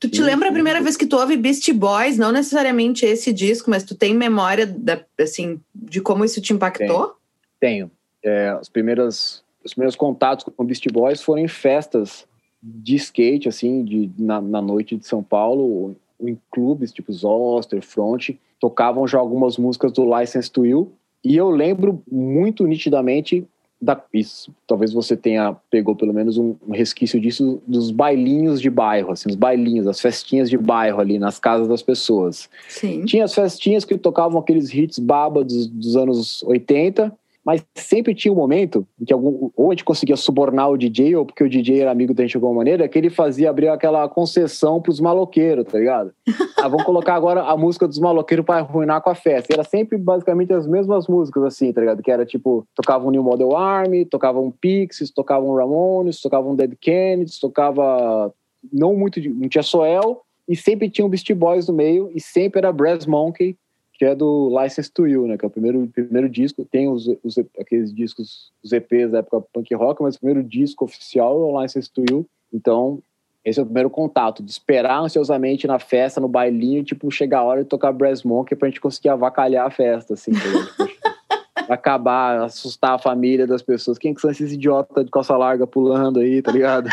Tu 0.00 0.08
te 0.08 0.16
sim, 0.16 0.22
lembra 0.22 0.46
sim. 0.46 0.50
a 0.50 0.54
primeira 0.54 0.80
vez 0.80 0.96
que 0.96 1.06
tu 1.06 1.18
ouve 1.18 1.36
Beast 1.36 1.70
Boys? 1.72 2.16
Não 2.16 2.32
necessariamente 2.32 3.04
esse 3.04 3.32
disco, 3.32 3.68
mas 3.68 3.84
tu 3.84 3.94
tem 3.94 4.14
memória 4.14 4.66
da, 4.66 5.04
assim, 5.20 5.60
de 5.74 6.00
como 6.00 6.24
isso 6.24 6.40
te 6.40 6.54
impactou? 6.54 7.14
Tenho. 7.60 7.90
Tenho. 7.90 7.90
É, 8.22 8.48
as 8.48 8.68
primeiras, 8.68 9.42
os 9.62 9.74
primeiros 9.74 9.94
contatos 9.94 10.44
com 10.44 10.64
Beast 10.64 10.86
Boys 10.90 11.22
foram 11.22 11.42
em 11.42 11.48
festas 11.48 12.26
de 12.62 12.96
skate, 12.96 13.48
assim, 13.48 13.84
de, 13.84 14.10
na, 14.18 14.40
na 14.40 14.62
noite 14.62 14.96
de 14.96 15.06
São 15.06 15.22
Paulo, 15.22 15.94
em 16.20 16.38
clubes 16.50 16.92
tipo 16.92 17.12
Zoster, 17.12 17.82
Front, 17.82 18.30
tocavam 18.58 19.06
já 19.06 19.18
algumas 19.18 19.58
músicas 19.58 19.92
do 19.92 20.18
License 20.18 20.50
to 20.50 20.62
Will. 20.62 20.92
E 21.26 21.36
eu 21.36 21.50
lembro 21.50 22.00
muito 22.10 22.64
nitidamente 22.64 23.44
da, 23.82 24.00
isso, 24.14 24.54
talvez 24.64 24.92
você 24.92 25.16
tenha 25.16 25.54
pegou 25.68 25.96
pelo 25.96 26.14
menos 26.14 26.38
um, 26.38 26.54
resquício 26.70 27.20
disso 27.20 27.60
dos 27.66 27.90
bailinhos 27.90 28.60
de 28.60 28.70
bairro, 28.70 29.10
assim, 29.10 29.28
os 29.28 29.34
bailinhos, 29.34 29.88
as 29.88 30.00
festinhas 30.00 30.48
de 30.48 30.56
bairro 30.56 31.00
ali 31.00 31.18
nas 31.18 31.40
casas 31.40 31.66
das 31.66 31.82
pessoas. 31.82 32.48
Sim. 32.68 33.04
Tinha 33.04 33.24
as 33.24 33.34
festinhas 33.34 33.84
que 33.84 33.98
tocavam 33.98 34.38
aqueles 34.38 34.72
hits 34.72 35.00
baba 35.00 35.42
dos, 35.42 35.66
dos 35.66 35.96
anos 35.96 36.44
80 36.44 37.12
mas 37.46 37.64
sempre 37.76 38.12
tinha 38.12 38.32
um 38.32 38.36
momento 38.36 38.84
em 39.00 39.04
que 39.04 39.12
algum, 39.12 39.50
ou 39.56 39.68
a 39.68 39.72
gente 39.72 39.84
conseguia 39.84 40.16
subornar 40.16 40.68
o 40.68 40.76
DJ, 40.76 41.14
ou 41.14 41.24
porque 41.24 41.44
o 41.44 41.48
DJ 41.48 41.82
era 41.82 41.92
amigo 41.92 42.12
da 42.12 42.24
gente 42.24 42.32
de 42.32 42.36
alguma 42.38 42.54
maneira, 42.54 42.88
que 42.88 42.98
ele 42.98 43.08
fazia 43.08 43.48
abrir 43.48 43.68
aquela 43.68 44.08
concessão 44.08 44.82
pros 44.82 44.98
maloqueiros, 44.98 45.64
tá 45.64 45.78
ligado? 45.78 46.12
ah, 46.58 46.66
vamos 46.66 46.82
colocar 46.82 47.14
agora 47.14 47.44
a 47.44 47.56
música 47.56 47.86
dos 47.86 48.00
maloqueiros 48.00 48.44
para 48.44 48.64
arruinar 48.64 49.00
com 49.00 49.10
a 49.10 49.14
festa. 49.14 49.52
E 49.52 49.54
era 49.54 49.62
sempre 49.62 49.96
basicamente 49.96 50.52
as 50.52 50.66
mesmas 50.66 51.06
músicas, 51.06 51.44
assim, 51.44 51.72
tá 51.72 51.80
ligado? 51.80 52.02
Que 52.02 52.10
era 52.10 52.26
tipo, 52.26 52.66
tocava 52.74 53.06
um 53.06 53.12
New 53.12 53.22
Model 53.22 53.56
Army, 53.56 54.04
tocava 54.04 54.40
um 54.40 54.50
Pixies, 54.50 55.12
tocava 55.12 55.44
um 55.44 55.54
Ramones, 55.54 56.20
tocava 56.20 56.48
um 56.48 56.56
Dead 56.56 56.74
Kennedys, 56.80 57.38
tocava 57.38 58.34
não 58.72 58.96
muito, 58.96 59.20
não 59.20 59.48
tinha 59.48 59.62
Soel, 59.62 60.22
e 60.48 60.56
sempre 60.56 60.90
tinha 60.90 61.06
um 61.06 61.08
Beastie 61.08 61.32
Boys 61.32 61.68
no 61.68 61.74
meio, 61.74 62.10
e 62.12 62.20
sempre 62.20 62.58
era 62.58 62.72
Brass 62.72 63.06
Monkey, 63.06 63.56
que 63.98 64.04
é 64.04 64.14
do 64.14 64.50
License 64.60 64.92
to 64.92 65.06
You, 65.06 65.26
né? 65.26 65.38
Que 65.38 65.44
é 65.44 65.48
o 65.48 65.50
primeiro, 65.50 65.86
primeiro 65.88 66.28
disco. 66.28 66.66
Tem 66.70 66.88
os, 66.88 67.08
os, 67.24 67.38
aqueles 67.58 67.92
discos, 67.94 68.52
os 68.62 68.72
EPs 68.72 69.12
da 69.12 69.18
época 69.18 69.40
punk 69.52 69.74
rock, 69.74 70.02
mas 70.02 70.16
o 70.16 70.20
primeiro 70.20 70.46
disco 70.46 70.84
oficial 70.84 71.34
é 71.34 71.44
o 71.44 71.62
License 71.62 71.90
to 71.90 72.04
You. 72.08 72.26
Então, 72.52 73.02
esse 73.42 73.58
é 73.58 73.62
o 73.62 73.66
primeiro 73.66 73.88
contato, 73.88 74.42
de 74.42 74.50
esperar 74.50 75.00
ansiosamente 75.00 75.66
na 75.66 75.78
festa, 75.78 76.20
no 76.20 76.28
bailinho, 76.28 76.84
tipo, 76.84 77.10
chegar 77.10 77.38
a 77.38 77.44
hora 77.44 77.62
de 77.62 77.68
tocar 77.68 77.92
Brass 77.92 78.22
Monkey 78.22 78.56
pra 78.56 78.68
gente 78.68 78.80
conseguir 78.80 79.08
avacalhar 79.08 79.66
a 79.66 79.70
festa, 79.70 80.14
assim, 80.14 80.32
acabar, 81.68 82.42
assustar 82.42 82.94
a 82.94 82.98
família 82.98 83.46
das 83.46 83.62
pessoas. 83.62 83.98
Quem 83.98 84.12
que 84.12 84.20
são 84.20 84.30
esses 84.30 84.52
idiotas 84.52 85.04
de 85.04 85.10
calça 85.10 85.36
larga 85.36 85.66
pulando 85.66 86.20
aí, 86.20 86.42
tá 86.42 86.52
ligado? 86.52 86.90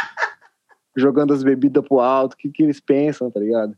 Jogando 0.96 1.34
as 1.34 1.44
bebidas 1.44 1.86
pro 1.86 2.00
alto, 2.00 2.34
o 2.34 2.38
que, 2.38 2.50
que 2.50 2.64
eles 2.64 2.80
pensam, 2.80 3.30
tá 3.30 3.40
ligado? 3.40 3.76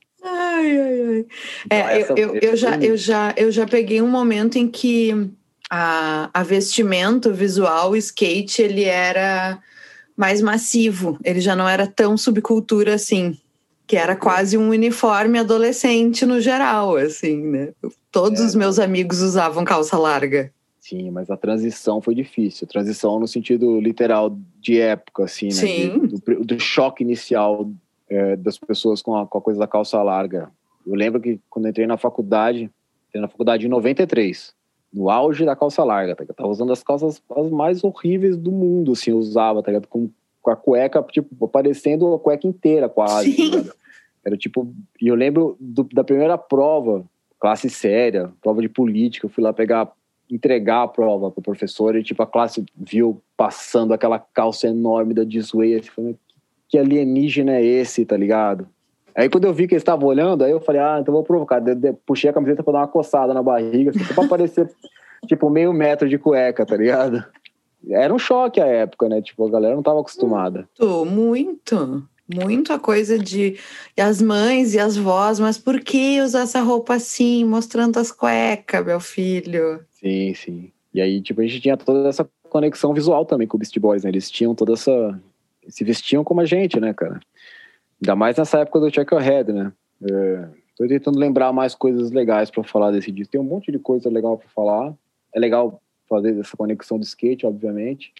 Ai, 0.55 0.79
ai, 0.79 1.01
ai. 1.01 1.25
É, 1.69 2.01
então, 2.01 2.17
eu, 2.17 2.35
eu, 2.35 2.39
eu, 2.41 2.55
já, 2.55 2.77
eu, 2.77 2.97
já, 2.97 3.33
eu 3.35 3.51
já 3.51 3.65
peguei 3.67 4.01
um 4.01 4.07
momento 4.07 4.57
em 4.57 4.67
que 4.67 5.29
a, 5.69 6.29
a 6.33 6.43
vestimento 6.43 7.33
visual, 7.33 7.91
o 7.91 7.95
skate, 7.97 8.61
ele 8.61 8.83
era 8.83 9.59
mais 10.15 10.41
massivo, 10.41 11.17
ele 11.23 11.41
já 11.41 11.55
não 11.55 11.67
era 11.67 11.85
tão 11.85 12.15
subcultura 12.17 12.95
assim, 12.95 13.37
que 13.85 13.97
era 13.97 14.15
quase 14.15 14.57
um 14.57 14.69
uniforme 14.69 15.39
adolescente 15.39 16.25
no 16.25 16.39
geral, 16.39 16.95
assim, 16.95 17.37
né? 17.41 17.73
Todos 18.11 18.39
é. 18.39 18.45
os 18.45 18.55
meus 18.55 18.79
amigos 18.79 19.21
usavam 19.21 19.65
calça 19.65 19.97
larga. 19.97 20.51
Sim, 20.79 21.09
mas 21.09 21.29
a 21.29 21.35
transição 21.35 21.99
foi 21.99 22.13
difícil. 22.13 22.67
Transição 22.67 23.19
no 23.19 23.27
sentido 23.27 23.81
literal 23.81 24.37
de 24.61 24.79
época, 24.79 25.25
assim, 25.25 25.47
né? 25.47 25.51
Sim. 25.51 25.99
De, 25.99 26.19
do, 26.19 26.45
do 26.45 26.59
choque 26.59 27.03
inicial 27.03 27.69
é, 28.15 28.35
das 28.35 28.57
pessoas 28.57 29.01
com 29.01 29.15
a, 29.15 29.27
com 29.27 29.37
a 29.37 29.41
coisa 29.41 29.59
da 29.59 29.67
calça 29.67 30.01
larga. 30.01 30.49
Eu 30.85 30.95
lembro 30.95 31.19
que 31.19 31.39
quando 31.49 31.67
entrei 31.67 31.85
na 31.85 31.97
faculdade, 31.97 32.69
entrei 33.09 33.21
na 33.21 33.27
faculdade 33.27 33.65
em 33.65 33.69
93, 33.69 34.53
no 34.93 35.09
auge 35.09 35.45
da 35.45 35.55
calça 35.55 35.83
larga, 35.83 36.15
tá? 36.15 36.23
eu 36.23 36.33
tava 36.33 36.49
usando 36.49 36.71
as 36.71 36.81
calças 36.81 37.21
as 37.35 37.49
mais 37.49 37.83
horríveis 37.83 38.37
do 38.37 38.51
mundo, 38.51 38.93
assim, 38.93 39.11
eu 39.11 39.17
usava, 39.17 39.61
tá 39.61 39.71
ligado? 39.71 39.87
Com, 39.87 40.09
com 40.41 40.51
a 40.51 40.55
cueca, 40.55 41.03
tipo, 41.03 41.45
aparecendo 41.45 42.13
a 42.13 42.19
cueca 42.19 42.47
inteira 42.47 42.87
quase. 42.87 43.51
Tá 43.51 43.73
Era 44.25 44.37
tipo, 44.37 44.73
e 44.99 45.07
eu 45.07 45.13
lembro 45.13 45.55
do, 45.59 45.83
da 45.83 46.03
primeira 46.03 46.35
prova, 46.35 47.05
classe 47.39 47.69
séria, 47.69 48.31
prova 48.41 48.59
de 48.59 48.67
política, 48.69 49.27
eu 49.27 49.29
fui 49.29 49.43
lá 49.43 49.53
pegar, 49.53 49.91
entregar 50.31 50.81
a 50.81 50.87
prova 50.87 51.29
pro 51.29 51.43
professor 51.43 51.95
e 51.95 52.01
tipo, 52.01 52.23
a 52.23 52.27
classe 52.27 52.65
viu 52.75 53.21
passando 53.37 53.93
aquela 53.93 54.17
calça 54.17 54.67
enorme 54.67 55.13
da 55.13 55.23
Disway, 55.23 55.75
assim, 55.75 56.17
que 56.75 56.79
alienígena 56.79 57.53
é 57.53 57.63
esse, 57.63 58.05
tá 58.05 58.17
ligado? 58.17 58.67
Aí 59.15 59.29
quando 59.29 59.45
eu 59.45 59.53
vi 59.53 59.65
que 59.65 59.75
eles 59.75 59.81
estavam 59.81 60.09
olhando, 60.09 60.43
aí 60.43 60.51
eu 60.51 60.59
falei, 60.59 60.81
ah, 60.81 60.97
então 60.99 61.13
vou 61.13 61.23
provocar. 61.23 61.59
De, 61.59 61.73
de, 61.73 61.93
puxei 62.05 62.29
a 62.29 62.33
camiseta 62.33 62.61
pra 62.61 62.73
dar 62.73 62.79
uma 62.79 62.87
coçada 62.87 63.33
na 63.33 63.41
barriga, 63.41 63.91
assim, 63.91 64.03
pra 64.13 64.27
parecer, 64.27 64.69
tipo, 65.25 65.49
meio 65.49 65.71
metro 65.71 66.09
de 66.09 66.17
cueca, 66.17 66.65
tá 66.65 66.75
ligado? 66.75 67.23
Era 67.87 68.13
um 68.13 68.19
choque 68.19 68.59
a 68.59 68.65
época, 68.65 69.07
né? 69.07 69.21
Tipo, 69.21 69.47
a 69.47 69.51
galera 69.51 69.73
não 69.73 69.83
tava 69.83 70.01
acostumada. 70.01 70.67
Muito, 70.77 71.05
muito. 71.05 72.09
Muito 72.27 72.73
a 72.73 72.79
coisa 72.79 73.19
de 73.19 73.57
e 73.95 74.01
as 74.01 74.19
mães 74.19 74.73
e 74.73 74.79
as 74.79 74.97
vós, 74.97 75.39
mas 75.39 75.59
por 75.59 75.79
que 75.79 76.19
usar 76.21 76.41
essa 76.41 76.59
roupa 76.59 76.95
assim, 76.95 77.45
mostrando 77.45 77.99
as 77.99 78.11
cuecas, 78.11 78.83
meu 78.83 78.99
filho? 78.99 79.79
Sim, 79.91 80.33
sim. 80.33 80.71
E 80.91 80.99
aí, 80.99 81.21
tipo, 81.21 81.39
a 81.39 81.43
gente 81.45 81.61
tinha 81.61 81.77
toda 81.77 82.09
essa 82.09 82.27
conexão 82.49 82.93
visual 82.95 83.25
também 83.25 83.47
com 83.47 83.55
o 83.55 83.59
Beast 83.59 83.77
Boys, 83.79 84.03
né? 84.03 84.09
Eles 84.09 84.31
tinham 84.31 84.55
toda 84.55 84.73
essa 84.73 85.21
se 85.67 85.83
vestiam 85.83 86.23
como 86.23 86.41
a 86.41 86.45
gente, 86.45 86.79
né, 86.79 86.93
cara? 86.93 87.19
Ainda 88.01 88.15
mais 88.15 88.37
nessa 88.37 88.59
época 88.59 88.79
do 88.79 88.93
Checkerhead, 88.93 89.51
né? 89.51 89.71
É, 90.03 90.47
tô 90.75 90.87
tentando 90.87 91.17
lembrar 91.17 91.53
mais 91.53 91.73
coisas 91.73 92.11
legais 92.11 92.51
para 92.51 92.63
falar 92.63 92.91
desse 92.91 93.11
disco. 93.11 93.31
Tem 93.31 93.41
um 93.41 93.45
monte 93.45 93.71
de 93.71 93.79
coisa 93.79 94.09
legal 94.09 94.37
para 94.37 94.49
falar. 94.49 94.93
É 95.33 95.39
legal 95.39 95.81
fazer 96.09 96.37
essa 96.39 96.55
conexão 96.55 96.99
do 96.99 97.03
skate, 97.03 97.45
obviamente. 97.45 98.13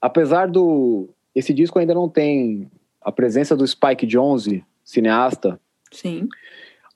Apesar 0.00 0.48
do 0.48 1.08
esse 1.34 1.54
disco 1.54 1.78
ainda 1.78 1.94
não 1.94 2.08
tem 2.08 2.70
a 3.00 3.10
presença 3.10 3.56
do 3.56 3.66
Spike 3.66 4.06
Jonze, 4.06 4.64
cineasta. 4.84 5.58
Sim. 5.90 6.28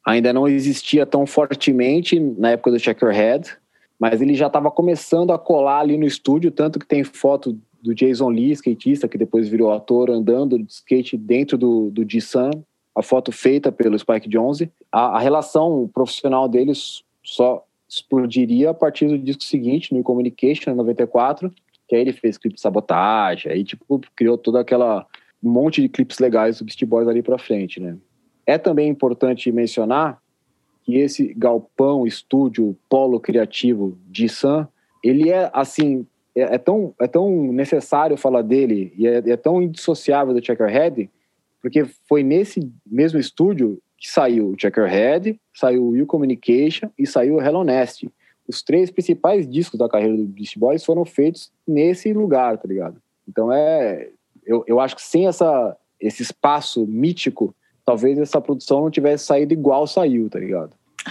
Ainda 0.04 0.32
não 0.32 0.46
existia 0.46 1.06
tão 1.06 1.26
fortemente 1.26 2.20
na 2.20 2.50
época 2.50 2.70
do 2.70 2.78
Checkerhead, 2.78 3.56
mas 3.98 4.20
ele 4.20 4.34
já 4.34 4.46
estava 4.46 4.70
começando 4.70 5.32
a 5.32 5.38
colar 5.38 5.80
ali 5.80 5.96
no 5.96 6.04
estúdio, 6.04 6.50
tanto 6.50 6.78
que 6.78 6.86
tem 6.86 7.02
foto 7.02 7.58
do 7.86 7.94
Jason 7.94 8.30
Lee, 8.30 8.50
skatista, 8.50 9.06
que 9.06 9.16
depois 9.16 9.48
virou 9.48 9.72
ator, 9.72 10.10
andando 10.10 10.58
de 10.58 10.72
skate 10.72 11.16
dentro 11.16 11.56
do, 11.56 11.88
do 11.90 12.08
G-Sun, 12.08 12.50
a 12.96 13.00
foto 13.00 13.30
feita 13.30 13.70
pelo 13.70 13.96
Spike 13.96 14.28
Jonze. 14.28 14.72
A, 14.90 15.16
a, 15.16 15.20
relação 15.20 15.88
profissional 15.94 16.48
deles 16.48 17.04
só 17.22 17.64
explodiria 17.88 18.70
a 18.70 18.74
partir 18.74 19.06
do 19.06 19.16
disco 19.16 19.44
seguinte, 19.44 19.94
no 19.94 20.02
Communication, 20.02 20.72
em 20.72 20.74
94, 20.74 21.52
que 21.88 21.94
aí 21.94 22.00
ele 22.00 22.12
fez 22.12 22.36
clipe 22.36 22.60
sabotagem, 22.60 23.52
aí 23.52 23.62
tipo, 23.62 24.00
criou 24.16 24.36
toda 24.36 24.60
aquela 24.60 25.06
um 25.40 25.50
monte 25.50 25.80
de 25.80 25.88
clipes 25.88 26.18
legais 26.18 26.58
do 26.58 26.64
Beast 26.64 26.84
Boys 26.84 27.06
ali 27.06 27.22
para 27.22 27.38
frente, 27.38 27.78
né? 27.78 27.96
É 28.44 28.58
também 28.58 28.88
importante 28.88 29.52
mencionar 29.52 30.20
que 30.82 30.96
esse 30.96 31.32
galpão, 31.34 32.04
estúdio, 32.04 32.76
polo 32.88 33.20
criativo 33.20 33.96
de 34.08 34.28
Sun, 34.28 34.66
ele 35.04 35.30
é 35.30 35.48
assim 35.52 36.04
é, 36.36 36.54
é, 36.54 36.58
tão, 36.58 36.94
é 37.00 37.06
tão 37.06 37.50
necessário 37.50 38.16
falar 38.16 38.42
dele 38.42 38.92
e 38.96 39.06
é, 39.06 39.22
é 39.26 39.36
tão 39.36 39.62
indissociável 39.62 40.34
do 40.34 40.44
Checkerhead, 40.44 41.10
porque 41.62 41.86
foi 42.06 42.22
nesse 42.22 42.70
mesmo 42.86 43.18
estúdio 43.18 43.80
que 43.96 44.10
saiu 44.10 44.50
o 44.50 44.56
Checkerhead, 44.60 45.40
saiu 45.54 45.82
o 45.82 45.88
Will 45.90 46.06
Communication 46.06 46.90
e 46.98 47.06
saiu 47.06 47.36
o 47.36 47.42
Hello 47.42 47.64
Nest. 47.64 48.06
Os 48.46 48.62
três 48.62 48.90
principais 48.90 49.48
discos 49.48 49.78
da 49.78 49.88
carreira 49.88 50.16
do 50.16 50.24
Beast 50.24 50.58
Boys 50.58 50.84
foram 50.84 51.04
feitos 51.06 51.50
nesse 51.66 52.12
lugar, 52.12 52.58
tá 52.58 52.68
ligado? 52.68 53.00
Então 53.26 53.50
é. 53.50 54.10
Eu, 54.44 54.62
eu 54.68 54.78
acho 54.78 54.94
que 54.94 55.02
sem 55.02 55.26
essa, 55.26 55.76
esse 55.98 56.22
espaço 56.22 56.86
mítico, 56.86 57.52
talvez 57.84 58.16
essa 58.16 58.40
produção 58.40 58.82
não 58.82 58.90
tivesse 58.90 59.24
saído 59.24 59.52
igual 59.52 59.88
saiu, 59.88 60.30
tá 60.30 60.38
ligado? 60.38 60.70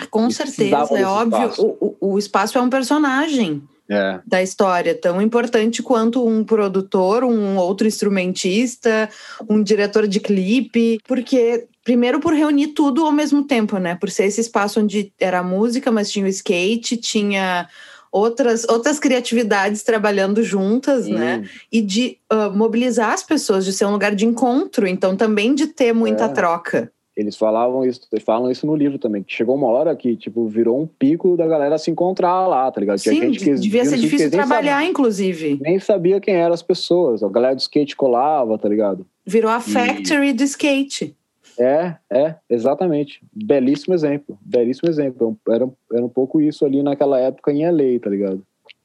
Com 0.09 0.29
certeza, 0.29 0.77
é 0.95 1.05
óbvio. 1.05 1.51
O, 1.57 1.97
o, 1.99 2.13
o 2.13 2.19
espaço 2.19 2.57
é 2.57 2.61
um 2.61 2.69
personagem. 2.69 3.61
É. 3.89 4.19
da 4.25 4.41
história, 4.41 4.95
tão 4.95 5.21
importante 5.21 5.83
quanto 5.83 6.25
um 6.25 6.43
produtor, 6.43 7.23
um 7.23 7.57
outro 7.57 7.87
instrumentista, 7.87 9.09
um 9.49 9.61
diretor 9.61 10.07
de 10.07 10.19
clipe, 10.19 10.99
porque 11.07 11.67
primeiro 11.83 12.19
por 12.19 12.33
reunir 12.33 12.69
tudo 12.69 13.05
ao 13.05 13.11
mesmo 13.11 13.43
tempo, 13.43 13.77
né? 13.77 13.95
Por 13.95 14.09
ser 14.09 14.25
esse 14.25 14.41
espaço 14.41 14.79
onde 14.79 15.13
era 15.19 15.43
música, 15.43 15.91
mas 15.91 16.11
tinha 16.11 16.25
o 16.25 16.29
skate, 16.29 16.97
tinha 16.97 17.67
outras, 18.11 18.65
outras 18.69 18.97
criatividades 18.97 19.83
trabalhando 19.83 20.41
juntas, 20.41 21.05
né? 21.07 21.43
E 21.71 21.81
de 21.81 22.17
uh, 22.31 22.49
mobilizar 22.55 23.11
as 23.11 23.21
pessoas, 23.21 23.65
de 23.65 23.73
ser 23.73 23.85
um 23.85 23.91
lugar 23.91 24.15
de 24.15 24.25
encontro, 24.25 24.87
então 24.87 25.15
também 25.15 25.53
de 25.53 25.67
ter 25.67 25.93
muita 25.93 26.25
É. 26.25 26.29
troca. 26.29 26.91
Eles 27.15 27.37
falavam 27.37 27.85
isso, 27.85 28.01
eles 28.11 28.23
falam 28.25 28.51
isso 28.51 28.67
no 28.67 28.75
livro 28.75 28.99
também, 28.99 29.23
que 29.23 29.31
chegou 29.33 29.55
uma 29.55 29.67
hora 29.67 29.95
que, 29.95 30.17
tipo, 30.17 30.47
virou 30.47 30.81
um 30.81 30.85
pico 30.85 31.37
da 31.37 31.47
galera 31.47 31.77
se 31.77 31.89
encontrar 31.89 32.45
lá, 32.45 32.69
tá 32.69 32.81
ligado? 32.81 32.97
Sim, 32.97 33.31
que 33.31 33.53
devia 33.55 33.85
ser 33.85 33.97
difícil 33.97 34.29
trabalhar, 34.29 34.73
sabia- 34.75 34.89
inclusive. 34.89 35.57
Nem 35.61 35.79
sabia 35.79 36.19
quem 36.19 36.35
eram 36.35 36.53
as 36.53 36.61
pessoas. 36.61 37.23
A 37.23 37.29
galera 37.29 37.55
do 37.55 37.59
skate 37.59 37.95
colava, 37.95 38.57
tá 38.57 38.67
ligado? 38.67 39.05
Virou 39.25 39.49
a 39.49 39.61
factory 39.61 40.33
do 40.33 40.43
skate. 40.43 41.15
É, 41.57 41.95
é, 42.11 42.35
exatamente. 42.49 43.21
Belíssimo 43.33 43.93
exemplo. 43.93 44.37
Belíssimo 44.41 44.89
exemplo. 44.89 45.37
Era, 45.47 45.69
era 45.93 46.03
um 46.05 46.09
pouco 46.09 46.41
isso 46.41 46.65
ali 46.65 46.83
naquela 46.83 47.17
época 47.17 47.49
em 47.53 47.65
LA, 47.65 47.97
tá 48.01 48.09
ligado? 48.09 48.41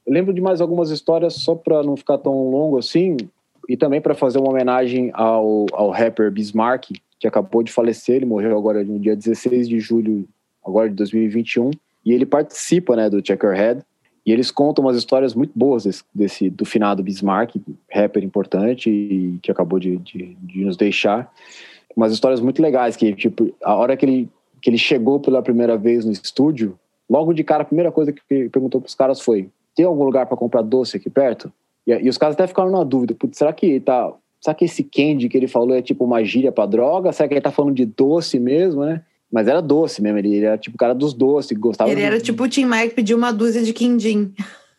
Eu 0.07 0.13
lembro 0.13 0.33
de 0.33 0.41
mais 0.41 0.61
algumas 0.61 0.91
histórias, 0.91 1.35
só 1.35 1.57
pra 1.57 1.83
não 1.83 1.97
ficar 1.97 2.19
tão 2.19 2.49
longo 2.49 2.79
assim, 2.79 3.17
e 3.69 3.77
também 3.77 4.01
pra 4.01 4.15
fazer 4.15 4.39
uma 4.39 4.51
homenagem 4.51 5.11
ao, 5.15 5.67
ao 5.73 5.91
rapper 5.91 6.31
Bismarck, 6.31 6.93
que 7.21 7.29
acabou 7.29 7.63
de 7.63 7.71
falecer. 7.71 8.17
Ele 8.17 8.27
morreu 8.27 8.57
agora 8.57 8.83
no 8.83 8.99
dia 8.99 9.15
16 9.15 9.69
de 9.69 9.79
julho, 9.79 10.27
agora 10.65 10.89
de 10.89 10.97
2021. 10.97 11.71
E 12.05 12.13
ele 12.13 12.25
participa, 12.25 12.97
né, 12.97 13.11
do 13.11 13.25
Checkerhead. 13.25 13.83
E 14.25 14.33
eles 14.33 14.51
contam 14.51 14.85
umas 14.85 14.97
histórias 14.97 15.35
muito 15.35 15.53
boas 15.55 15.85
desse, 15.85 16.03
desse 16.15 16.51
do 16.51 16.65
finado 16.65 17.03
Bismarck, 17.03 17.57
rapper 17.91 18.25
importante 18.25 18.91
e 18.91 19.39
que 19.43 19.51
acabou 19.51 19.79
de, 19.79 19.97
de, 19.99 20.35
de 20.41 20.65
nos 20.65 20.77
deixar 20.77 21.33
umas 21.97 22.13
histórias 22.13 22.41
muito 22.41 22.63
legais 22.63 22.97
que 22.97 23.13
tipo 23.15 23.53
a 23.63 23.75
hora 23.75 23.97
que 23.97 24.05
ele 24.07 24.29
que 24.63 24.69
ele 24.69 24.79
chegou 24.79 25.19
pela 25.19 25.43
primeira 25.43 25.77
vez 25.77 26.05
no 26.05 26.13
estúdio 26.13 26.79
logo 27.09 27.33
de 27.33 27.43
cara 27.43 27.63
a 27.63 27.67
primeira 27.67 27.91
coisa 27.91 28.13
que 28.13 28.21
ele 28.31 28.49
perguntou 28.49 28.81
pros 28.81 28.95
caras 28.95 29.21
foi 29.21 29.49
tem 29.75 29.85
algum 29.85 30.05
lugar 30.05 30.27
para 30.27 30.37
comprar 30.37 30.63
doce 30.63 30.97
aqui 30.97 31.11
perto 31.11 31.53
e, 31.87 31.93
e 31.93 32.09
os 32.09 32.17
caras 32.17 32.35
até 32.35 32.47
ficaram 32.47 32.71
na 32.71 32.85
dúvida 32.85 33.17
será 33.33 33.53
que 33.53 33.81
tá 33.81 34.13
será 34.41 34.55
que 34.55 34.65
esse 34.65 34.83
candy 34.83 35.29
que 35.29 35.37
ele 35.37 35.47
falou 35.47 35.75
é 35.77 35.83
tipo 35.83 36.05
uma 36.05 36.25
gíria 36.25 36.51
para 36.51 36.67
droga 36.67 37.13
será 37.13 37.29
que 37.29 37.35
ele 37.35 37.41
tá 37.41 37.51
falando 37.51 37.75
de 37.75 37.85
doce 37.85 38.39
mesmo 38.41 38.85
né 38.85 39.03
mas 39.31 39.47
era 39.47 39.61
doce 39.61 40.03
mesmo 40.03 40.19
ele, 40.19 40.45
era 40.45 40.59
tipo 40.59 40.75
o 40.75 40.79
cara 40.79 40.95
dos 40.95 41.15
doces 41.15 41.57
gostava 41.59 41.91
Ele 41.91 42.01
de- 42.01 42.07
era 42.07 42.21
tipo 42.21 42.43
o 42.43 42.49
Tim 42.49 42.65
Maia 42.65 42.89
que 42.89 42.95
pediu 42.95 43.17
uma 43.17 43.31
dúzia 43.33 43.63
de 43.63 43.73
quindim. 43.73 44.33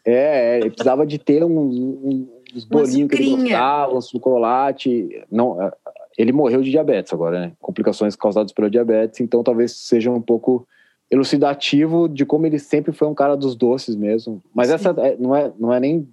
é, 0.05 0.59
ele 0.59 0.69
precisava 0.71 1.05
de 1.05 1.17
ter 1.17 1.43
uns, 1.43 1.77
uns, 1.77 2.65
bolinhos 2.65 3.09
que 3.09 3.15
ele 3.15 3.35
gostava, 3.37 3.95
um 3.95 4.01
chocolate. 4.01 5.23
Não, 5.31 5.61
é, 5.61 5.71
ele 6.17 6.33
morreu 6.33 6.61
de 6.61 6.69
diabetes 6.69 7.13
agora, 7.13 7.39
né? 7.39 7.51
Complicações 7.61 8.13
causadas 8.15 8.51
pelo 8.51 8.69
diabetes, 8.69 9.21
então 9.21 9.41
talvez 9.41 9.71
seja 9.71 10.11
um 10.11 10.21
pouco 10.21 10.67
elucidativo 11.09 12.09
de 12.09 12.25
como 12.25 12.45
ele 12.45 12.59
sempre 12.59 12.91
foi 12.91 13.07
um 13.07 13.13
cara 13.13 13.35
dos 13.37 13.55
doces 13.55 13.95
mesmo. 13.95 14.41
Mas 14.53 14.67
Sim. 14.67 14.73
essa 14.73 14.89
é- 14.97 15.15
não 15.17 15.35
é, 15.35 15.51
não 15.59 15.73
é 15.73 15.79
nem 15.79 16.07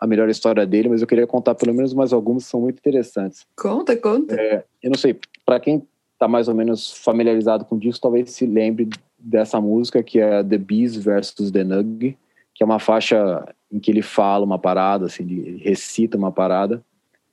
a- 0.00 0.06
melhor 0.06 0.28
história 0.28 0.66
dele, 0.66 0.88
mas 0.88 1.00
eu 1.00 1.06
queria 1.06 1.26
contar 1.26 1.54
pelo 1.54 1.74
menos 1.74 1.92
mais 1.92 2.12
algumas 2.12 2.44
que 2.44 2.50
são 2.50 2.60
muito 2.60 2.78
interessantes. 2.78 3.46
Conta, 3.56 3.96
conta. 3.96 4.34
Eu 4.82 4.90
não 4.90 4.98
sei, 4.98 5.18
para 5.44 5.58
quem 5.60 5.82
tá 6.18 6.28
mais 6.28 6.48
ou 6.48 6.54
menos 6.54 6.92
familiarizado 6.92 7.64
com 7.64 7.78
disso, 7.78 8.00
talvez 8.00 8.30
se 8.30 8.46
lembre 8.46 8.88
dessa 9.18 9.60
música 9.60 10.02
que 10.02 10.20
é 10.20 10.42
The 10.42 10.58
Bees 10.58 10.96
versus 10.96 11.50
The 11.50 11.64
Nug, 11.64 12.16
que 12.54 12.62
é 12.62 12.66
uma 12.66 12.78
faixa 12.78 13.46
em 13.72 13.80
que 13.80 13.90
ele 13.90 14.02
fala 14.02 14.44
uma 14.44 14.58
parada, 14.58 15.06
assim, 15.06 15.24
ele 15.24 15.62
recita 15.62 16.16
uma 16.16 16.30
parada. 16.30 16.82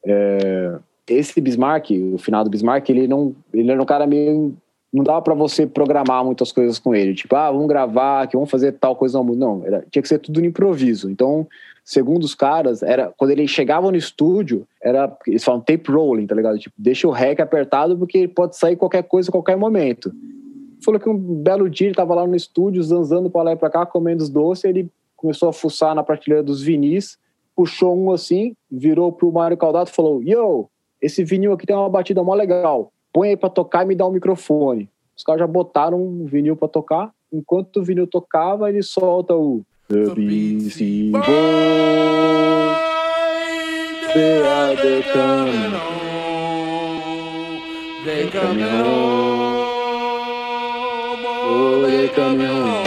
É, 0.03 0.77
esse 1.07 1.39
Bismarck, 1.39 1.91
o 1.91 2.17
finado 2.17 2.49
Bismarck, 2.49 2.89
ele 2.89 3.07
não, 3.07 3.35
ele 3.53 3.71
era 3.71 3.81
um 3.81 3.85
cara 3.85 4.07
meio 4.07 4.55
não 4.93 5.03
dava 5.03 5.21
para 5.21 5.33
você 5.33 5.65
programar 5.65 6.25
muitas 6.25 6.51
coisas 6.51 6.77
com 6.77 6.93
ele, 6.93 7.13
tipo, 7.13 7.33
ah, 7.35 7.49
vamos 7.49 7.67
gravar, 7.67 8.27
que 8.27 8.35
vamos 8.35 8.51
fazer 8.51 8.73
tal 8.73 8.95
coisa, 8.95 9.17
não, 9.19 9.23
não 9.33 9.65
era, 9.65 9.85
tinha 9.89 10.01
que 10.01 10.07
ser 10.07 10.19
tudo 10.19 10.41
no 10.41 10.45
improviso. 10.45 11.09
Então, 11.09 11.47
segundo 11.83 12.23
os 12.23 12.35
caras, 12.35 12.83
era 12.83 13.13
quando 13.17 13.31
ele 13.31 13.47
chegava 13.47 13.91
no 13.91 13.97
estúdio, 13.97 14.67
era 14.81 15.15
eles 15.27 15.43
falam 15.43 15.61
tape 15.61 15.91
rolling, 15.91 16.27
tá 16.27 16.35
ligado? 16.35 16.57
Tipo, 16.57 16.75
deixa 16.77 17.07
o 17.07 17.11
rec 17.11 17.39
apertado 17.39 17.97
porque 17.97 18.27
pode 18.27 18.57
sair 18.57 18.75
qualquer 18.75 19.03
coisa 19.03 19.29
a 19.29 19.31
qualquer 19.31 19.57
momento. 19.57 20.11
Falou 20.83 20.99
que 20.99 21.09
um 21.09 21.17
belo 21.17 21.69
dia 21.69 21.87
ele 21.87 21.95
tava 21.95 22.15
lá 22.15 22.25
no 22.25 22.35
estúdio, 22.35 22.81
zanzando 22.81 23.29
pra 23.29 23.43
lá 23.43 23.51
e 23.53 23.55
pra 23.55 23.69
cá, 23.69 23.85
comendo 23.85 24.23
os 24.23 24.29
doces, 24.29 24.65
ele 24.65 24.89
começou 25.15 25.49
a 25.49 25.53
fuçar 25.53 25.93
na 25.93 26.03
prateleira 26.03 26.43
dos 26.43 26.61
vinis, 26.61 27.17
puxou 27.55 27.95
um 27.95 28.11
assim, 28.11 28.55
virou 28.69 29.11
pro 29.11 29.31
Mário 29.31 29.57
Caldato 29.57 29.91
e 29.91 29.95
falou: 29.95 30.23
Yo, 30.23 30.67
esse 31.01 31.23
vinil 31.23 31.53
aqui 31.53 31.65
tem 31.65 31.75
uma 31.75 31.89
batida 31.89 32.23
mó 32.23 32.33
legal. 32.33 32.91
Põe 33.13 33.29
aí 33.29 33.37
pra 33.37 33.49
tocar 33.49 33.83
e 33.83 33.87
me 33.87 33.95
dá 33.95 34.07
um 34.07 34.11
microfone. 34.11 34.89
Os 35.15 35.23
caras 35.23 35.41
já 35.41 35.47
botaram 35.47 36.01
um 36.01 36.25
vinil 36.25 36.55
pra 36.55 36.67
tocar. 36.67 37.11
Enquanto 37.31 37.77
o 37.77 37.83
vinil 37.83 38.07
tocava, 38.07 38.69
ele 38.69 38.81
solta 38.81 39.35
o 39.35 39.61
The 39.91 40.15
BC 40.15 41.11
Boys, 41.11 41.25
they 44.13 44.41
are 44.41 44.73
the 44.73 45.03
coming 45.11 45.73
They 48.05 48.29
coming 48.29 48.63
home. 48.63 49.65
home, 51.09 51.25
Oh, 51.43 51.81
they 51.85 52.07
coming 52.07 52.47
home. 52.47 52.85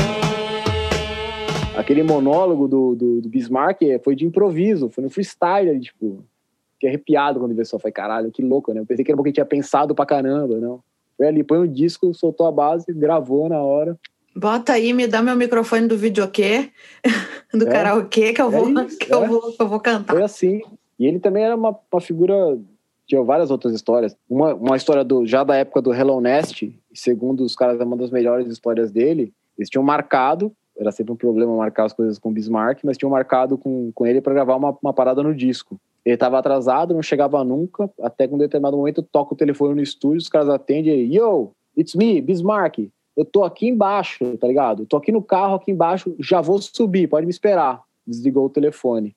Aquele 1.76 2.02
monólogo 2.02 2.66
do, 2.66 2.94
do, 2.94 3.20
do 3.20 3.28
Bismarck 3.28 3.82
foi 4.02 4.16
de 4.16 4.24
improviso, 4.24 4.88
foi 4.88 5.04
no 5.04 5.10
freestyle, 5.10 5.78
tipo. 5.78 6.24
Fiquei 6.72 6.88
arrepiado 6.88 7.38
quando 7.38 7.54
vi 7.54 7.60
isso. 7.60 7.78
Falei, 7.78 7.92
caralho, 7.92 8.32
que 8.32 8.42
louco, 8.42 8.72
né? 8.72 8.80
Eu 8.80 8.86
pensei 8.86 9.04
que 9.04 9.10
era 9.10 9.16
porque 9.18 9.30
tinha 9.30 9.44
pensado 9.44 9.94
pra 9.94 10.06
caramba, 10.06 10.56
não. 10.56 10.80
Foi 11.18 11.26
ali, 11.26 11.44
põe 11.44 11.58
o 11.58 11.68
disco, 11.68 12.14
soltou 12.14 12.46
a 12.46 12.50
base, 12.50 12.90
gravou 12.94 13.46
na 13.46 13.60
hora. 13.60 13.94
Bota 14.36 14.72
aí, 14.72 14.92
me 14.92 15.06
dá 15.06 15.22
meu 15.22 15.36
microfone 15.36 15.86
do 15.86 15.96
videokê, 15.96 16.70
do 17.54 17.66
É. 17.68 17.70
karaokê, 17.70 18.32
que 18.32 18.42
eu, 18.42 18.48
É 18.48 18.50
vou, 18.50 18.68
isso, 18.86 18.98
que, 18.98 19.12
eu 19.12 19.24
é. 19.24 19.28
vou, 19.28 19.52
que 19.52 19.62
eu 19.62 19.68
vou 19.68 19.80
cantar. 19.80 20.14
Foi 20.14 20.22
assim. 20.22 20.60
E 20.98 21.06
ele 21.06 21.20
também 21.20 21.44
era 21.44 21.54
uma, 21.54 21.76
uma 21.92 22.00
figura. 22.00 22.58
Tinha 23.06 23.22
várias 23.22 23.50
outras 23.50 23.74
histórias. 23.74 24.16
Uma, 24.28 24.54
uma 24.54 24.76
história 24.76 25.04
do, 25.04 25.26
já 25.26 25.44
da 25.44 25.56
época 25.56 25.82
do 25.82 25.92
Hello 25.92 26.20
Nest, 26.20 26.62
e 26.62 26.98
segundo 26.98 27.44
os 27.44 27.54
caras, 27.54 27.80
é 27.80 27.84
uma 27.84 27.96
das 27.96 28.10
melhores 28.10 28.48
histórias 28.48 28.90
dele. 28.90 29.32
Eles 29.58 29.68
tinham 29.70 29.84
marcado, 29.84 30.52
era 30.76 30.90
sempre 30.90 31.12
um 31.12 31.16
problema 31.16 31.54
marcar 31.56 31.84
as 31.84 31.92
coisas 31.92 32.18
com 32.18 32.30
o 32.30 32.32
Bismarck, 32.32 32.80
mas 32.82 32.96
tinham 32.96 33.10
marcado 33.10 33.56
com, 33.56 33.92
com 33.94 34.06
ele 34.06 34.20
para 34.20 34.34
gravar 34.34 34.56
uma, 34.56 34.76
uma 34.82 34.92
parada 34.92 35.22
no 35.22 35.34
disco. 35.34 35.78
Ele 36.04 36.14
estava 36.14 36.38
atrasado, 36.38 36.92
não 36.92 37.02
chegava 37.02 37.42
nunca, 37.44 37.88
até 38.02 38.26
que 38.26 38.34
um 38.34 38.38
determinado 38.38 38.76
momento 38.76 39.02
toca 39.02 39.34
o 39.34 39.36
telefone 39.36 39.74
no 39.74 39.82
estúdio, 39.82 40.18
os 40.18 40.28
caras 40.28 40.48
atendem 40.48 40.92
ele, 40.92 41.16
Yo, 41.16 41.50
it's 41.76 41.94
me, 41.94 42.20
Bismarck. 42.20 42.90
Eu 43.16 43.24
tô 43.24 43.44
aqui 43.44 43.68
embaixo, 43.68 44.36
tá 44.38 44.46
ligado? 44.46 44.82
Eu 44.82 44.86
tô 44.86 44.96
aqui 44.96 45.12
no 45.12 45.22
carro, 45.22 45.54
aqui 45.54 45.70
embaixo, 45.70 46.14
já 46.18 46.40
vou 46.40 46.60
subir, 46.60 47.08
pode 47.08 47.26
me 47.26 47.30
esperar. 47.30 47.82
Desligou 48.06 48.46
o 48.46 48.50
telefone 48.50 49.14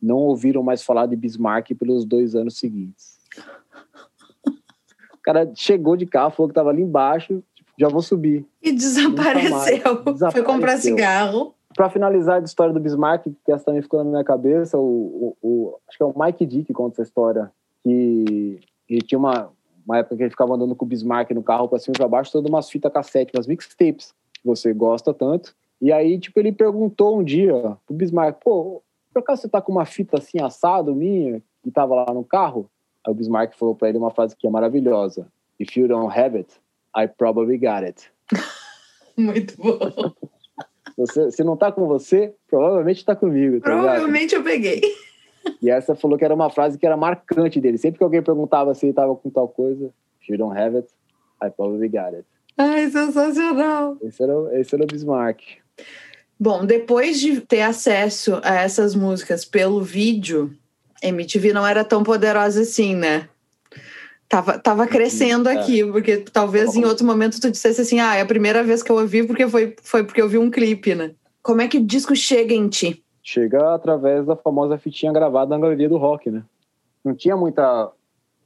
não 0.00 0.18
ouviram 0.18 0.62
mais 0.62 0.80
falar 0.80 1.06
de 1.06 1.16
Bismarck 1.16 1.74
pelos 1.74 2.04
dois 2.04 2.36
anos 2.36 2.56
seguintes. 2.56 3.18
O 4.46 5.20
cara 5.22 5.50
chegou 5.54 5.96
de 5.96 6.06
carro, 6.06 6.30
falou 6.30 6.48
que 6.48 6.52
estava 6.52 6.70
ali 6.70 6.82
embaixo, 6.82 7.42
tipo, 7.54 7.70
já 7.76 7.88
vou 7.88 8.00
subir. 8.00 8.46
E 8.62 8.72
desapareceu. 8.72 10.02
Foi 10.04 10.12
Desapareceu. 10.12 10.44
comprar 10.44 10.76
cigarro. 10.78 11.52
Para 11.74 11.90
finalizar 11.90 12.40
a 12.40 12.44
história 12.44 12.72
do 12.72 12.80
Bismarck, 12.80 13.24
que 13.44 13.52
essa 13.52 13.64
também 13.64 13.82
ficou 13.82 14.02
na 14.02 14.08
minha 14.10 14.24
cabeça, 14.24 14.78
o, 14.78 15.36
o- 15.42 15.48
o- 15.48 15.78
acho 15.88 15.98
que 15.98 16.02
é 16.02 16.06
o 16.06 16.14
Mike 16.16 16.46
D 16.46 16.62
que 16.64 16.72
conta 16.72 16.94
essa 16.94 17.02
história, 17.02 17.50
que 17.82 18.60
ele 18.88 19.02
tinha 19.02 19.18
uma, 19.18 19.50
uma 19.88 19.98
época 19.98 20.16
que 20.16 20.22
ele 20.22 20.30
ficava 20.30 20.54
andando 20.54 20.76
com 20.76 20.84
o 20.84 20.88
Bismarck 20.88 21.30
no 21.30 21.42
carro 21.42 21.66
para 21.66 21.78
cima 21.78 21.94
e 21.96 21.98
para 21.98 22.08
baixo, 22.08 22.30
todas 22.30 22.50
umas 22.50 22.68
fitas 22.68 22.92
cassete, 22.92 23.32
umas 23.34 23.46
mixtapes, 23.46 24.12
que 24.34 24.46
você 24.46 24.74
gosta 24.74 25.14
tanto. 25.14 25.56
E 25.80 25.90
aí, 25.90 26.18
tipo, 26.18 26.38
ele 26.38 26.52
perguntou 26.52 27.18
um 27.18 27.24
dia 27.24 27.54
pro 27.86 27.96
Bismarck, 27.96 28.38
pô, 28.44 28.82
por 29.12 29.20
acaso 29.20 29.42
você 29.42 29.48
tá 29.48 29.62
com 29.62 29.72
uma 29.72 29.86
fita 29.86 30.18
assim 30.18 30.42
assado 30.42 30.94
minha, 30.94 31.42
que 31.62 31.70
tava 31.70 31.94
lá 31.94 32.12
no 32.12 32.22
carro? 32.22 32.70
Aí 33.06 33.10
o 33.10 33.14
Bismarck 33.14 33.56
falou 33.56 33.74
para 33.74 33.88
ele 33.88 33.96
uma 33.96 34.10
frase 34.10 34.36
que 34.36 34.46
é 34.46 34.50
maravilhosa. 34.50 35.26
If 35.58 35.74
you 35.76 35.88
don't 35.88 36.16
have 36.16 36.36
it, 36.36 36.52
I 36.94 37.08
probably 37.08 37.56
got 37.56 37.84
it. 37.84 38.10
Muito 39.16 39.56
bom. 39.56 39.78
Você, 40.98 41.30
se 41.30 41.42
não 41.42 41.56
tá 41.56 41.72
com 41.72 41.86
você, 41.86 42.34
provavelmente 42.46 43.04
tá 43.04 43.16
comigo, 43.16 43.60
tá 43.60 43.70
ligado? 43.70 43.84
Provavelmente 43.84 44.34
eu 44.34 44.42
peguei. 44.42 44.82
E 45.60 45.70
essa 45.70 45.94
falou 45.94 46.18
que 46.18 46.24
era 46.24 46.34
uma 46.34 46.50
frase 46.50 46.78
que 46.78 46.86
era 46.86 46.96
marcante 46.96 47.60
dele. 47.60 47.78
Sempre 47.78 47.98
que 47.98 48.04
alguém 48.04 48.22
perguntava 48.22 48.74
se 48.74 48.86
ele 48.86 48.92
tava 48.92 49.14
com 49.14 49.30
tal 49.30 49.48
coisa, 49.48 49.90
if 50.22 50.28
you 50.28 50.38
don't 50.38 50.58
have 50.58 50.76
it, 50.76 50.88
I 51.42 51.50
probably 51.50 51.88
got 51.88 52.14
it. 52.14 52.24
Ai, 52.56 52.90
sensacional. 52.90 53.96
Esse 54.02 54.22
era, 54.22 54.36
o- 54.36 54.52
esse 54.52 54.74
era 54.74 54.84
o 54.84 54.86
Bismarck. 54.86 55.40
Bom, 56.38 56.64
depois 56.64 57.20
de 57.20 57.40
ter 57.40 57.62
acesso 57.62 58.40
a 58.42 58.54
essas 58.54 58.94
músicas 58.94 59.44
pelo 59.44 59.82
vídeo, 59.82 60.52
MTV 61.02 61.52
não 61.52 61.66
era 61.66 61.84
tão 61.84 62.02
poderosa 62.02 62.62
assim, 62.62 62.94
né? 62.94 63.28
Tava, 64.28 64.58
tava 64.58 64.86
crescendo 64.86 65.48
é. 65.48 65.54
aqui, 65.54 65.84
porque 65.90 66.18
talvez 66.18 66.76
em 66.76 66.84
outro 66.84 67.06
momento 67.06 67.40
tu 67.40 67.50
dissesse 67.50 67.80
assim, 67.80 67.98
ah, 67.98 68.14
é 68.14 68.20
a 68.20 68.26
primeira 68.26 68.62
vez 68.62 68.82
que 68.82 68.92
eu 68.92 68.96
ouvi 68.96 69.26
porque 69.26 69.48
foi, 69.48 69.74
foi 69.82 70.04
porque 70.04 70.20
eu 70.20 70.28
vi 70.28 70.36
um 70.36 70.50
clipe, 70.50 70.94
né? 70.94 71.12
Como 71.42 71.62
é 71.62 71.68
que 71.68 71.78
o 71.78 71.84
disco 71.84 72.14
chega 72.14 72.52
em 72.52 72.68
ti? 72.68 73.02
Chega 73.28 73.74
através 73.74 74.24
da 74.24 74.34
famosa 74.34 74.78
fitinha 74.78 75.12
gravada 75.12 75.50
na 75.50 75.60
galeria 75.60 75.88
do 75.88 75.98
rock, 75.98 76.30
né? 76.30 76.42
Não 77.04 77.14
tinha 77.14 77.36
muita 77.36 77.90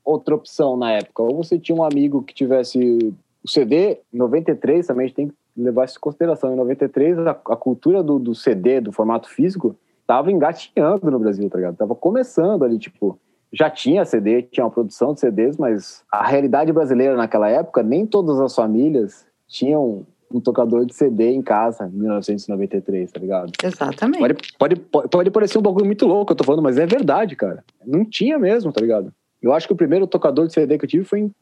outra 0.05 0.35
opção 0.35 0.77
na 0.77 0.91
época. 0.91 1.23
Ou 1.23 1.37
você 1.37 1.57
tinha 1.57 1.77
um 1.77 1.85
amigo 1.85 2.23
que 2.23 2.35
tivesse 2.35 3.15
o 3.45 3.49
CD, 3.49 4.01
93 4.13 4.85
também 4.85 5.05
a 5.05 5.07
gente 5.07 5.17
tem 5.17 5.29
que 5.29 5.35
levar 5.57 5.85
isso 5.85 5.99
em 5.99 6.01
consideração. 6.01 6.53
Em 6.53 6.57
93, 6.57 7.19
a, 7.19 7.31
a 7.31 7.57
cultura 7.57 8.03
do, 8.03 8.19
do, 8.19 8.35
CD, 8.35 8.81
do 8.81 8.91
formato 8.91 9.29
físico, 9.29 9.77
tava 10.05 10.33
engatinhando 10.33 11.09
no 11.13 11.19
Brasil, 11.19 11.49
tá 11.49 11.59
ligado? 11.59 11.77
Tava 11.77 11.95
começando 11.95 12.65
ali, 12.65 12.77
tipo, 12.77 13.17
já 13.53 13.71
tinha 13.71 14.05
CD, 14.05 14.43
tinha 14.43 14.65
uma 14.65 14.71
produção 14.71 15.15
de 15.15 15.21
CDs, 15.21 15.57
mas 15.57 16.03
a 16.11 16.27
realidade 16.27 16.73
brasileira 16.73 17.17
naquela 17.17 17.49
época, 17.49 17.85
nem 17.85 18.05
todas 18.05 18.41
as 18.41 18.53
famílias 18.53 19.25
tinham 19.47 20.05
um 20.37 20.41
tocador 20.41 20.85
de 20.85 20.95
CD 20.95 21.31
em 21.31 21.43
casa, 21.43 21.87
em 21.87 21.99
1993, 21.99 23.11
tá 23.11 23.21
ligado? 23.21 23.53
Exatamente. 23.63 24.21
Pode, 24.21 24.35
pode, 24.59 24.77
pode, 24.77 25.09
pode 25.09 25.31
parecer 25.31 25.59
um 25.59 25.63
bagulho 25.63 25.87
muito 25.87 26.07
louco, 26.07 26.33
eu 26.33 26.37
tô 26.37 26.45
falando, 26.45 26.63
mas 26.63 26.79
é 26.79 26.87
verdade, 26.87 27.37
cara. 27.37 27.65
Não 27.87 28.05
tinha 28.05 28.39
mesmo, 28.39 28.73
tá 28.73 28.81
ligado? 28.81 29.13
Eu 29.43 29.53
acho 29.53 29.67
que 29.67 29.73
o 29.73 29.77
primeiro 29.77 30.07
tocador 30.07 30.47
de 30.47 30.53
CD 30.53 30.79
que 30.79 30.85
eu 30.85 30.89
tive 30.89 31.05
foi 31.05 31.21
em 31.21 31.35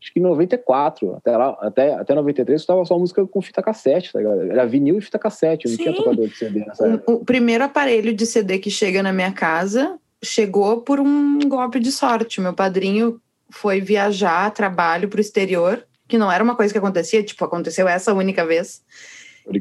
acho 0.00 0.12
que 0.12 0.20
em 0.20 0.22
94. 0.22 1.16
Até, 1.16 1.36
lá, 1.36 1.58
até, 1.60 1.94
até 1.94 2.14
93 2.14 2.60
estava 2.60 2.84
só 2.84 2.98
música 2.98 3.26
com 3.26 3.42
fita 3.42 3.62
cassete, 3.62 4.12
tá 4.12 4.18
ligado? 4.18 4.42
Era 4.42 4.64
vinil 4.64 4.98
e 4.98 5.00
fita 5.00 5.18
cassete, 5.18 5.66
não 5.66 5.76
Sim. 5.76 5.82
tinha 5.82 5.94
tocador 5.94 6.28
de 6.28 6.36
CD 6.36 6.60
nessa 6.60 6.84
o, 6.84 6.94
época. 6.94 7.12
O 7.12 7.24
primeiro 7.24 7.64
aparelho 7.64 8.14
de 8.14 8.26
CD 8.26 8.58
que 8.58 8.70
chega 8.70 9.02
na 9.02 9.12
minha 9.12 9.32
casa 9.32 9.98
chegou 10.22 10.80
por 10.82 11.00
um 11.00 11.38
golpe 11.40 11.78
de 11.78 11.92
sorte. 11.92 12.40
Meu 12.40 12.54
padrinho 12.54 13.20
foi 13.50 13.80
viajar 13.80 14.46
a 14.46 14.50
trabalho 14.50 15.08
para 15.08 15.18
o 15.18 15.20
exterior, 15.20 15.84
que 16.08 16.18
não 16.18 16.32
era 16.32 16.42
uma 16.42 16.56
coisa 16.56 16.72
que 16.72 16.78
acontecia, 16.78 17.22
tipo, 17.22 17.44
aconteceu 17.44 17.86
essa 17.86 18.12
única 18.14 18.44
vez. 18.46 18.82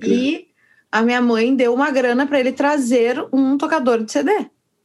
E 0.03 0.47
a 0.91 1.01
minha 1.01 1.21
mãe 1.21 1.55
deu 1.55 1.73
uma 1.73 1.91
grana 1.91 2.25
para 2.25 2.39
ele 2.39 2.53
trazer 2.53 3.23
um 3.31 3.57
tocador 3.57 4.03
de 4.03 4.11
CD. 4.11 4.31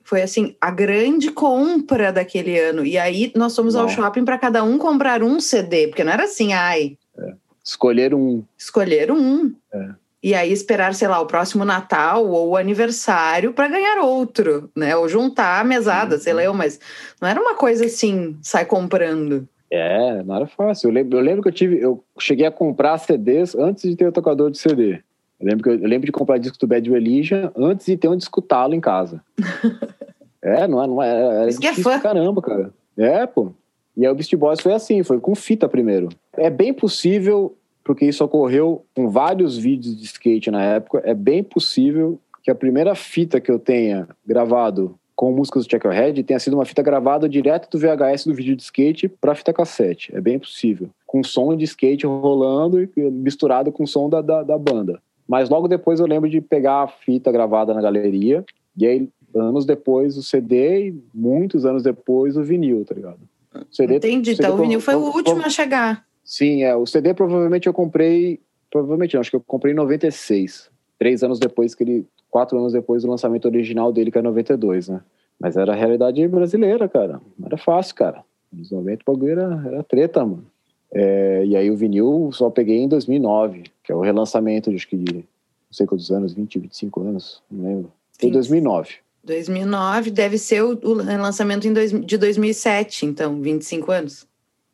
Foi 0.04 0.20
assim, 0.20 0.56
a 0.60 0.70
grande 0.70 1.30
compra 1.30 2.12
daquele 2.12 2.58
ano. 2.58 2.84
E 2.84 2.98
aí 2.98 3.32
nós 3.36 3.54
fomos 3.54 3.76
ao 3.76 3.88
shopping 3.88 4.24
para 4.24 4.36
cada 4.36 4.64
um 4.64 4.76
comprar 4.76 5.22
um 5.22 5.40
CD, 5.40 5.86
porque 5.86 6.02
não 6.02 6.12
era 6.12 6.24
assim, 6.24 6.52
ai. 6.52 6.98
É. 7.16 7.34
Escolher 7.64 8.12
um. 8.12 8.42
Escolher 8.58 9.12
um. 9.12 9.54
É. 9.72 9.90
E 10.22 10.34
aí 10.34 10.52
esperar, 10.52 10.94
sei 10.94 11.08
lá, 11.08 11.20
o 11.20 11.26
próximo 11.26 11.64
Natal 11.64 12.24
ou 12.28 12.50
o 12.50 12.56
aniversário 12.56 13.52
para 13.52 13.68
ganhar 13.68 14.02
outro, 14.02 14.70
né? 14.76 14.96
Ou 14.96 15.08
juntar 15.08 15.60
a 15.60 15.64
mesada, 15.64 16.16
sei 16.18 16.32
lá, 16.32 16.52
mas 16.52 16.78
não 17.20 17.28
era 17.28 17.40
uma 17.40 17.54
coisa 17.54 17.86
assim, 17.86 18.36
sai 18.40 18.64
comprando. 18.64 19.48
É, 19.74 20.22
não 20.22 20.36
era 20.36 20.46
fácil. 20.46 20.90
Eu 20.90 20.92
lembro, 20.92 21.18
eu 21.18 21.22
lembro 21.22 21.42
que 21.42 21.48
eu 21.48 21.52
tive, 21.52 21.80
eu 21.80 22.04
cheguei 22.18 22.44
a 22.44 22.50
comprar 22.50 22.98
CDs 22.98 23.54
antes 23.54 23.88
de 23.88 23.96
ter 23.96 24.06
o 24.06 24.12
tocador 24.12 24.50
de 24.50 24.58
CD. 24.58 25.00
Eu 25.40 25.46
lembro, 25.48 25.62
que 25.62 25.70
eu, 25.70 25.74
eu 25.78 25.88
lembro 25.88 26.04
de 26.04 26.12
comprar 26.12 26.36
disco 26.36 26.58
do 26.58 26.66
Bad 26.66 26.90
Religion 26.90 27.48
antes 27.56 27.86
de 27.86 27.96
ter 27.96 28.06
onde 28.06 28.22
escutá-lo 28.22 28.74
em 28.74 28.80
casa. 28.80 29.22
é, 30.42 30.68
não, 30.68 30.82
é, 30.82 30.86
não 30.86 31.02
é, 31.02 31.36
era 31.40 31.48
Isso 31.48 31.58
difícil 31.58 31.90
é 31.90 31.94
fã. 31.94 32.00
caramba, 32.00 32.42
cara. 32.42 32.70
É, 32.98 33.26
pô. 33.26 33.54
E 33.96 34.04
aí 34.04 34.12
o 34.12 34.14
Beast 34.14 34.36
Boys 34.36 34.60
foi 34.60 34.74
assim, 34.74 35.02
foi 35.02 35.18
com 35.18 35.34
fita 35.34 35.66
primeiro. 35.66 36.10
É 36.34 36.50
bem 36.50 36.74
possível, 36.74 37.56
porque 37.82 38.04
isso 38.04 38.22
ocorreu 38.22 38.84
com 38.94 39.08
vários 39.08 39.56
vídeos 39.56 39.96
de 39.96 40.04
skate 40.04 40.50
na 40.50 40.62
época, 40.62 41.00
é 41.02 41.14
bem 41.14 41.42
possível 41.42 42.20
que 42.42 42.50
a 42.50 42.54
primeira 42.54 42.94
fita 42.94 43.40
que 43.40 43.50
eu 43.50 43.58
tenha 43.58 44.06
gravado 44.26 44.98
com 45.14 45.32
músicas 45.32 45.64
do 45.64 45.70
Checkerhead 45.70 46.22
tenha 46.22 46.38
sido 46.38 46.54
uma 46.54 46.64
fita 46.64 46.82
gravada 46.82 47.28
direto 47.28 47.70
do 47.70 47.78
VHS 47.78 48.26
do 48.26 48.34
vídeo 48.34 48.56
de 48.56 48.62
skate 48.62 49.08
para 49.08 49.34
fita 49.34 49.52
cassete. 49.52 50.14
É 50.14 50.20
bem 50.20 50.38
possível. 50.38 50.88
Com 51.06 51.22
som 51.22 51.56
de 51.56 51.64
skate 51.64 52.06
rolando 52.06 52.82
e 52.82 52.90
misturado 53.10 53.70
com 53.70 53.84
o 53.84 53.86
som 53.86 54.08
da, 54.08 54.20
da, 54.20 54.42
da 54.42 54.58
banda. 54.58 55.00
Mas 55.28 55.48
logo 55.48 55.68
depois 55.68 56.00
eu 56.00 56.06
lembro 56.06 56.28
de 56.28 56.40
pegar 56.40 56.82
a 56.82 56.88
fita 56.88 57.30
gravada 57.30 57.72
na 57.72 57.80
galeria, 57.80 58.44
e 58.76 58.86
aí 58.86 59.08
anos 59.34 59.64
depois 59.64 60.16
o 60.16 60.22
CD 60.22 60.88
e 60.88 61.02
muitos 61.14 61.64
anos 61.64 61.82
depois 61.82 62.36
o 62.36 62.42
vinil, 62.42 62.84
tá 62.84 62.94
ligado? 62.94 63.20
O 63.54 63.74
CD, 63.74 63.96
Entendi, 63.96 64.32
então 64.32 64.54
o 64.54 64.58
vinil 64.58 64.80
foi 64.80 64.94
o 64.94 65.14
último 65.14 65.42
a 65.44 65.50
chegar. 65.50 66.04
Sim, 66.24 66.62
é. 66.62 66.74
O 66.74 66.86
CD 66.86 67.14
provavelmente 67.14 67.66
eu 67.66 67.72
comprei, 67.72 68.40
provavelmente 68.70 69.14
não, 69.14 69.20
acho 69.20 69.30
que 69.30 69.36
eu 69.36 69.44
comprei 69.46 69.72
em 69.72 69.76
96. 69.76 70.71
Três 71.02 71.24
anos 71.24 71.40
depois 71.40 71.74
que 71.74 71.82
ele, 71.82 72.06
quatro 72.30 72.56
anos 72.56 72.72
depois 72.72 73.02
do 73.02 73.10
lançamento 73.10 73.46
original 73.46 73.92
dele, 73.92 74.08
que 74.08 74.18
é 74.18 74.22
92, 74.22 74.88
né? 74.88 75.00
Mas 75.36 75.56
era 75.56 75.72
a 75.72 75.74
realidade 75.74 76.28
brasileira, 76.28 76.88
cara. 76.88 77.20
Não 77.36 77.46
era 77.46 77.56
fácil, 77.56 77.96
cara. 77.96 78.22
Nos 78.52 78.70
90 78.70 79.02
o 79.04 79.12
bagulho 79.12 79.32
era, 79.32 79.62
era 79.66 79.82
treta, 79.82 80.24
mano. 80.24 80.46
É, 80.94 81.44
e 81.44 81.56
aí 81.56 81.68
o 81.72 81.76
vinil 81.76 82.30
só 82.32 82.50
peguei 82.50 82.78
em 82.78 82.86
2009, 82.86 83.64
que 83.82 83.90
é 83.90 83.96
o 83.96 84.00
relançamento, 84.00 84.70
acho 84.70 84.86
que 84.86 84.96
de 84.96 85.14
não 85.14 85.24
sei 85.72 85.88
quantos 85.88 86.08
anos, 86.12 86.34
20, 86.34 86.60
25 86.60 87.00
anos, 87.00 87.42
não 87.50 87.64
lembro. 87.64 87.92
Foi 88.20 88.30
2009. 88.30 88.90
2009 89.24 90.08
deve 90.12 90.38
ser 90.38 90.62
o, 90.62 90.78
o 90.84 90.94
lançamento 90.94 91.66
em 91.66 91.72
dois, 91.72 91.90
de 91.90 92.16
2007, 92.16 93.06
então, 93.06 93.42
25 93.42 93.90
anos. 93.90 94.24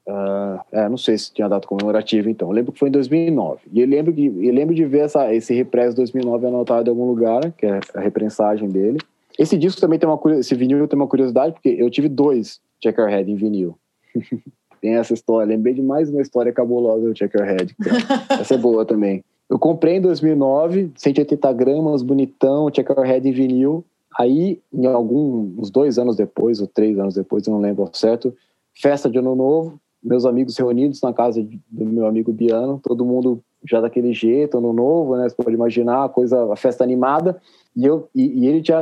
Uh, 0.09 0.59
é, 0.73 0.89
não 0.89 0.97
sei 0.97 1.19
se 1.19 1.31
tinha 1.31 1.47
data 1.47 1.69
comemorativa, 1.69 2.31
então. 2.31 2.49
Eu 2.49 2.55
lembro 2.55 2.73
que 2.73 2.79
foi 2.79 2.89
em 2.89 2.93
2009. 2.93 3.61
E 3.71 3.83
eu 3.83 3.87
lembro, 3.87 4.11
que, 4.11 4.25
eu 4.25 4.55
lembro 4.55 4.75
de 4.75 4.87
ver 4.87 5.01
essa, 5.01 5.35
esse 5.35 5.53
Repress 5.53 5.95
2009 5.95 6.47
anotado 6.47 6.89
em 6.89 6.91
algum 6.91 7.07
lugar, 7.07 7.53
que 7.53 7.67
é 7.67 7.79
a 7.95 8.01
reprensagem 8.01 8.71
dele. 8.71 8.99
Esse 9.39 9.59
disco 9.59 9.79
também 9.79 9.99
tem 9.99 10.09
uma 10.09 10.19
esse 10.39 10.55
vinil 10.55 10.89
tem 10.89 10.99
uma 10.99 11.07
curiosidade, 11.07 11.53
porque 11.53 11.69
eu 11.69 11.91
tive 11.91 12.09
dois 12.09 12.59
Checkerhead 12.83 13.31
em 13.31 13.35
vinil. 13.35 13.77
tem 14.81 14.95
essa 14.95 15.13
história. 15.13 15.55
Lembrei 15.55 15.75
de 15.75 15.83
mais 15.83 16.09
uma 16.09 16.23
história 16.23 16.53
cabulosa 16.55 17.07
do 17.07 17.17
Checkerhead. 17.17 17.77
essa 18.31 18.55
é 18.55 18.59
boa 18.59 18.87
também. 18.87 19.23
Eu 19.51 19.59
comprei 19.59 19.97
em 19.97 20.01
2009, 20.01 20.91
180 20.97 21.53
gramas, 21.53 22.03
bonitão, 22.03 22.71
Checkerhead 22.75 23.29
em 23.29 23.33
vinil. 23.33 23.85
Aí, 24.19 24.59
em 24.73 24.87
alguns 24.87 25.71
dois 25.71 25.99
anos 25.99 26.17
depois, 26.17 26.61
ou 26.61 26.67
três 26.67 26.99
anos 26.99 27.15
depois, 27.15 27.47
eu 27.47 27.53
não 27.53 27.61
lembro 27.61 27.89
certo, 27.93 28.35
festa 28.75 29.09
de 29.09 29.19
ano 29.19 29.35
novo, 29.35 29.79
meus 30.03 30.25
amigos 30.25 30.57
reunidos 30.57 31.01
na 31.01 31.13
casa 31.13 31.43
do 31.43 31.85
meu 31.87 32.07
amigo 32.07 32.33
Biano, 32.33 32.81
todo 32.83 33.05
mundo 33.05 33.43
já 33.65 33.81
daquele 33.81 34.13
jeito, 34.13 34.59
ano 34.59 34.73
novo, 34.73 35.17
né? 35.17 35.29
Você 35.29 35.35
pode 35.35 35.55
imaginar, 35.55 36.05
a 36.05 36.09
coisa, 36.09 36.53
a 36.53 36.57
festa 36.57 36.85
animada. 36.85 37.41
E, 37.77 37.85
eu, 37.85 38.09
e, 38.15 38.41
e 38.41 38.47
ele 38.47 38.63
tinha, 38.63 38.81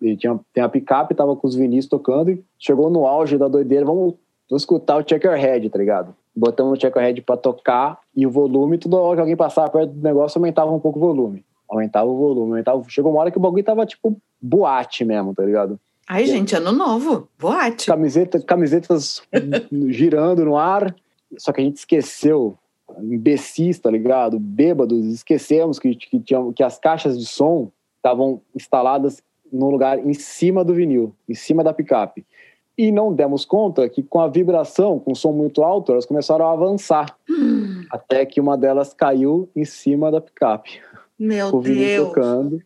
ele 0.00 0.16
tinha 0.16 0.38
tem 0.52 0.62
a 0.62 0.68
picape, 0.68 1.14
tava 1.14 1.36
com 1.36 1.46
os 1.46 1.54
vinis 1.54 1.86
tocando 1.86 2.30
e 2.30 2.44
chegou 2.58 2.90
no 2.90 3.06
auge 3.06 3.38
da 3.38 3.48
doideira, 3.48 3.84
vamos, 3.84 4.14
vamos 4.48 4.62
escutar 4.62 4.96
o 4.96 5.08
Checkerhead, 5.08 5.70
tá 5.70 5.78
ligado? 5.78 6.14
Botamos 6.34 6.78
o 6.78 6.80
Checkerhead 6.80 7.20
para 7.22 7.36
tocar 7.36 8.00
e 8.14 8.26
o 8.26 8.30
volume, 8.30 8.78
toda 8.78 8.96
hora 8.96 9.16
que 9.16 9.20
alguém 9.20 9.36
passava 9.36 9.70
perto 9.70 9.92
do 9.92 10.02
negócio, 10.02 10.38
aumentava 10.38 10.70
um 10.72 10.80
pouco 10.80 10.98
o 10.98 11.02
volume. 11.02 11.44
Aumentava 11.68 12.10
o 12.10 12.16
volume, 12.16 12.52
aumentava. 12.52 12.82
Chegou 12.88 13.12
uma 13.12 13.20
hora 13.20 13.30
que 13.30 13.38
o 13.38 13.40
bagulho 13.40 13.64
tava 13.64 13.86
tipo 13.86 14.16
boate 14.40 15.04
mesmo, 15.04 15.34
tá 15.34 15.44
ligado? 15.44 15.78
Ai, 16.08 16.26
gente, 16.26 16.54
ano 16.54 16.72
novo, 16.72 17.28
boate. 17.38 17.86
Camiseta, 17.86 18.40
camisetas 18.40 19.22
girando 19.88 20.44
no 20.44 20.56
ar, 20.56 20.94
só 21.38 21.52
que 21.52 21.60
a 21.60 21.64
gente 21.64 21.76
esqueceu, 21.76 22.56
imbecis, 23.00 23.78
tá 23.78 23.90
ligado? 23.90 24.38
Bêbados, 24.38 25.06
esquecemos 25.06 25.78
que, 25.78 25.94
que, 25.94 26.20
tinha, 26.20 26.52
que 26.52 26.62
as 26.62 26.78
caixas 26.78 27.18
de 27.18 27.26
som 27.26 27.70
estavam 27.96 28.40
instaladas 28.54 29.22
no 29.52 29.70
lugar 29.70 29.98
em 29.98 30.14
cima 30.14 30.64
do 30.64 30.74
vinil, 30.74 31.14
em 31.28 31.34
cima 31.34 31.62
da 31.62 31.72
picape. 31.72 32.26
E 32.76 32.90
não 32.90 33.12
demos 33.12 33.44
conta 33.44 33.88
que 33.88 34.02
com 34.02 34.20
a 34.20 34.28
vibração, 34.28 34.98
com 34.98 35.12
o 35.12 35.16
som 35.16 35.30
muito 35.32 35.62
alto, 35.62 35.92
elas 35.92 36.06
começaram 36.06 36.46
a 36.46 36.52
avançar. 36.52 37.16
Hum. 37.28 37.84
Até 37.92 38.24
que 38.24 38.40
uma 38.40 38.56
delas 38.56 38.94
caiu 38.94 39.48
em 39.54 39.64
cima 39.64 40.10
da 40.10 40.20
picape. 40.20 40.80
Meu 41.18 41.54
o 41.54 41.60
vinil 41.60 41.86
Deus. 41.86 42.08
tocando. 42.08 42.62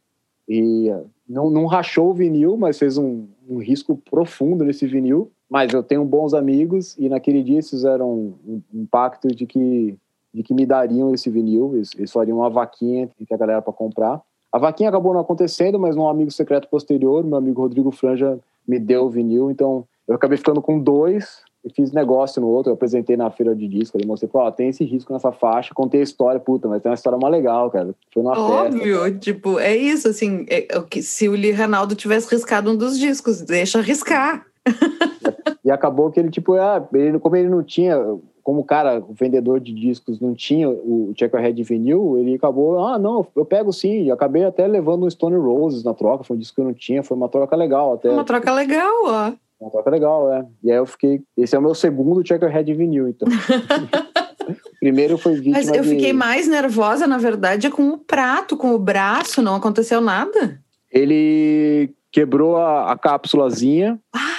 E 0.48 0.90
não, 1.28 1.50
não 1.50 1.66
rachou 1.66 2.10
o 2.10 2.14
vinil, 2.14 2.56
mas 2.56 2.78
fez 2.78 2.96
um, 2.96 3.26
um 3.48 3.58
risco 3.58 4.00
profundo 4.10 4.64
nesse 4.64 4.86
vinil. 4.86 5.30
Mas 5.48 5.72
eu 5.72 5.82
tenho 5.82 6.04
bons 6.04 6.34
amigos 6.34 6.96
e 6.98 7.08
naquele 7.08 7.42
dia 7.42 7.56
eles 7.56 7.70
fizeram 7.70 8.10
um, 8.44 8.62
um 8.74 8.86
pacto 8.86 9.28
de 9.28 9.46
que, 9.46 9.96
de 10.34 10.42
que 10.42 10.54
me 10.54 10.66
dariam 10.66 11.14
esse 11.14 11.30
vinil. 11.30 11.74
Eles, 11.74 11.90
eles 11.96 12.12
fariam 12.12 12.38
uma 12.38 12.50
vaquinha 12.50 13.08
entre 13.20 13.34
a 13.34 13.38
galera 13.38 13.62
para 13.62 13.72
comprar. 13.72 14.20
A 14.52 14.58
vaquinha 14.58 14.88
acabou 14.88 15.12
não 15.12 15.20
acontecendo, 15.20 15.78
mas 15.78 15.96
um 15.96 16.08
amigo 16.08 16.30
secreto 16.30 16.68
posterior, 16.68 17.22
meu 17.22 17.36
amigo 17.36 17.60
Rodrigo 17.60 17.90
Franja, 17.90 18.38
me 18.66 18.78
deu 18.78 19.04
o 19.04 19.10
vinil. 19.10 19.50
Então 19.50 19.84
eu 20.08 20.14
acabei 20.14 20.38
ficando 20.38 20.60
com 20.60 20.78
dois 20.78 21.42
e 21.66 21.70
fiz 21.70 21.90
negócio 21.90 22.40
no 22.40 22.46
outro. 22.46 22.70
Eu 22.70 22.74
apresentei 22.74 23.16
na 23.16 23.28
feira 23.28 23.54
de 23.54 23.66
disco, 23.66 23.98
ele 23.98 24.06
mostrei, 24.06 24.30
ó, 24.32 24.50
tem 24.52 24.68
esse 24.68 24.84
risco 24.84 25.12
nessa 25.12 25.32
faixa, 25.32 25.74
contei 25.74 26.00
a 26.00 26.04
história, 26.04 26.38
puta, 26.38 26.68
mas 26.68 26.80
tem 26.80 26.90
uma 26.90 26.94
história 26.94 27.18
mais 27.18 27.32
legal, 27.32 27.70
cara. 27.72 27.92
Foi 28.14 28.22
numa 28.22 28.38
Óbvio, 28.38 29.02
festa, 29.02 29.18
tipo, 29.18 29.58
é 29.58 29.76
isso, 29.76 30.08
assim, 30.08 30.46
é, 30.48 30.68
é, 30.70 31.02
se 31.02 31.28
o 31.28 31.32
Lee 31.32 31.50
Ranaldo 31.50 31.96
tivesse 31.96 32.32
riscado 32.32 32.70
um 32.70 32.76
dos 32.76 32.96
discos, 32.96 33.42
deixa 33.42 33.80
riscar. 33.80 34.46
e 35.64 35.70
acabou 35.70 36.10
que 36.12 36.20
ele, 36.20 36.30
tipo, 36.30 36.54
é, 36.54 36.88
ele, 36.94 37.18
como 37.18 37.34
ele 37.34 37.48
não 37.48 37.64
tinha, 37.64 37.98
como 38.44 38.60
o 38.60 38.64
cara, 38.64 39.00
o 39.00 39.12
vendedor 39.12 39.58
de 39.58 39.74
discos, 39.74 40.20
não 40.20 40.34
tinha 40.34 40.70
o 40.70 41.12
Checkerhead 41.18 41.60
vinil, 41.64 42.16
ele 42.16 42.36
acabou, 42.36 42.78
ah, 42.78 42.96
não, 42.96 43.26
eu 43.34 43.44
pego 43.44 43.72
sim. 43.72 44.04
E 44.04 44.10
acabei 44.12 44.44
até 44.44 44.68
levando 44.68 45.04
o 45.04 45.10
Stone 45.10 45.36
Roses 45.36 45.82
na 45.82 45.92
troca, 45.92 46.22
foi 46.22 46.36
um 46.36 46.38
disco 46.38 46.54
que 46.54 46.60
eu 46.60 46.66
não 46.66 46.74
tinha, 46.74 47.02
foi 47.02 47.16
uma 47.16 47.28
troca 47.28 47.56
legal 47.56 47.94
até. 47.94 48.08
Uma 48.08 48.22
troca 48.22 48.52
legal, 48.52 48.94
ó. 49.04 49.32
Uma 49.60 49.70
troca 49.70 49.90
legal, 49.90 50.32
é. 50.32 50.46
E 50.62 50.70
aí 50.70 50.76
eu 50.76 50.86
fiquei. 50.86 51.22
Esse 51.36 51.56
é 51.56 51.58
o 51.58 51.62
meu 51.62 51.74
segundo 51.74 52.26
Checkerhead 52.26 52.72
vinil, 52.74 53.08
então. 53.08 53.28
Primeiro 54.78 55.18
foi 55.18 55.34
vítima 55.36 55.56
Mas 55.56 55.68
eu 55.68 55.82
de... 55.82 55.88
fiquei 55.88 56.12
mais 56.12 56.46
nervosa, 56.46 57.06
na 57.06 57.18
verdade, 57.18 57.70
com 57.70 57.88
o 57.88 57.98
prato, 57.98 58.56
com 58.56 58.74
o 58.74 58.78
braço, 58.78 59.42
não 59.42 59.56
aconteceu 59.56 60.00
nada. 60.00 60.60
Ele 60.92 61.90
quebrou 62.12 62.56
a, 62.56 62.92
a 62.92 62.98
cápsulazinha. 62.98 63.98
Ah! 64.14 64.36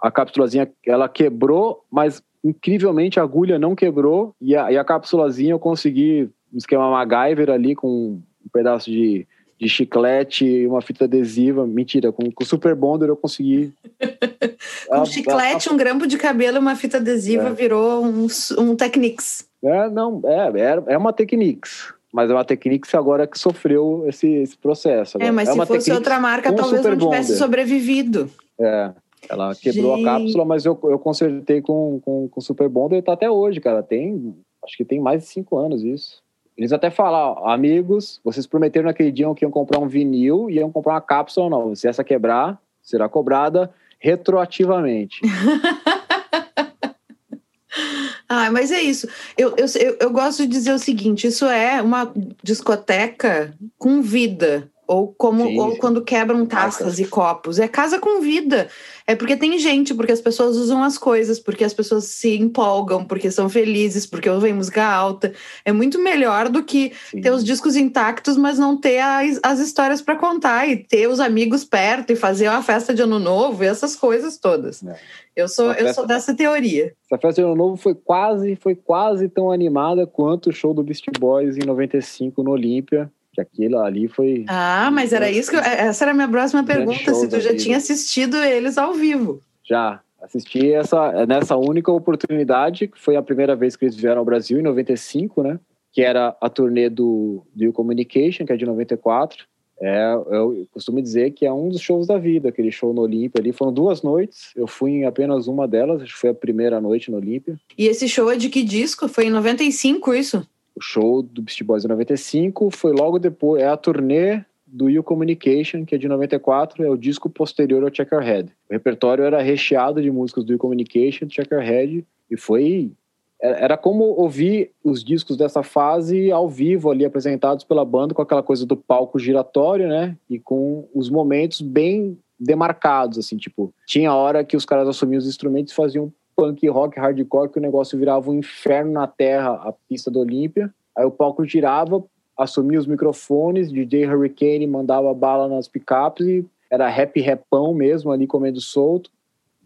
A 0.00 0.10
cápsulazinha, 0.10 0.70
ela 0.86 1.08
quebrou, 1.08 1.84
mas 1.90 2.22
incrivelmente 2.42 3.18
a 3.18 3.22
agulha 3.22 3.58
não 3.58 3.74
quebrou. 3.74 4.34
E 4.40 4.56
a, 4.56 4.70
e 4.70 4.78
a 4.78 4.84
cápsulazinha 4.84 5.52
eu 5.52 5.58
consegui 5.58 6.30
um 6.52 6.58
esquema 6.58 6.90
MacGyver 6.90 7.50
ali 7.50 7.74
com 7.74 7.88
um 7.88 8.48
pedaço 8.52 8.90
de, 8.90 9.26
de 9.64 9.70
chiclete 9.70 10.44
e 10.44 10.66
uma 10.66 10.82
fita 10.82 11.04
adesiva. 11.04 11.66
Mentira, 11.66 12.12
com 12.12 12.30
o 12.38 12.44
Super 12.44 12.74
Bonder 12.74 13.08
eu 13.08 13.16
consegui. 13.16 13.72
um 14.92 15.00
a, 15.00 15.04
chiclete, 15.06 15.70
a, 15.70 15.72
um 15.72 15.76
grampo 15.76 16.06
de 16.06 16.18
cabelo 16.18 16.58
e 16.58 16.60
uma 16.60 16.76
fita 16.76 16.98
adesiva 16.98 17.48
é. 17.48 17.52
virou 17.52 18.04
um, 18.04 18.26
um 18.58 18.76
Technics. 18.76 19.48
É, 19.62 19.88
não, 19.88 20.20
é, 20.24 20.60
é, 20.60 20.94
é 20.94 20.98
uma 20.98 21.14
Technics. 21.14 21.94
Mas 22.12 22.30
é 22.30 22.34
uma 22.34 22.44
Technics 22.44 22.94
agora 22.94 23.26
que 23.26 23.38
sofreu 23.38 24.04
esse, 24.06 24.28
esse 24.28 24.56
processo. 24.56 25.16
Agora. 25.16 25.28
É, 25.28 25.32
mas 25.32 25.48
é 25.48 25.52
se 25.52 25.58
fosse 25.58 25.70
Technics 25.70 25.96
outra 25.96 26.20
marca, 26.20 26.52
talvez 26.52 26.84
não 26.84 26.98
tivesse 26.98 27.32
Bonder. 27.32 27.38
sobrevivido. 27.38 28.30
É, 28.60 28.92
ela 29.30 29.54
quebrou 29.54 29.96
Gente. 29.96 30.06
a 30.06 30.12
cápsula, 30.12 30.44
mas 30.44 30.66
eu, 30.66 30.78
eu 30.84 30.98
consertei 30.98 31.62
com, 31.62 32.00
com, 32.04 32.28
com 32.28 32.40
Super 32.42 32.68
Bonder 32.68 32.98
e 32.98 33.02
tá 33.02 33.14
até 33.14 33.30
hoje, 33.30 33.60
cara. 33.60 33.82
Tem, 33.82 34.34
acho 34.62 34.76
que 34.76 34.84
tem 34.84 35.00
mais 35.00 35.22
de 35.22 35.28
cinco 35.28 35.56
anos 35.56 35.82
isso. 35.82 36.22
Eles 36.56 36.72
até 36.72 36.88
falam, 36.88 37.48
amigos, 37.48 38.20
vocês 38.22 38.46
prometeram 38.46 38.86
naquele 38.86 39.10
dia 39.10 39.26
que 39.34 39.44
iam 39.44 39.50
comprar 39.50 39.80
um 39.80 39.88
vinil 39.88 40.48
e 40.48 40.54
iam 40.54 40.70
comprar 40.70 40.94
uma 40.94 41.00
cápsula 41.00 41.50
não. 41.50 41.74
Se 41.74 41.88
essa 41.88 42.04
quebrar, 42.04 42.60
será 42.80 43.08
cobrada 43.08 43.72
retroativamente. 43.98 45.20
ah, 48.28 48.52
mas 48.52 48.70
é 48.70 48.80
isso. 48.80 49.08
Eu, 49.36 49.56
eu, 49.56 49.66
eu 49.98 50.10
gosto 50.10 50.42
de 50.42 50.48
dizer 50.48 50.72
o 50.72 50.78
seguinte: 50.78 51.26
isso 51.26 51.46
é 51.46 51.82
uma 51.82 52.12
discoteca 52.42 53.52
com 53.76 54.00
vida. 54.00 54.70
Ou 54.86 55.14
como 55.16 55.46
sim, 55.46 55.58
ou 55.58 55.76
quando 55.76 56.02
quebram 56.02 56.44
taças 56.44 56.98
e 56.98 57.06
copos. 57.06 57.58
É 57.58 57.66
casa 57.66 57.98
com 57.98 58.20
vida. 58.20 58.68
É 59.06 59.14
porque 59.14 59.36
tem 59.36 59.58
gente, 59.58 59.94
porque 59.94 60.12
as 60.12 60.20
pessoas 60.20 60.56
usam 60.56 60.82
as 60.82 60.98
coisas, 60.98 61.38
porque 61.38 61.64
as 61.64 61.74
pessoas 61.74 62.04
se 62.04 62.36
empolgam, 62.36 63.04
porque 63.04 63.30
são 63.30 63.48
felizes, 63.48 64.06
porque 64.06 64.28
ouvem 64.28 64.52
música 64.52 64.84
alta. 64.84 65.32
É 65.64 65.72
muito 65.72 65.98
melhor 66.02 66.48
do 66.48 66.62
que 66.62 66.92
sim. 67.10 67.20
ter 67.20 67.30
os 67.30 67.44
discos 67.44 67.76
intactos, 67.76 68.36
mas 68.36 68.58
não 68.58 68.76
ter 68.76 69.00
as, 69.00 69.40
as 69.42 69.60
histórias 69.60 70.02
para 70.02 70.16
contar 70.16 70.66
e 70.68 70.76
ter 70.76 71.06
os 71.08 71.20
amigos 71.20 71.64
perto 71.64 72.12
e 72.12 72.16
fazer 72.16 72.48
uma 72.48 72.62
festa 72.62 72.94
de 72.94 73.02
ano 73.02 73.18
novo 73.18 73.64
e 73.64 73.66
essas 73.66 73.96
coisas 73.96 74.38
todas. 74.38 74.82
É. 74.82 74.96
Eu 75.36 75.48
sou 75.48 75.72
eu 75.72 75.92
sou 75.92 76.06
dessa 76.06 76.34
teoria. 76.34 76.94
Essa 77.04 77.20
festa 77.20 77.42
de 77.42 77.46
ano 77.46 77.56
novo 77.56 77.76
foi 77.76 77.94
quase 77.94 78.56
foi 78.56 78.74
quase 78.74 79.28
tão 79.28 79.50
animada 79.50 80.06
quanto 80.06 80.50
o 80.50 80.52
show 80.52 80.72
do 80.72 80.82
Beast 80.82 81.06
Boys 81.18 81.56
em 81.56 81.66
95 81.66 82.42
no 82.42 82.52
Olímpia 82.52 83.10
que 83.34 83.40
aquilo 83.40 83.78
ali 83.78 84.08
foi. 84.08 84.44
Ah, 84.48 84.90
mas 84.92 85.12
era 85.12 85.30
isso 85.30 85.50
que. 85.50 85.56
Eu, 85.56 85.60
essa 85.60 86.04
era 86.04 86.12
a 86.12 86.14
minha 86.14 86.28
próxima 86.28 86.64
pergunta: 86.64 87.12
se 87.14 87.28
tu 87.28 87.40
já 87.40 87.50
vida. 87.50 87.62
tinha 87.62 87.76
assistido 87.76 88.36
eles 88.36 88.78
ao 88.78 88.94
vivo. 88.94 89.42
Já. 89.62 90.00
Assisti 90.22 90.72
essa, 90.72 91.26
nessa 91.26 91.54
única 91.54 91.92
oportunidade, 91.92 92.88
que 92.88 92.98
foi 92.98 93.14
a 93.14 93.22
primeira 93.22 93.54
vez 93.54 93.76
que 93.76 93.84
eles 93.84 93.94
vieram 93.94 94.20
ao 94.20 94.24
Brasil, 94.24 94.58
em 94.58 94.62
95, 94.62 95.42
né? 95.42 95.60
Que 95.92 96.00
era 96.00 96.34
a 96.40 96.48
turnê 96.48 96.88
do, 96.88 97.42
do 97.54 97.70
Communication, 97.74 98.46
que 98.46 98.52
é 98.52 98.56
de 98.56 98.64
94. 98.64 99.44
É, 99.80 100.14
eu 100.14 100.66
costumo 100.72 101.02
dizer 101.02 101.32
que 101.32 101.44
é 101.44 101.52
um 101.52 101.68
dos 101.68 101.80
shows 101.80 102.06
da 102.06 102.16
vida, 102.16 102.48
aquele 102.48 102.70
show 102.70 102.94
no 102.94 103.02
Olímpia 103.02 103.40
ali. 103.40 103.52
Foram 103.52 103.72
duas 103.72 104.02
noites, 104.02 104.50
eu 104.56 104.66
fui 104.66 104.92
em 104.92 105.04
apenas 105.04 105.46
uma 105.46 105.68
delas, 105.68 106.02
acho 106.02 106.14
que 106.14 106.20
foi 106.20 106.30
a 106.30 106.34
primeira 106.34 106.80
noite 106.80 107.10
no 107.10 107.18
Olímpia. 107.18 107.58
E 107.76 107.86
esse 107.86 108.08
show 108.08 108.30
é 108.30 108.36
de 108.36 108.48
que 108.48 108.62
disco? 108.62 109.08
Foi 109.08 109.26
em 109.26 109.30
95 109.30 110.14
isso? 110.14 110.46
O 110.76 110.80
show 110.80 111.22
do 111.22 111.42
Beast 111.42 111.62
Boys 111.62 111.84
em 111.84 111.88
95 111.88 112.70
foi 112.70 112.92
logo 112.92 113.18
depois, 113.18 113.62
é 113.62 113.66
a 113.66 113.76
turnê 113.76 114.44
do 114.66 114.90
You 114.90 115.04
Communication, 115.04 115.84
que 115.84 115.94
é 115.94 115.98
de 115.98 116.08
94, 116.08 116.84
é 116.84 116.90
o 116.90 116.96
disco 116.96 117.30
posterior 117.30 117.84
ao 117.84 117.94
Checkerhead. 117.94 118.50
O 118.68 118.72
repertório 118.72 119.24
era 119.24 119.40
recheado 119.40 120.02
de 120.02 120.10
músicas 120.10 120.44
do 120.44 120.52
You 120.52 120.58
Communication, 120.58 121.28
Checkerhead, 121.30 122.04
e 122.28 122.36
foi 122.36 122.92
era 123.40 123.76
como 123.76 124.04
ouvir 124.04 124.70
os 124.82 125.04
discos 125.04 125.36
dessa 125.36 125.62
fase 125.62 126.30
ao 126.30 126.48
vivo 126.48 126.90
ali 126.90 127.04
apresentados 127.04 127.62
pela 127.62 127.84
banda 127.84 128.14
com 128.14 128.22
aquela 128.22 128.42
coisa 128.42 128.64
do 128.64 128.74
palco 128.74 129.18
giratório, 129.18 129.86
né? 129.86 130.16
E 130.30 130.38
com 130.38 130.88
os 130.94 131.10
momentos 131.10 131.60
bem 131.60 132.18
demarcados 132.40 133.18
assim, 133.18 133.36
tipo, 133.36 133.72
tinha 133.86 134.14
hora 134.14 134.44
que 134.44 134.56
os 134.56 134.64
caras 134.64 134.88
assumiam 134.88 135.18
os 135.18 135.28
instrumentos 135.28 135.72
e 135.72 135.76
faziam 135.76 136.12
punk 136.36 136.68
rock 136.68 136.98
hardcore 136.98 137.50
que 137.50 137.58
o 137.58 137.62
negócio 137.62 137.98
virava 137.98 138.30
um 138.30 138.34
inferno 138.34 138.92
na 138.92 139.06
terra, 139.06 139.52
a 139.52 139.72
pista 139.88 140.10
do 140.10 140.20
Olímpia. 140.20 140.72
Aí 140.96 141.04
o 141.04 141.10
palco 141.10 141.44
girava, 141.44 142.04
assumia 142.36 142.78
os 142.78 142.86
microfones, 142.86 143.72
DJ 143.72 144.06
Hurricane 144.06 144.66
mandava 144.66 145.12
bala 145.14 145.48
nas 145.48 145.68
picapes 145.68 146.26
e 146.26 146.44
era 146.70 146.88
rap 146.88 147.20
repão 147.20 147.72
mesmo 147.72 148.10
ali 148.10 148.26
comendo 148.26 148.60
solto 148.60 149.10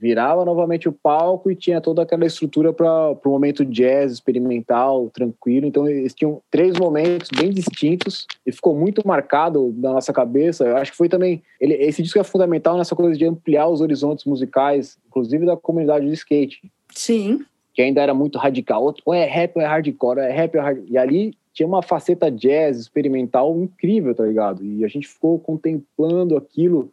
virava 0.01 0.45
novamente 0.45 0.89
o 0.89 0.93
palco 0.93 1.51
e 1.51 1.57
tinha 1.57 1.81
toda 1.81 2.03
aquela 2.03 2.25
estrutura 2.25 2.73
para 2.73 3.11
o 3.13 3.31
momento 3.31 3.65
jazz, 3.65 4.13
experimental, 4.13 5.11
tranquilo. 5.11 5.67
Então, 5.67 5.89
eles 5.89 6.15
tinham 6.15 6.41
três 6.51 6.79
momentos 6.79 7.29
bem 7.37 7.51
distintos 7.51 8.27
e 8.47 8.53
ficou 8.53 8.77
muito 8.77 9.07
marcado 9.07 9.75
na 9.77 9.95
nossa 9.95 10.13
cabeça. 10.13 10.65
Eu 10.65 10.77
acho 10.77 10.93
que 10.93 10.97
foi 10.97 11.09
também. 11.09 11.43
Ele, 11.61 11.75
esse 11.75 12.03
disco 12.03 12.19
é 12.19 12.25
fundamental 12.25 12.79
nessa 12.79 12.95
coisa 12.95 13.19
de 13.19 13.25
ampliar 13.25 13.69
os 13.69 13.81
horizontes 13.81 14.25
musicais, 14.25 14.97
inclusive 15.09 15.45
da 15.45 15.57
comunidade 15.57 16.07
de 16.07 16.13
skate. 16.13 16.71
Sim. 16.95 17.45
Que 17.75 17.83
ainda 17.83 18.01
era 18.01 18.15
muito 18.15 18.39
radical. 18.39 18.95
Ou 19.05 19.15
é 19.15 19.25
rap 19.25 19.57
ou 19.57 19.63
é 19.63 19.67
hardcore, 19.67 20.21
é 20.21 20.31
rap 20.31 20.55
ou 20.55 20.61
é 20.61 20.65
hardcore. 20.65 20.93
E 20.93 20.97
ali 20.97 21.35
tinha 21.53 21.67
uma 21.67 21.83
faceta 21.83 22.31
jazz, 22.31 22.79
experimental 22.79 23.59
incrível, 23.59 24.15
tá 24.15 24.25
ligado? 24.25 24.65
E 24.65 24.85
a 24.85 24.89
gente 24.89 25.09
ficou 25.09 25.41
contemplando 25.41 26.37
aquilo 26.37 26.93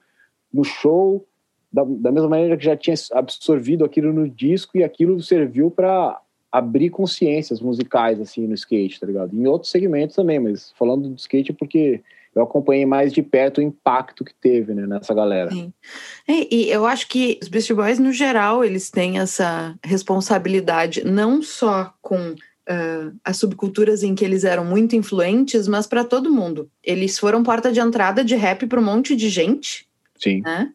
no 0.52 0.64
show 0.64 1.24
da, 1.76 1.84
da 1.84 2.12
mesma 2.12 2.30
maneira 2.30 2.56
que 2.56 2.64
já 2.64 2.78
tinha 2.78 2.96
absorvido 3.12 3.84
aquilo 3.84 4.14
no 4.14 4.30
disco 4.30 4.78
e 4.78 4.84
aquilo 4.84 5.22
serviu 5.22 5.70
para 5.70 6.22
abrir 6.50 6.90
consciências 6.90 7.60
musicais 7.60 8.22
assim 8.22 8.48
no 8.48 8.54
skate, 8.54 8.98
tá 8.98 9.06
ligado? 9.06 9.36
Em 9.36 9.46
outros 9.46 9.72
segmentos 9.72 10.16
também, 10.16 10.40
mas 10.40 10.72
falando 10.80 11.10
do 11.10 11.16
skate 11.16 11.52
porque 11.52 12.02
eu 12.34 12.44
acompanhei 12.44 12.86
mais 12.86 13.12
de 13.12 13.22
perto 13.22 13.58
o 13.58 13.62
impacto 13.62 14.24
que 14.24 14.34
teve 14.34 14.74
né, 14.74 14.88
nessa 14.88 15.14
galera. 15.14 15.52
Sim. 15.52 15.74
É, 16.26 16.54
e 16.54 16.70
eu 16.70 16.86
acho 16.86 17.10
que 17.10 17.40
os 17.42 17.50
Beast 17.50 17.74
Boys, 17.74 18.00
no 18.00 18.14
geral, 18.14 18.64
eles 18.64 18.90
têm 18.90 19.20
essa 19.20 19.76
responsabilidade 19.84 21.04
não 21.06 21.42
só 21.42 21.94
com 22.02 22.32
uh, 22.32 23.16
as 23.24 23.38
subculturas 23.38 24.02
em 24.02 24.16
que 24.16 24.24
eles 24.24 24.46
eram 24.46 24.64
muito 24.64 24.96
influentes, 24.96 25.68
mas 25.68 25.88
para 25.88 26.06
todo 26.06 26.32
mundo. 26.32 26.70
Eles 26.82 27.20
foram 27.20 27.44
porta 27.44 27.70
de 27.72 27.82
entrada 27.82 28.24
de 28.24 28.36
rap 28.36 28.66
para 28.66 28.80
um 28.80 28.86
monte 28.86 29.14
de 29.16 29.28
gente. 29.28 29.88
Sim. 30.18 30.42
Né? 30.42 30.72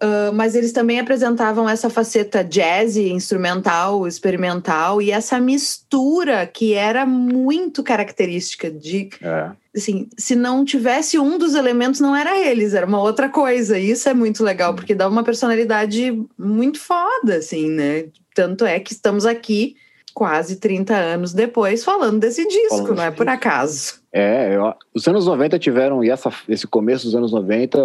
Uh, 0.00 0.32
mas 0.32 0.54
eles 0.54 0.72
também 0.72 1.00
apresentavam 1.00 1.68
essa 1.68 1.90
faceta 1.90 2.44
jazz, 2.44 2.96
instrumental, 2.96 4.06
experimental 4.06 5.02
e 5.02 5.10
essa 5.10 5.40
mistura 5.40 6.46
que 6.46 6.74
era 6.74 7.04
muito 7.04 7.82
característica 7.82 8.70
de. 8.70 9.08
É. 9.20 9.50
Assim, 9.76 10.08
se 10.16 10.36
não 10.36 10.64
tivesse 10.64 11.18
um 11.18 11.36
dos 11.36 11.54
elementos, 11.54 12.00
não 12.00 12.14
era 12.14 12.38
eles, 12.38 12.74
era 12.74 12.86
uma 12.86 13.00
outra 13.00 13.28
coisa. 13.28 13.78
E 13.78 13.90
isso 13.90 14.08
é 14.08 14.14
muito 14.14 14.44
legal, 14.44 14.74
porque 14.74 14.94
dá 14.94 15.08
uma 15.08 15.24
personalidade 15.24 16.20
muito 16.38 16.80
foda, 16.80 17.36
assim, 17.36 17.68
né? 17.68 18.06
Tanto 18.34 18.64
é 18.64 18.78
que 18.78 18.92
estamos 18.92 19.26
aqui 19.26 19.76
quase 20.14 20.56
30 20.56 20.96
anos 20.96 21.32
depois 21.32 21.84
falando 21.84 22.18
desse 22.18 22.46
disco, 22.46 22.78
falando 22.78 22.96
não 22.96 23.04
é 23.04 23.10
por 23.10 23.28
acaso. 23.28 24.00
É, 24.12 24.56
eu, 24.56 24.74
os 24.92 25.06
anos 25.06 25.26
90 25.26 25.58
tiveram, 25.58 26.02
e 26.02 26.10
essa, 26.10 26.32
esse 26.48 26.66
começo 26.66 27.04
dos 27.04 27.14
anos 27.14 27.30
90, 27.30 27.78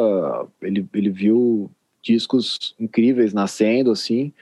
ele, 0.64 0.84
ele 0.94 1.10
viu 1.10 1.70
discos 2.04 2.76
incríveis 2.80 3.34
nascendo, 3.34 3.92
assim. 3.92 4.34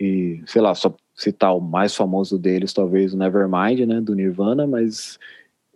E, 0.00 0.42
sei 0.46 0.62
lá, 0.62 0.74
só 0.74 0.94
citar 1.14 1.56
o 1.56 1.60
mais 1.60 1.94
famoso 1.94 2.38
deles, 2.38 2.72
talvez 2.72 3.12
o 3.12 3.16
Nevermind, 3.16 3.80
né, 3.80 4.00
do 4.00 4.14
Nirvana, 4.14 4.66
mas 4.66 5.18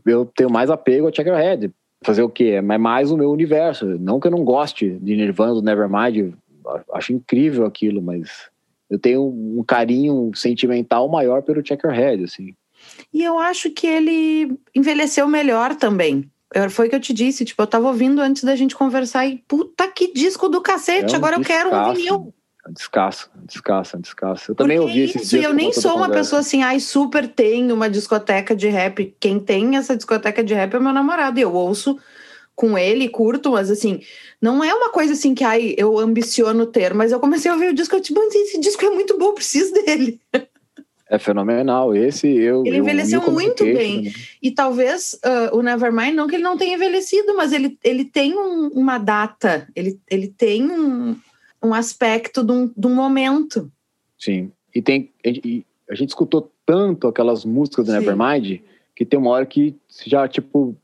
eu 0.06 0.26
tenho 0.26 0.50
mais 0.50 0.70
apego 0.70 1.06
ao 1.06 1.14
Checkerhead. 1.14 1.70
Fazer 2.02 2.22
o 2.22 2.28
quê? 2.28 2.56
É 2.56 2.62
mais 2.62 3.10
o 3.10 3.16
meu 3.16 3.30
universo. 3.30 3.84
Não 3.98 4.20
que 4.20 4.26
eu 4.26 4.30
não 4.30 4.44
goste 4.44 4.98
de 5.02 5.16
Nirvana, 5.16 5.54
do 5.54 5.62
Nevermind, 5.62 6.34
acho 6.92 7.12
incrível 7.12 7.66
aquilo, 7.66 8.00
mas 8.00 8.48
eu 8.88 8.98
tenho 8.98 9.22
um 9.22 9.62
carinho 9.62 10.30
sentimental 10.34 11.08
maior 11.08 11.42
pelo 11.42 11.64
Checkerhead, 11.66 12.24
assim. 12.24 12.54
E 13.12 13.22
eu 13.22 13.38
acho 13.38 13.70
que 13.70 13.86
ele 13.86 14.58
envelheceu 14.74 15.26
melhor 15.28 15.76
também. 15.76 16.30
Foi 16.70 16.86
o 16.86 16.90
que 16.90 16.96
eu 16.96 17.00
te 17.00 17.12
disse, 17.12 17.44
tipo, 17.44 17.62
eu 17.62 17.66
tava 17.66 17.86
ouvindo 17.86 18.20
antes 18.20 18.42
da 18.42 18.56
gente 18.56 18.74
conversar 18.74 19.26
e 19.26 19.38
puta 19.46 19.86
que 19.88 20.12
disco 20.12 20.48
do 20.48 20.60
cacete, 20.60 21.14
é 21.14 21.16
um 21.16 21.16
agora 21.16 21.36
eu 21.36 21.42
quero 21.42 21.72
um 21.72 21.94
vinil. 21.94 22.34
Descasso, 22.68 23.30
descasso, 23.46 23.98
descasso. 23.98 24.50
Eu 24.50 24.54
também 24.54 24.76
Porque 24.76 24.90
ouvi 24.90 25.02
esses 25.04 25.22
isso, 25.22 25.36
eu 25.36 25.54
nem 25.54 25.72
sou 25.72 25.96
uma 25.96 26.10
pessoa 26.10 26.40
assim, 26.40 26.62
ai, 26.62 26.78
super 26.78 27.26
tem 27.26 27.72
uma 27.72 27.88
discoteca 27.88 28.54
de 28.54 28.68
rap. 28.68 29.16
Quem 29.18 29.40
tem 29.40 29.76
essa 29.76 29.96
discoteca 29.96 30.44
de 30.44 30.52
rap 30.52 30.74
é 30.74 30.78
meu 30.78 30.92
namorado. 30.92 31.38
E 31.38 31.42
eu 31.42 31.52
ouço 31.52 31.98
com 32.54 32.76
ele, 32.76 33.08
curto, 33.08 33.52
mas 33.52 33.70
assim, 33.70 34.02
não 34.40 34.62
é 34.62 34.74
uma 34.74 34.90
coisa 34.90 35.14
assim 35.14 35.34
que 35.34 35.42
ai, 35.42 35.74
eu 35.78 35.98
ambiciono 35.98 36.66
ter, 36.66 36.92
mas 36.92 37.10
eu 37.10 37.18
comecei 37.18 37.50
a 37.50 37.54
ouvir 37.54 37.70
o 37.70 37.74
disco, 37.74 37.96
eu 37.96 38.02
tipo, 38.02 38.20
esse 38.22 38.60
disco 38.60 38.84
é 38.84 38.90
muito 38.90 39.16
bom, 39.16 39.32
preciso 39.32 39.72
dele. 39.72 40.20
É 41.10 41.18
fenomenal. 41.18 41.94
Esse 41.94 42.28
eu. 42.28 42.64
Ele 42.64 42.76
eu 42.78 42.82
envelheceu 42.82 43.20
muito 43.30 43.64
bem. 43.64 44.02
né? 44.04 44.12
E 44.40 44.50
talvez 44.52 45.18
uh, 45.24 45.56
o 45.56 45.60
Nevermind, 45.60 46.14
não 46.14 46.28
que 46.28 46.36
ele 46.36 46.44
não 46.44 46.56
tenha 46.56 46.76
envelhecido, 46.76 47.34
mas 47.36 47.52
ele, 47.52 47.76
ele 47.82 48.04
tem 48.04 48.34
um- 48.38 48.68
uma 48.68 48.96
data, 48.96 49.66
ele, 49.74 49.98
ele 50.08 50.28
tem 50.28 50.70
um, 50.70 51.16
um 51.60 51.74
aspecto 51.74 52.44
de 52.44 52.52
um, 52.52 52.70
de 52.74 52.86
um 52.86 52.94
momento. 52.94 53.70
Sim. 54.16 54.52
E 54.72 54.80
tem. 54.80 55.10
e 55.24 55.64
a 55.90 55.94
gente 55.96 56.10
escutou 56.10 56.48
tanto 56.64 57.08
aquelas 57.08 57.44
músicas 57.44 57.86
do 57.86 57.90
Sim. 57.92 57.98
Nevermind 57.98 58.60
que 58.94 59.04
tem 59.04 59.18
uma 59.18 59.30
hora 59.30 59.46
que 59.46 59.74
já, 60.06 60.28
tipo, 60.28 60.76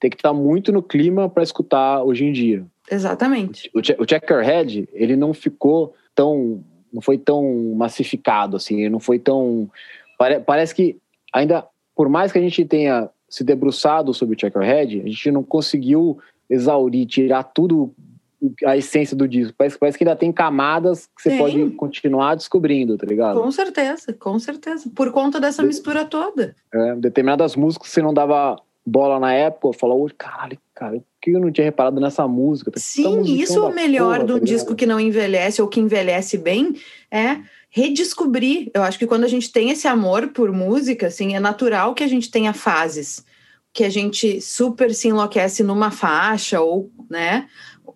tem 0.00 0.08
que 0.08 0.16
estar 0.16 0.32
muito 0.32 0.72
no 0.72 0.82
clima 0.82 1.28
para 1.28 1.42
escutar 1.42 2.02
hoje 2.02 2.24
em 2.24 2.32
dia. 2.32 2.64
Exatamente. 2.90 3.70
O, 3.74 3.80
o 3.80 4.08
Checkerhead, 4.08 4.88
ele 4.92 5.16
não 5.16 5.34
ficou 5.34 5.92
tão. 6.14 6.64
Não 6.94 7.02
foi 7.02 7.18
tão 7.18 7.74
massificado, 7.74 8.56
assim, 8.56 8.88
não 8.88 9.00
foi 9.00 9.18
tão. 9.18 9.68
pare- 10.16 10.38
parece 10.40 10.72
que 10.74 10.96
ainda, 11.32 11.66
por 11.94 12.08
mais 12.08 12.30
que 12.30 12.38
a 12.38 12.40
gente 12.42 12.64
tenha 12.64 13.10
se 13.28 13.42
debruçado 13.42 14.14
sobre 14.14 14.36
o 14.36 14.40
Checkerhead, 14.40 15.00
a 15.00 15.08
gente 15.08 15.30
não 15.32 15.42
conseguiu 15.42 16.18
exaurir, 16.48 17.04
tirar 17.06 17.42
tudo 17.42 17.92
a 18.64 18.76
essência 18.76 19.16
do 19.16 19.26
disco. 19.26 19.54
Parece, 19.56 19.78
parece 19.78 19.98
que 19.98 20.04
ainda 20.04 20.14
tem 20.14 20.30
camadas 20.30 21.06
que 21.16 21.22
você 21.22 21.30
Tem. 21.30 21.38
pode 21.38 21.70
continuar 21.70 22.34
descobrindo, 22.36 22.96
tá 22.96 23.06
ligado? 23.06 23.40
Com 23.40 23.50
certeza, 23.50 24.12
com 24.12 24.38
certeza. 24.38 24.88
Por 24.94 25.10
conta 25.10 25.40
dessa 25.40 25.62
De- 25.62 25.68
mistura 25.68 26.04
toda. 26.04 26.54
É, 26.72 26.94
determinadas 26.96 27.56
músicas 27.56 27.88
você 27.88 28.02
não 28.02 28.12
dava 28.14 28.56
bola 28.86 29.18
na 29.18 29.32
época, 29.32 29.78
falou, 29.78 30.08
caralho, 30.16 30.58
cara, 30.74 30.96
por 30.96 31.04
que 31.22 31.30
eu 31.30 31.40
não 31.40 31.50
tinha 31.50 31.64
reparado 31.64 32.00
nessa 32.00 32.28
música? 32.28 32.70
Sim, 32.76 33.22
isso 33.22 33.58
é 33.58 33.62
o 33.62 33.74
melhor 33.74 34.16
porra, 34.16 34.26
de 34.26 34.32
um 34.32 34.38
tá 34.38 34.44
disco 34.44 34.74
que 34.74 34.86
não 34.86 35.00
envelhece 35.00 35.62
ou 35.62 35.68
que 35.68 35.80
envelhece 35.80 36.36
bem, 36.36 36.74
é 37.10 37.38
redescobrir. 37.70 38.70
Eu 38.74 38.82
acho 38.82 38.98
que 38.98 39.06
quando 39.06 39.24
a 39.24 39.28
gente 39.28 39.50
tem 39.50 39.70
esse 39.70 39.88
amor 39.88 40.28
por 40.28 40.52
música, 40.52 41.06
assim, 41.06 41.34
é 41.34 41.40
natural 41.40 41.94
que 41.94 42.04
a 42.04 42.08
gente 42.08 42.30
tenha 42.30 42.52
fases 42.52 43.24
que 43.74 43.82
a 43.82 43.90
gente 43.90 44.40
super 44.40 44.94
se 44.94 45.08
enlouquece 45.08 45.64
numa 45.64 45.90
faixa 45.90 46.60
ou, 46.60 46.92
né, 47.10 47.48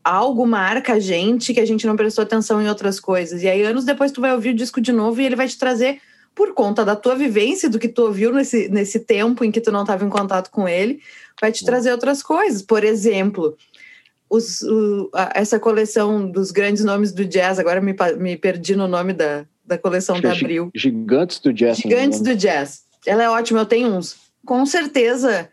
algo 0.02 0.44
marca 0.44 0.94
a 0.94 1.00
gente 1.00 1.54
que 1.54 1.60
a 1.60 1.64
gente 1.64 1.86
não 1.86 1.94
prestou 1.94 2.22
atenção 2.22 2.60
em 2.60 2.68
outras 2.68 2.98
coisas. 2.98 3.44
E 3.44 3.48
aí 3.48 3.62
anos 3.62 3.84
depois 3.84 4.10
tu 4.10 4.20
vai 4.20 4.32
ouvir 4.32 4.50
o 4.50 4.54
disco 4.54 4.80
de 4.80 4.90
novo 4.90 5.20
e 5.20 5.24
ele 5.24 5.36
vai 5.36 5.46
te 5.46 5.56
trazer 5.56 6.00
por 6.38 6.54
conta 6.54 6.84
da 6.84 6.94
tua 6.94 7.16
vivência, 7.16 7.68
do 7.68 7.80
que 7.80 7.88
tu 7.88 8.02
ouviu 8.02 8.32
nesse, 8.32 8.68
nesse 8.68 9.00
tempo 9.00 9.44
em 9.44 9.50
que 9.50 9.60
tu 9.60 9.72
não 9.72 9.80
estava 9.82 10.04
em 10.04 10.08
contato 10.08 10.52
com 10.52 10.68
ele, 10.68 11.00
vai 11.40 11.50
te 11.50 11.64
trazer 11.64 11.90
outras 11.90 12.22
coisas. 12.22 12.62
Por 12.62 12.84
exemplo, 12.84 13.56
os, 14.30 14.62
o- 14.62 15.10
a- 15.12 15.32
essa 15.34 15.58
coleção 15.58 16.30
dos 16.30 16.52
grandes 16.52 16.84
nomes 16.84 17.10
do 17.10 17.24
jazz, 17.24 17.58
agora 17.58 17.80
me, 17.80 17.92
me 18.18 18.36
perdi 18.36 18.76
no 18.76 18.86
nome 18.86 19.12
da, 19.12 19.44
da 19.66 19.76
coleção 19.76 20.14
Acho 20.14 20.22
da 20.22 20.30
que 20.30 20.36
é 20.36 20.40
Abril. 20.44 20.70
Gigantes 20.72 21.40
do 21.40 21.52
Jazz. 21.52 21.78
Gigantes 21.78 22.20
do 22.20 22.36
Jazz. 22.36 22.82
Ela 23.04 23.24
é 23.24 23.28
ótima, 23.30 23.58
eu 23.58 23.66
tenho 23.66 23.88
uns. 23.88 24.14
Com 24.46 24.64
certeza, 24.64 25.48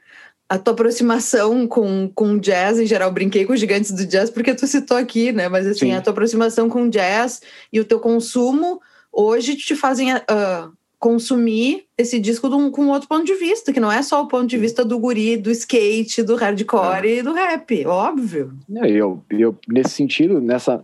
a 0.47 0.59
tua 0.59 0.73
aproximação 0.73 1.67
com, 1.67 2.07
com 2.13 2.37
jazz, 2.37 2.79
em 2.79 2.85
geral, 2.85 3.11
brinquei 3.11 3.43
com 3.43 3.53
os 3.53 3.59
gigantes 3.59 3.91
do 3.91 4.05
jazz 4.05 4.29
porque 4.29 4.53
tu 4.53 4.67
citou 4.67 4.97
aqui, 4.97 5.31
né? 5.31 5.49
Mas 5.49 5.65
assim, 5.65 5.87
Sim. 5.87 5.93
a 5.95 6.01
tua 6.01 6.11
aproximação 6.11 6.69
com 6.69 6.87
jazz 6.89 7.41
e 7.73 7.79
o 7.79 7.85
teu 7.85 7.99
consumo 7.99 8.79
hoje 9.15 9.55
te 9.55 9.75
fazem 9.75 10.11
ah, 10.11 10.69
consumir 10.99 11.85
esse 11.97 12.19
disco 12.19 12.49
de 12.49 12.55
um- 12.55 12.71
com 12.71 12.87
outro 12.87 13.07
ponto 13.07 13.23
de 13.23 13.35
vista, 13.35 13.71
que 13.71 13.79
não 13.79 13.91
é 13.91 14.01
só 14.01 14.23
o 14.23 14.27
ponto 14.27 14.47
de 14.47 14.57
vista 14.57 14.83
do 14.83 14.97
guri, 14.97 15.37
do 15.37 15.51
skate, 15.51 16.23
do 16.23 16.35
hardcore 16.35 17.19
e 17.19 17.21
do 17.21 17.31
rap, 17.31 17.85
óbvio. 17.85 18.53
É, 18.77 18.89
eu, 18.89 19.23
eu, 19.29 19.55
nesse 19.67 19.91
sentido, 19.91 20.41
nessa, 20.41 20.83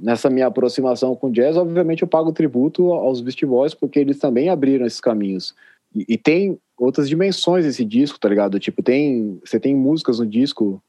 nessa, 0.00 0.30
minha 0.30 0.46
aproximação 0.46 1.16
com 1.16 1.28
o 1.28 1.32
jazz, 1.32 1.56
obviamente 1.56 2.02
eu 2.02 2.08
pago 2.08 2.32
tributo 2.32 2.92
aos 2.92 3.20
Beast 3.20 3.44
Boys, 3.44 3.74
porque 3.74 3.98
eles 3.98 4.18
também 4.18 4.48
abriram 4.48 4.86
esses 4.86 5.00
caminhos. 5.00 5.54
E, 5.94 6.04
e 6.08 6.16
tem 6.16 6.58
outras 6.78 7.08
dimensões 7.08 7.64
esse 7.64 7.84
disco, 7.84 8.20
tá 8.20 8.28
ligado? 8.28 8.60
Tipo, 8.60 8.82
tem. 8.82 9.40
Você 9.44 9.58
tem 9.58 9.74
músicas 9.74 10.18
no 10.18 10.26
disco. 10.26 10.82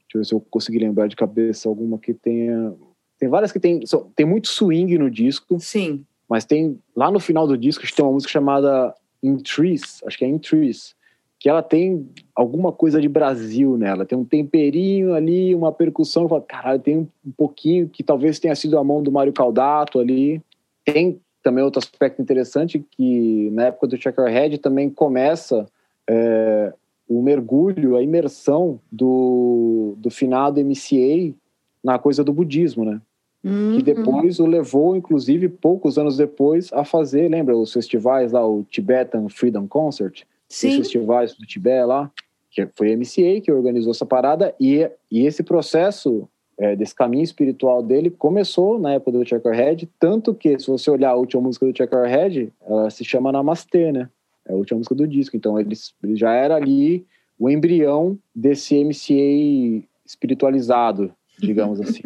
Deixa 0.00 0.16
eu 0.16 0.20
ver 0.20 0.24
se 0.24 0.34
eu 0.34 0.40
conseguir 0.50 0.78
lembrar 0.78 1.06
de 1.06 1.16
cabeça 1.16 1.68
alguma 1.68 1.98
que 1.98 2.14
tenha. 2.14 2.74
Tem 3.18 3.28
várias 3.28 3.52
que 3.52 3.60
tem. 3.60 3.80
Tem 4.16 4.26
muito 4.26 4.48
swing 4.48 4.96
no 4.98 5.10
disco, 5.10 5.58
Sim. 5.60 6.04
Mas 6.28 6.44
tem. 6.44 6.78
Lá 6.96 7.10
no 7.10 7.20
final 7.20 7.46
do 7.46 7.56
disco, 7.56 7.84
tem 7.94 8.04
uma 8.04 8.12
música 8.12 8.32
chamada 8.32 8.94
In 9.22 9.36
Trees, 9.36 10.02
acho 10.06 10.18
que 10.18 10.24
é 10.24 10.28
In 10.28 10.38
Trees, 10.38 10.94
que 11.38 11.48
ela 11.48 11.62
tem 11.62 12.08
alguma 12.34 12.72
coisa 12.72 13.00
de 13.00 13.08
Brasil 13.08 13.76
nela. 13.76 14.04
Tem 14.04 14.16
um 14.16 14.24
temperinho 14.24 15.14
ali, 15.14 15.54
uma 15.54 15.72
percussão. 15.72 16.28
Fala, 16.28 16.42
Caralho, 16.42 16.80
tem 16.80 16.98
um 16.98 17.32
pouquinho 17.36 17.88
que 17.88 18.02
talvez 18.02 18.38
tenha 18.38 18.54
sido 18.54 18.78
a 18.78 18.84
mão 18.84 19.02
do 19.02 19.12
Mário 19.12 19.32
Caldato 19.32 19.98
ali. 19.98 20.42
Tem 20.84 21.20
também 21.42 21.62
outro 21.62 21.78
aspecto 21.78 22.22
interessante 22.22 22.84
que 22.90 23.50
na 23.52 23.66
época 23.66 23.86
do 23.86 24.00
Checkerhead 24.00 24.56
também 24.58 24.88
começa 24.88 25.66
é, 26.08 26.72
o 27.08 27.22
mergulho, 27.22 27.96
a 27.96 28.02
imersão 28.02 28.80
do, 28.90 29.94
do 29.98 30.10
finado 30.10 30.64
MCA 30.64 31.34
na 31.82 31.98
coisa 31.98 32.24
do 32.24 32.32
budismo, 32.32 32.84
né? 32.84 33.00
Uhum. 33.44 33.76
que 33.76 33.82
depois 33.82 34.40
o 34.40 34.46
levou, 34.46 34.96
inclusive, 34.96 35.50
poucos 35.50 35.98
anos 35.98 36.16
depois, 36.16 36.72
a 36.72 36.82
fazer, 36.82 37.28
lembra, 37.28 37.54
os 37.54 37.70
festivais 37.70 38.32
lá, 38.32 38.46
o 38.46 38.64
Tibetan 38.70 39.28
Freedom 39.28 39.68
Concert, 39.68 40.22
os 40.48 40.56
Sim, 40.56 40.78
festivais 40.78 41.34
do 41.34 41.44
Tibete 41.44 41.84
lá, 41.84 42.10
que 42.50 42.66
foi 42.74 42.92
a 42.92 42.96
MCA 42.96 43.40
que 43.42 43.52
organizou 43.52 43.90
essa 43.90 44.06
parada, 44.06 44.54
e, 44.58 44.88
e 45.10 45.26
esse 45.26 45.42
processo 45.42 46.26
é, 46.56 46.74
desse 46.74 46.94
caminho 46.94 47.24
espiritual 47.24 47.82
dele 47.82 48.10
começou 48.10 48.78
na 48.78 48.94
época 48.94 49.12
do 49.12 49.28
Checkerhead, 49.28 49.90
tanto 49.98 50.34
que, 50.34 50.58
se 50.58 50.68
você 50.68 50.90
olhar 50.90 51.10
a 51.10 51.16
última 51.16 51.42
música 51.42 51.66
do 51.66 51.76
Checkerhead, 51.76 52.50
ela 52.66 52.88
se 52.88 53.04
chama 53.04 53.32
Namastê, 53.32 53.92
né? 53.92 54.08
É 54.46 54.52
a 54.52 54.56
última 54.56 54.78
música 54.78 54.94
do 54.94 55.06
disco, 55.06 55.36
então 55.36 55.58
ele, 55.58 55.74
ele 56.02 56.16
já 56.16 56.32
era 56.32 56.54
ali 56.56 57.04
o 57.38 57.50
embrião 57.50 58.18
desse 58.34 58.82
MCA 58.82 59.84
espiritualizado, 60.06 61.12
digamos 61.38 61.80
assim. 61.82 62.02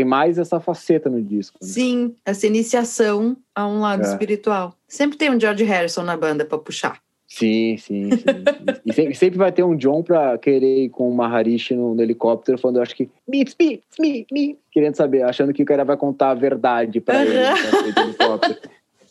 Tem 0.00 0.04
mais 0.08 0.38
essa 0.38 0.58
faceta 0.58 1.10
no 1.10 1.20
disco. 1.22 1.58
né? 1.60 1.68
sim, 1.68 2.14
essa 2.24 2.46
iniciação 2.46 3.36
a 3.54 3.66
um 3.68 3.80
lado 3.80 4.02
É. 4.02 4.06
espiritual. 4.06 4.74
Sempre 4.88 5.18
tem 5.18 5.30
um 5.30 5.38
George 5.38 5.62
Harrison 5.64 6.02
na 6.02 6.16
banda 6.16 6.42
para 6.44 6.56
puxar. 6.56 6.98
Sim, 7.28 7.76
sim, 7.78 8.10
sim. 8.10 8.24
e 8.84 8.92
sempre, 8.92 9.14
sempre 9.14 9.38
vai 9.38 9.52
ter 9.52 9.62
um 9.62 9.76
John 9.76 10.02
pra 10.02 10.36
querer 10.38 10.84
ir 10.84 10.88
com 10.88 11.08
o 11.08 11.14
Maharishi 11.14 11.74
no, 11.76 11.94
no 11.94 12.02
helicóptero, 12.02 12.56
falando, 12.58 12.78
eu 12.78 12.82
acho 12.82 12.96
que, 12.96 13.08
me, 13.28 13.44
me, 13.60 13.80
me, 14.00 14.26
me, 14.32 14.58
querendo 14.72 14.96
saber, 14.96 15.22
achando 15.22 15.52
que 15.52 15.62
o 15.62 15.66
cara 15.66 15.84
vai 15.84 15.96
contar 15.96 16.30
a 16.30 16.34
verdade 16.34 17.00
pra 17.00 17.24
ele 17.24 17.36
helicóptero. 18.00 18.58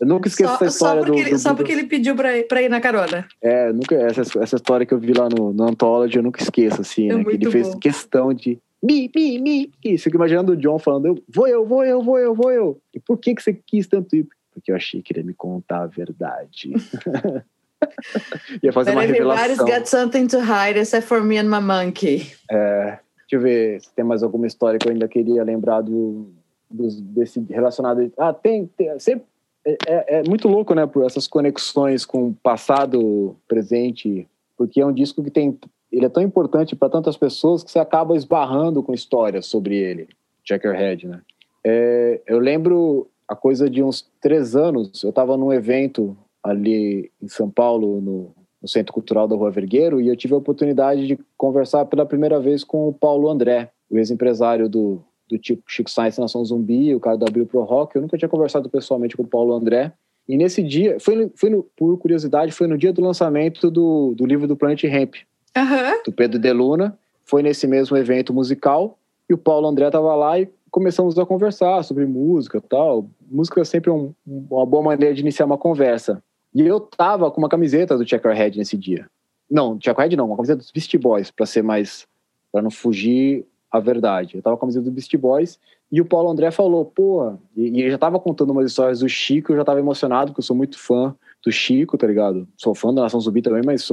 Eu 0.01 0.07
nunca 0.07 0.27
esqueço 0.27 0.49
Só, 0.49 0.55
essa 0.55 0.69
só 0.69 0.85
história 0.95 1.01
porque, 1.03 1.11
do, 1.21 1.27
ele, 1.27 1.35
do- 1.35 1.39
só 1.39 1.53
porque 1.53 1.71
ele 1.71 1.83
pediu 1.83 2.15
pra 2.15 2.37
ir, 2.37 2.43
pra 2.47 2.61
ir 2.61 2.69
na 2.69 2.79
carona. 2.81 3.27
É, 3.41 3.71
nunca, 3.71 3.95
essa, 3.95 4.21
essa 4.41 4.55
história 4.55 4.85
que 4.85 4.93
eu 4.93 4.97
vi 4.99 5.13
lá 5.13 5.27
no, 5.29 5.51
no 5.53 5.63
Anthology, 5.69 6.17
eu 6.17 6.23
nunca 6.23 6.41
esqueço, 6.41 6.81
assim, 6.81 7.09
É 7.11 7.15
né? 7.15 7.23
Que 7.23 7.29
ele 7.31 7.37
muito 7.37 7.51
fez 7.51 7.69
bom. 7.69 7.79
questão 7.79 8.33
de 8.33 8.57
me, 8.81 9.11
me, 9.15 9.39
me. 9.39 9.71
Isso, 9.83 10.05
fico 10.05 10.15
imaginando 10.17 10.53
o 10.53 10.57
John 10.57 10.79
falando, 10.79 11.07
eu, 11.07 11.23
vou 11.27 11.47
eu, 11.47 11.65
vou 11.65 11.83
eu, 11.83 12.01
vou 12.01 12.17
eu, 12.17 12.33
vou 12.35 12.51
eu. 12.51 12.81
E 12.93 12.99
por 12.99 13.17
que, 13.17 13.35
que 13.35 13.41
você 13.43 13.53
quis 13.53 13.87
tanto 13.87 14.15
ir? 14.15 14.27
Porque 14.53 14.71
eu 14.71 14.75
achei 14.75 15.01
que 15.01 15.13
ele 15.13 15.19
ia 15.21 15.25
me 15.25 15.33
contar 15.33 15.83
a 15.83 15.87
verdade. 15.87 16.71
ia 18.63 18.73
fazer 18.73 18.91
uma 18.91 19.01
But 19.01 19.09
everybody's 19.09 19.57
revelação. 19.57 19.65
got 19.79 19.87
something 19.87 20.27
to 20.27 20.39
hide 20.39 20.77
except 20.79 21.07
for 21.07 21.21
me 21.23 21.37
and 21.37 21.49
my 21.49 21.59
monkey. 21.61 22.31
É, 22.51 22.99
deixa 23.21 23.35
eu 23.35 23.39
ver 23.41 23.81
se 23.81 23.93
tem 23.93 24.03
mais 24.05 24.23
alguma 24.23 24.47
história 24.47 24.77
que 24.79 24.87
eu 24.87 24.91
ainda 24.91 25.07
queria 25.07 25.43
lembrar 25.43 25.81
do, 25.81 26.29
dos- 26.69 26.99
desse 26.99 27.39
relacionado. 27.49 28.11
Ah, 28.17 28.33
tem, 28.33 28.65
tem 28.77 28.97
sempre, 28.99 29.25
é, 29.65 29.77
é- 29.87 30.19
é 30.19 30.23
muito 30.23 30.47
louco, 30.47 30.73
né, 30.73 30.85
por 30.85 31.05
essas 31.05 31.27
conexões 31.27 32.05
com 32.05 32.33
passado, 32.33 33.35
presente, 33.47 34.27
porque 34.57 34.81
é 34.81 34.85
um 34.85 34.93
disco 34.93 35.23
que 35.23 35.31
tem, 35.31 35.57
ele 35.91 36.05
é 36.05 36.09
tão 36.09 36.21
importante 36.23 36.75
para 36.75 36.89
tantas 36.89 37.17
pessoas 37.17 37.63
que 37.63 37.71
você 37.71 37.79
acaba 37.79 38.15
esbarrando 38.15 38.83
com 38.83 38.93
histórias 38.93 39.45
sobre 39.45 39.77
ele, 39.77 40.07
Checkerhead, 40.43 41.07
né? 41.07 41.21
É, 41.63 42.21
eu 42.27 42.39
lembro 42.39 43.07
a 43.27 43.35
coisa 43.35 43.69
de 43.69 43.83
uns 43.83 44.09
três 44.21 44.55
anos, 44.55 45.03
eu 45.03 45.09
estava 45.09 45.35
num 45.35 45.53
evento 45.53 46.17
ali 46.43 47.11
em 47.21 47.27
São 47.27 47.49
Paulo, 47.49 47.99
no, 48.01 48.31
no 48.61 48.67
Centro 48.67 48.93
Cultural 48.93 49.27
da 49.27 49.35
Rua 49.35 49.51
Vergueiro, 49.51 49.99
e 49.99 50.07
eu 50.07 50.15
tive 50.15 50.33
a 50.33 50.37
oportunidade 50.37 51.05
de 51.05 51.19
conversar 51.37 51.85
pela 51.85 52.05
primeira 52.05 52.39
vez 52.39 52.63
com 52.63 52.87
o 52.87 52.93
Paulo 52.93 53.29
André, 53.29 53.71
o 53.89 53.97
ex-empresário 53.97 54.69
do, 54.69 55.01
do 55.29 55.37
tipo 55.37 55.63
Chico 55.67 55.89
Science 55.89 56.19
Nação 56.19 56.43
Zumbi, 56.43 56.95
o 56.95 56.99
cara 56.99 57.17
do 57.17 57.25
Abril 57.25 57.45
Pro 57.45 57.61
Rock. 57.61 57.95
Eu 57.95 58.01
nunca 58.01 58.17
tinha 58.17 58.29
conversado 58.29 58.69
pessoalmente 58.69 59.15
com 59.15 59.23
o 59.23 59.27
Paulo 59.27 59.53
André. 59.53 59.93
E 60.27 60.37
nesse 60.37 60.61
dia, 60.61 60.99
foi, 60.99 61.31
foi 61.35 61.49
no, 61.49 61.63
por 61.75 61.97
curiosidade, 61.97 62.51
foi 62.51 62.67
no 62.67 62.77
dia 62.77 62.93
do 62.93 63.01
lançamento 63.01 63.71
do, 63.71 64.13
do 64.15 64.25
livro 64.25 64.47
do 64.47 64.55
Planet 64.55 64.83
Hemp, 64.83 65.15
Aham. 65.59 66.01
do 66.05 66.11
Pedro 66.11 66.39
de 66.39 66.51
Luna. 66.53 66.97
Foi 67.25 67.43
nesse 67.43 67.67
mesmo 67.67 67.95
evento 67.97 68.33
musical 68.33 68.97
e 69.29 69.33
o 69.33 69.37
Paulo 69.37 69.67
André 69.67 69.87
estava 69.87 70.15
lá 70.15 70.39
e 70.39 70.49
começamos 70.71 71.17
a 71.19 71.25
conversar 71.25 71.83
sobre 71.83 72.05
música 72.05 72.59
tal. 72.61 73.07
Música 73.29 73.61
é 73.61 73.63
sempre 73.63 73.89
um- 73.91 74.13
uma 74.25 74.65
boa 74.65 74.83
maneira 74.83 75.13
de 75.13 75.21
iniciar 75.21 75.45
uma 75.45 75.57
conversa. 75.57 76.23
E 76.53 76.61
eu 76.61 76.79
tava 76.79 77.29
com 77.29 77.39
uma 77.39 77.49
camiseta 77.49 77.97
do 77.97 78.07
Checkerhead 78.07 78.57
nesse 78.57 78.75
dia. 78.77 79.05
Não, 79.49 79.77
Checkerhead 79.81 80.15
não, 80.15 80.27
uma 80.27 80.35
camiseta 80.35 80.57
dos 80.59 80.71
Beastie 80.71 80.97
Boys, 80.97 81.29
para 81.31 81.45
ser 81.45 81.61
mais 81.63 82.07
para 82.51 82.61
não 82.63 82.71
fugir 82.71 83.45
a 83.71 83.79
verdade. 83.79 84.35
Eu 84.37 84.41
tava 84.41 84.55
com 84.57 84.61
a 84.61 84.65
camiseta 84.65 84.85
do 84.85 84.91
Beastie 84.91 85.17
Boys 85.17 85.59
e 85.91 86.01
o 86.01 86.05
Paulo 86.05 86.29
André 86.31 86.49
falou, 86.49 86.85
pô, 86.85 87.33
e, 87.55 87.69
e 87.69 87.81
ele 87.81 87.91
já 87.91 87.97
tava 87.99 88.19
contando 88.19 88.49
umas 88.51 88.65
histórias 88.71 88.99
do 89.01 89.09
Chico, 89.09 89.51
eu 89.51 89.57
já 89.57 89.63
tava 89.63 89.79
emocionado, 89.79 90.31
porque 90.31 90.39
eu 90.39 90.43
sou 90.45 90.55
muito 90.55 90.79
fã 90.79 91.15
do 91.45 91.51
Chico, 91.51 91.95
tá 91.97 92.07
ligado? 92.07 92.47
Sou 92.57 92.73
fã 92.73 92.91
da 92.93 93.03
Nação 93.03 93.19
Zumbi 93.19 93.41
também, 93.43 93.61
mas 93.63 93.83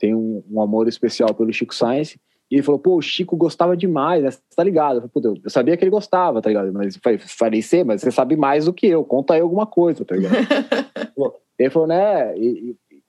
tenho 0.00 0.18
um, 0.18 0.42
um 0.50 0.60
amor 0.62 0.88
especial 0.88 1.32
pelo 1.34 1.52
Chico 1.52 1.74
Science. 1.74 2.18
E 2.50 2.56
ele 2.56 2.62
falou, 2.62 2.80
pô, 2.80 2.96
o 2.96 3.02
Chico 3.02 3.36
gostava 3.36 3.76
demais, 3.76 4.24
né? 4.24 4.30
Você 4.30 4.40
tá 4.56 4.64
ligado? 4.64 4.96
Eu, 4.96 5.08
falei, 5.08 5.40
eu 5.44 5.50
sabia 5.50 5.76
que 5.76 5.84
ele 5.84 5.90
gostava, 5.90 6.42
tá 6.42 6.48
ligado? 6.48 6.72
Mas 6.72 6.96
falei, 6.96 7.18
falei, 7.18 7.62
sei, 7.62 7.84
mas 7.84 8.00
você 8.00 8.10
sabe 8.10 8.36
mais 8.36 8.64
do 8.64 8.72
que 8.72 8.88
eu, 8.88 9.04
conta 9.04 9.34
aí 9.34 9.40
alguma 9.40 9.66
coisa, 9.66 10.04
tá 10.04 10.16
ligado? 10.16 10.34
ele 11.58 11.70
falou, 11.70 11.86
né? 11.86 12.34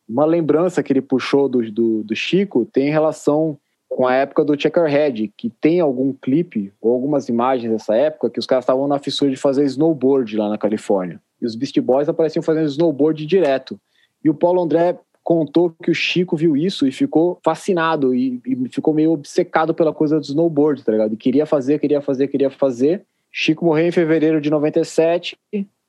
uma 0.08 0.26
lembrança 0.26 0.84
que 0.84 0.92
ele 0.92 1.02
puxou 1.02 1.48
do, 1.48 1.72
do, 1.72 2.04
do 2.04 2.16
Chico 2.16 2.66
tem 2.66 2.92
relação 2.92 3.58
com 3.90 4.06
a 4.06 4.14
época 4.14 4.46
do 4.46 4.60
Checkerhead, 4.60 5.34
que 5.36 5.50
tem 5.50 5.80
algum 5.80 6.14
clipe 6.14 6.72
ou 6.80 6.94
algumas 6.94 7.28
imagens 7.28 7.72
dessa 7.72 7.96
época 7.96 8.30
que 8.30 8.40
os 8.40 8.46
caras 8.46 8.64
estavam 8.64 8.88
na 8.88 9.00
fissura 9.00 9.32
de 9.32 9.38
fazer 9.38 9.66
snowboard 9.66 10.38
lá 10.38 10.50
na 10.50 10.58
Califórnia. 10.58 11.20
E 11.42 11.46
os 11.46 11.56
Beast 11.56 11.78
Boys 11.80 12.08
apareciam 12.08 12.44
fazendo 12.44 12.68
snowboard 12.68 13.26
direto. 13.26 13.80
E 14.24 14.30
o 14.30 14.34
Paulo 14.34 14.62
André 14.62 14.98
contou 15.24 15.74
que 15.84 15.92
o 15.92 15.96
Chico 15.96 16.36
viu 16.36 16.58
isso 16.58 16.88
e 16.88 16.92
ficou 16.92 17.40
fascinado 17.44 18.14
e, 18.16 18.42
e, 18.46 18.70
ficou 18.70 18.94
meio 18.94 19.12
obcecado 19.12 19.74
pela 19.74 19.94
coisa 19.94 20.20
do 20.20 20.24
snowboard, 20.24 20.84
tá 20.84 20.92
ligado? 20.92 21.14
E 21.14 21.18
queria 21.18 21.46
fazer, 21.46 21.80
queria 21.80 22.02
fazer, 22.02 22.28
queria 22.28 22.50
fazer. 22.50 23.04
Chico 23.32 23.64
morreu 23.64 23.88
em 23.88 23.92
fevereiro 23.92 24.42
de 24.42 24.50
97. 24.50 25.38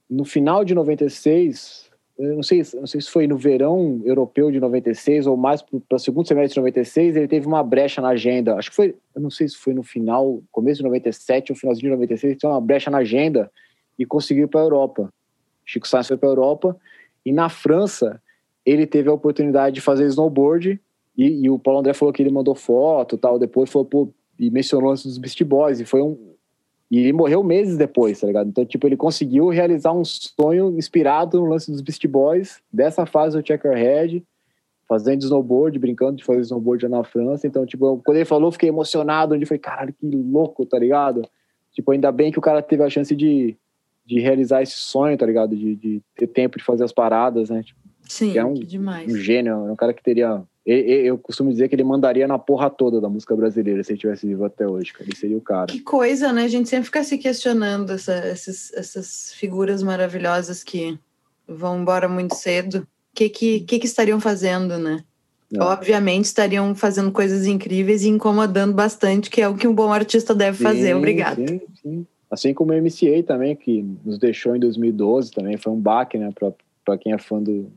No 0.09 0.25
final 0.25 0.65
de 0.65 0.75
96, 0.75 1.91
eu 2.19 2.37
não 2.37 2.43
sei, 2.43 2.63
não 2.75 2.87
sei 2.87 3.01
se 3.01 3.11
foi 3.11 3.27
no 3.27 3.37
verão 3.37 4.01
europeu 4.05 4.51
de 4.51 4.61
96 4.61 5.27
ou 5.27 5.37
mais 5.37 5.63
para 5.63 5.97
o 5.97 5.99
segundo 5.99 6.29
semestre 6.29 6.55
de 6.55 6.61
96, 6.61 7.17
ele 7.17 7.27
teve 7.27 7.47
uma 7.47 7.63
brecha 7.63 8.03
na 8.03 8.09
agenda. 8.09 8.55
Acho 8.57 8.71
que 8.71 8.77
foi, 8.77 8.95
eu 9.15 9.21
não 9.21 9.31
sei 9.31 9.49
se 9.49 9.57
foi 9.57 9.73
no 9.73 9.83
final, 9.83 10.43
começo 10.53 10.79
de 10.79 10.85
97 10.85 11.53
ou 11.53 11.57
finalzinho 11.57 11.87
de 11.87 11.97
96, 11.97 12.31
ele 12.31 12.39
teve 12.39 12.53
uma 12.53 12.61
brecha 12.61 12.91
na 12.91 12.99
agenda 12.99 13.51
e 13.99 14.05
conseguiu 14.05 14.47
para 14.47 14.61
a 14.61 14.65
Europa. 14.65 15.13
Chico 15.65 15.89
Sainz 15.89 16.07
foi 16.07 16.17
para 16.17 16.29
a 16.29 16.33
Europa 16.33 16.77
e 17.25 17.33
na 17.33 17.49
França 17.49 18.21
ele 18.65 18.87
teve 18.87 19.09
a 19.09 19.13
oportunidade 19.13 19.75
de 19.75 19.81
fazer 19.81 20.07
snowboard 20.07 20.81
e, 21.17 21.45
e, 21.45 21.51
o 21.51 21.59
Paulo 21.59 21.81
André 21.81 21.93
falou 21.93 22.13
que 22.13 22.23
ele 22.23 22.31
mandou 22.31 22.55
foto 22.55 23.19
tal, 23.19 23.39
depois 23.39 23.71
falou, 23.71 23.87
pô, 23.87 24.09
e 24.39 24.51
mencionou 24.51 24.93
os 24.93 25.19
Beast 25.19 25.43
Boys, 25.45 25.81
e 25.81 25.85
foi 25.85 26.03
um... 26.03 26.33
E 26.91 26.99
ele 26.99 27.13
morreu 27.13 27.43
meses 27.43 27.79
depois, 27.79 28.21
tá 28.21 28.27
ligado? 28.27 28.49
Então, 28.49 28.67
tipo, 28.67 28.87
ele 28.87 28.99
conseguiu 28.99 29.49
realizar 29.49 29.93
um 29.93 30.05
sonho 30.05 30.77
inspirado 30.77 31.41
no 31.41 31.47
lance 31.47 31.71
dos 31.71 31.81
Beast 31.81 32.07
Boys, 32.07 32.61
dessa 32.71 33.07
fase 33.07 33.39
do 33.39 33.47
Checkerhead, 33.47 34.23
fazendo 34.87 35.23
snowboard, 35.23 35.79
brincando 35.79 36.17
de 36.17 36.25
fazer 36.25 36.41
snowboard 36.43 36.87
na 36.89 37.03
França. 37.03 37.47
Então, 37.47 37.65
tipo, 37.65 38.03
quando 38.05 38.17
ele 38.19 38.27
falou, 38.27 38.53
fiquei 38.53 38.69
emocionado, 38.69 39.35
onde 39.35 39.47
foi, 39.47 39.59
caralho, 39.59 39.95
que 39.95 40.07
louco, 40.07 40.67
tá 40.67 40.79
ligado? 40.79 41.27
Tipo, 41.73 41.93
ainda 41.93 42.13
bem 42.13 42.31
que 42.31 42.39
o 42.39 42.43
cara 42.43 42.61
teve 42.61 42.83
a 42.83 42.91
chance 42.91 43.17
de, 43.17 43.57
de 44.05 44.21
realizar 44.21 44.61
esse 44.61 44.77
sonho, 44.77 45.17
tá 45.17 45.25
ligado? 45.25 45.57
De, 45.57 45.75
de 45.77 46.03
ter 46.15 46.27
tempo 46.27 46.59
de 46.59 46.65
fazer 46.65 46.85
as 46.85 46.93
paradas, 46.93 47.49
né? 47.49 47.63
Tipo, 47.63 47.81
Sim, 48.13 48.33
que 48.33 48.39
é 48.39 48.45
um, 48.45 48.53
demais. 48.53 49.11
um 49.11 49.17
gênio, 49.17 49.53
é 49.53 49.73
um 49.73 49.77
cara 49.77 49.95
que 49.95 50.03
teria. 50.03 50.43
Eu, 50.67 51.17
costumo 51.17 51.51
dizer 51.51 51.67
que 51.69 51.75
ele 51.75 51.83
mandaria 51.83 52.29
na 52.29 52.39
porra 52.39 52.69
toda 52.69 53.01
da 53.01 53.09
música 53.09 53.35
brasileira 53.35 53.83
se 53.83 53.93
ele 53.93 53.99
tivesse 53.99 54.27
vivo 54.27 54.45
até 54.45 54.69
hoje, 54.69 54.93
cara. 54.93 55.05
Ele 55.05 55.17
seria 55.17 55.37
o 55.37 55.41
cara. 55.41 55.67
Que 55.67 55.81
coisa, 55.81 56.31
né? 56.31 56.45
A 56.45 56.49
gente 56.49 56.69
sempre 56.69 56.85
fica 56.85 57.03
se 57.03 57.17
questionando 57.17 57.91
essa, 57.91 58.13
essas, 58.13 58.71
essas 58.75 59.33
figuras 59.33 59.83
maravilhosas 59.83 60.63
que 60.63 60.99
vão 61.49 61.81
embora 61.81 62.07
muito 62.07 62.35
cedo. 62.35 62.81
O 62.81 62.87
que, 63.15 63.31
que, 63.31 63.61
que, 63.61 63.79
que 63.79 63.87
estariam 63.87 64.21
fazendo, 64.21 64.79
né? 64.79 65.03
É. 65.55 65.63
Obviamente 65.63 66.27
estariam 66.27 66.75
fazendo 66.75 67.11
coisas 67.11 67.47
incríveis 67.47 68.05
e 68.05 68.09
incomodando 68.09 68.75
bastante, 68.75 69.31
que 69.31 69.41
é 69.41 69.49
o 69.49 69.57
que 69.57 69.67
um 69.67 69.75
bom 69.75 69.91
artista 69.91 70.35
deve 70.35 70.59
sim, 70.59 70.65
fazer. 70.65 70.95
Obrigado. 70.95 71.49
Sim, 71.49 71.61
sim. 71.83 72.07
Assim 72.31 72.53
como 72.53 72.73
o 72.73 72.77
MCA 72.77 73.23
também, 73.27 73.57
que 73.57 73.83
nos 74.05 74.19
deixou 74.19 74.55
em 74.55 74.61
2012, 74.61 75.31
também 75.31 75.57
foi 75.57 75.73
um 75.73 75.81
baque, 75.81 76.19
né, 76.19 76.31
para 76.85 76.99
quem 76.99 77.13
é 77.13 77.19
fã 77.19 77.43
do, 77.43 77.71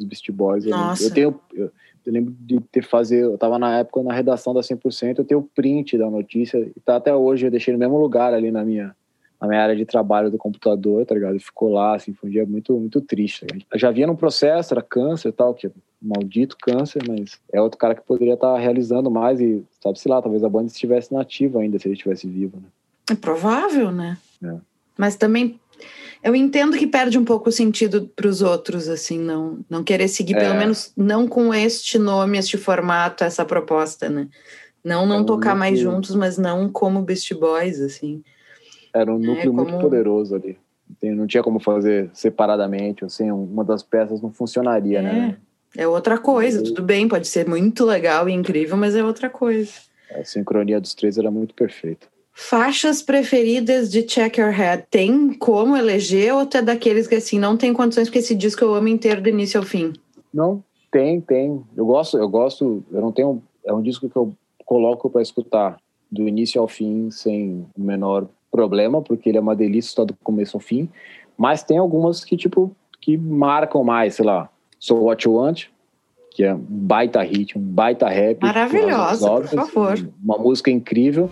dos 0.00 0.08
Beast 0.08 0.30
Boys. 0.32 0.64
Nossa. 0.64 1.04
Eu, 1.04 1.10
tenho, 1.10 1.40
eu, 1.52 1.70
eu, 2.06 2.12
lembro 2.12 2.34
de 2.40 2.60
ter 2.72 2.82
fazer, 2.82 3.22
eu 3.22 3.38
tava 3.38 3.58
na 3.58 3.78
época 3.78 4.02
na 4.02 4.12
redação 4.12 4.54
da 4.54 4.60
100%, 4.60 5.18
eu 5.18 5.24
tenho 5.24 5.40
o 5.40 5.48
print 5.54 5.96
da 5.98 6.10
notícia 6.10 6.58
e 6.58 6.80
tá 6.80 6.96
até 6.96 7.14
hoje, 7.14 7.46
eu 7.46 7.50
deixei 7.50 7.72
no 7.72 7.78
mesmo 7.78 7.98
lugar 7.98 8.34
ali 8.34 8.50
na 8.50 8.64
minha 8.64 8.94
na 9.40 9.48
minha 9.48 9.62
área 9.62 9.74
de 9.74 9.86
trabalho 9.86 10.30
do 10.30 10.36
computador, 10.36 11.06
tá 11.06 11.14
ligado? 11.14 11.40
Ficou 11.40 11.70
lá, 11.70 11.96
assim, 11.96 12.12
foi 12.12 12.28
um 12.28 12.32
dia 12.32 12.44
muito, 12.44 12.78
muito 12.78 13.00
triste. 13.00 13.46
Tá 13.46 13.56
eu 13.72 13.78
já 13.78 13.90
via 13.90 14.06
no 14.06 14.14
processo, 14.14 14.74
era 14.74 14.82
câncer 14.82 15.30
e 15.30 15.32
tal, 15.32 15.54
que 15.54 15.66
é 15.66 15.70
maldito 16.00 16.58
câncer, 16.60 17.02
mas 17.08 17.40
é 17.50 17.58
outro 17.58 17.78
cara 17.78 17.94
que 17.94 18.02
poderia 18.02 18.34
estar 18.34 18.52
tá 18.52 18.58
realizando 18.58 19.10
mais 19.10 19.40
e, 19.40 19.64
sabe-se 19.82 20.06
lá, 20.06 20.20
talvez 20.20 20.44
a 20.44 20.48
banda 20.48 20.66
estivesse 20.66 21.14
nativa 21.14 21.60
ainda, 21.60 21.78
se 21.78 21.88
ele 21.88 21.94
estivesse 21.94 22.28
vivo, 22.28 22.58
né? 22.58 22.68
É 23.10 23.14
provável, 23.14 23.90
né? 23.90 24.18
É. 24.44 24.56
Mas 24.98 25.16
também 25.16 25.58
eu 26.22 26.34
entendo 26.34 26.76
que 26.76 26.86
perde 26.86 27.18
um 27.18 27.24
pouco 27.24 27.48
o 27.48 27.52
sentido 27.52 28.10
para 28.14 28.28
os 28.28 28.42
outros, 28.42 28.88
assim, 28.88 29.18
não, 29.18 29.58
não 29.68 29.82
querer 29.82 30.08
seguir, 30.08 30.36
é. 30.36 30.40
pelo 30.40 30.54
menos 30.54 30.92
não 30.96 31.26
com 31.26 31.52
este 31.54 31.98
nome, 31.98 32.38
este 32.38 32.58
formato, 32.58 33.24
essa 33.24 33.44
proposta, 33.44 34.08
né? 34.08 34.28
Não 34.84 35.06
não 35.06 35.16
é 35.16 35.20
um 35.20 35.24
tocar 35.24 35.54
núcleo... 35.54 35.58
mais 35.58 35.78
juntos, 35.78 36.14
mas 36.14 36.38
não 36.38 36.68
como 36.68 37.02
Beast 37.02 37.32
Boys, 37.34 37.80
assim. 37.80 38.22
Era 38.94 39.12
um 39.12 39.22
é, 39.22 39.26
núcleo 39.26 39.52
é, 39.52 39.56
como... 39.56 39.62
muito 39.62 39.78
poderoso 39.78 40.34
ali. 40.34 40.58
Não 41.02 41.26
tinha 41.26 41.42
como 41.42 41.60
fazer 41.60 42.10
separadamente, 42.12 43.04
assim, 43.04 43.30
uma 43.30 43.64
das 43.64 43.82
peças 43.82 44.20
não 44.20 44.32
funcionaria, 44.32 45.00
né? 45.00 45.36
É 45.76 45.86
outra 45.86 46.18
coisa, 46.18 46.62
tudo 46.62 46.82
bem, 46.82 47.06
pode 47.06 47.28
ser 47.28 47.48
muito 47.48 47.84
legal 47.84 48.28
e 48.28 48.32
incrível, 48.32 48.76
mas 48.76 48.96
é 48.96 49.04
outra 49.04 49.30
coisa. 49.30 49.72
A 50.12 50.24
sincronia 50.24 50.80
dos 50.80 50.94
três 50.94 51.16
era 51.16 51.30
muito 51.30 51.54
perfeita. 51.54 52.08
Faixas 52.42 53.02
preferidas 53.02 53.90
de 53.90 54.08
Checkerhead, 54.08 54.84
tem 54.90 55.34
como 55.34 55.76
eleger 55.76 56.34
ou 56.34 56.48
é 56.52 56.62
daqueles 56.62 57.06
que 57.06 57.14
assim 57.14 57.38
não 57.38 57.54
tem 57.54 57.72
condições 57.72 58.08
porque 58.08 58.18
esse 58.18 58.34
disco 58.34 58.64
eu 58.64 58.74
amo 58.74 58.88
inteiro 58.88 59.20
do 59.20 59.28
início 59.28 59.60
ao 59.60 59.64
fim? 59.64 59.92
Não, 60.32 60.64
tem, 60.90 61.20
tem. 61.20 61.62
Eu 61.76 61.84
gosto, 61.84 62.16
eu 62.16 62.28
gosto, 62.28 62.82
eu 62.90 63.00
não 63.02 63.12
tenho, 63.12 63.42
é 63.62 63.72
um 63.74 63.82
disco 63.82 64.08
que 64.08 64.16
eu 64.16 64.32
coloco 64.64 65.10
para 65.10 65.20
escutar 65.20 65.76
do 66.10 66.26
início 66.26 66.60
ao 66.60 66.66
fim 66.66 67.10
sem 67.10 67.66
o 67.76 67.82
menor 67.82 68.26
problema, 68.50 69.02
porque 69.02 69.28
ele 69.28 69.38
é 69.38 69.40
uma 69.40 69.54
delícia 69.54 69.92
só 69.94 70.04
do 70.06 70.14
começo 70.24 70.56
ao 70.56 70.60
fim, 70.60 70.88
mas 71.36 71.62
tem 71.62 71.76
algumas 71.76 72.24
que 72.24 72.38
tipo 72.38 72.74
que 73.02 73.18
marcam 73.18 73.84
mais, 73.84 74.14
sei 74.14 74.24
lá, 74.24 74.48
So 74.78 74.96
What 74.96 75.28
You 75.28 75.34
Want, 75.34 75.66
que 76.30 76.42
é 76.42 76.54
um 76.54 76.58
baita 76.58 77.20
hit, 77.20 77.56
um 77.56 77.60
baita 77.60 78.08
rap. 78.08 78.42
Maravilhosa, 78.42 79.30
por 79.30 79.46
favor. 79.46 80.10
Uma 80.24 80.38
música 80.38 80.70
incrível. 80.70 81.30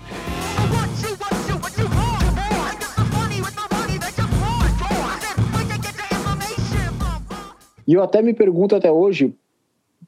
E 7.88 7.94
eu 7.94 8.02
até 8.02 8.20
me 8.20 8.34
pergunto 8.34 8.76
até 8.76 8.92
hoje 8.92 9.34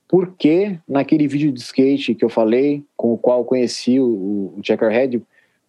por 0.07 0.35
que 0.37 0.79
naquele 0.87 1.27
vídeo 1.27 1.51
de 1.51 1.61
skate 1.61 2.15
que 2.15 2.23
eu 2.23 2.29
falei, 2.29 2.85
com 2.95 3.15
o 3.15 3.19
qual 3.19 3.39
eu 3.39 3.45
conheci 3.45 3.99
o, 3.99 4.53
o 4.55 4.61
Checkerhead, 4.63 5.23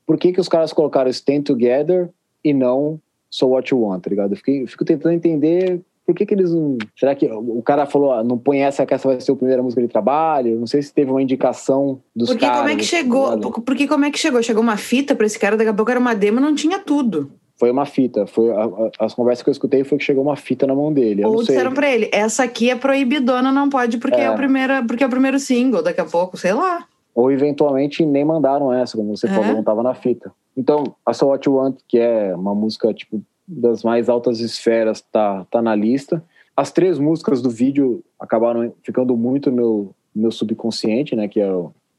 por 0.05 0.17
que, 0.17 0.33
que 0.33 0.41
os 0.41 0.49
caras 0.49 0.73
colocaram 0.73 1.09
Stand 1.09 1.43
Together 1.43 2.09
e 2.43 2.53
não 2.53 2.99
So 3.29 3.47
What 3.47 3.73
You 3.73 3.81
Want, 3.81 4.01
tá 4.01 4.09
ligado? 4.09 4.33
Eu, 4.33 4.38
fiquei, 4.38 4.63
eu 4.63 4.67
fico 4.67 4.83
tentando 4.83 5.15
entender 5.15 5.79
por 6.05 6.13
que, 6.13 6.25
que 6.25 6.33
eles 6.33 6.51
não. 6.51 6.77
Será 6.97 7.15
que 7.15 7.25
o 7.27 7.61
cara 7.61 7.85
falou, 7.85 8.11
ah, 8.11 8.23
não 8.23 8.38
põe 8.38 8.59
essa 8.59 8.85
que 8.85 8.93
essa 8.93 9.07
vai 9.07 9.21
ser 9.21 9.31
a 9.31 9.35
primeira 9.35 9.63
música 9.63 9.81
de 9.81 9.88
trabalho? 9.88 10.59
Não 10.59 10.67
sei 10.67 10.81
se 10.81 10.93
teve 10.93 11.09
uma 11.09 11.21
indicação 11.21 12.01
dos 12.13 12.27
porque 12.27 12.45
caras. 12.45 12.59
Como 12.59 12.69
é 12.69 12.75
que 12.75 12.83
chegou? 12.83 13.39
Porque 13.61 13.88
como 13.88 14.03
é 14.03 14.11
que 14.11 14.19
chegou? 14.19 14.43
Chegou 14.43 14.61
uma 14.61 14.75
fita 14.75 15.15
para 15.15 15.25
esse 15.25 15.39
cara, 15.39 15.55
daqui 15.55 15.69
a 15.69 15.73
pouco 15.73 15.91
era 15.91 15.99
uma 15.99 16.13
demo, 16.13 16.41
não 16.41 16.53
tinha 16.53 16.79
tudo. 16.79 17.31
Foi 17.61 17.69
uma 17.69 17.85
fita. 17.85 18.25
Foi 18.25 18.49
a, 18.49 18.63
a, 18.63 18.91
as 19.05 19.13
conversas 19.13 19.43
que 19.43 19.49
eu 19.49 19.51
escutei 19.51 19.83
foi 19.83 19.99
que 19.99 20.03
chegou 20.03 20.23
uma 20.23 20.35
fita 20.35 20.65
na 20.65 20.73
mão 20.73 20.91
dele. 20.91 21.23
Ou 21.23 21.41
disseram 21.41 21.71
para 21.71 21.91
ele, 21.91 22.09
essa 22.11 22.43
aqui 22.43 22.71
é 22.71 22.75
proibidona, 22.75 23.51
não 23.51 23.69
pode 23.69 23.99
porque 23.99 24.19
é. 24.19 24.23
é, 24.23 24.31
o 24.31 24.35
primeira, 24.35 24.83
porque 24.83 25.03
é 25.03 25.05
o 25.05 25.09
primeiro 25.11 25.38
single, 25.38 25.83
daqui 25.83 26.01
a 26.01 26.05
pouco, 26.05 26.35
sei 26.38 26.53
lá. 26.53 26.88
Ou 27.13 27.31
eventualmente 27.31 28.03
nem 28.03 28.25
mandaram 28.25 28.73
essa, 28.73 28.97
como 28.97 29.15
você 29.15 29.27
é. 29.27 29.29
falou, 29.29 29.53
não 29.53 29.59
estava 29.59 29.83
na 29.83 29.93
fita. 29.93 30.31
Então, 30.57 30.95
a 31.05 31.13
So 31.13 31.27
What 31.27 31.47
You 31.47 31.53
Want, 31.53 31.77
que 31.88 31.99
é 31.99 32.35
uma 32.35 32.55
música 32.55 32.91
tipo 32.95 33.21
das 33.47 33.83
mais 33.83 34.09
altas 34.09 34.39
esferas, 34.39 34.99
tá, 34.99 35.45
tá 35.51 35.61
na 35.61 35.75
lista. 35.75 36.23
As 36.57 36.71
três 36.71 36.97
músicas 36.97 37.43
do 37.43 37.51
vídeo 37.51 38.03
acabaram 38.19 38.73
ficando 38.81 39.15
muito 39.15 39.51
no 39.51 39.55
meu, 39.55 39.95
meu 40.15 40.31
subconsciente, 40.31 41.15
né? 41.15 41.27
Que 41.27 41.39
é 41.39 41.51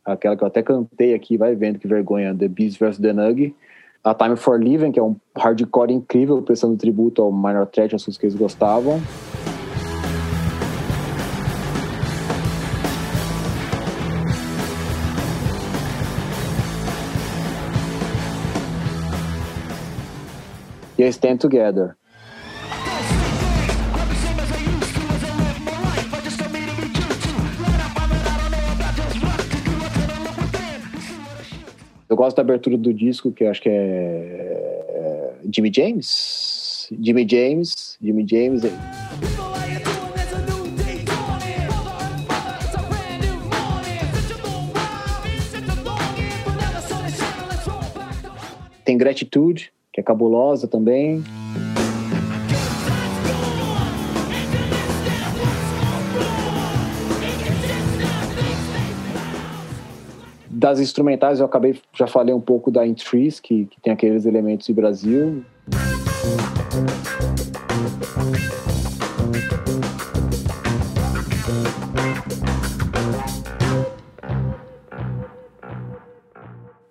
aquela 0.05 0.37
que 0.37 0.43
eu 0.43 0.49
até 0.49 0.61
cantei 0.61 1.15
aqui, 1.15 1.37
vai 1.37 1.55
vendo 1.55 1.79
que 1.79 1.87
vergonha, 1.87 2.35
The 2.35 2.49
Beast 2.49 2.81
vs. 2.81 2.99
The 2.99 3.13
Nug 3.13 3.55
a 4.05 4.15
Time 4.15 4.37
for 4.37 4.59
Living, 4.59 4.91
que 4.91 4.99
é 4.99 5.03
um 5.03 5.17
hardcore 5.37 5.93
incrível, 5.93 6.43
prestando 6.43 6.77
tributo 6.77 7.23
ao 7.23 7.31
Minor 7.31 7.67
Threat, 7.67 7.95
as 7.95 8.05
coisas 8.05 8.19
que 8.19 8.27
eles 8.27 8.35
gostavam. 8.35 9.01
E 20.99 21.05
a 21.05 21.09
Stand 21.09 21.39
Together. 21.39 21.97
Eu 32.13 32.17
gosto 32.17 32.37
da 32.37 32.43
abertura 32.43 32.77
do 32.77 32.93
disco, 32.93 33.33
que 33.33 33.43
eu 33.43 33.51
acho 33.51 33.63
que 33.63 33.71
é, 33.71 33.73
é 33.73 35.31
Jimmy 35.51 35.73
James. 35.75 36.87
Jimmy 37.01 37.27
James, 37.27 37.97
Jimmy 38.03 38.27
James. 38.29 38.63
Tem 48.85 48.99
Gratitude, 48.99 49.73
que 49.91 49.99
é 49.99 50.03
cabulosa 50.03 50.69
também. 50.69 51.25
Das 60.63 60.79
instrumentais, 60.79 61.41
eu 61.41 61.47
acabei, 61.47 61.77
já 61.93 62.07
falei 62.07 62.33
um 62.33 62.41
pouco 62.41 62.71
da 62.71 62.87
In 62.87 62.95
Trees, 62.95 63.41
que, 63.41 63.65
que 63.65 63.81
tem 63.81 63.93
aqueles 63.93 64.25
elementos 64.25 64.65
de 64.65 64.73
Brasil. 64.73 65.45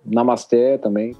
Namasté 0.04 0.76
também. 0.76 1.16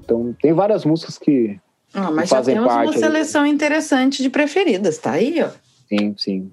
Então, 0.00 0.36
tem 0.38 0.52
várias 0.52 0.84
músicas 0.84 1.16
que 1.16 1.58
ah, 1.94 2.10
mas 2.10 2.28
já 2.28 2.42
temos 2.42 2.72
uma 2.72 2.92
seleção 2.92 3.42
aí. 3.42 3.50
interessante 3.50 4.22
de 4.22 4.28
preferidas, 4.28 4.98
tá 4.98 5.12
aí, 5.12 5.42
ó. 5.42 5.48
Sim, 5.88 6.14
sim. 6.18 6.50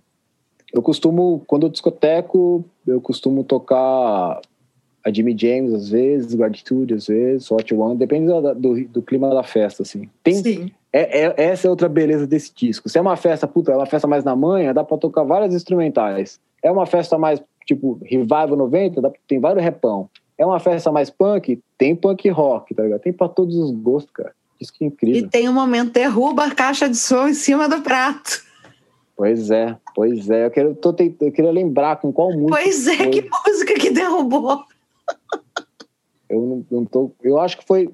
Eu 0.74 0.82
costumo, 0.82 1.44
quando 1.48 1.66
eu 1.66 1.70
discoteco, 1.70 2.64
eu 2.88 3.02
costumo 3.02 3.44
tocar 3.44 4.40
a 5.04 5.12
Jimmy 5.12 5.36
James 5.38 5.74
às 5.74 5.90
vezes, 5.90 6.34
Gratitude 6.34 6.94
às 6.94 7.08
vezes, 7.08 7.52
Hot 7.52 7.74
One, 7.74 7.98
depende 7.98 8.28
do, 8.28 8.56
do, 8.56 8.86
do, 8.86 9.02
clima 9.02 9.34
da 9.34 9.44
festa, 9.44 9.84
assim. 9.84 10.08
Tem, 10.24 10.36
sim. 10.36 10.72
É, 10.94 11.26
é, 11.26 11.34
essa 11.38 11.68
é 11.68 11.70
outra 11.70 11.90
beleza 11.90 12.28
desse 12.28 12.54
disco. 12.56 12.88
Se 12.88 12.98
é 12.98 13.02
uma 13.02 13.16
festa, 13.16 13.48
puta, 13.48 13.72
é 13.72 13.76
uma 13.76 13.86
festa 13.86 14.08
mais 14.08 14.24
na 14.24 14.36
manhã, 14.36 14.74
dá 14.74 14.84
pra 14.84 14.98
tocar 14.98 15.24
várias 15.24 15.54
instrumentais. 15.54 16.40
É 16.62 16.72
uma 16.72 16.86
festa 16.86 17.18
mais, 17.18 17.42
tipo, 17.66 18.00
Revival 18.04 18.56
90, 18.56 19.02
dá, 19.02 19.12
tem 19.28 19.40
vários 19.40 19.64
repão. 19.64 20.10
É 20.38 20.46
uma 20.46 20.60
festa 20.60 20.92
mais 20.92 21.10
punk, 21.10 21.60
tem 21.78 21.96
punk 21.96 22.30
rock, 22.30 22.74
tá 22.74 22.84
ligado? 22.84 23.02
Tem 23.02 23.14
pra 23.14 23.28
todos 23.28 23.56
os 23.56 23.72
gostos, 23.72 24.12
cara. 24.12 24.34
Isso 24.62 24.72
que 24.72 24.84
é 24.84 24.88
incrível. 24.88 25.20
E 25.20 25.28
tem 25.28 25.50
um 25.50 25.54
momento, 25.54 25.92
derruba 25.92 26.46
a 26.46 26.54
caixa 26.54 26.88
de 26.88 26.96
som 26.96 27.28
em 27.28 27.34
cima 27.34 27.68
do 27.68 27.82
prato. 27.82 28.44
Pois 29.18 29.50
é, 29.50 29.76
pois 29.96 30.30
é. 30.30 30.46
Eu, 30.46 30.52
quero, 30.52 30.76
tô, 30.76 30.90
eu 30.90 31.32
queria 31.32 31.52
lembrar 31.52 31.98
com 31.98 32.14
qual 32.14 32.32
música. 32.32 32.62
Pois 32.62 32.88
é, 32.88 32.98
foi. 32.98 33.10
que 33.10 33.30
música 33.30 33.74
que 33.74 33.90
derrubou. 33.90 34.64
Eu 36.30 36.42
não, 36.42 36.66
não 36.72 36.86
tô. 36.86 37.12
Eu 37.22 37.40
acho 37.40 37.58
que 37.58 37.66
foi, 37.66 37.90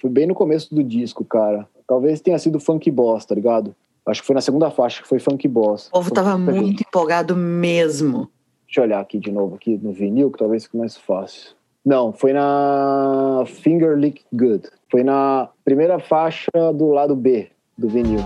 foi 0.00 0.10
bem 0.10 0.26
no 0.26 0.34
começo 0.34 0.74
do 0.74 0.82
disco, 0.82 1.24
cara. 1.24 1.68
Talvez 1.86 2.20
tenha 2.20 2.38
sido 2.38 2.58
Funk 2.58 2.90
Boss, 2.90 3.24
tá 3.24 3.34
ligado? 3.34 3.76
Acho 4.06 4.20
que 4.22 4.26
foi 4.26 4.34
na 4.34 4.40
segunda 4.40 4.70
faixa 4.70 5.02
que 5.02 5.08
foi 5.08 5.18
Funk 5.18 5.46
Boss. 5.46 5.88
O 5.88 5.92
povo 5.92 6.10
tava 6.10 6.38
muito 6.38 6.82
empolgado 6.82 7.36
mesmo. 7.36 8.30
Deixa 8.66 8.80
eu 8.80 8.84
olhar 8.84 9.00
aqui 9.00 9.18
de 9.18 9.30
novo, 9.30 9.54
aqui 9.56 9.78
no 9.78 9.92
vinil, 9.92 10.30
que 10.30 10.38
talvez 10.38 10.64
fique 10.64 10.76
mais 10.76 10.96
fácil. 10.96 11.54
Não, 11.86 12.12
foi 12.12 12.32
na 12.32 13.44
Finger 13.46 13.96
Lick 13.96 14.24
Good. 14.32 14.68
Foi 14.90 15.04
na 15.04 15.48
primeira 15.64 16.00
faixa 16.00 16.50
do 16.74 16.88
lado 16.88 17.14
B 17.14 17.48
do 17.78 17.88
vinil. 17.88 18.18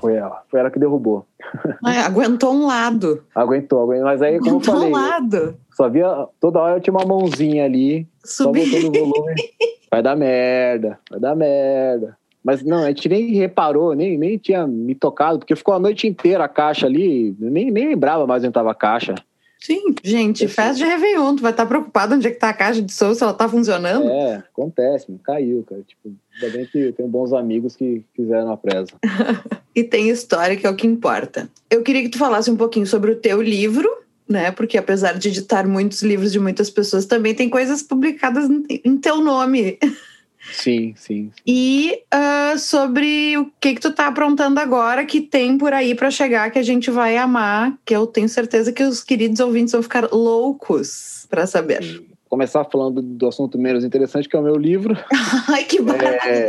Foi 0.00 0.14
ela, 0.14 0.42
foi 0.48 0.60
ela 0.60 0.70
que 0.70 0.78
derrubou. 0.78 1.26
Mas 1.82 2.06
aguentou 2.06 2.54
um 2.54 2.66
lado. 2.66 3.22
Aguentou, 3.34 3.82
aguentou. 3.82 4.06
mas 4.06 4.22
aí, 4.22 4.38
como 4.38 4.52
aguentou 4.52 4.74
eu 4.74 4.80
falei, 4.80 4.88
um 4.88 4.96
lado. 4.96 5.56
só 5.70 5.88
via, 5.90 6.26
toda 6.40 6.60
hora 6.60 6.76
eu 6.76 6.80
tinha 6.80 6.94
uma 6.94 7.04
mãozinha 7.04 7.66
ali, 7.66 8.08
Subi. 8.24 8.64
só 8.64 8.80
botando 8.80 8.96
o 8.96 9.10
volume. 9.10 9.34
vai 9.90 10.02
dar 10.02 10.16
merda, 10.16 10.98
vai 11.10 11.20
dar 11.20 11.36
merda. 11.36 12.16
Mas 12.44 12.62
não, 12.62 12.84
a 12.84 12.88
gente 12.88 13.08
nem 13.08 13.32
reparou, 13.32 13.94
nem, 13.94 14.18
nem 14.18 14.36
tinha 14.36 14.66
me 14.66 14.94
tocado, 14.94 15.38
porque 15.38 15.56
ficou 15.56 15.72
a 15.72 15.78
noite 15.78 16.06
inteira 16.06 16.44
a 16.44 16.48
caixa 16.48 16.86
ali, 16.86 17.34
nem, 17.38 17.70
nem 17.70 17.88
lembrava 17.88 18.26
mais 18.26 18.42
onde 18.42 18.50
estava 18.50 18.70
a 18.70 18.74
caixa. 18.74 19.14
Sim, 19.58 19.94
gente, 20.04 20.46
festa 20.46 20.74
de 20.74 20.84
Réveillon, 20.84 21.36
tu 21.36 21.42
vai 21.42 21.50
estar 21.50 21.64
preocupado 21.64 22.14
onde 22.14 22.26
é 22.26 22.30
que 22.30 22.38
tá 22.38 22.50
a 22.50 22.52
caixa 22.52 22.82
de 22.82 22.92
som, 22.92 23.14
se 23.14 23.22
ela 23.22 23.32
tá 23.32 23.48
funcionando? 23.48 24.10
É, 24.10 24.34
acontece, 24.34 25.06
caiu, 25.24 25.64
cara. 25.66 25.80
Tipo, 25.80 26.14
ainda 26.34 26.54
bem 26.54 26.66
que 26.66 26.92
tem 26.92 27.08
bons 27.08 27.32
amigos 27.32 27.74
que 27.74 28.04
fizeram 28.14 28.52
a 28.52 28.58
presa. 28.58 28.92
e 29.74 29.82
tem 29.82 30.10
história 30.10 30.54
que 30.54 30.66
é 30.66 30.70
o 30.70 30.76
que 30.76 30.86
importa. 30.86 31.48
Eu 31.70 31.82
queria 31.82 32.02
que 32.02 32.10
tu 32.10 32.18
falasse 32.18 32.50
um 32.50 32.56
pouquinho 32.56 32.86
sobre 32.86 33.12
o 33.12 33.16
teu 33.16 33.40
livro, 33.40 33.88
né? 34.28 34.50
Porque 34.50 34.76
apesar 34.76 35.18
de 35.18 35.28
editar 35.28 35.66
muitos 35.66 36.02
livros 36.02 36.30
de 36.30 36.38
muitas 36.38 36.68
pessoas, 36.68 37.06
também 37.06 37.34
tem 37.34 37.48
coisas 37.48 37.82
publicadas 37.82 38.46
em 38.84 38.98
teu 38.98 39.22
nome. 39.22 39.78
Sim, 40.52 40.94
sim. 40.96 41.30
E 41.46 42.02
uh, 42.12 42.58
sobre 42.58 43.36
o 43.38 43.50
que 43.60 43.74
que 43.74 43.80
tu 43.80 43.92
tá 43.92 44.08
aprontando 44.08 44.60
agora, 44.60 45.04
que 45.04 45.20
tem 45.20 45.56
por 45.56 45.72
aí 45.72 45.94
para 45.94 46.10
chegar, 46.10 46.50
que 46.50 46.58
a 46.58 46.62
gente 46.62 46.90
vai 46.90 47.16
amar, 47.16 47.76
que 47.84 47.94
eu 47.94 48.06
tenho 48.06 48.28
certeza 48.28 48.72
que 48.72 48.82
os 48.82 49.02
queridos 49.02 49.40
ouvintes 49.40 49.72
vão 49.72 49.82
ficar 49.82 50.12
loucos 50.12 51.26
para 51.28 51.46
saber. 51.46 51.82
Sim. 51.82 52.06
Começar 52.28 52.64
falando 52.64 53.00
do 53.00 53.28
assunto 53.28 53.58
menos 53.58 53.84
interessante, 53.84 54.28
que 54.28 54.36
é 54.36 54.38
o 54.38 54.42
meu 54.42 54.56
livro. 54.56 54.96
Ai, 55.48 55.64
que 55.64 55.80
barato! 55.80 56.26
É... 56.26 56.46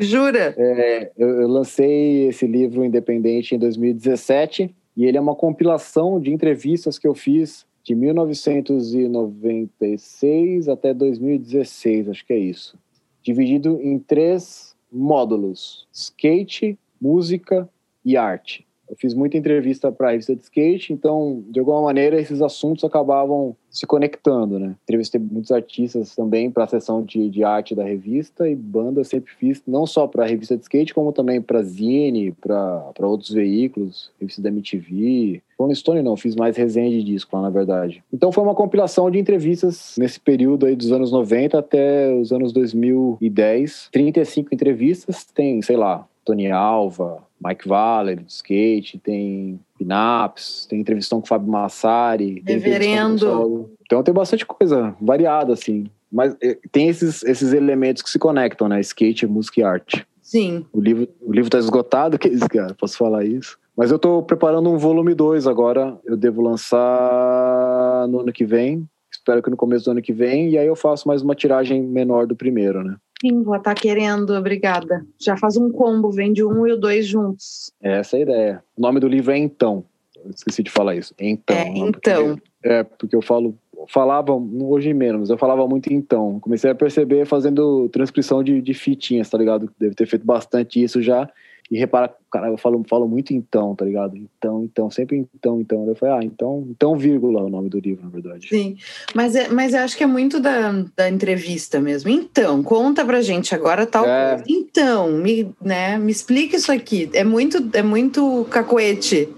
Jura? 0.00 0.54
É, 0.56 1.10
eu, 1.16 1.42
eu 1.42 1.48
lancei 1.48 2.28
esse 2.28 2.46
livro 2.46 2.84
independente 2.84 3.54
em 3.54 3.58
2017 3.58 4.74
e 4.96 5.04
ele 5.04 5.16
é 5.16 5.20
uma 5.20 5.34
compilação 5.34 6.20
de 6.20 6.32
entrevistas 6.32 6.98
que 6.98 7.06
eu 7.06 7.14
fiz 7.14 7.64
de 7.88 7.94
1996 7.94 10.68
até 10.68 10.92
2016, 10.92 12.10
acho 12.10 12.26
que 12.26 12.34
é 12.34 12.38
isso. 12.38 12.78
Dividido 13.22 13.80
em 13.80 13.98
três 13.98 14.76
módulos: 14.92 15.88
skate, 15.90 16.78
música 17.00 17.66
e 18.04 18.14
arte. 18.14 18.67
Eu 18.88 18.96
fiz 18.96 19.14
muita 19.14 19.36
entrevista 19.36 19.92
para 19.92 20.08
a 20.08 20.10
revista 20.12 20.34
de 20.34 20.42
skate, 20.42 20.92
então, 20.92 21.42
de 21.48 21.60
alguma 21.60 21.82
maneira, 21.82 22.20
esses 22.20 22.40
assuntos 22.40 22.84
acabavam 22.84 23.54
se 23.70 23.86
conectando, 23.86 24.58
né? 24.58 24.74
Entrevistei 24.84 25.20
muitos 25.20 25.52
artistas 25.52 26.14
também 26.14 26.50
para 26.50 26.64
a 26.64 26.68
seção 26.68 27.02
de, 27.02 27.28
de 27.28 27.44
arte 27.44 27.74
da 27.74 27.84
revista 27.84 28.48
e 28.48 28.54
banda 28.54 29.04
sempre 29.04 29.32
fiz, 29.34 29.62
não 29.66 29.86
só 29.86 30.06
para 30.06 30.24
a 30.24 30.26
revista 30.26 30.56
de 30.56 30.62
skate, 30.62 30.94
como 30.94 31.12
também 31.12 31.40
para 31.40 31.62
Zine, 31.62 32.32
para 32.32 33.06
outros 33.06 33.30
veículos, 33.30 34.10
revista 34.18 34.42
da 34.42 34.48
MTV. 34.48 35.42
Rolling 35.58 35.74
Stone 35.74 36.02
não, 36.02 36.16
fiz 36.16 36.34
mais 36.34 36.56
resenha 36.56 36.90
de 36.90 37.02
disco 37.02 37.36
lá, 37.36 37.42
na 37.42 37.50
verdade. 37.50 38.02
Então 38.12 38.32
foi 38.32 38.44
uma 38.44 38.54
compilação 38.54 39.10
de 39.10 39.18
entrevistas 39.18 39.94
nesse 39.98 40.18
período 40.18 40.66
aí 40.66 40.74
dos 40.74 40.92
anos 40.92 41.10
90 41.12 41.58
até 41.58 42.14
os 42.14 42.32
anos 42.32 42.52
2010. 42.52 43.88
35 43.92 44.54
entrevistas, 44.54 45.24
tem, 45.24 45.60
sei 45.62 45.76
lá, 45.76 46.06
Tony 46.24 46.50
Alva, 46.50 47.22
Mike 47.44 47.68
Valler, 47.68 48.20
do 48.20 48.28
skate, 48.28 48.98
tem 48.98 49.60
Pinaps, 49.78 50.66
tem 50.68 50.80
entrevistão 50.80 51.20
com 51.20 51.26
o 51.26 51.28
Fábio 51.28 51.48
Massari. 51.50 52.42
Reverendo. 52.46 53.70
Então 53.82 54.02
tem 54.02 54.12
bastante 54.12 54.44
coisa 54.44 54.94
variada, 55.00 55.52
assim. 55.52 55.86
Mas 56.10 56.36
eh, 56.42 56.58
tem 56.72 56.88
esses, 56.88 57.22
esses 57.22 57.52
elementos 57.52 58.02
que 58.02 58.10
se 58.10 58.18
conectam, 58.18 58.68
né? 58.68 58.80
Skate, 58.80 59.26
música 59.26 59.60
e 59.60 59.62
arte. 59.62 60.06
Sim. 60.20 60.66
O 60.72 60.80
livro, 60.80 61.08
o 61.20 61.32
livro 61.32 61.50
tá 61.50 61.58
esgotado, 61.58 62.18
que 62.20 62.28
é 62.28 62.32
isso, 62.32 62.48
cara? 62.48 62.74
Posso 62.74 62.98
falar 62.98 63.24
isso? 63.24 63.58
Mas 63.76 63.90
eu 63.90 63.96
estou 63.96 64.22
preparando 64.22 64.70
um 64.70 64.76
volume 64.76 65.14
2 65.14 65.46
agora. 65.46 65.96
Eu 66.04 66.16
devo 66.16 66.42
lançar 66.42 68.08
no 68.08 68.20
ano 68.20 68.32
que 68.32 68.44
vem. 68.44 68.88
Espero 69.10 69.42
que 69.42 69.50
no 69.50 69.56
começo 69.56 69.86
do 69.86 69.92
ano 69.92 70.02
que 70.02 70.12
vem. 70.12 70.50
E 70.50 70.58
aí 70.58 70.66
eu 70.66 70.76
faço 70.76 71.06
mais 71.08 71.22
uma 71.22 71.34
tiragem 71.34 71.82
menor 71.82 72.26
do 72.26 72.36
primeiro, 72.36 72.82
né? 72.82 72.96
Sim, 73.20 73.42
vou 73.42 73.56
estar 73.56 73.74
tá 73.74 73.80
querendo, 73.80 74.32
obrigada. 74.34 75.04
Já 75.18 75.36
faz 75.36 75.56
um 75.56 75.70
combo, 75.70 76.10
vende 76.10 76.44
um 76.44 76.66
e 76.66 76.72
o 76.72 76.76
dois 76.76 77.06
juntos. 77.06 77.72
Essa 77.80 78.16
é 78.16 78.18
a 78.18 78.22
ideia. 78.22 78.64
O 78.76 78.80
nome 78.80 79.00
do 79.00 79.08
livro 79.08 79.32
é 79.32 79.38
Então. 79.38 79.84
Eu 80.24 80.30
esqueci 80.30 80.62
de 80.62 80.70
falar 80.70 80.94
isso. 80.94 81.14
Então. 81.18 81.56
É, 81.56 81.68
então. 81.68 82.36
Porque, 82.36 82.42
é, 82.62 82.82
porque 82.82 83.16
eu 83.16 83.22
falo, 83.22 83.56
falava, 83.88 84.32
hoje 84.32 84.92
menos, 84.92 85.30
eu 85.30 85.38
falava 85.38 85.66
muito 85.66 85.92
então. 85.92 86.38
Comecei 86.40 86.70
a 86.70 86.74
perceber 86.74 87.24
fazendo 87.26 87.88
transcrição 87.88 88.42
de, 88.42 88.60
de 88.60 88.74
fitinhas, 88.74 89.28
tá 89.30 89.38
ligado? 89.38 89.70
Deve 89.78 89.94
ter 89.94 90.06
feito 90.06 90.26
bastante 90.26 90.82
isso 90.82 91.00
já. 91.00 91.28
E 91.70 91.78
repara, 91.78 92.10
cara, 92.32 92.48
eu 92.48 92.56
falo, 92.56 92.82
falo 92.88 93.06
muito 93.06 93.34
então, 93.34 93.74
tá 93.74 93.84
ligado? 93.84 94.16
Então, 94.16 94.64
então, 94.64 94.90
sempre 94.90 95.28
então, 95.34 95.60
então. 95.60 95.86
Eu 95.86 95.94
falei, 95.94 96.14
ah, 96.14 96.24
então, 96.24 96.66
então, 96.70 96.96
vírgula, 96.96 97.42
o 97.42 97.50
nome 97.50 97.68
do 97.68 97.78
livro, 97.78 98.04
na 98.04 98.10
verdade. 98.10 98.48
Sim, 98.48 98.78
mas, 99.14 99.36
é, 99.36 99.48
mas 99.48 99.74
eu 99.74 99.80
acho 99.80 99.96
que 99.96 100.02
é 100.02 100.06
muito 100.06 100.40
da, 100.40 100.72
da 100.96 101.10
entrevista 101.10 101.78
mesmo. 101.78 102.08
Então, 102.08 102.62
conta 102.62 103.04
pra 103.04 103.20
gente 103.20 103.54
agora 103.54 103.84
tal 103.84 104.06
é. 104.06 104.36
coisa. 104.36 104.44
Então, 104.48 105.12
me, 105.12 105.54
né, 105.62 105.98
me 105.98 106.10
explica 106.10 106.56
isso 106.56 106.72
aqui. 106.72 107.10
É 107.12 107.22
muito, 107.22 107.58
é 107.74 107.82
muito 107.82 108.46
cacoete 108.50 109.28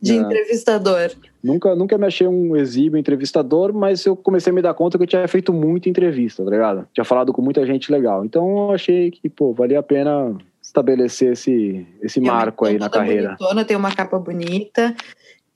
de 0.00 0.12
é. 0.12 0.16
entrevistador. 0.16 1.10
Nunca, 1.42 1.74
nunca 1.74 1.98
me 1.98 2.06
achei 2.06 2.26
um 2.26 2.56
exímio 2.56 2.98
entrevistador, 2.98 3.72
mas 3.72 4.06
eu 4.06 4.14
comecei 4.14 4.50
a 4.50 4.54
me 4.54 4.62
dar 4.62 4.74
conta 4.74 4.96
que 4.96 5.02
eu 5.02 5.08
tinha 5.08 5.26
feito 5.26 5.52
muita 5.52 5.88
entrevista, 5.88 6.44
tá 6.44 6.50
ligado? 6.50 6.86
Tinha 6.94 7.04
falado 7.04 7.32
com 7.32 7.42
muita 7.42 7.66
gente 7.66 7.90
legal. 7.90 8.24
Então, 8.24 8.68
eu 8.68 8.70
achei 8.70 9.10
que, 9.10 9.28
pô, 9.28 9.52
valia 9.52 9.80
a 9.80 9.82
pena 9.82 10.36
estabelecer 10.74 11.32
esse, 11.32 11.86
esse 12.02 12.20
marco 12.20 12.64
aí 12.66 12.78
na 12.78 12.90
carreira. 12.90 13.36
Bonitona, 13.38 13.64
tem 13.64 13.76
uma 13.76 13.94
capa 13.94 14.18
bonita. 14.18 14.94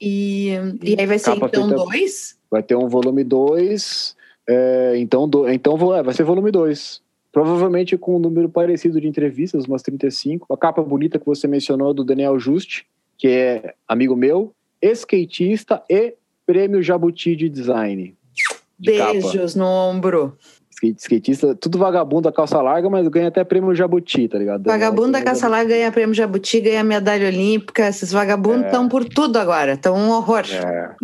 E, 0.00 0.52
e 0.80 0.96
aí 0.98 1.06
vai 1.06 1.18
ser 1.18 1.34
capa 1.34 1.48
então 1.48 1.68
feita... 1.68 1.84
dois? 1.84 2.38
Vai 2.50 2.62
ter 2.62 2.76
um 2.76 2.88
volume 2.88 3.24
2, 3.24 4.16
é, 4.48 4.94
então, 4.96 5.28
do, 5.28 5.48
então 5.50 5.94
é, 5.94 6.02
vai 6.02 6.14
ser 6.14 6.22
volume 6.22 6.50
2. 6.50 7.02
Provavelmente 7.30 7.98
com 7.98 8.16
um 8.16 8.18
número 8.18 8.48
parecido 8.48 9.00
de 9.00 9.06
entrevistas, 9.06 9.66
umas 9.66 9.82
35. 9.82 10.52
A 10.52 10.56
capa 10.56 10.82
bonita 10.82 11.18
que 11.18 11.26
você 11.26 11.46
mencionou 11.46 11.92
do 11.92 12.04
Daniel 12.04 12.38
Juste, 12.38 12.86
que 13.18 13.28
é 13.28 13.74
amigo 13.86 14.16
meu, 14.16 14.54
skatista 14.80 15.82
e 15.90 16.14
prêmio 16.46 16.82
Jabuti 16.82 17.36
de 17.36 17.48
design. 17.48 18.16
De 18.78 18.92
Beijos 18.92 19.54
capa. 19.54 19.58
no 19.58 19.66
ombro. 19.66 20.38
Skatista, 20.82 21.54
tudo 21.56 21.78
vagabundo 21.78 22.22
da 22.22 22.32
calça 22.32 22.60
larga, 22.62 22.88
mas 22.88 23.06
ganha 23.08 23.28
até 23.28 23.42
prêmio 23.42 23.74
Jabuti, 23.74 24.28
tá 24.28 24.38
ligado? 24.38 24.64
Vagabundo 24.64 25.12
da 25.12 25.22
calça 25.22 25.48
larga 25.48 25.74
ganha 25.74 25.90
prêmio 25.90 26.14
Jabuti, 26.14 26.60
ganha 26.60 26.84
medalha 26.84 27.26
olímpica. 27.26 27.88
Esses 27.88 28.12
vagabundos 28.12 28.66
estão 28.66 28.86
é. 28.86 28.88
por 28.88 29.04
tudo 29.04 29.38
agora, 29.38 29.72
estão 29.72 29.96
um 29.96 30.10
horror. 30.10 30.44
É. 30.50 30.94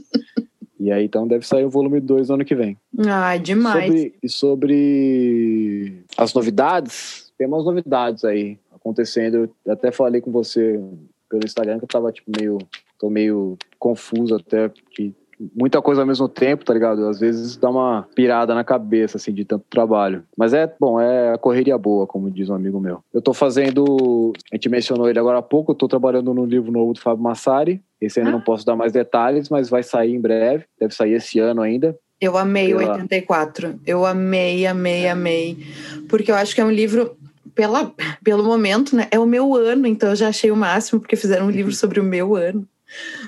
e 0.80 0.90
aí, 0.90 1.04
então, 1.04 1.28
deve 1.28 1.46
sair 1.46 1.64
o 1.64 1.70
volume 1.70 2.00
2 2.00 2.28
no 2.28 2.36
ano 2.36 2.44
que 2.44 2.54
vem. 2.54 2.78
Ai, 3.06 3.38
demais. 3.38 3.84
Sobre, 3.84 4.14
e 4.22 4.28
sobre 4.28 6.04
as 6.16 6.32
novidades, 6.32 7.32
tem 7.36 7.46
umas 7.46 7.64
novidades 7.64 8.24
aí 8.24 8.58
acontecendo. 8.74 9.50
Eu 9.64 9.72
até 9.72 9.92
falei 9.92 10.20
com 10.20 10.32
você 10.32 10.80
pelo 11.28 11.44
Instagram 11.44 11.78
que 11.78 11.84
eu 11.84 11.88
tava, 11.88 12.10
tipo, 12.10 12.30
meio. 12.38 12.58
tô 12.98 13.10
meio 13.10 13.58
confuso 13.78 14.36
até, 14.36 14.70
que 14.90 15.14
muita 15.54 15.80
coisa 15.82 16.02
ao 16.02 16.06
mesmo 16.06 16.28
tempo, 16.28 16.64
tá 16.64 16.72
ligado? 16.72 17.06
Às 17.08 17.20
vezes 17.20 17.56
dá 17.56 17.70
uma 17.70 18.06
pirada 18.14 18.54
na 18.54 18.64
cabeça, 18.64 19.16
assim, 19.16 19.32
de 19.32 19.44
tanto 19.44 19.64
trabalho. 19.68 20.24
Mas 20.36 20.52
é, 20.52 20.72
bom, 20.78 21.00
é 21.00 21.32
a 21.32 21.38
correria 21.38 21.76
boa, 21.76 22.06
como 22.06 22.30
diz 22.30 22.48
um 22.48 22.54
amigo 22.54 22.80
meu. 22.80 23.00
Eu 23.12 23.22
tô 23.22 23.32
fazendo, 23.32 24.32
a 24.52 24.56
gente 24.56 24.68
mencionou 24.68 25.08
ele 25.08 25.18
agora 25.18 25.38
há 25.38 25.42
pouco, 25.42 25.72
eu 25.72 25.76
tô 25.76 25.88
trabalhando 25.88 26.32
no 26.32 26.44
livro 26.44 26.72
novo 26.72 26.92
do 26.92 27.00
Fábio 27.00 27.22
Massari. 27.22 27.82
Esse 28.00 28.18
ainda 28.18 28.30
ah. 28.30 28.34
não 28.34 28.40
posso 28.40 28.64
dar 28.66 28.76
mais 28.76 28.92
detalhes, 28.92 29.48
mas 29.48 29.68
vai 29.68 29.82
sair 29.82 30.14
em 30.14 30.20
breve. 30.20 30.64
Deve 30.78 30.94
sair 30.94 31.14
esse 31.14 31.38
ano 31.38 31.62
ainda. 31.62 31.96
Eu 32.20 32.38
amei 32.38 32.72
o 32.72 32.78
84. 32.78 33.80
Eu 33.86 34.06
amei, 34.06 34.66
amei, 34.66 35.08
amei. 35.08 35.58
Porque 36.08 36.30
eu 36.30 36.36
acho 36.36 36.54
que 36.54 36.60
é 36.60 36.64
um 36.64 36.70
livro 36.70 37.16
pela, 37.54 37.92
pelo 38.22 38.44
momento, 38.44 38.96
né? 38.96 39.08
É 39.10 39.18
o 39.18 39.26
meu 39.26 39.54
ano, 39.54 39.86
então 39.86 40.10
eu 40.10 40.16
já 40.16 40.28
achei 40.28 40.50
o 40.50 40.56
máximo, 40.56 41.00
porque 41.00 41.16
fizeram 41.16 41.46
um 41.46 41.50
livro 41.50 41.72
sobre 41.74 42.00
o 42.00 42.04
meu 42.04 42.34
ano. 42.34 42.66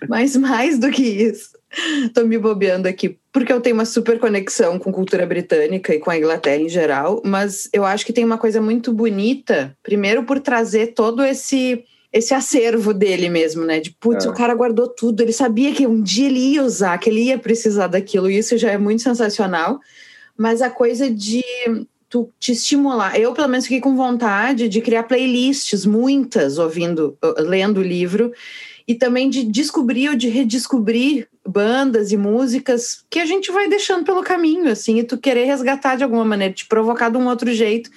Mas 0.08 0.36
mais 0.36 0.78
do 0.78 0.90
que 0.90 1.02
isso, 1.02 1.55
Tô 2.14 2.24
me 2.24 2.38
bobeando 2.38 2.88
aqui, 2.88 3.18
porque 3.32 3.52
eu 3.52 3.60
tenho 3.60 3.74
uma 3.74 3.84
super 3.84 4.18
conexão 4.18 4.78
com 4.78 4.92
cultura 4.92 5.26
britânica 5.26 5.94
e 5.94 5.98
com 5.98 6.10
a 6.10 6.16
Inglaterra 6.16 6.62
em 6.62 6.68
geral, 6.68 7.20
mas 7.24 7.68
eu 7.72 7.84
acho 7.84 8.06
que 8.06 8.12
tem 8.12 8.24
uma 8.24 8.38
coisa 8.38 8.60
muito 8.60 8.92
bonita, 8.92 9.76
primeiro 9.82 10.24
por 10.24 10.40
trazer 10.40 10.88
todo 10.88 11.24
esse 11.24 11.84
esse 12.12 12.32
acervo 12.32 12.94
dele 12.94 13.28
mesmo, 13.28 13.64
né? 13.64 13.78
De 13.78 13.90
putz, 13.90 14.24
é. 14.24 14.28
o 14.28 14.32
cara 14.32 14.54
guardou 14.54 14.88
tudo, 14.88 15.20
ele 15.20 15.32
sabia 15.32 15.74
que 15.74 15.86
um 15.86 16.00
dia 16.00 16.28
ele 16.28 16.54
ia 16.54 16.64
usar, 16.64 16.96
que 16.96 17.10
ele 17.10 17.24
ia 17.24 17.38
precisar 17.38 17.88
daquilo, 17.88 18.30
e 18.30 18.38
isso 18.38 18.56
já 18.56 18.70
é 18.70 18.78
muito 18.78 19.02
sensacional. 19.02 19.78
Mas 20.34 20.62
a 20.62 20.70
coisa 20.70 21.10
de 21.10 21.44
tu 22.08 22.30
te 22.38 22.52
estimular. 22.52 23.18
Eu, 23.18 23.32
pelo 23.32 23.48
menos, 23.48 23.66
fiquei 23.66 23.80
com 23.80 23.96
vontade 23.96 24.68
de 24.68 24.80
criar 24.80 25.02
playlists, 25.02 25.84
muitas, 25.84 26.56
ouvindo, 26.56 27.18
lendo 27.38 27.80
o 27.80 27.82
livro, 27.82 28.32
e 28.86 28.94
também 28.94 29.28
de 29.28 29.42
descobrir 29.44 30.08
ou 30.08 30.14
de 30.14 30.28
redescobrir 30.28 31.28
bandas 31.46 32.12
e 32.12 32.16
músicas 32.16 33.04
que 33.08 33.18
a 33.18 33.26
gente 33.26 33.50
vai 33.52 33.68
deixando 33.68 34.04
pelo 34.04 34.22
caminho, 34.22 34.70
assim, 34.70 34.98
e 34.98 35.04
tu 35.04 35.16
querer 35.18 35.44
resgatar 35.44 35.96
de 35.96 36.04
alguma 36.04 36.24
maneira, 36.24 36.52
te 36.52 36.66
provocar 36.66 37.08
de 37.08 37.16
um 37.16 37.28
outro 37.28 37.52
jeito. 37.52 37.90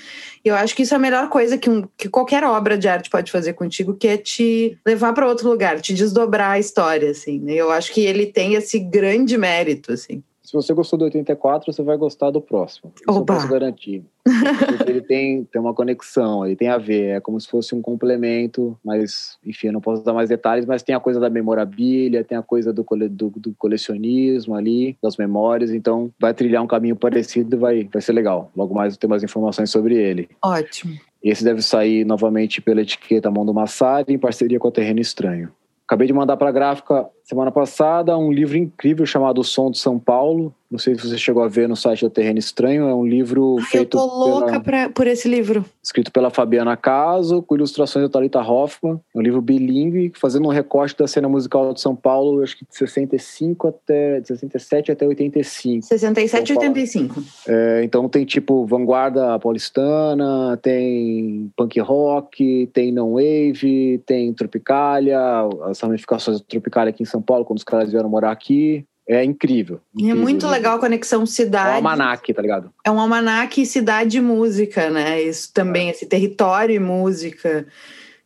Eu 0.43 0.55
acho 0.55 0.76
que 0.76 0.84
isso 0.84 0.93
é 0.93 0.97
a 0.97 0.99
melhor 0.99 1.30
coisa 1.30 1.57
que, 1.57 1.69
um, 1.69 1.88
que 1.97 2.07
qualquer 2.07 2.43
obra 2.43 2.77
de 2.77 2.88
arte 2.88 3.09
pode 3.09 3.31
fazer 3.31 3.53
contigo, 3.53 3.93
que 3.93 4.07
é 4.07 4.17
te 4.17 4.77
levar 4.85 5.13
para 5.13 5.27
outro 5.27 5.49
lugar, 5.49 5.81
te 5.81 5.93
desdobrar 5.93 6.51
a 6.51 6.59
história, 6.59 7.11
assim. 7.11 7.39
Né? 7.39 7.53
Eu 7.53 7.71
acho 7.71 7.91
que 7.93 8.01
ele 8.01 8.26
tem 8.26 8.53
esse 8.53 8.80
grande 8.80 9.38
mérito, 9.38 9.91
assim. 9.91 10.23
Se 10.49 10.53
você 10.55 10.73
gostou 10.73 10.97
do 10.97 11.05
84, 11.05 11.71
você 11.71 11.84
vai 11.84 11.95
gostar 11.95 12.31
do 12.31 12.41
próximo. 12.41 12.91
Isso 12.95 13.03
Opa. 13.07 13.19
eu 13.34 13.38
posso 13.38 13.47
garantir. 13.47 14.03
Porque 14.23 14.91
ele 14.91 15.01
tem, 15.01 15.43
tem 15.43 15.61
uma 15.61 15.76
conexão, 15.76 16.43
ele 16.43 16.55
tem 16.55 16.69
a 16.69 16.77
ver, 16.80 17.17
é 17.17 17.19
como 17.19 17.39
se 17.39 17.47
fosse 17.47 17.76
um 17.76 17.84
complemento, 17.84 18.76
mas, 18.84 19.38
enfim, 19.45 19.67
eu 19.67 19.73
não 19.73 19.80
posso 19.80 20.03
dar 20.03 20.11
mais 20.11 20.27
detalhes, 20.27 20.65
mas 20.65 20.81
tem 20.81 20.95
a 20.95 20.99
coisa 20.99 21.19
da 21.19 21.30
memorabilia, 21.30 22.23
tem 22.23 22.35
a 22.35 22.41
coisa 22.41 22.73
do, 22.73 22.84
cole, 22.84 23.07
do, 23.07 23.30
do 23.30 23.53
colecionismo 23.59 24.55
ali, 24.55 24.97
das 25.03 25.17
memórias, 25.17 25.69
então 25.69 26.11
vai 26.19 26.34
trilhar 26.34 26.63
um 26.63 26.67
caminho 26.67 26.95
parecido 26.95 27.55
e 27.55 27.59
vai, 27.59 27.84
vai 27.93 28.01
ser 28.01 28.13
legal. 28.13 28.49
Logo 28.57 28.73
mais 28.73 28.95
eu 28.95 28.99
tenho 28.99 29.11
mais 29.11 29.23
informações 29.23 29.69
sobre 29.69 29.97
ele. 29.97 30.30
Ótimo. 30.43 30.97
Esse 31.23 31.43
deve 31.43 31.61
sair 31.61 32.03
novamente 32.03 32.59
pela 32.59 32.81
etiqueta 32.81 33.30
Mão 33.30 33.45
do 33.45 33.53
Massari, 33.53 34.15
em 34.15 34.17
parceria 34.17 34.57
com 34.57 34.67
a 34.67 34.71
Terreno 34.71 34.99
Estranho. 34.99 35.51
Acabei 35.85 36.05
de 36.05 36.13
mandar 36.13 36.38
para 36.38 36.49
a 36.49 36.51
gráfica 36.51 37.07
semana 37.30 37.51
passada 37.51 38.18
um 38.18 38.31
livro 38.31 38.57
incrível 38.57 39.06
chamado 39.06 39.39
O 39.41 39.43
Som 39.43 39.69
de 39.69 39.77
São 39.77 39.99
Paulo. 39.99 40.51
Não 40.69 40.77
sei 40.77 40.93
se 40.93 41.07
você 41.07 41.18
chegou 41.18 41.41
a 41.41 41.47
ver 41.47 41.68
no 41.68 41.76
site 41.76 42.03
da 42.03 42.11
Terreno 42.11 42.38
Estranho. 42.38 42.88
É 42.88 42.93
um 42.93 43.06
livro 43.06 43.56
Ai, 43.60 43.65
feito. 43.65 43.97
Eu 43.97 44.01
tô 44.01 44.06
louca 44.06 44.45
pela... 44.45 44.60
pra, 44.60 44.89
por 44.89 45.07
esse 45.07 45.27
livro. 45.27 45.65
Escrito 45.81 46.11
pela 46.11 46.30
Fabiana 46.30 46.77
Caso, 46.77 47.41
com 47.41 47.56
ilustrações 47.56 48.06
da 48.06 48.10
Talita 48.10 48.39
Hoffman. 48.39 48.99
É 49.15 49.18
um 49.18 49.22
livro 49.22 49.41
bilíngue, 49.41 50.11
fazendo 50.15 50.47
um 50.47 50.51
recorte 50.51 50.95
da 50.95 51.07
cena 51.07 51.27
musical 51.27 51.73
de 51.73 51.81
São 51.81 51.95
Paulo, 51.95 52.43
acho 52.43 52.56
que 52.56 52.65
de 52.65 52.77
65 52.77 53.68
até. 53.68 54.19
de 54.19 54.27
67 54.27 54.91
até 54.91 55.07
85. 55.07 55.88
67 55.88 56.49
e 56.49 56.57
85. 56.57 57.23
É, 57.47 57.81
então 57.84 58.07
tem 58.07 58.23
tipo 58.23 58.64
vanguarda 58.68 59.39
paulistana, 59.39 60.56
tem 60.57 61.51
punk 61.57 61.80
rock, 61.80 62.69
tem 62.72 62.91
não 62.91 63.14
wave, 63.14 64.03
tem 64.06 64.31
Tropicália, 64.34 65.19
as 65.64 65.80
ramificações 65.80 66.39
da 66.39 66.45
Tropicália 66.47 66.91
aqui 66.91 67.01
em 67.01 67.07
São 67.07 67.18
Paulo, 67.21 67.45
quando 67.45 67.57
os 67.57 67.63
caras 67.63 67.91
vieram 67.91 68.09
morar 68.09 68.31
aqui 68.31 68.85
é 69.09 69.23
incrível. 69.23 69.81
incrível. 69.95 70.07
E 70.07 70.11
é 70.11 70.13
muito 70.13 70.47
legal 70.47 70.77
a 70.77 70.79
conexão 70.79 71.25
cidade. 71.25 71.69
É 71.69 71.73
um 71.73 71.75
almanac, 71.77 72.31
tá 72.31 72.41
ligado? 72.43 72.71
É 72.85 72.91
um 72.91 72.99
almanac 72.99 73.65
cidade 73.65 74.19
e 74.19 74.21
música, 74.21 74.91
né? 74.91 75.19
Isso 75.19 75.51
também, 75.51 75.87
é. 75.87 75.91
esse 75.91 76.05
território 76.05 76.75
e 76.75 76.79
música. 76.79 77.65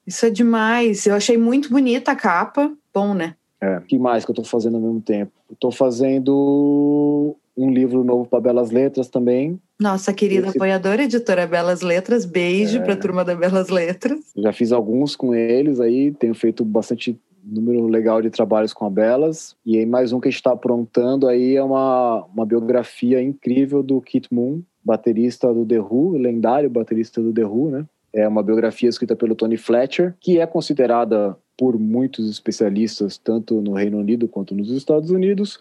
Isso 0.06 0.26
é 0.26 0.30
demais. 0.30 1.06
Eu 1.06 1.16
achei 1.16 1.38
muito 1.38 1.70
bonita 1.70 2.12
a 2.12 2.16
capa. 2.18 2.70
Bom, 2.94 3.14
né? 3.14 3.36
É. 3.62 3.78
O 3.78 3.82
que 3.84 3.98
mais 3.98 4.26
que 4.26 4.32
eu 4.32 4.36
tô 4.36 4.44
fazendo 4.44 4.76
ao 4.76 4.82
mesmo 4.82 5.00
tempo? 5.00 5.32
Eu 5.50 5.56
tô 5.56 5.72
fazendo 5.72 7.34
um 7.56 7.72
livro 7.72 8.04
novo 8.04 8.26
para 8.26 8.42
Belas 8.42 8.70
Letras 8.70 9.08
também. 9.08 9.58
Nossa 9.80 10.12
querida 10.12 10.48
Esse... 10.48 10.58
apoiadora, 10.58 11.04
editora 11.04 11.48
Belas 11.48 11.82
Letras, 11.82 12.26
beijo 12.26 12.80
é... 12.80 12.82
para 12.82 12.94
a 12.94 12.98
turma 12.98 13.24
da 13.24 13.36
Belas 13.36 13.70
Letras. 13.70 14.20
Já 14.36 14.52
fiz 14.52 14.74
alguns 14.74 15.16
com 15.16 15.34
eles 15.34 15.80
aí, 15.80 16.12
tenho 16.12 16.36
feito 16.36 16.66
bastante 16.66 17.18
número 17.44 17.86
legal 17.88 18.22
de 18.22 18.30
trabalhos 18.30 18.74
com 18.74 18.86
a 18.86 18.90
Belas. 18.90 19.56
E 19.66 19.78
aí 19.78 19.86
mais 19.86 20.14
um 20.14 20.20
que 20.20 20.28
a 20.28 20.32
gente 20.32 20.40
está 20.40 20.54
aprontando 20.54 21.28
aí 21.28 21.56
é 21.56 21.64
uma, 21.64 22.26
uma 22.34 22.46
biografia 22.46 23.22
incrível 23.22 23.84
do 23.84 24.00
Kit 24.02 24.34
Moon, 24.34 24.62
baterista 24.84 25.54
do 25.54 25.66
The 25.66 25.80
Who, 25.80 26.18
lendário 26.18 26.70
baterista 26.70 27.22
do 27.22 27.34
The 27.34 27.46
Who, 27.46 27.70
né? 27.70 27.86
É 28.12 28.28
uma 28.28 28.44
biografia 28.44 28.88
escrita 28.88 29.16
pelo 29.16 29.34
Tony 29.34 29.58
Fletcher, 29.58 30.16
que 30.20 30.40
é 30.40 30.46
considerada 30.46 31.36
por 31.58 31.80
muitos 31.80 32.30
especialistas, 32.30 33.18
tanto 33.18 33.60
no 33.62 33.74
Reino 33.74 33.98
Unido 33.98 34.28
quanto 34.28 34.56
nos 34.56 34.70
Estados 34.70 35.10
Unidos, 35.10 35.60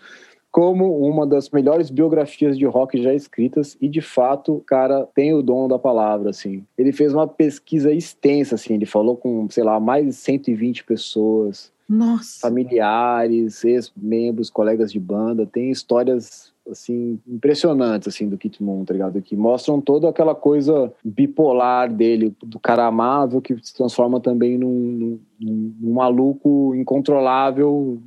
como 0.53 0.99
uma 0.99 1.27
das 1.27 1.49
melhores 1.49 1.89
biografias 1.89 2.59
de 2.59 2.67
rock 2.67 3.03
já 3.03 3.15
escritas 3.15 3.75
e 3.81 3.89
de 3.89 4.03
fato, 4.03 4.57
o 4.57 4.61
cara 4.61 5.09
tem 5.15 5.33
o 5.33 5.43
dom 5.43 5.67
da 5.67 5.79
palavra, 5.79 6.29
assim. 6.29 6.63
Ele 6.77 6.93
fez 6.93 7.15
uma 7.15 7.27
pesquisa 7.27 7.91
extensa, 7.91 8.57
assim, 8.57 8.75
ele 8.75 8.85
falou 8.85 9.17
com, 9.17 9.49
sei 9.49 9.65
lá, 9.65 9.81
mais 9.81 10.05
de 10.05 10.13
120 10.13 10.85
pessoas. 10.85 11.73
Nossa. 11.89 12.41
Familiares, 12.41 13.65
ex-membros, 13.65 14.51
colegas 14.51 14.93
de 14.93 15.01
banda, 15.01 15.47
tem 15.47 15.71
histórias 15.71 16.53
assim 16.71 17.19
impressionantes 17.27 18.07
assim 18.07 18.29
do 18.29 18.39
Kit 18.39 18.63
Moon, 18.63 18.85
tá 18.85 18.93
ligado? 18.93 19.21
Que 19.21 19.35
mostram 19.35 19.81
toda 19.81 20.09
aquela 20.09 20.35
coisa 20.35 20.93
bipolar 21.05 21.93
dele, 21.93 22.35
do 22.43 22.61
cara 22.61 22.87
amável 22.87 23.41
que 23.41 23.57
se 23.63 23.75
transforma 23.75 24.21
também 24.21 24.57
num, 24.57 25.19
num, 25.41 25.75
num 25.81 25.93
maluco 25.93 26.73
incontrolável 26.77 28.01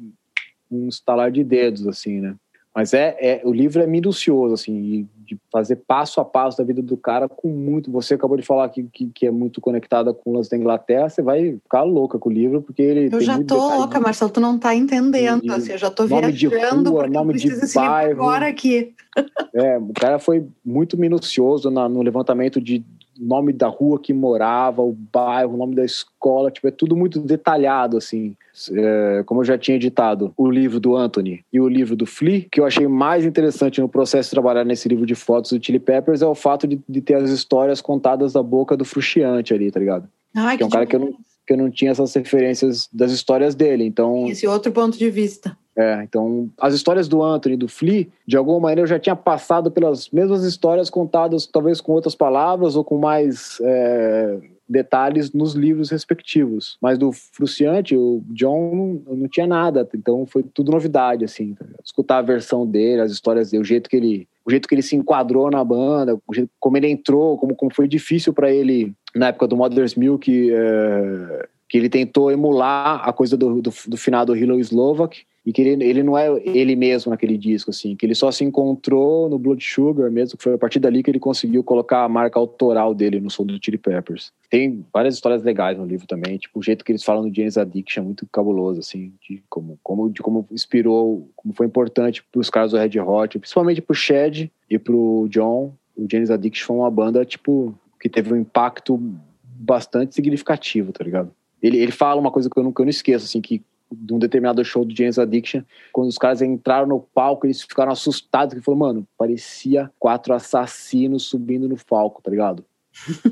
um 0.75 0.87
estalar 0.89 1.31
de 1.31 1.43
dedos, 1.43 1.87
assim, 1.87 2.19
né? 2.19 2.35
Mas 2.75 2.93
é, 2.93 3.15
é 3.19 3.41
o 3.45 3.53
livro 3.53 3.81
é 3.81 3.87
minucioso, 3.87 4.53
assim, 4.53 5.07
de 5.25 5.37
fazer 5.49 5.77
passo 5.87 6.19
a 6.19 6.25
passo 6.25 6.57
da 6.57 6.63
vida 6.65 6.81
do 6.81 6.97
cara 6.97 7.29
com 7.29 7.47
muito. 7.47 7.89
Você 7.91 8.15
acabou 8.15 8.35
de 8.35 8.43
falar 8.43 8.67
que, 8.67 8.83
que, 8.83 9.07
que 9.07 9.25
é 9.25 9.31
muito 9.31 9.61
conectada 9.61 10.13
com 10.13 10.31
o 10.31 10.33
lance 10.33 10.49
da 10.49 10.57
Inglaterra, 10.57 11.07
você 11.07 11.21
vai 11.21 11.53
ficar 11.53 11.83
louca 11.83 12.19
com 12.19 12.29
o 12.29 12.31
livro, 12.31 12.61
porque 12.61 12.81
ele. 12.81 13.09
Eu 13.13 13.21
já 13.21 13.41
tô 13.41 13.55
louca, 13.55 13.97
Marcelo, 13.99 14.29
tu 14.29 14.41
não 14.41 14.59
tá 14.59 14.75
entendendo. 14.75 15.41
De, 15.41 15.51
assim, 15.51 15.71
eu 15.71 15.77
já 15.77 15.89
tô 15.89 16.05
nome 16.05 16.31
viajando 16.33 16.83
de 16.83 16.89
rua, 16.89 17.07
nome 17.07 17.33
de 17.35 17.49
bairro. 17.73 18.11
agora 18.11 18.47
aqui. 18.47 18.93
É, 19.53 19.77
o 19.77 19.93
cara 19.93 20.19
foi 20.19 20.45
muito 20.65 20.97
minucioso 20.97 21.71
na, 21.71 21.87
no 21.87 22.01
levantamento 22.01 22.59
de 22.59 22.83
nome 23.17 23.53
da 23.53 23.69
rua 23.69 23.97
que 23.97 24.11
morava, 24.11 24.81
o 24.81 24.91
bairro, 24.91 25.53
o 25.53 25.57
nome 25.57 25.73
da 25.73 25.85
escola, 25.85 26.51
tipo, 26.51 26.67
é 26.67 26.71
tudo 26.71 26.97
muito 26.97 27.21
detalhado, 27.21 27.95
assim. 27.95 28.35
É, 28.73 29.23
como 29.25 29.41
eu 29.41 29.45
já 29.45 29.57
tinha 29.57 29.75
editado 29.75 30.33
o 30.37 30.49
livro 30.49 30.79
do 30.79 30.95
Anthony 30.95 31.43
e 31.51 31.59
o 31.59 31.67
livro 31.67 31.95
do 31.95 32.05
Flea, 32.05 32.45
que 32.51 32.59
eu 32.59 32.65
achei 32.65 32.87
mais 32.87 33.25
interessante 33.25 33.81
no 33.81 33.89
processo 33.89 34.29
de 34.29 34.35
trabalhar 34.35 34.63
nesse 34.63 34.87
livro 34.87 35.05
de 35.05 35.15
fotos 35.15 35.51
do 35.51 35.63
Chili 35.63 35.79
Peppers 35.79 36.21
é 36.21 36.25
o 36.25 36.35
fato 36.35 36.67
de, 36.67 36.79
de 36.87 37.01
ter 37.01 37.15
as 37.15 37.29
histórias 37.29 37.81
contadas 37.81 38.33
da 38.33 38.41
boca 38.41 38.77
do 38.77 38.85
Frustiante 38.85 39.53
ali, 39.53 39.71
tá 39.71 39.79
ligado? 39.79 40.07
Ai, 40.35 40.51
que, 40.51 40.57
que 40.57 40.63
é 40.63 40.65
um 40.65 40.69
cara 40.69 40.85
que 40.85 40.95
eu, 40.95 40.99
não, 40.99 41.13
que 41.45 41.53
eu 41.53 41.57
não 41.57 41.69
tinha 41.69 41.91
essas 41.91 42.13
referências 42.13 42.87
das 42.91 43.11
histórias 43.11 43.55
dele, 43.55 43.83
então... 43.83 44.27
Esse 44.27 44.47
outro 44.47 44.71
ponto 44.71 44.97
de 44.97 45.09
vista. 45.09 45.57
É, 45.77 46.01
então 46.03 46.49
as 46.57 46.73
histórias 46.73 47.07
do 47.09 47.21
Anthony 47.21 47.55
e 47.55 47.57
do 47.57 47.67
Flea, 47.67 48.07
de 48.25 48.37
alguma 48.37 48.61
maneira 48.61 48.81
eu 48.81 48.87
já 48.87 48.97
tinha 48.97 49.15
passado 49.15 49.69
pelas 49.69 50.09
mesmas 50.09 50.45
histórias 50.45 50.89
contadas, 50.89 51.45
talvez 51.45 51.81
com 51.81 51.91
outras 51.91 52.15
palavras 52.15 52.77
ou 52.77 52.83
com 52.83 52.97
mais 52.97 53.57
é, 53.61 54.39
detalhes 54.67 55.31
nos 55.33 55.53
livros 55.53 55.89
respectivos. 55.89 56.77
Mas 56.81 56.97
do 56.97 57.11
Fruciante, 57.11 57.95
o 57.95 58.23
John 58.29 59.01
não, 59.07 59.27
tinha 59.27 59.47
nada, 59.47 59.87
então 59.93 60.25
foi 60.25 60.43
tudo 60.43 60.71
novidade, 60.71 61.23
assim. 61.23 61.53
Tá 61.53 61.65
Escutar 61.83 62.17
a 62.17 62.23
versão 62.23 62.65
dele, 62.65 63.01
as 63.01 63.11
histórias 63.11 63.51
dele, 63.51 63.61
o 63.61 63.65
jeito 63.65 63.89
que 63.89 63.95
ele, 63.95 64.27
o 64.45 64.51
jeito 64.51 64.67
que 64.67 64.75
ele 64.75 64.81
se 64.81 64.95
enquadrou 64.95 65.49
na 65.49 65.63
banda, 65.63 66.19
jeito, 66.33 66.49
como 66.59 66.77
ele 66.77 66.89
entrou, 66.89 67.37
como, 67.37 67.55
como 67.55 67.73
foi 67.73 67.87
difícil 67.87 68.33
para 68.33 68.51
ele 68.51 68.93
na 69.15 69.27
época 69.27 69.47
do 69.47 69.55
Mother's 69.55 69.95
Milk, 69.95 70.51
é, 70.51 71.47
que 71.75 71.79
ele 71.79 71.89
tentou 71.89 72.31
emular 72.31 73.01
a 73.03 73.11
coisa 73.11 73.35
do, 73.35 73.61
do, 73.61 73.69
do 73.87 73.97
final 73.97 74.25
do 74.25 74.33
Hilo 74.33 74.57
Slovak 74.61 75.25
e 75.45 75.51
que 75.51 75.61
ele, 75.61 75.83
ele 75.83 76.03
não 76.03 76.17
é 76.17 76.29
ele 76.45 76.73
mesmo 76.73 77.09
naquele 77.09 77.37
disco, 77.37 77.69
assim, 77.69 77.97
que 77.97 78.05
ele 78.05 78.15
só 78.15 78.31
se 78.31 78.45
encontrou 78.45 79.29
no 79.29 79.37
Blood 79.37 79.61
Sugar 79.61 80.09
mesmo, 80.09 80.37
que 80.37 80.43
foi 80.45 80.53
a 80.53 80.57
partir 80.57 80.79
dali 80.79 81.03
que 81.03 81.11
ele 81.11 81.19
conseguiu 81.19 81.65
colocar 81.65 82.05
a 82.05 82.07
marca 82.07 82.39
autoral 82.39 82.95
dele 82.95 83.19
no 83.19 83.29
som 83.29 83.45
do 83.45 83.59
Chili 83.61 83.77
Peppers. 83.77 84.31
Tem 84.49 84.85
várias 84.93 85.15
histórias 85.15 85.43
legais 85.43 85.77
no 85.77 85.85
livro 85.85 86.07
também, 86.07 86.37
tipo, 86.37 86.57
o 86.57 86.63
jeito 86.63 86.85
que 86.85 86.93
eles 86.93 87.03
falam 87.03 87.27
do 87.27 87.35
James 87.35 87.57
Addiction 87.57 88.03
é 88.03 88.05
muito 88.05 88.25
cabuloso, 88.31 88.79
assim, 88.79 89.11
de 89.27 89.43
como, 89.49 89.77
como, 89.83 90.09
de 90.09 90.21
como 90.21 90.47
inspirou, 90.49 91.29
como 91.35 91.53
foi 91.53 91.65
importante 91.65 92.23
para 92.31 92.39
os 92.39 92.49
caras 92.49 92.71
do 92.71 92.77
Red 92.77 92.97
Hot, 93.01 93.37
principalmente 93.37 93.81
pro 93.81 93.93
Shed 93.93 94.49
e 94.69 94.79
pro 94.79 95.27
John, 95.29 95.73
o 95.93 96.07
James 96.09 96.31
Addiction 96.31 96.67
foi 96.67 96.77
uma 96.77 96.89
banda, 96.89 97.25
tipo, 97.25 97.77
que 97.99 98.07
teve 98.07 98.33
um 98.33 98.37
impacto 98.37 98.97
bastante 99.43 100.15
significativo, 100.15 100.93
tá 100.93 101.03
ligado? 101.03 101.31
Ele, 101.61 101.77
ele 101.77 101.91
fala 101.91 102.19
uma 102.19 102.31
coisa 102.31 102.49
que 102.49 102.57
eu 102.57 102.63
não, 102.63 102.71
que 102.71 102.81
eu 102.81 102.85
não 102.85 102.89
esqueço, 102.89 103.25
assim, 103.25 103.41
que 103.41 103.63
de 103.91 104.13
um 104.13 104.19
determinado 104.19 104.63
show 104.65 104.83
do 104.83 104.95
James 104.95 105.19
Addiction, 105.19 105.61
quando 105.93 106.09
os 106.09 106.17
caras 106.17 106.41
entraram 106.41 106.87
no 106.87 106.99
palco, 106.99 107.45
eles 107.45 107.61
ficaram 107.61 107.91
assustados, 107.91 108.55
que 108.55 108.61
falou, 108.61 108.79
mano, 108.79 109.07
parecia 109.17 109.91
quatro 109.99 110.33
assassinos 110.33 111.23
subindo 111.23 111.67
no 111.69 111.77
palco, 111.85 112.21
tá 112.21 112.31
ligado? 112.31 112.65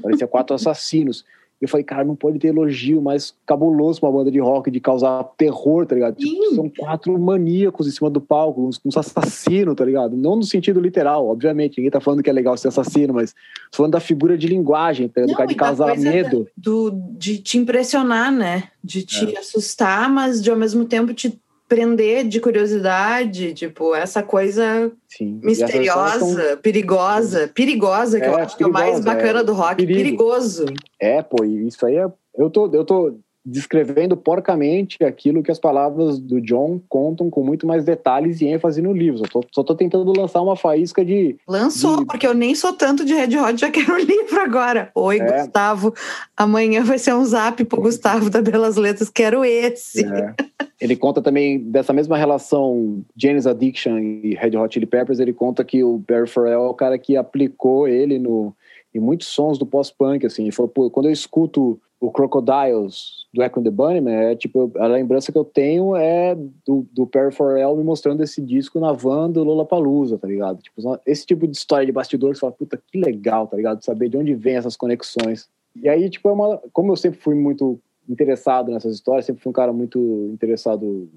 Parecia 0.01 0.27
quatro 0.27 0.53
assassinos. 0.55 1.25
Eu 1.64 1.69
falei, 1.69 1.85
cara, 1.85 2.03
não 2.03 2.14
pode 2.14 2.40
ter 2.40 2.49
elogio 2.49 3.02
mais 3.02 3.34
cabuloso 3.45 3.98
pra 3.98 4.10
uma 4.10 4.19
banda 4.19 4.30
de 4.30 4.38
rock 4.38 4.69
de 4.69 4.81
causar 4.81 5.23
terror, 5.38 5.85
tá 5.85 5.95
ligado? 5.95 6.15
Tipo, 6.18 6.56
são 6.56 6.69
quatro 6.69 7.18
maníacos 7.18 7.88
em 7.88 7.91
cima 7.91 8.10
do 8.10 8.19
palco, 8.19 8.68
uns, 8.68 8.81
uns, 8.84 8.98
assassinos, 8.98 9.73
tá 9.73 9.85
ligado? 9.85 10.18
Não 10.18 10.35
no 10.35 10.44
sentido 10.44 10.81
literal, 10.81 11.26
obviamente. 11.26 11.77
Ninguém 11.77 11.90
tá 11.90 12.02
falando 12.02 12.22
que 12.22 12.30
é 12.30 12.34
legal 12.34 12.57
ser 12.57 12.68
assassino, 12.68 13.14
mas 13.14 13.31
tô 13.72 13.77
falando 13.77 13.94
da 13.94 14.02
figura 14.02 14.38
de 14.38 14.45
linguagem, 14.45 15.07
tá? 15.07 15.22
do 15.22 15.34
cara 15.34 15.48
de 15.48 15.56
causar 15.56 15.98
medo. 15.98 16.48
Do, 16.57 16.91
de 17.18 17.38
te 17.38 17.57
impressionar, 17.57 18.30
né? 18.30 18.65
De 18.84 19.03
te 19.03 19.34
é. 19.34 19.40
assustar, 19.40 20.10
mas 20.10 20.41
de 20.44 20.52
ao 20.52 20.57
mesmo 20.57 20.84
tempo 20.84 21.14
te 21.14 21.40
prender 21.73 22.27
de 22.27 22.39
curiosidade, 22.39 23.51
tipo, 23.55 23.95
essa 23.95 24.21
coisa 24.21 24.91
Sim. 25.07 25.39
misteriosa, 25.41 26.19
são... 26.19 26.57
perigosa, 26.57 27.51
perigosa, 27.51 28.19
que 28.19 28.25
é, 28.27 28.29
eu 28.29 28.35
acho 28.35 28.55
que 28.55 28.63
é 28.63 28.67
o 28.67 28.71
mais 28.71 28.99
bacana 28.99 29.39
é. 29.39 29.43
do 29.43 29.53
rock, 29.53 29.77
Perigo. 29.77 29.97
perigoso. 29.97 30.65
É, 30.99 31.23
pô, 31.23 31.43
isso 31.43 31.83
aí 31.83 31.95
é. 31.95 32.05
Eu 32.37 32.49
tô, 32.51 32.71
eu 32.71 32.85
tô 32.85 33.15
descrevendo 33.45 34.15
porcamente 34.15 35.03
aquilo 35.03 35.43
que 35.43 35.51
as 35.51 35.59
palavras 35.59 36.17
do 36.17 36.39
John 36.39 36.79
contam 36.87 37.29
com 37.29 37.43
muito 37.43 37.67
mais 37.67 37.83
detalhes 37.83 38.39
e 38.39 38.47
ênfase 38.47 38.81
no 38.81 38.93
livro. 38.93 39.19
Só 39.19 39.25
tô, 39.25 39.45
só 39.51 39.63
tô 39.63 39.75
tentando 39.75 40.13
lançar 40.17 40.41
uma 40.41 40.55
faísca 40.55 41.03
de. 41.03 41.35
Lançou, 41.47 41.99
de... 41.99 42.05
porque 42.05 42.25
eu 42.25 42.33
nem 42.33 42.55
sou 42.55 42.73
tanto 42.73 43.03
de 43.03 43.13
Red 43.13 43.37
Hot, 43.37 43.59
já 43.59 43.69
quero 43.69 43.93
o 43.93 43.97
livro 43.99 44.39
agora. 44.39 44.91
Oi, 44.95 45.19
é. 45.19 45.41
Gustavo. 45.41 45.93
Amanhã 46.37 46.83
vai 46.83 46.97
ser 46.97 47.13
um 47.13 47.25
zap 47.25 47.63
pro 47.65 47.81
Gustavo 47.81 48.29
da 48.29 48.41
Belas 48.41 48.77
Letras, 48.77 49.09
quero 49.09 49.43
esse. 49.43 50.05
É. 50.05 50.35
Ele 50.79 50.95
conta 50.95 51.21
também 51.21 51.59
dessa 51.59 51.93
mesma 51.93 52.17
relação 52.17 53.03
James 53.15 53.45
Addiction 53.45 53.99
e 53.99 54.35
Red 54.35 54.57
Hot 54.57 54.73
Chili 54.73 54.85
Peppers. 54.85 55.19
Ele 55.19 55.33
conta 55.33 55.63
que 55.63 55.83
o 55.83 55.97
Barry 55.97 56.27
Farrell 56.27 56.65
é 56.65 56.69
o 56.69 56.73
cara 56.73 56.97
que 56.97 57.15
aplicou 57.15 57.87
ele 57.87 58.19
no, 58.19 58.53
em 58.93 58.99
muitos 58.99 59.27
sons 59.27 59.57
do 59.57 59.65
pós-punk. 59.65 60.25
Assim, 60.25 60.43
ele 60.43 60.51
falou, 60.51 60.69
pô, 60.69 60.89
quando 60.89 61.05
eu 61.05 61.11
escuto 61.11 61.79
o 62.03 62.11
Crocodiles 62.11 63.25
do 63.34 63.41
Echo 63.41 63.61
and 63.61 63.63
the 63.63 63.71
Bunnyman, 63.71 64.13
é 64.13 64.35
tipo, 64.35 64.69
a 64.77 64.88
lembrança 64.88 65.31
que 65.31 65.38
eu 65.38 65.45
tenho 65.45 65.95
é 65.95 66.35
do, 66.65 66.85
do 66.91 67.07
Perry 67.07 67.31
Farrell 67.31 67.77
me 67.77 67.84
mostrando 67.84 68.21
esse 68.21 68.41
disco 68.41 68.77
na 68.77 68.91
van 68.91 69.31
do 69.31 69.41
Lollapalooza, 69.41 70.17
tá 70.17 70.27
ligado? 70.27 70.61
Tipo, 70.61 70.99
esse 71.05 71.25
tipo 71.25 71.47
de 71.47 71.55
história 71.55 71.85
de 71.85 71.93
bastidores, 71.93 72.38
você 72.38 72.41
fala, 72.41 72.51
puta, 72.51 72.77
que 72.91 72.99
legal, 72.99 73.47
tá 73.47 73.55
ligado? 73.55 73.81
Saber 73.85 74.09
de 74.09 74.17
onde 74.17 74.35
vem 74.35 74.57
essas 74.57 74.75
conexões. 74.75 75.47
E 75.81 75.88
aí, 75.88 76.09
tipo, 76.09 76.27
é 76.27 76.34
uma, 76.34 76.61
como 76.73 76.91
eu 76.91 76.97
sempre 76.97 77.21
fui 77.21 77.35
muito 77.35 77.80
interessado 78.07 78.69
nessas 78.69 78.95
histórias, 78.95 79.25
sempre 79.25 79.41
fui 79.41 79.49
um 79.49 79.53
cara 79.53 79.71
muito 79.71 80.30
interessado 80.34 81.09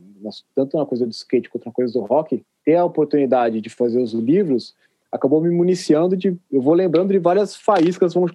tanto 0.55 0.77
na 0.77 0.87
coisa 0.87 1.05
do 1.05 1.11
skate 1.11 1.51
quanto 1.51 1.67
na 1.67 1.73
coisa 1.73 1.93
do 1.93 2.01
rock, 2.01 2.45
ter 2.65 2.77
a 2.77 2.85
oportunidade 2.85 3.61
de 3.61 3.69
fazer 3.69 4.01
os 4.01 4.13
livros 4.13 4.73
acabou 5.11 5.41
me 5.41 5.51
municiando 5.51 6.17
de. 6.17 6.37
Eu 6.51 6.61
vou 6.61 6.75
lembrando 6.75 7.13
de 7.13 7.19
várias 7.19 7.57
faíscas 7.57 8.15
vão 8.15 8.27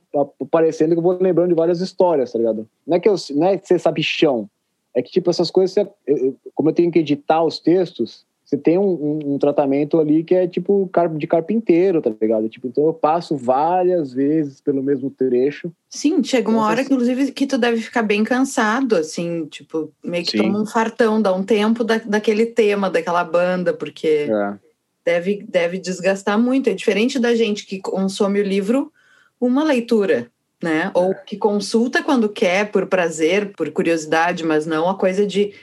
aparecendo 0.41 0.91
que 0.91 0.99
eu 0.99 1.03
vou 1.03 1.17
lembrando 1.19 1.49
de 1.49 1.55
várias 1.55 1.81
histórias, 1.81 2.31
tá 2.31 2.39
ligado? 2.39 2.67
Não 2.85 2.97
é 2.97 2.99
que 2.99 3.09
eu, 3.09 3.15
não 3.31 3.47
é 3.47 3.57
você 3.57 3.77
sabe 3.77 4.03
chão. 4.03 4.49
É 4.93 5.01
que, 5.01 5.09
tipo, 5.09 5.29
essas 5.29 5.49
coisas, 5.49 5.75
eu, 5.77 5.93
eu, 6.05 6.35
como 6.53 6.69
eu 6.69 6.73
tenho 6.73 6.91
que 6.91 6.99
editar 6.99 7.41
os 7.43 7.59
textos, 7.59 8.25
você 8.43 8.57
tem 8.57 8.77
um, 8.77 8.83
um, 8.83 9.19
um, 9.33 9.37
tratamento 9.39 9.97
ali 9.97 10.25
que 10.25 10.35
é 10.35 10.45
tipo 10.45 10.89
de 11.17 11.25
carpinteiro, 11.25 12.01
tá 12.01 12.11
ligado? 12.21 12.49
Tipo, 12.49 12.67
então 12.67 12.85
eu 12.85 12.93
passo 12.93 13.37
várias 13.37 14.11
vezes 14.11 14.59
pelo 14.59 14.83
mesmo 14.83 15.09
trecho. 15.09 15.71
Sim, 15.89 16.21
chega 16.21 16.49
uma 16.49 16.57
então, 16.57 16.67
hora, 16.67 16.83
que, 16.83 16.93
inclusive, 16.93 17.31
que 17.31 17.47
tu 17.47 17.57
deve 17.57 17.77
ficar 17.77 18.01
bem 18.01 18.25
cansado, 18.25 18.97
assim, 18.97 19.45
tipo, 19.45 19.89
meio 20.03 20.25
que 20.25 20.31
Sim. 20.31 20.39
toma 20.39 20.61
um 20.61 20.65
fartão, 20.65 21.21
dá 21.21 21.33
um 21.33 21.43
tempo 21.43 21.85
da, 21.85 21.99
daquele 21.99 22.45
tema, 22.45 22.89
daquela 22.89 23.23
banda, 23.23 23.73
porque. 23.73 24.27
É 24.29 24.70
deve, 25.05 25.43
deve 25.47 25.77
desgastar 25.77 26.39
muito. 26.39 26.69
É 26.69 26.73
diferente 26.73 27.19
da 27.19 27.35
gente 27.35 27.65
que 27.65 27.79
consome 27.79 28.39
o 28.39 28.43
livro 28.43 28.91
uma 29.39 29.63
leitura, 29.63 30.31
né? 30.61 30.91
Ou 30.93 31.15
que 31.15 31.35
consulta 31.35 32.03
quando 32.03 32.29
quer, 32.29 32.71
por 32.71 32.85
prazer, 32.85 33.53
por 33.53 33.69
curiosidade, 33.71 34.45
mas 34.45 34.67
não 34.67 34.87
a 34.87 34.95
coisa 34.95 35.25
de 35.25 35.53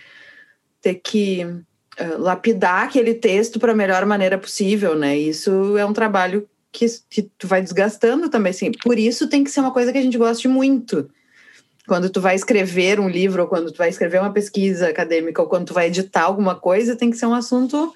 ter 0.82 0.94
que 0.96 1.44
uh, 1.44 2.18
lapidar 2.18 2.84
aquele 2.84 3.14
texto 3.14 3.60
para 3.60 3.72
a 3.72 3.76
melhor 3.76 4.04
maneira 4.04 4.36
possível, 4.36 4.96
né? 4.96 5.16
Isso 5.16 5.78
é 5.78 5.86
um 5.86 5.92
trabalho 5.92 6.48
que, 6.72 6.86
que 7.08 7.22
tu 7.38 7.46
vai 7.46 7.62
desgastando 7.62 8.28
também, 8.28 8.50
assim. 8.50 8.72
Por 8.82 8.98
isso 8.98 9.28
tem 9.28 9.44
que 9.44 9.50
ser 9.50 9.60
uma 9.60 9.72
coisa 9.72 9.92
que 9.92 9.98
a 9.98 10.02
gente 10.02 10.18
goste 10.18 10.48
muito. 10.48 11.08
Quando 11.86 12.10
tu 12.10 12.20
vai 12.20 12.34
escrever 12.34 13.00
um 13.00 13.08
livro, 13.08 13.42
ou 13.42 13.48
quando 13.48 13.72
tu 13.72 13.78
vai 13.78 13.88
escrever 13.88 14.20
uma 14.20 14.32
pesquisa 14.32 14.88
acadêmica, 14.88 15.40
ou 15.40 15.48
quando 15.48 15.68
tu 15.68 15.74
vai 15.74 15.86
editar 15.86 16.24
alguma 16.24 16.54
coisa, 16.54 16.96
tem 16.96 17.10
que 17.10 17.16
ser 17.16 17.26
um 17.26 17.34
assunto 17.34 17.94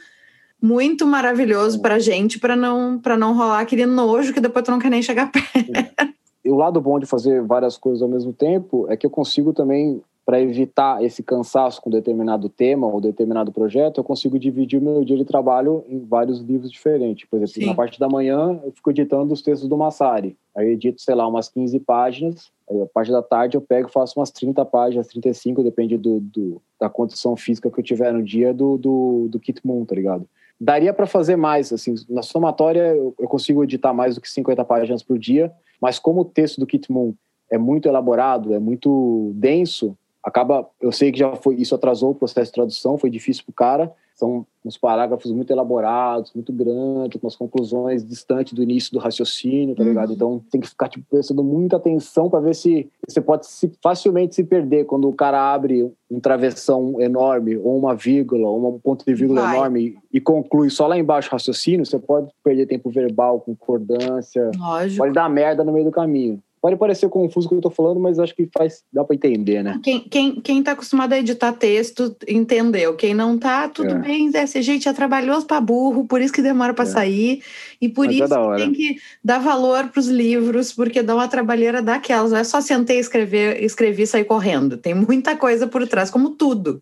muito 0.62 1.04
maravilhoso 1.04 1.80
pra 1.82 1.98
gente, 1.98 2.38
para 2.38 2.54
não, 2.54 2.96
pra 2.98 3.16
não 3.16 3.36
rolar 3.36 3.60
aquele 3.60 3.84
nojo 3.84 4.32
que 4.32 4.40
depois 4.40 4.64
tu 4.64 4.70
não 4.70 4.78
quer 4.78 4.90
nem 4.90 5.02
chegar 5.02 5.30
perto. 5.32 6.14
E 6.44 6.50
o 6.50 6.56
lado 6.56 6.80
bom 6.80 6.98
de 6.98 7.06
fazer 7.06 7.42
várias 7.42 7.76
coisas 7.76 8.02
ao 8.02 8.08
mesmo 8.08 8.32
tempo 8.32 8.86
é 8.88 8.96
que 8.96 9.06
eu 9.06 9.10
consigo 9.10 9.52
também, 9.52 10.02
para 10.26 10.40
evitar 10.40 11.02
esse 11.02 11.22
cansaço 11.22 11.80
com 11.80 11.90
determinado 11.90 12.48
tema 12.48 12.86
ou 12.86 13.00
determinado 13.00 13.52
projeto, 13.52 13.98
eu 13.98 14.04
consigo 14.04 14.38
dividir 14.38 14.80
o 14.80 14.82
meu 14.82 15.04
dia 15.04 15.16
de 15.16 15.24
trabalho 15.24 15.84
em 15.88 16.00
vários 16.00 16.40
livros 16.40 16.70
diferentes. 16.70 17.28
Por 17.28 17.36
exemplo, 17.36 17.52
Sim. 17.52 17.66
na 17.66 17.74
parte 17.74 17.98
da 17.98 18.08
manhã 18.08 18.60
eu 18.64 18.72
fico 18.72 18.90
editando 18.90 19.32
os 19.32 19.42
textos 19.42 19.68
do 19.68 19.76
Massari. 19.76 20.36
Aí 20.56 20.66
eu 20.66 20.72
edito, 20.72 21.00
sei 21.00 21.14
lá, 21.14 21.26
umas 21.26 21.48
15 21.48 21.78
páginas. 21.80 22.50
Aí 22.68 22.80
a 22.80 22.86
parte 22.86 23.12
da 23.12 23.22
tarde 23.22 23.56
eu 23.56 23.60
pego 23.60 23.88
e 23.88 23.92
faço 23.92 24.18
umas 24.18 24.30
30 24.30 24.64
páginas, 24.64 25.06
35, 25.08 25.62
depende 25.62 25.96
do, 25.96 26.18
do, 26.20 26.62
da 26.80 26.88
condição 26.88 27.36
física 27.36 27.70
que 27.70 27.78
eu 27.78 27.84
tiver 27.84 28.12
no 28.12 28.22
dia 28.22 28.52
do, 28.52 28.76
do, 28.76 29.28
do 29.28 29.38
Kit 29.38 29.60
Moon, 29.64 29.84
tá 29.84 29.94
ligado? 29.94 30.26
Daria 30.62 30.94
para 30.94 31.06
fazer 31.06 31.34
mais, 31.34 31.72
assim, 31.72 31.94
na 32.08 32.22
somatória 32.22 32.94
eu, 32.94 33.14
consigo 33.26 33.64
editar 33.64 33.92
mais 33.92 34.14
do 34.14 34.20
que 34.20 34.30
50 34.30 34.64
páginas 34.64 35.02
por 35.02 35.18
dia, 35.18 35.52
mas 35.80 35.98
como 35.98 36.20
o 36.20 36.24
texto 36.24 36.60
do 36.60 36.66
Kit 36.66 36.90
Moon 36.90 37.14
é 37.50 37.58
muito 37.58 37.88
elaborado, 37.88 38.54
é 38.54 38.60
muito 38.60 39.32
denso, 39.34 39.98
acaba, 40.22 40.68
eu 40.80 40.92
sei 40.92 41.10
que 41.10 41.18
já 41.18 41.34
foi, 41.34 41.56
isso 41.56 41.74
atrasou 41.74 42.10
o 42.10 42.14
processo 42.14 42.50
de 42.50 42.54
tradução, 42.54 42.96
foi 42.96 43.10
difícil 43.10 43.44
pro 43.44 43.52
cara, 43.52 43.92
são 44.14 44.46
uns 44.64 44.76
parágrafos 44.76 45.32
muito 45.32 45.50
elaborados, 45.50 46.32
muito 46.32 46.52
grandes, 46.52 47.20
com 47.20 47.26
as 47.26 47.34
conclusões 47.34 48.04
distantes 48.04 48.52
do 48.52 48.62
início 48.62 48.92
do 48.92 49.00
raciocínio, 49.00 49.74
tá 49.74 49.82
ligado? 49.82 50.10
Uhum. 50.10 50.14
Então 50.14 50.44
tem 50.50 50.60
que 50.60 50.68
ficar 50.68 50.88
tipo, 50.88 51.04
prestando 51.10 51.42
muita 51.42 51.76
atenção 51.76 52.30
para 52.30 52.38
ver 52.38 52.54
se 52.54 52.88
você 53.08 53.20
pode 53.20 53.46
se, 53.46 53.72
facilmente 53.82 54.36
se 54.36 54.44
perder 54.44 54.84
quando 54.84 55.08
o 55.08 55.12
cara 55.12 55.52
abre 55.52 55.90
um 56.08 56.20
travessão 56.20 57.00
enorme, 57.00 57.56
ou 57.56 57.76
uma 57.76 57.96
vírgula, 57.96 58.46
ou 58.46 58.76
um 58.76 58.78
ponto 58.78 59.04
de 59.04 59.14
vírgula 59.14 59.42
Vai. 59.42 59.56
enorme 59.56 59.98
e, 60.12 60.18
e 60.18 60.20
conclui 60.20 60.70
só 60.70 60.86
lá 60.86 60.96
embaixo 60.96 61.28
o 61.28 61.32
raciocínio, 61.32 61.84
você 61.84 61.98
pode 61.98 62.30
perder 62.44 62.66
tempo 62.66 62.90
verbal, 62.90 63.40
concordância, 63.40 64.52
Lógico. 64.56 64.98
pode 64.98 65.14
dar 65.14 65.28
merda 65.28 65.64
no 65.64 65.72
meio 65.72 65.86
do 65.86 65.90
caminho. 65.90 66.40
Pode 66.62 66.76
parecer 66.76 67.08
confuso 67.08 67.48
o 67.48 67.50
que 67.50 67.56
eu 67.56 67.60
tô 67.60 67.70
falando, 67.70 67.98
mas 67.98 68.20
acho 68.20 68.36
que 68.36 68.48
faz, 68.56 68.84
dá 68.92 69.02
para 69.02 69.16
entender, 69.16 69.64
né? 69.64 69.80
Quem, 69.82 69.98
quem, 69.98 70.40
quem 70.40 70.62
tá 70.62 70.70
acostumado 70.70 71.12
a 71.12 71.18
editar 71.18 71.52
texto 71.52 72.14
entendeu. 72.28 72.94
Quem 72.94 73.14
não 73.14 73.36
tá, 73.36 73.68
tudo 73.68 73.90
é. 73.90 73.98
bem. 73.98 74.30
Esse 74.32 74.62
gente 74.62 74.88
é 74.88 74.92
trabalhoso 74.92 75.44
para 75.44 75.60
burro, 75.60 76.04
por 76.04 76.20
isso 76.20 76.32
que 76.32 76.40
demora 76.40 76.72
para 76.72 76.84
é. 76.84 76.86
sair. 76.86 77.42
E 77.80 77.88
por 77.88 78.06
mas 78.06 78.14
é 78.14 78.24
isso 78.24 78.34
é 78.34 78.56
tem 78.58 78.72
que 78.72 78.96
dar 79.24 79.40
valor 79.40 79.88
para 79.88 79.98
os 79.98 80.06
livros, 80.06 80.72
porque 80.72 81.02
dá 81.02 81.16
uma 81.16 81.26
trabalheira 81.26 81.82
daquelas. 81.82 82.30
Não 82.30 82.38
é 82.38 82.44
só 82.44 82.60
sentar 82.60 82.94
e 82.94 83.00
escrever, 83.00 83.60
escrever 83.60 84.04
e 84.04 84.06
sair 84.06 84.24
correndo. 84.24 84.76
Tem 84.76 84.94
muita 84.94 85.34
coisa 85.34 85.66
por 85.66 85.84
trás, 85.88 86.12
como 86.12 86.30
tudo. 86.30 86.80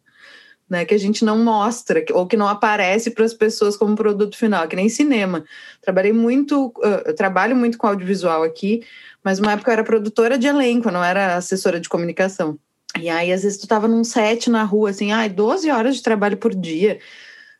Né? 0.71 0.85
Que 0.85 0.95
a 0.95 0.99
gente 0.99 1.25
não 1.25 1.37
mostra 1.37 2.03
ou 2.13 2.27
que 2.27 2.37
não 2.37 2.47
aparece 2.47 3.11
para 3.11 3.25
as 3.25 3.35
pessoas 3.35 3.77
como 3.77 3.97
produto 3.97 4.37
final, 4.37 4.69
que 4.69 4.77
nem 4.77 4.89
cinema. 4.89 5.45
Trabalhei 5.83 6.13
muito, 6.13 6.73
eu 7.05 7.15
trabalho 7.15 7.57
muito 7.57 7.77
com 7.77 7.89
audiovisual 7.89 8.45
aqui, 8.45 8.83
mas 9.23 9.41
uma 9.41 9.53
época 9.53 9.71
eu 9.71 9.75
era 9.75 9.85
produtora 9.85 10.39
de 10.39 10.47
elenco, 10.47 10.91
não 10.91 11.03
era 11.03 11.35
assessora 11.35 11.81
de 11.81 11.89
comunicação. 11.89 12.57
E 12.99 13.09
aí, 13.09 13.33
às 13.33 13.43
vezes, 13.43 13.59
tu 13.59 13.67
tava 13.67 13.89
num 13.89 14.05
set 14.05 14.49
na 14.49 14.63
rua, 14.63 14.91
assim, 14.91 15.13
ai, 15.13 15.29
12 15.29 15.71
horas 15.71 15.97
de 15.97 16.03
trabalho 16.03 16.37
por 16.37 16.55
dia, 16.55 16.99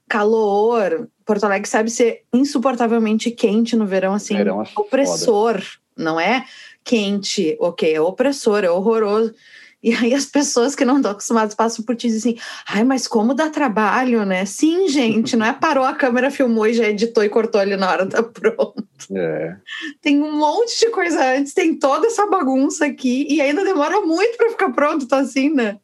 calor. 0.09 1.09
Porto 1.25 1.45
Alegre 1.45 1.69
sabe 1.69 1.91
ser 1.91 2.23
insuportavelmente 2.33 3.31
quente 3.31 3.77
no 3.77 3.87
verão, 3.87 4.15
assim, 4.15 4.37
verão 4.37 4.63
é 4.63 4.67
opressor, 4.77 5.61
foda. 5.61 5.69
não 5.97 6.19
é 6.19 6.45
quente, 6.83 7.57
ok, 7.61 7.95
é 7.95 8.01
opressor, 8.01 8.65
é 8.65 8.71
horroroso. 8.71 9.35
E 9.83 9.95
aí 9.95 10.13
as 10.13 10.27
pessoas 10.27 10.75
que 10.75 10.85
não 10.85 10.97
estão 10.97 11.13
acostumadas 11.13 11.55
passam 11.55 11.85
por 11.85 11.97
ti 11.97 12.07
e 12.07 12.11
dizem 12.11 12.33
assim, 12.33 12.43
ai, 12.69 12.85
mas 12.85 13.09
como 13.09 13.33
dá 13.33 13.49
trabalho, 13.49 14.27
né? 14.27 14.45
Sim, 14.45 14.89
gente, 14.89 15.37
não 15.37 15.47
é 15.47 15.53
parou 15.53 15.85
a 15.85 15.95
câmera, 15.95 16.31
filmou 16.31 16.67
e 16.67 16.75
já 16.75 16.87
editou 16.87 17.25
e 17.25 17.31
cortou 17.31 17.61
ali 17.61 17.77
na 17.77 17.91
hora, 17.91 18.07
tá 18.07 18.23
pronto. 18.23 18.85
É. 19.15 19.57
Tem 20.03 20.23
um 20.23 20.37
monte 20.37 20.79
de 20.79 20.91
coisa 20.91 21.35
antes, 21.35 21.55
tem 21.55 21.75
toda 21.75 22.07
essa 22.07 22.27
bagunça 22.27 22.85
aqui 22.85 23.27
e 23.31 23.41
ainda 23.41 23.65
demora 23.65 24.03
muito 24.03 24.37
para 24.37 24.51
ficar 24.51 24.71
pronto, 24.71 25.09
tá 25.09 25.19
assim, 25.19 25.49
né? 25.49 25.79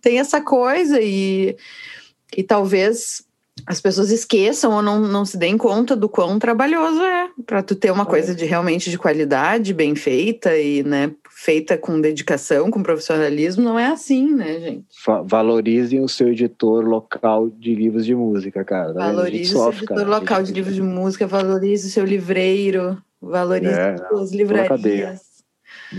Tem 0.00 0.18
essa 0.18 0.40
coisa 0.40 1.00
e, 1.00 1.56
e 2.36 2.42
talvez 2.42 3.24
as 3.64 3.80
pessoas 3.80 4.10
esqueçam 4.10 4.72
ou 4.72 4.82
não, 4.82 5.00
não 5.00 5.24
se 5.24 5.38
deem 5.38 5.56
conta 5.56 5.96
do 5.96 6.08
quão 6.08 6.38
trabalhoso 6.38 7.00
é 7.02 7.30
para 7.46 7.62
tu 7.62 7.74
ter 7.74 7.90
uma 7.90 8.02
é. 8.02 8.06
coisa 8.06 8.34
de 8.34 8.44
realmente 8.44 8.90
de 8.90 8.98
qualidade, 8.98 9.72
bem 9.72 9.94
feita 9.94 10.56
e, 10.56 10.82
né, 10.82 11.12
feita 11.38 11.76
com 11.76 12.00
dedicação, 12.00 12.70
com 12.70 12.82
profissionalismo, 12.82 13.62
não 13.62 13.78
é 13.78 13.88
assim, 13.88 14.34
né, 14.34 14.58
gente? 14.58 14.86
Valorizem 15.26 16.00
o 16.00 16.08
seu 16.08 16.28
editor 16.28 16.82
local 16.82 17.50
de 17.50 17.74
livros 17.74 18.06
de 18.06 18.14
música, 18.14 18.64
cara. 18.64 18.94
Tá 18.94 19.12
valorize 19.12 19.54
o 19.54 19.58
seu 19.58 19.68
editor 19.70 19.96
cara. 19.98 20.08
local 20.08 20.42
de 20.42 20.52
livros 20.54 20.74
de 20.74 20.80
música, 20.80 21.26
valorize 21.26 21.88
o 21.88 21.90
seu 21.90 22.06
livreiro, 22.06 22.96
valorize 23.20 23.78
é, 23.78 23.92
as 23.92 24.08
suas 24.08 24.32
livrarias. 24.32 25.20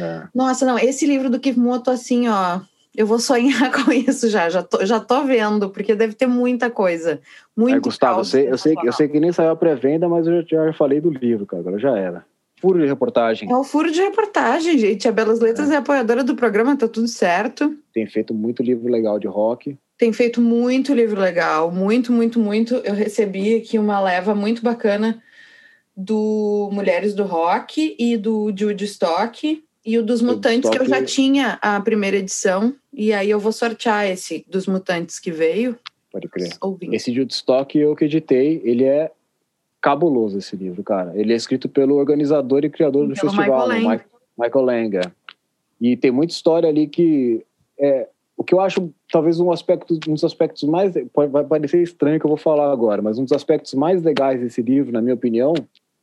É. 0.01 0.23
Nossa, 0.34 0.65
não, 0.65 0.80
esse 0.80 1.05
livro 1.05 1.30
do 1.30 1.39
Kimoto, 1.39 1.91
assim, 1.91 2.27
ó, 2.27 2.59
eu 2.95 3.05
vou 3.05 3.19
sonhar 3.19 3.69
com 3.72 3.91
isso 3.91 4.30
já, 4.30 4.49
já 4.49 4.64
tô, 4.64 4.84
já 4.88 4.99
tô 4.99 5.23
vendo, 5.23 5.69
porque 5.69 5.93
deve 5.93 6.15
ter 6.15 6.26
muita 6.26 6.72
coisa. 6.72 7.22
Muito 7.55 7.77
é, 7.77 7.80
Gustavo, 7.80 8.22
eu 8.22 8.26
sei, 8.26 8.49
eu, 8.49 8.57
sei, 8.57 8.76
eu 8.84 8.91
sei 8.91 9.07
que 9.07 9.19
nem 9.19 9.31
saiu 9.31 9.51
a 9.51 9.55
pré-venda, 9.55 10.09
mas 10.09 10.26
eu 10.26 10.41
já, 10.41 10.65
já 10.65 10.73
falei 10.73 10.99
do 10.99 11.11
livro, 11.11 11.45
cara, 11.45 11.61
agora 11.61 11.77
já 11.77 11.95
era. 11.95 12.26
Furo 12.59 12.79
de 12.79 12.88
reportagem. 12.88 13.51
É 13.51 13.55
o 13.55 13.63
furo 13.63 13.91
de 13.91 14.01
reportagem, 14.01 14.77
gente. 14.77 15.07
A 15.07 15.11
Belas 15.11 15.39
Letras 15.39 15.69
é, 15.69 15.75
é 15.75 15.77
apoiadora 15.77 16.23
do 16.23 16.35
programa, 16.35 16.75
tá 16.75 16.88
tudo 16.88 17.07
certo. 17.07 17.77
Tem 17.93 18.07
feito 18.07 18.34
muito 18.34 18.63
livro 18.63 18.91
legal 18.91 19.19
de 19.19 19.27
rock. 19.27 19.77
Tem 19.97 20.11
feito 20.11 20.41
muito 20.41 20.93
livro 20.93 21.19
legal, 21.19 21.71
muito, 21.71 22.11
muito, 22.11 22.39
muito. 22.39 22.75
Eu 22.75 22.93
recebi 22.93 23.55
aqui 23.55 23.77
uma 23.77 23.99
leva 23.99 24.34
muito 24.34 24.63
bacana 24.63 25.21
do 25.95 26.69
Mulheres 26.71 27.13
do 27.13 27.23
Rock 27.23 27.95
e 27.97 28.17
do 28.17 28.53
Jude 28.55 28.85
Stock 28.85 29.63
e 29.85 29.97
o 29.97 30.03
dos 30.03 30.21
Mutantes, 30.21 30.69
que 30.69 30.77
eu 30.77 30.85
já 30.85 31.03
tinha 31.03 31.57
a 31.61 31.79
primeira 31.79 32.17
edição. 32.17 32.75
E 32.93 33.13
aí 33.13 33.29
eu 33.29 33.39
vou 33.39 33.51
sortear 33.51 34.05
esse 34.05 34.45
dos 34.47 34.67
Mutantes 34.67 35.19
que 35.19 35.31
veio. 35.31 35.77
Pode 36.11 36.27
crer. 36.27 36.49
Esse 36.91 37.11
de 37.11 37.19
Woodstock 37.19 37.77
eu 37.77 37.95
que 37.95 38.05
editei, 38.05 38.61
ele 38.63 38.84
é 38.84 39.11
cabuloso 39.82 40.38
esse 40.38 40.56
livro, 40.56 40.84
cara. 40.84 41.12
Ele 41.16 41.34
é 41.34 41.36
escrito 41.36 41.70
pelo 41.70 41.95
organizador 41.95 42.64
e 42.64 42.70
criador 42.70 43.06
e 43.06 43.10
do 43.10 43.16
festival, 43.16 43.68
Michael, 43.68 43.84
Lang. 43.84 44.04
Michael 44.38 44.66
Langa. 44.66 45.14
E 45.80 45.95
tem 45.95 46.12
muita 46.12 46.34
história 46.34 46.68
ali 46.68 46.88
que 46.88 47.45
é, 47.80 48.08
o 48.36 48.44
que 48.44 48.54
eu 48.54 48.60
acho 48.60 48.91
talvez 49.12 49.40
um 49.40 49.52
aspecto, 49.52 49.99
um 50.08 50.14
dos 50.14 50.24
aspectos 50.24 50.64
mais 50.64 50.94
vai 51.14 51.44
parecer 51.44 51.82
estranho 51.82 52.20
que 52.20 52.26
eu 52.26 52.30
vou 52.30 52.38
falar 52.38 52.72
agora, 52.72 53.02
mas 53.02 53.18
um 53.18 53.24
dos 53.24 53.34
aspectos 53.34 53.74
mais 53.74 54.02
legais 54.04 54.40
desse 54.40 54.62
livro, 54.62 54.91
na 54.91 55.02
minha 55.02 55.16
opinião, 55.16 55.54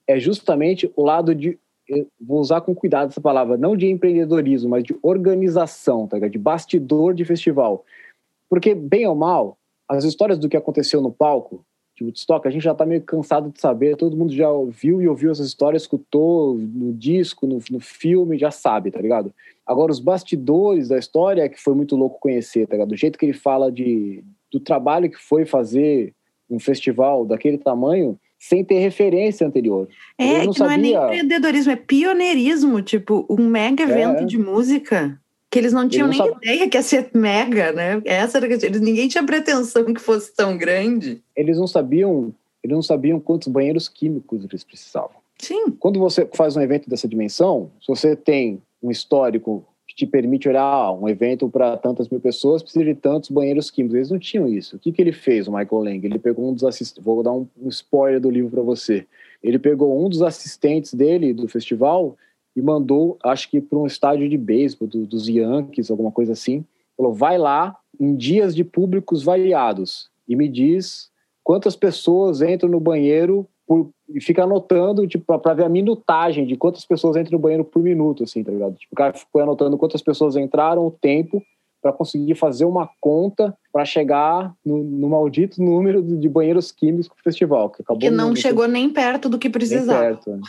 é 0.07 0.19
justamente 0.19 0.91
o 0.97 1.03
lado 1.03 1.35
de 1.35 1.59
vou 2.21 2.41
usar 2.41 2.63
com 2.63 2.75
cuidado 2.75 3.11
essa 3.11 3.21
palavra, 3.21 3.59
não 3.59 3.77
de 3.77 3.87
empreendedorismo, 3.87 4.71
mas 4.71 4.83
de 4.83 4.97
organização, 5.03 6.07
tá, 6.07 6.19
de 6.19 6.39
bastidor 6.39 7.13
de 7.13 7.25
festival. 7.25 7.85
Porque, 8.49 8.75
bem 8.75 9.07
ou 9.07 9.15
mal, 9.15 9.59
as 9.89 10.05
histórias 10.05 10.39
do 10.39 10.49
que 10.49 10.57
aconteceu 10.57 11.03
no 11.03 11.13
palco 11.13 11.65
de 11.97 12.03
Woodstock, 12.03 12.47
a 12.47 12.51
gente 12.51 12.63
já 12.63 12.73
está 12.73 12.85
meio 12.85 13.03
cansado 13.03 13.51
de 13.51 13.61
saber, 13.61 13.97
todo 13.97 14.17
mundo 14.17 14.33
já 14.33 14.51
ouviu 14.51 15.01
e 15.01 15.09
ouviu 15.09 15.31
essas 15.31 15.47
histórias, 15.47 15.83
escutou 15.83 16.57
no 16.57 16.93
disco, 16.93 17.47
no, 17.47 17.61
no 17.71 17.81
filme, 17.81 18.37
já 18.37 18.51
sabe, 18.51 18.91
tá 18.91 19.01
ligado? 19.01 19.33
Agora, 19.65 19.93
os 19.93 20.01
bastidores 20.01 20.89
da 20.89 20.99
história 20.99 21.43
é 21.43 21.49
que 21.49 21.61
foi 21.61 21.75
muito 21.75 21.95
louco 21.97 22.19
conhecer, 22.19 22.67
tá 22.67 22.75
ligado? 22.75 22.89
Do 22.89 22.97
jeito 22.97 23.19
que 23.19 23.27
ele 23.27 23.33
fala 23.33 23.71
de, 23.71 24.25
do 24.51 24.59
trabalho 24.59 25.11
que 25.11 25.19
foi 25.19 25.47
fazer 25.47 26.13
um 26.51 26.59
festival 26.59 27.25
daquele 27.25 27.59
tamanho, 27.59 28.19
sem 28.39 28.65
ter 28.65 28.79
referência 28.79 29.47
anterior. 29.47 29.89
É, 30.19 30.45
não, 30.45 30.53
que 30.53 30.61
não 30.61 30.71
é 30.71 30.77
nem 30.77 30.95
empreendedorismo, 30.95 31.73
é 31.73 31.77
pioneirismo, 31.77 32.83
tipo, 32.83 33.25
um 33.31 33.49
mega 33.49 33.85
evento 33.85 34.23
é. 34.23 34.27
de 34.27 34.37
música 34.37 35.19
que 35.55 35.59
eles 35.61 35.73
não 35.73 35.89
tinham 35.89 36.09
nem 36.09 36.19
sabe... 36.19 36.33
ideia 36.43 36.69
que 36.69 36.77
ia 36.77 36.83
ser 36.83 37.11
mega, 37.15 37.71
né? 37.71 38.03
Essa 38.05 38.39
era 38.39 38.47
eles 38.53 38.81
ninguém 38.81 39.07
tinha 39.07 39.23
pretensão 39.23 39.85
que 39.95 40.01
fosse 40.01 40.35
tão 40.35 40.59
grande. 40.59 41.23
Eles 41.37 41.57
não 41.57 41.69
sabiam, 41.69 42.35
eles 42.61 42.75
não 42.75 42.83
sabiam 42.83 43.21
quantos 43.21 43.47
banheiros 43.47 43.89
químicos 43.89 44.45
eles 44.45 44.65
precisavam. 44.65 45.13
Sim. 45.39 45.71
Quando 45.79 46.01
você 46.01 46.29
faz 46.35 46.57
um 46.57 46.61
evento 46.61 46.91
dessa 46.91 47.07
dimensão, 47.07 47.71
se 47.81 47.87
você 47.87 48.17
tem 48.17 48.61
um 48.83 48.91
histórico 48.91 49.65
que 49.87 49.95
te 49.95 50.07
permite 50.07 50.49
olhar 50.49 50.65
ah, 50.65 50.91
um 50.91 51.09
evento 51.09 51.49
para 51.49 51.77
tantas 51.77 52.09
mil 52.09 52.19
pessoas, 52.19 52.61
precisa 52.61 52.85
de 52.85 52.97
tantos 52.97 53.31
banheiros 53.31 53.71
químicos. 53.71 53.95
Eles 53.95 54.11
não 54.11 54.19
tinham 54.19 54.49
isso. 54.49 54.75
O 54.75 54.79
que, 54.81 54.91
que 54.91 55.01
ele 55.01 55.13
fez, 55.13 55.47
o 55.47 55.53
Michael 55.53 55.83
Lang? 55.85 56.05
Ele 56.05 56.19
pegou 56.19 56.51
um 56.51 56.53
dos 56.53 56.65
assistentes, 56.65 57.05
vou 57.05 57.23
dar 57.23 57.33
um 57.33 57.47
spoiler 57.69 58.21
do 58.21 58.29
livro 58.29 58.51
para 58.51 58.63
você. 58.63 59.07
Ele 59.41 59.61
pegou 59.61 60.05
um 60.05 60.09
dos 60.09 60.21
assistentes 60.21 60.93
dele 60.95 61.33
do 61.33 61.47
festival 61.47 62.17
e 62.57 62.63
mandou, 62.63 63.19
acho 63.23 63.51
que 63.51 63.61
para 63.61 63.79
um 63.79 63.87
estádio 63.87 64.29
de 64.29 64.37
beisebol 64.37 64.89
do, 64.89 65.07
dos 65.07 65.29
Yankees, 65.29 65.91
alguma 65.91 66.13
coisa 66.13 66.33
assim. 66.33 66.65
Falou: 66.97 67.13
vai 67.13 67.37
lá 67.39 67.77
em 67.99 68.15
dias 68.15 68.55
de 68.55 68.65
públicos 68.65 69.23
variados 69.23 70.09
e 70.29 70.37
me 70.37 70.49
diz 70.49 71.11
quantas 71.43 71.77
pessoas 71.77 72.41
entram 72.41 72.69
no 72.69 72.81
banheiro 72.81 73.47
por, 73.67 73.91
e 74.09 74.21
fica 74.21 74.45
anotando, 74.45 75.07
tipo, 75.07 75.39
para 75.39 75.55
ver 75.55 75.65
a 75.65 75.69
minutagem 75.69 76.47
de 76.47 76.57
quantas 76.57 76.85
pessoas 76.85 77.17
entram 77.17 77.33
no 77.33 77.43
banheiro 77.43 77.65
por 77.65 77.83
minuto, 77.83 78.23
assim, 78.23 78.43
tá 78.43 78.53
ligado? 78.53 78.75
Tipo, 78.75 78.95
o 78.95 78.97
cara 78.97 79.15
foi 79.15 79.43
anotando 79.43 79.79
quantas 79.79 80.03
pessoas 80.03 80.37
entraram, 80.37 80.87
o 80.87 80.91
tempo, 80.91 81.43
para 81.81 81.93
conseguir 81.93 82.35
fazer 82.35 82.65
uma 82.65 82.89
conta 83.01 83.55
para 83.73 83.85
chegar 83.85 84.55
no, 84.65 84.83
no, 84.83 85.09
maldito 85.09 85.63
número 85.63 86.03
de 86.03 86.29
banheiros 86.29 86.73
químicos 86.73 87.09
do 87.09 87.23
festival. 87.23 87.69
Que, 87.71 87.83
acabou 87.83 88.01
que 88.01 88.11
não 88.11 88.35
chegou 88.35 88.67
nem 88.67 88.89
perto 88.89 89.29
do 89.29 89.39
que 89.39 89.51
precisava. 89.51 90.01
Nem 90.01 90.15
perto. 90.15 90.41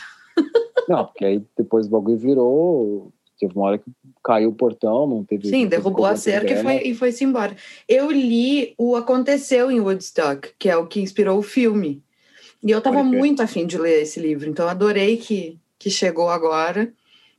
Não, 0.87 1.05
porque 1.05 1.25
aí 1.25 1.43
depois 1.57 1.87
o 1.87 1.89
bagulho 1.89 2.17
virou. 2.17 3.11
Teve 3.37 3.53
uma 3.53 3.65
hora 3.65 3.77
que 3.77 3.91
caiu 4.23 4.49
o 4.49 4.55
portão, 4.55 5.05
não 5.05 5.23
teve. 5.23 5.49
Sim, 5.49 5.67
derrubou 5.67 6.05
a 6.05 6.15
cerca 6.15 6.53
e 6.53 6.63
foi, 6.63 6.75
e 6.87 6.95
foi-se 6.95 7.23
embora. 7.23 7.55
Eu 7.87 8.09
li 8.09 8.73
o 8.77 8.95
Aconteceu 8.95 9.69
em 9.69 9.81
Woodstock, 9.81 10.53
que 10.57 10.69
é 10.69 10.77
o 10.77 10.87
que 10.87 11.01
inspirou 11.01 11.37
o 11.37 11.43
filme. 11.43 12.01
E 12.63 12.71
eu 12.71 12.79
estava 12.79 13.03
muito 13.03 13.43
afim 13.43 13.67
de 13.67 13.77
ler 13.77 14.01
esse 14.01 14.19
livro, 14.19 14.49
então 14.49 14.67
adorei 14.67 15.17
que, 15.17 15.59
que 15.77 15.89
chegou 15.89 16.29
agora, 16.29 16.91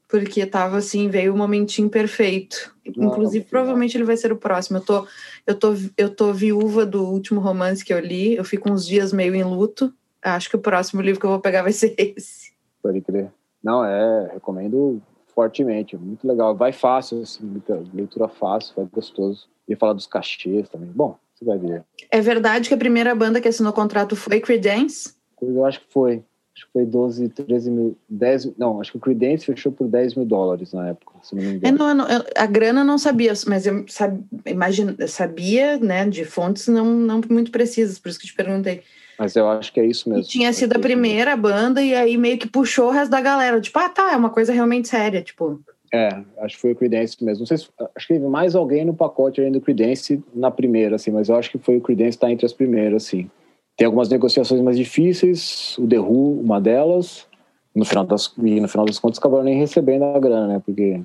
porque 0.06 0.40
estava 0.40 0.76
assim, 0.76 1.08
veio 1.08 1.34
o 1.34 1.36
momentinho 1.36 1.88
perfeito. 1.88 2.72
Inclusive, 2.86 3.44
provavelmente 3.44 3.96
ele 3.96 4.04
vai 4.04 4.16
ser 4.16 4.30
o 4.30 4.36
próximo. 4.36 4.78
Eu 4.78 4.82
tô, 4.82 5.06
eu, 5.46 5.54
tô, 5.58 5.74
eu 5.96 6.10
tô 6.10 6.32
viúva 6.32 6.86
do 6.86 7.04
último 7.04 7.40
romance 7.40 7.84
que 7.84 7.92
eu 7.92 7.98
li, 7.98 8.36
eu 8.36 8.44
fico 8.44 8.70
uns 8.70 8.86
dias 8.86 9.12
meio 9.12 9.34
em 9.34 9.42
luto. 9.42 9.92
Acho 10.22 10.48
que 10.48 10.56
o 10.56 10.60
próximo 10.60 11.02
livro 11.02 11.18
que 11.18 11.26
eu 11.26 11.30
vou 11.30 11.40
pegar 11.40 11.62
vai 11.62 11.72
ser 11.72 11.94
esse. 11.98 12.55
Pode 12.86 13.00
crer. 13.00 13.32
Não, 13.62 13.84
é, 13.84 14.30
recomendo 14.34 15.02
fortemente, 15.34 15.96
muito 15.96 16.26
legal. 16.26 16.54
Vai 16.54 16.72
fácil, 16.72 17.20
assim, 17.20 17.60
leitura 17.92 18.28
fácil, 18.28 18.74
vai 18.76 18.86
gostoso. 18.86 19.48
E 19.68 19.74
falar 19.74 19.94
dos 19.94 20.06
cachês 20.06 20.68
também. 20.68 20.88
Bom, 20.94 21.18
você 21.34 21.44
vai 21.44 21.58
ver. 21.58 21.84
É 22.12 22.20
verdade 22.20 22.68
que 22.68 22.74
a 22.74 22.78
primeira 22.78 23.12
banda 23.12 23.40
que 23.40 23.48
assinou 23.48 23.72
o 23.72 23.74
contrato 23.74 24.14
foi 24.14 24.40
Creedence? 24.40 25.14
Eu 25.42 25.64
acho 25.64 25.80
que 25.80 25.92
foi. 25.92 26.22
Acho 26.54 26.66
que 26.66 26.72
foi 26.72 26.86
12, 26.86 27.28
13 27.28 27.70
mil, 27.70 27.98
10, 28.08 28.56
não, 28.56 28.80
acho 28.80 28.92
que 28.92 28.96
o 28.96 29.00
Creedence 29.00 29.44
fechou 29.44 29.70
por 29.72 29.88
10 29.88 30.14
mil 30.14 30.24
dólares 30.24 30.72
na 30.72 30.88
época, 30.88 31.12
se 31.22 31.34
não 31.34 31.42
me 31.42 31.54
engano. 31.56 31.66
É, 31.66 31.78
não, 31.78 31.94
não, 31.94 32.06
a 32.34 32.46
grana 32.46 32.80
eu 32.80 32.84
não 32.84 32.96
sabia, 32.96 33.32
mas 33.46 33.66
eu 33.66 33.84
sab, 33.88 34.18
imagina, 34.46 34.96
sabia, 35.06 35.76
né, 35.76 36.08
de 36.08 36.24
fontes 36.24 36.68
não, 36.68 36.86
não 36.86 37.20
muito 37.28 37.50
precisas, 37.50 37.98
por 37.98 38.08
isso 38.08 38.18
que 38.18 38.24
eu 38.24 38.30
te 38.30 38.36
perguntei. 38.36 38.82
Mas 39.18 39.34
eu 39.34 39.48
acho 39.48 39.72
que 39.72 39.80
é 39.80 39.86
isso 39.86 40.08
mesmo. 40.08 40.24
E 40.24 40.26
tinha 40.26 40.52
sido 40.52 40.76
a 40.76 40.78
primeira 40.78 41.36
banda 41.36 41.82
e 41.82 41.94
aí 41.94 42.16
meio 42.16 42.38
que 42.38 42.48
puxou 42.48 42.88
o 42.88 42.90
resto 42.90 43.10
da 43.10 43.20
galera, 43.20 43.60
tipo, 43.60 43.78
ah, 43.78 43.88
tá, 43.88 44.12
é 44.12 44.16
uma 44.16 44.30
coisa 44.30 44.52
realmente 44.52 44.88
séria, 44.88 45.22
tipo... 45.22 45.60
É, 45.92 46.08
acho 46.40 46.56
que 46.56 46.60
foi 46.60 46.72
o 46.72 46.76
Creedence 46.76 47.24
mesmo. 47.24 47.40
Não 47.40 47.46
sei 47.46 47.58
se, 47.58 47.68
acho 47.94 48.06
que 48.06 48.14
teve 48.14 48.26
mais 48.26 48.54
alguém 48.54 48.84
no 48.84 48.92
pacote 48.92 49.40
além 49.40 49.52
do 49.52 49.60
Creedence 49.60 50.22
na 50.34 50.50
primeira, 50.50 50.96
assim, 50.96 51.10
mas 51.10 51.28
eu 51.28 51.36
acho 51.36 51.50
que 51.50 51.58
foi 51.58 51.76
o 51.76 51.80
Creedence 51.80 52.18
tá 52.18 52.30
entre 52.30 52.44
as 52.44 52.52
primeiras, 52.52 53.04
assim. 53.04 53.30
Tem 53.76 53.86
algumas 53.86 54.08
negociações 54.08 54.60
mais 54.62 54.76
difíceis, 54.76 55.76
o 55.78 55.86
The 55.86 55.98
Who, 55.98 56.40
uma 56.40 56.60
delas. 56.60 57.26
No 57.74 57.84
final 57.84 58.06
das, 58.06 58.32
e 58.38 58.58
no 58.58 58.68
final 58.68 58.86
das 58.86 58.98
contas 58.98 59.18
acabaram 59.18 59.44
nem 59.44 59.58
recebendo 59.58 60.04
a 60.04 60.18
grana, 60.18 60.46
né? 60.46 60.62
Porque. 60.64 61.02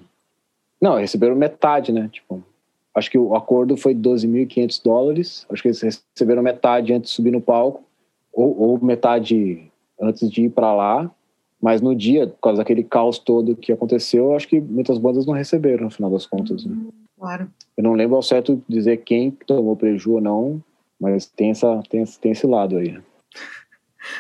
Não, 0.81 0.95
receberam 0.95 1.35
metade, 1.35 1.91
né? 1.91 2.09
Tipo, 2.11 2.41
acho 2.95 3.11
que 3.11 3.17
o 3.17 3.35
acordo 3.35 3.75
foi 3.75 3.93
12.500 3.93 4.81
dólares. 4.81 5.45
Acho 5.49 5.61
que 5.61 5.67
eles 5.67 5.81
receberam 5.81 6.41
metade 6.41 6.93
antes 6.93 7.11
de 7.11 7.15
subir 7.15 7.31
no 7.31 7.41
palco, 7.41 7.83
ou, 8.33 8.57
ou 8.59 8.83
metade 8.83 9.71
antes 9.99 10.29
de 10.29 10.43
ir 10.43 10.49
para 10.49 10.73
lá. 10.73 11.11
Mas 11.61 11.79
no 11.79 11.95
dia, 11.95 12.25
por 12.27 12.39
causa 12.39 12.57
daquele 12.57 12.83
caos 12.83 13.19
todo 13.19 13.55
que 13.55 13.71
aconteceu, 13.71 14.35
acho 14.35 14.47
que 14.47 14.59
muitas 14.59 14.97
bandas 14.97 15.27
não 15.27 15.33
receberam, 15.33 15.83
no 15.83 15.91
final 15.91 16.09
das 16.09 16.25
contas. 16.25 16.65
Né? 16.65 16.75
Claro. 17.19 17.51
Eu 17.77 17.83
não 17.83 17.93
lembro 17.93 18.15
ao 18.15 18.23
certo 18.23 18.61
dizer 18.67 18.97
quem 18.97 19.29
tomou 19.29 19.75
prejuízo 19.75 20.13
ou 20.13 20.21
não, 20.21 20.63
mas 20.99 21.27
tem, 21.27 21.51
essa, 21.51 21.81
tem, 21.87 22.03
tem 22.19 22.31
esse 22.31 22.47
lado 22.47 22.77
aí. 22.77 22.99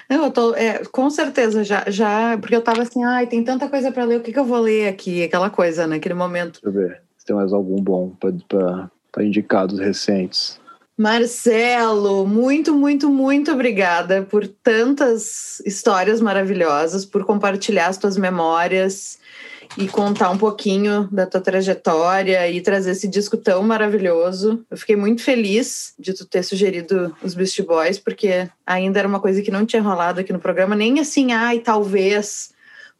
Não, 0.07 0.25
eu 0.25 0.31
tô, 0.31 0.53
é, 0.53 0.83
com 0.85 1.09
certeza, 1.09 1.63
já, 1.63 1.83
já, 1.87 2.37
porque 2.37 2.55
eu 2.55 2.61
tava 2.61 2.83
assim, 2.83 3.03
ai, 3.03 3.25
tem 3.25 3.43
tanta 3.43 3.67
coisa 3.67 3.91
para 3.91 4.03
ler, 4.03 4.19
o 4.19 4.23
que, 4.23 4.31
que 4.31 4.37
eu 4.37 4.45
vou 4.45 4.59
ler 4.59 4.87
aqui? 4.87 5.23
Aquela 5.23 5.49
coisa, 5.49 5.87
naquele 5.87 6.13
momento. 6.13 6.61
Deixa 6.61 6.67
eu 6.67 6.71
ver 6.71 7.01
se 7.17 7.25
tem 7.25 7.35
mais 7.35 7.51
algum 7.53 7.81
bom 7.81 8.11
para 8.19 9.23
indicar 9.23 9.67
dos 9.67 9.79
recentes. 9.79 10.60
Marcelo, 11.01 12.27
muito, 12.27 12.75
muito, 12.75 13.09
muito 13.09 13.51
obrigada 13.51 14.21
por 14.21 14.47
tantas 14.47 15.59
histórias 15.65 16.21
maravilhosas, 16.21 17.05
por 17.05 17.25
compartilhar 17.25 17.87
as 17.87 17.97
tuas 17.97 18.17
memórias 18.17 19.17
e 19.75 19.87
contar 19.87 20.29
um 20.29 20.37
pouquinho 20.37 21.09
da 21.11 21.25
tua 21.25 21.41
trajetória 21.41 22.47
e 22.47 22.61
trazer 22.61 22.91
esse 22.91 23.07
disco 23.07 23.35
tão 23.35 23.63
maravilhoso. 23.63 24.63
Eu 24.69 24.77
fiquei 24.77 24.95
muito 24.95 25.23
feliz 25.23 25.95
de 25.97 26.13
tu 26.13 26.23
ter 26.23 26.43
sugerido 26.43 27.17
os 27.23 27.33
Beast 27.33 27.59
Boys, 27.63 27.97
porque 27.97 28.47
ainda 28.63 28.99
era 28.99 29.07
uma 29.07 29.19
coisa 29.19 29.41
que 29.41 29.49
não 29.49 29.65
tinha 29.65 29.81
rolado 29.81 30.19
aqui 30.19 30.31
no 30.31 30.39
programa, 30.39 30.75
nem 30.75 30.99
assim, 30.99 31.31
ai, 31.31 31.57
talvez. 31.57 32.51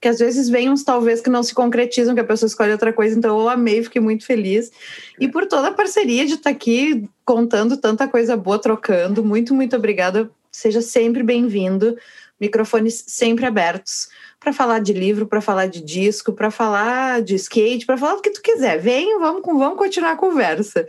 Porque 0.01 0.09
às 0.09 0.17
vezes 0.17 0.49
vem 0.49 0.67
uns 0.67 0.83
talvez 0.83 1.21
que 1.21 1.29
não 1.29 1.43
se 1.43 1.53
concretizam, 1.53 2.15
que 2.15 2.21
a 2.21 2.23
pessoa 2.23 2.47
escolhe 2.47 2.71
outra 2.71 2.91
coisa, 2.91 3.15
então 3.15 3.39
eu 3.39 3.47
amei, 3.47 3.83
fiquei 3.83 4.01
muito 4.01 4.25
feliz. 4.25 4.71
E 5.19 5.27
por 5.27 5.45
toda 5.45 5.67
a 5.67 5.71
parceria 5.71 6.25
de 6.25 6.33
estar 6.33 6.49
aqui 6.49 7.07
contando 7.23 7.77
tanta 7.77 8.07
coisa 8.07 8.35
boa, 8.35 8.57
trocando. 8.57 9.23
Muito, 9.23 9.53
muito 9.53 9.75
obrigada. 9.75 10.27
Seja 10.51 10.81
sempre 10.81 11.21
bem-vindo. 11.21 11.95
Microfones 12.39 13.03
sempre 13.05 13.45
abertos 13.45 14.09
para 14.39 14.51
falar 14.51 14.79
de 14.79 14.91
livro, 14.91 15.27
para 15.27 15.39
falar 15.39 15.67
de 15.67 15.79
disco, 15.79 16.33
para 16.33 16.49
falar 16.49 17.21
de 17.21 17.35
skate, 17.35 17.85
para 17.85 17.95
falar 17.95 18.15
o 18.15 18.21
que 18.21 18.31
tu 18.31 18.41
quiser. 18.41 18.79
Vem, 18.79 19.19
vamos, 19.19 19.43
vamos 19.43 19.77
continuar 19.77 20.13
a 20.13 20.17
conversa. 20.17 20.83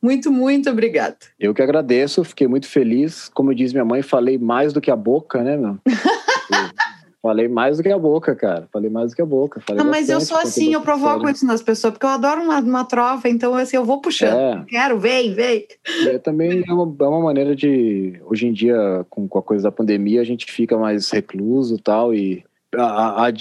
Muito, 0.00 0.30
muito 0.30 0.70
obrigada. 0.70 1.16
Eu 1.36 1.52
que 1.52 1.62
agradeço, 1.62 2.22
fiquei 2.22 2.46
muito 2.46 2.68
feliz. 2.68 3.28
Como 3.28 3.52
diz 3.52 3.72
minha 3.72 3.84
mãe, 3.84 4.02
falei 4.02 4.38
mais 4.38 4.72
do 4.72 4.80
que 4.80 4.88
a 4.88 4.94
boca, 4.94 5.42
né, 5.42 5.56
meu? 5.56 5.78
Falei 7.22 7.46
mais 7.46 7.76
do 7.76 7.84
que 7.84 7.88
a 7.88 7.98
boca, 7.98 8.34
cara. 8.34 8.68
Falei 8.72 8.90
mais 8.90 9.12
do 9.12 9.14
que 9.14 9.22
a 9.22 9.26
boca. 9.26 9.60
Falei 9.60 9.82
não, 9.82 9.88
mas 9.88 10.08
eu 10.08 10.20
sou 10.20 10.36
assim, 10.36 10.74
eu 10.74 10.80
provoco 10.80 11.28
isso 11.28 11.46
nas 11.46 11.62
pessoas, 11.62 11.92
porque 11.92 12.04
eu 12.04 12.10
adoro 12.10 12.42
uma, 12.42 12.58
uma 12.58 12.84
trova, 12.84 13.28
então 13.28 13.54
assim, 13.54 13.76
eu 13.76 13.84
vou 13.84 14.00
puxando. 14.00 14.36
É. 14.36 14.64
Quero, 14.66 14.98
vem, 14.98 15.32
vem. 15.32 15.64
É, 16.08 16.18
também 16.18 16.64
é 16.66 16.72
uma, 16.72 16.92
é 17.00 17.08
uma 17.08 17.20
maneira 17.20 17.54
de. 17.54 18.20
Hoje 18.26 18.48
em 18.48 18.52
dia, 18.52 19.06
com, 19.08 19.28
com 19.28 19.38
a 19.38 19.42
coisa 19.42 19.62
da 19.62 19.70
pandemia, 19.70 20.20
a 20.20 20.24
gente 20.24 20.50
fica 20.50 20.76
mais 20.76 21.08
recluso 21.12 21.78
tal, 21.78 22.12
e 22.12 22.44
a, 22.74 23.26
a, 23.26 23.32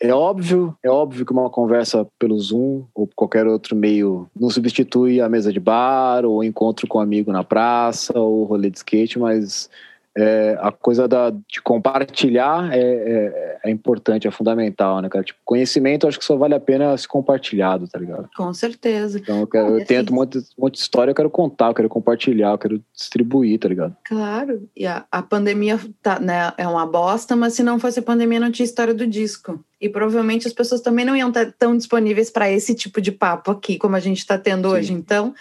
é 0.00 0.14
óbvio, 0.14 0.76
é 0.82 0.88
óbvio 0.88 1.26
que 1.26 1.32
uma 1.32 1.50
conversa 1.50 2.06
pelo 2.18 2.38
Zoom 2.38 2.84
ou 2.94 3.08
qualquer 3.14 3.46
outro 3.46 3.74
meio 3.74 4.28
não 4.34 4.48
substitui 4.48 5.20
a 5.20 5.28
mesa 5.28 5.52
de 5.52 5.58
bar 5.58 6.24
ou 6.24 6.44
encontro 6.44 6.86
com 6.86 6.98
um 6.98 7.02
amigo 7.02 7.32
na 7.32 7.42
praça 7.42 8.18
ou 8.18 8.44
rolê 8.44 8.70
de 8.70 8.78
skate, 8.78 9.18
mas 9.18 9.68
é, 10.16 10.56
a 10.60 10.72
coisa 10.72 11.06
da, 11.06 11.30
de 11.30 11.60
compartilhar 11.62 12.72
é, 12.72 12.80
é, 12.80 13.58
é, 13.64 13.70
importante, 13.70 14.26
é 14.26 14.30
fundamental, 14.30 15.02
né, 15.02 15.10
cara? 15.10 15.22
Tipo, 15.22 15.38
conhecimento 15.44 16.08
acho 16.08 16.18
que 16.18 16.24
só 16.24 16.36
vale 16.36 16.54
a 16.54 16.60
pena 16.60 16.96
se 16.96 17.06
compartilhado, 17.06 17.86
tá 17.86 17.98
ligado? 17.98 18.28
Com 18.34 18.52
certeza. 18.54 19.18
Então 19.18 19.40
eu, 19.40 19.46
quero, 19.46 19.78
eu 19.78 19.84
tento 19.84 20.12
um 20.12 20.16
monte, 20.16 20.38
um 20.38 20.42
monte 20.62 20.74
de 20.74 20.80
história, 20.80 21.10
eu 21.10 21.14
quero 21.14 21.28
contar, 21.28 21.68
eu 21.68 21.74
quero 21.74 21.88
compartilhar, 21.88 22.52
eu 22.52 22.58
quero 22.58 22.82
distribuir, 22.94 23.58
tá 23.58 23.68
ligado? 23.68 23.94
Claro. 24.04 24.66
E 24.74 24.86
a, 24.86 25.04
a 25.12 25.20
pandemia 25.22 25.78
tá, 26.02 26.18
né, 26.18 26.50
é 26.56 26.66
uma 26.66 26.86
bosta, 26.86 27.36
mas 27.36 27.52
se 27.52 27.62
não 27.62 27.78
fosse 27.78 27.98
a 27.98 28.02
pandemia, 28.02 28.40
não 28.40 28.50
tinha 28.50 28.64
história 28.64 28.94
do 28.94 29.06
disco. 29.06 29.62
E 29.78 29.90
provavelmente 29.90 30.46
as 30.46 30.54
pessoas 30.54 30.80
também 30.80 31.04
não 31.04 31.14
iam 31.14 31.28
estar 31.28 31.52
tão 31.58 31.76
disponíveis 31.76 32.30
para 32.30 32.50
esse 32.50 32.74
tipo 32.74 33.02
de 33.02 33.12
papo 33.12 33.50
aqui, 33.50 33.76
como 33.76 33.94
a 33.94 34.00
gente 34.00 34.18
está 34.18 34.38
tendo 34.38 34.70
Sim. 34.70 34.74
hoje. 34.74 34.92
Então, 34.94 35.34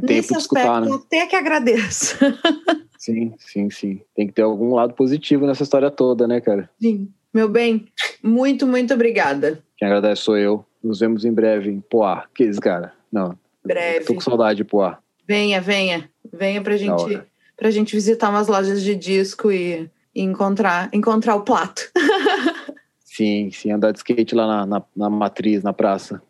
Ter 0.00 0.06
tempo 0.06 0.12
nesse 0.12 0.32
de 0.32 0.38
escutar, 0.38 0.80
né? 0.80 0.92
até 0.92 1.26
que 1.26 1.36
agradeço. 1.36 2.16
Sim, 2.98 3.34
sim, 3.38 3.70
sim. 3.70 4.00
Tem 4.16 4.26
que 4.26 4.32
ter 4.32 4.42
algum 4.42 4.74
lado 4.74 4.92
positivo 4.94 5.46
nessa 5.46 5.62
história 5.62 5.92
toda, 5.92 6.26
né, 6.26 6.40
cara? 6.40 6.68
Sim. 6.80 7.08
Meu 7.32 7.48
bem, 7.48 7.86
muito, 8.20 8.66
muito 8.66 8.94
obrigada. 8.94 9.62
Quem 9.76 9.86
agradece 9.86 10.22
sou 10.22 10.36
eu. 10.36 10.64
Nos 10.82 10.98
vemos 10.98 11.24
em 11.24 11.32
breve 11.32 11.70
em 11.70 11.80
Poá. 11.80 12.24
Que 12.34 12.44
isso, 12.44 12.60
cara? 12.60 12.92
Não. 13.12 13.38
Breve. 13.64 14.06
Tô 14.06 14.14
com 14.14 14.20
saudade 14.20 14.56
de 14.56 14.64
Poá. 14.64 14.98
Venha, 15.28 15.60
venha. 15.60 16.10
Venha 16.32 16.60
pra 16.60 16.76
gente, 16.76 17.22
pra 17.56 17.70
gente 17.70 17.94
visitar 17.94 18.30
umas 18.30 18.48
lojas 18.48 18.82
de 18.82 18.96
disco 18.96 19.52
e, 19.52 19.88
e 20.14 20.22
encontrar, 20.22 20.88
encontrar 20.92 21.36
o 21.36 21.42
plato. 21.42 21.82
sim, 23.04 23.50
sim. 23.52 23.70
Andar 23.70 23.92
de 23.92 23.98
skate 23.98 24.34
lá 24.34 24.46
na, 24.46 24.66
na, 24.66 24.82
na 24.96 25.10
matriz, 25.10 25.62
na 25.62 25.72
praça. 25.72 26.20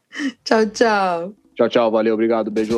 Tchau, 0.45 0.67
tchau. 0.67 1.35
Tchau, 1.55 1.69
tchau. 1.69 1.91
Valeu, 1.91 2.13
obrigado. 2.13 2.51
Beijo. 2.51 2.77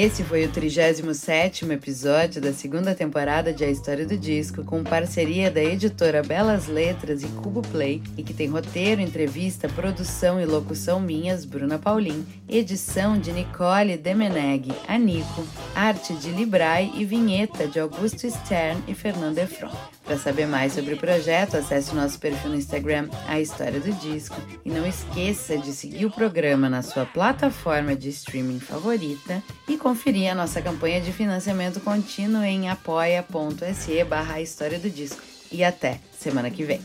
Esse 0.00 0.22
foi 0.22 0.44
o 0.44 0.52
37º 0.52 1.72
episódio 1.72 2.40
da 2.40 2.52
segunda 2.52 2.94
temporada 2.94 3.52
de 3.52 3.64
A 3.64 3.68
História 3.68 4.06
do 4.06 4.16
Disco, 4.16 4.62
com 4.62 4.84
parceria 4.84 5.50
da 5.50 5.60
editora 5.60 6.22
Belas 6.22 6.68
Letras 6.68 7.24
e 7.24 7.26
Cubo 7.26 7.62
Play, 7.62 8.00
e 8.16 8.22
que 8.22 8.32
tem 8.32 8.46
roteiro, 8.46 9.00
entrevista, 9.00 9.68
produção 9.68 10.40
e 10.40 10.46
locução 10.46 11.00
minhas, 11.00 11.44
Bruna 11.44 11.80
Paulin, 11.80 12.24
edição 12.48 13.18
de 13.18 13.32
Nicole 13.32 13.96
Demeneg, 13.96 14.72
Anico, 14.86 15.44
arte 15.74 16.14
de 16.14 16.30
Librai 16.30 16.92
e 16.94 17.04
vinheta 17.04 17.66
de 17.66 17.80
Augusto 17.80 18.30
Stern 18.30 18.80
e 18.86 18.94
Fernando 18.94 19.38
Efron. 19.38 19.97
Para 20.08 20.16
saber 20.16 20.46
mais 20.46 20.72
sobre 20.72 20.94
o 20.94 20.96
projeto, 20.96 21.58
acesse 21.58 21.92
o 21.92 21.94
nosso 21.94 22.18
perfil 22.18 22.48
no 22.48 22.56
Instagram, 22.56 23.10
A 23.26 23.38
História 23.38 23.78
do 23.78 23.92
Disco, 23.92 24.40
e 24.64 24.70
não 24.70 24.86
esqueça 24.86 25.58
de 25.58 25.70
seguir 25.70 26.06
o 26.06 26.10
programa 26.10 26.70
na 26.70 26.80
sua 26.80 27.04
plataforma 27.04 27.94
de 27.94 28.08
streaming 28.08 28.58
favorita 28.58 29.42
e 29.68 29.76
conferir 29.76 30.32
a 30.32 30.34
nossa 30.34 30.62
campanha 30.62 30.98
de 31.02 31.12
financiamento 31.12 31.78
contínuo 31.80 32.42
em 32.42 32.70
apoia.se 32.70 34.02
barra 34.04 34.40
História 34.40 34.78
do 34.78 34.88
Disco. 34.88 35.20
E 35.52 35.62
até 35.62 36.00
semana 36.18 36.50
que 36.50 36.64
vem. 36.64 36.80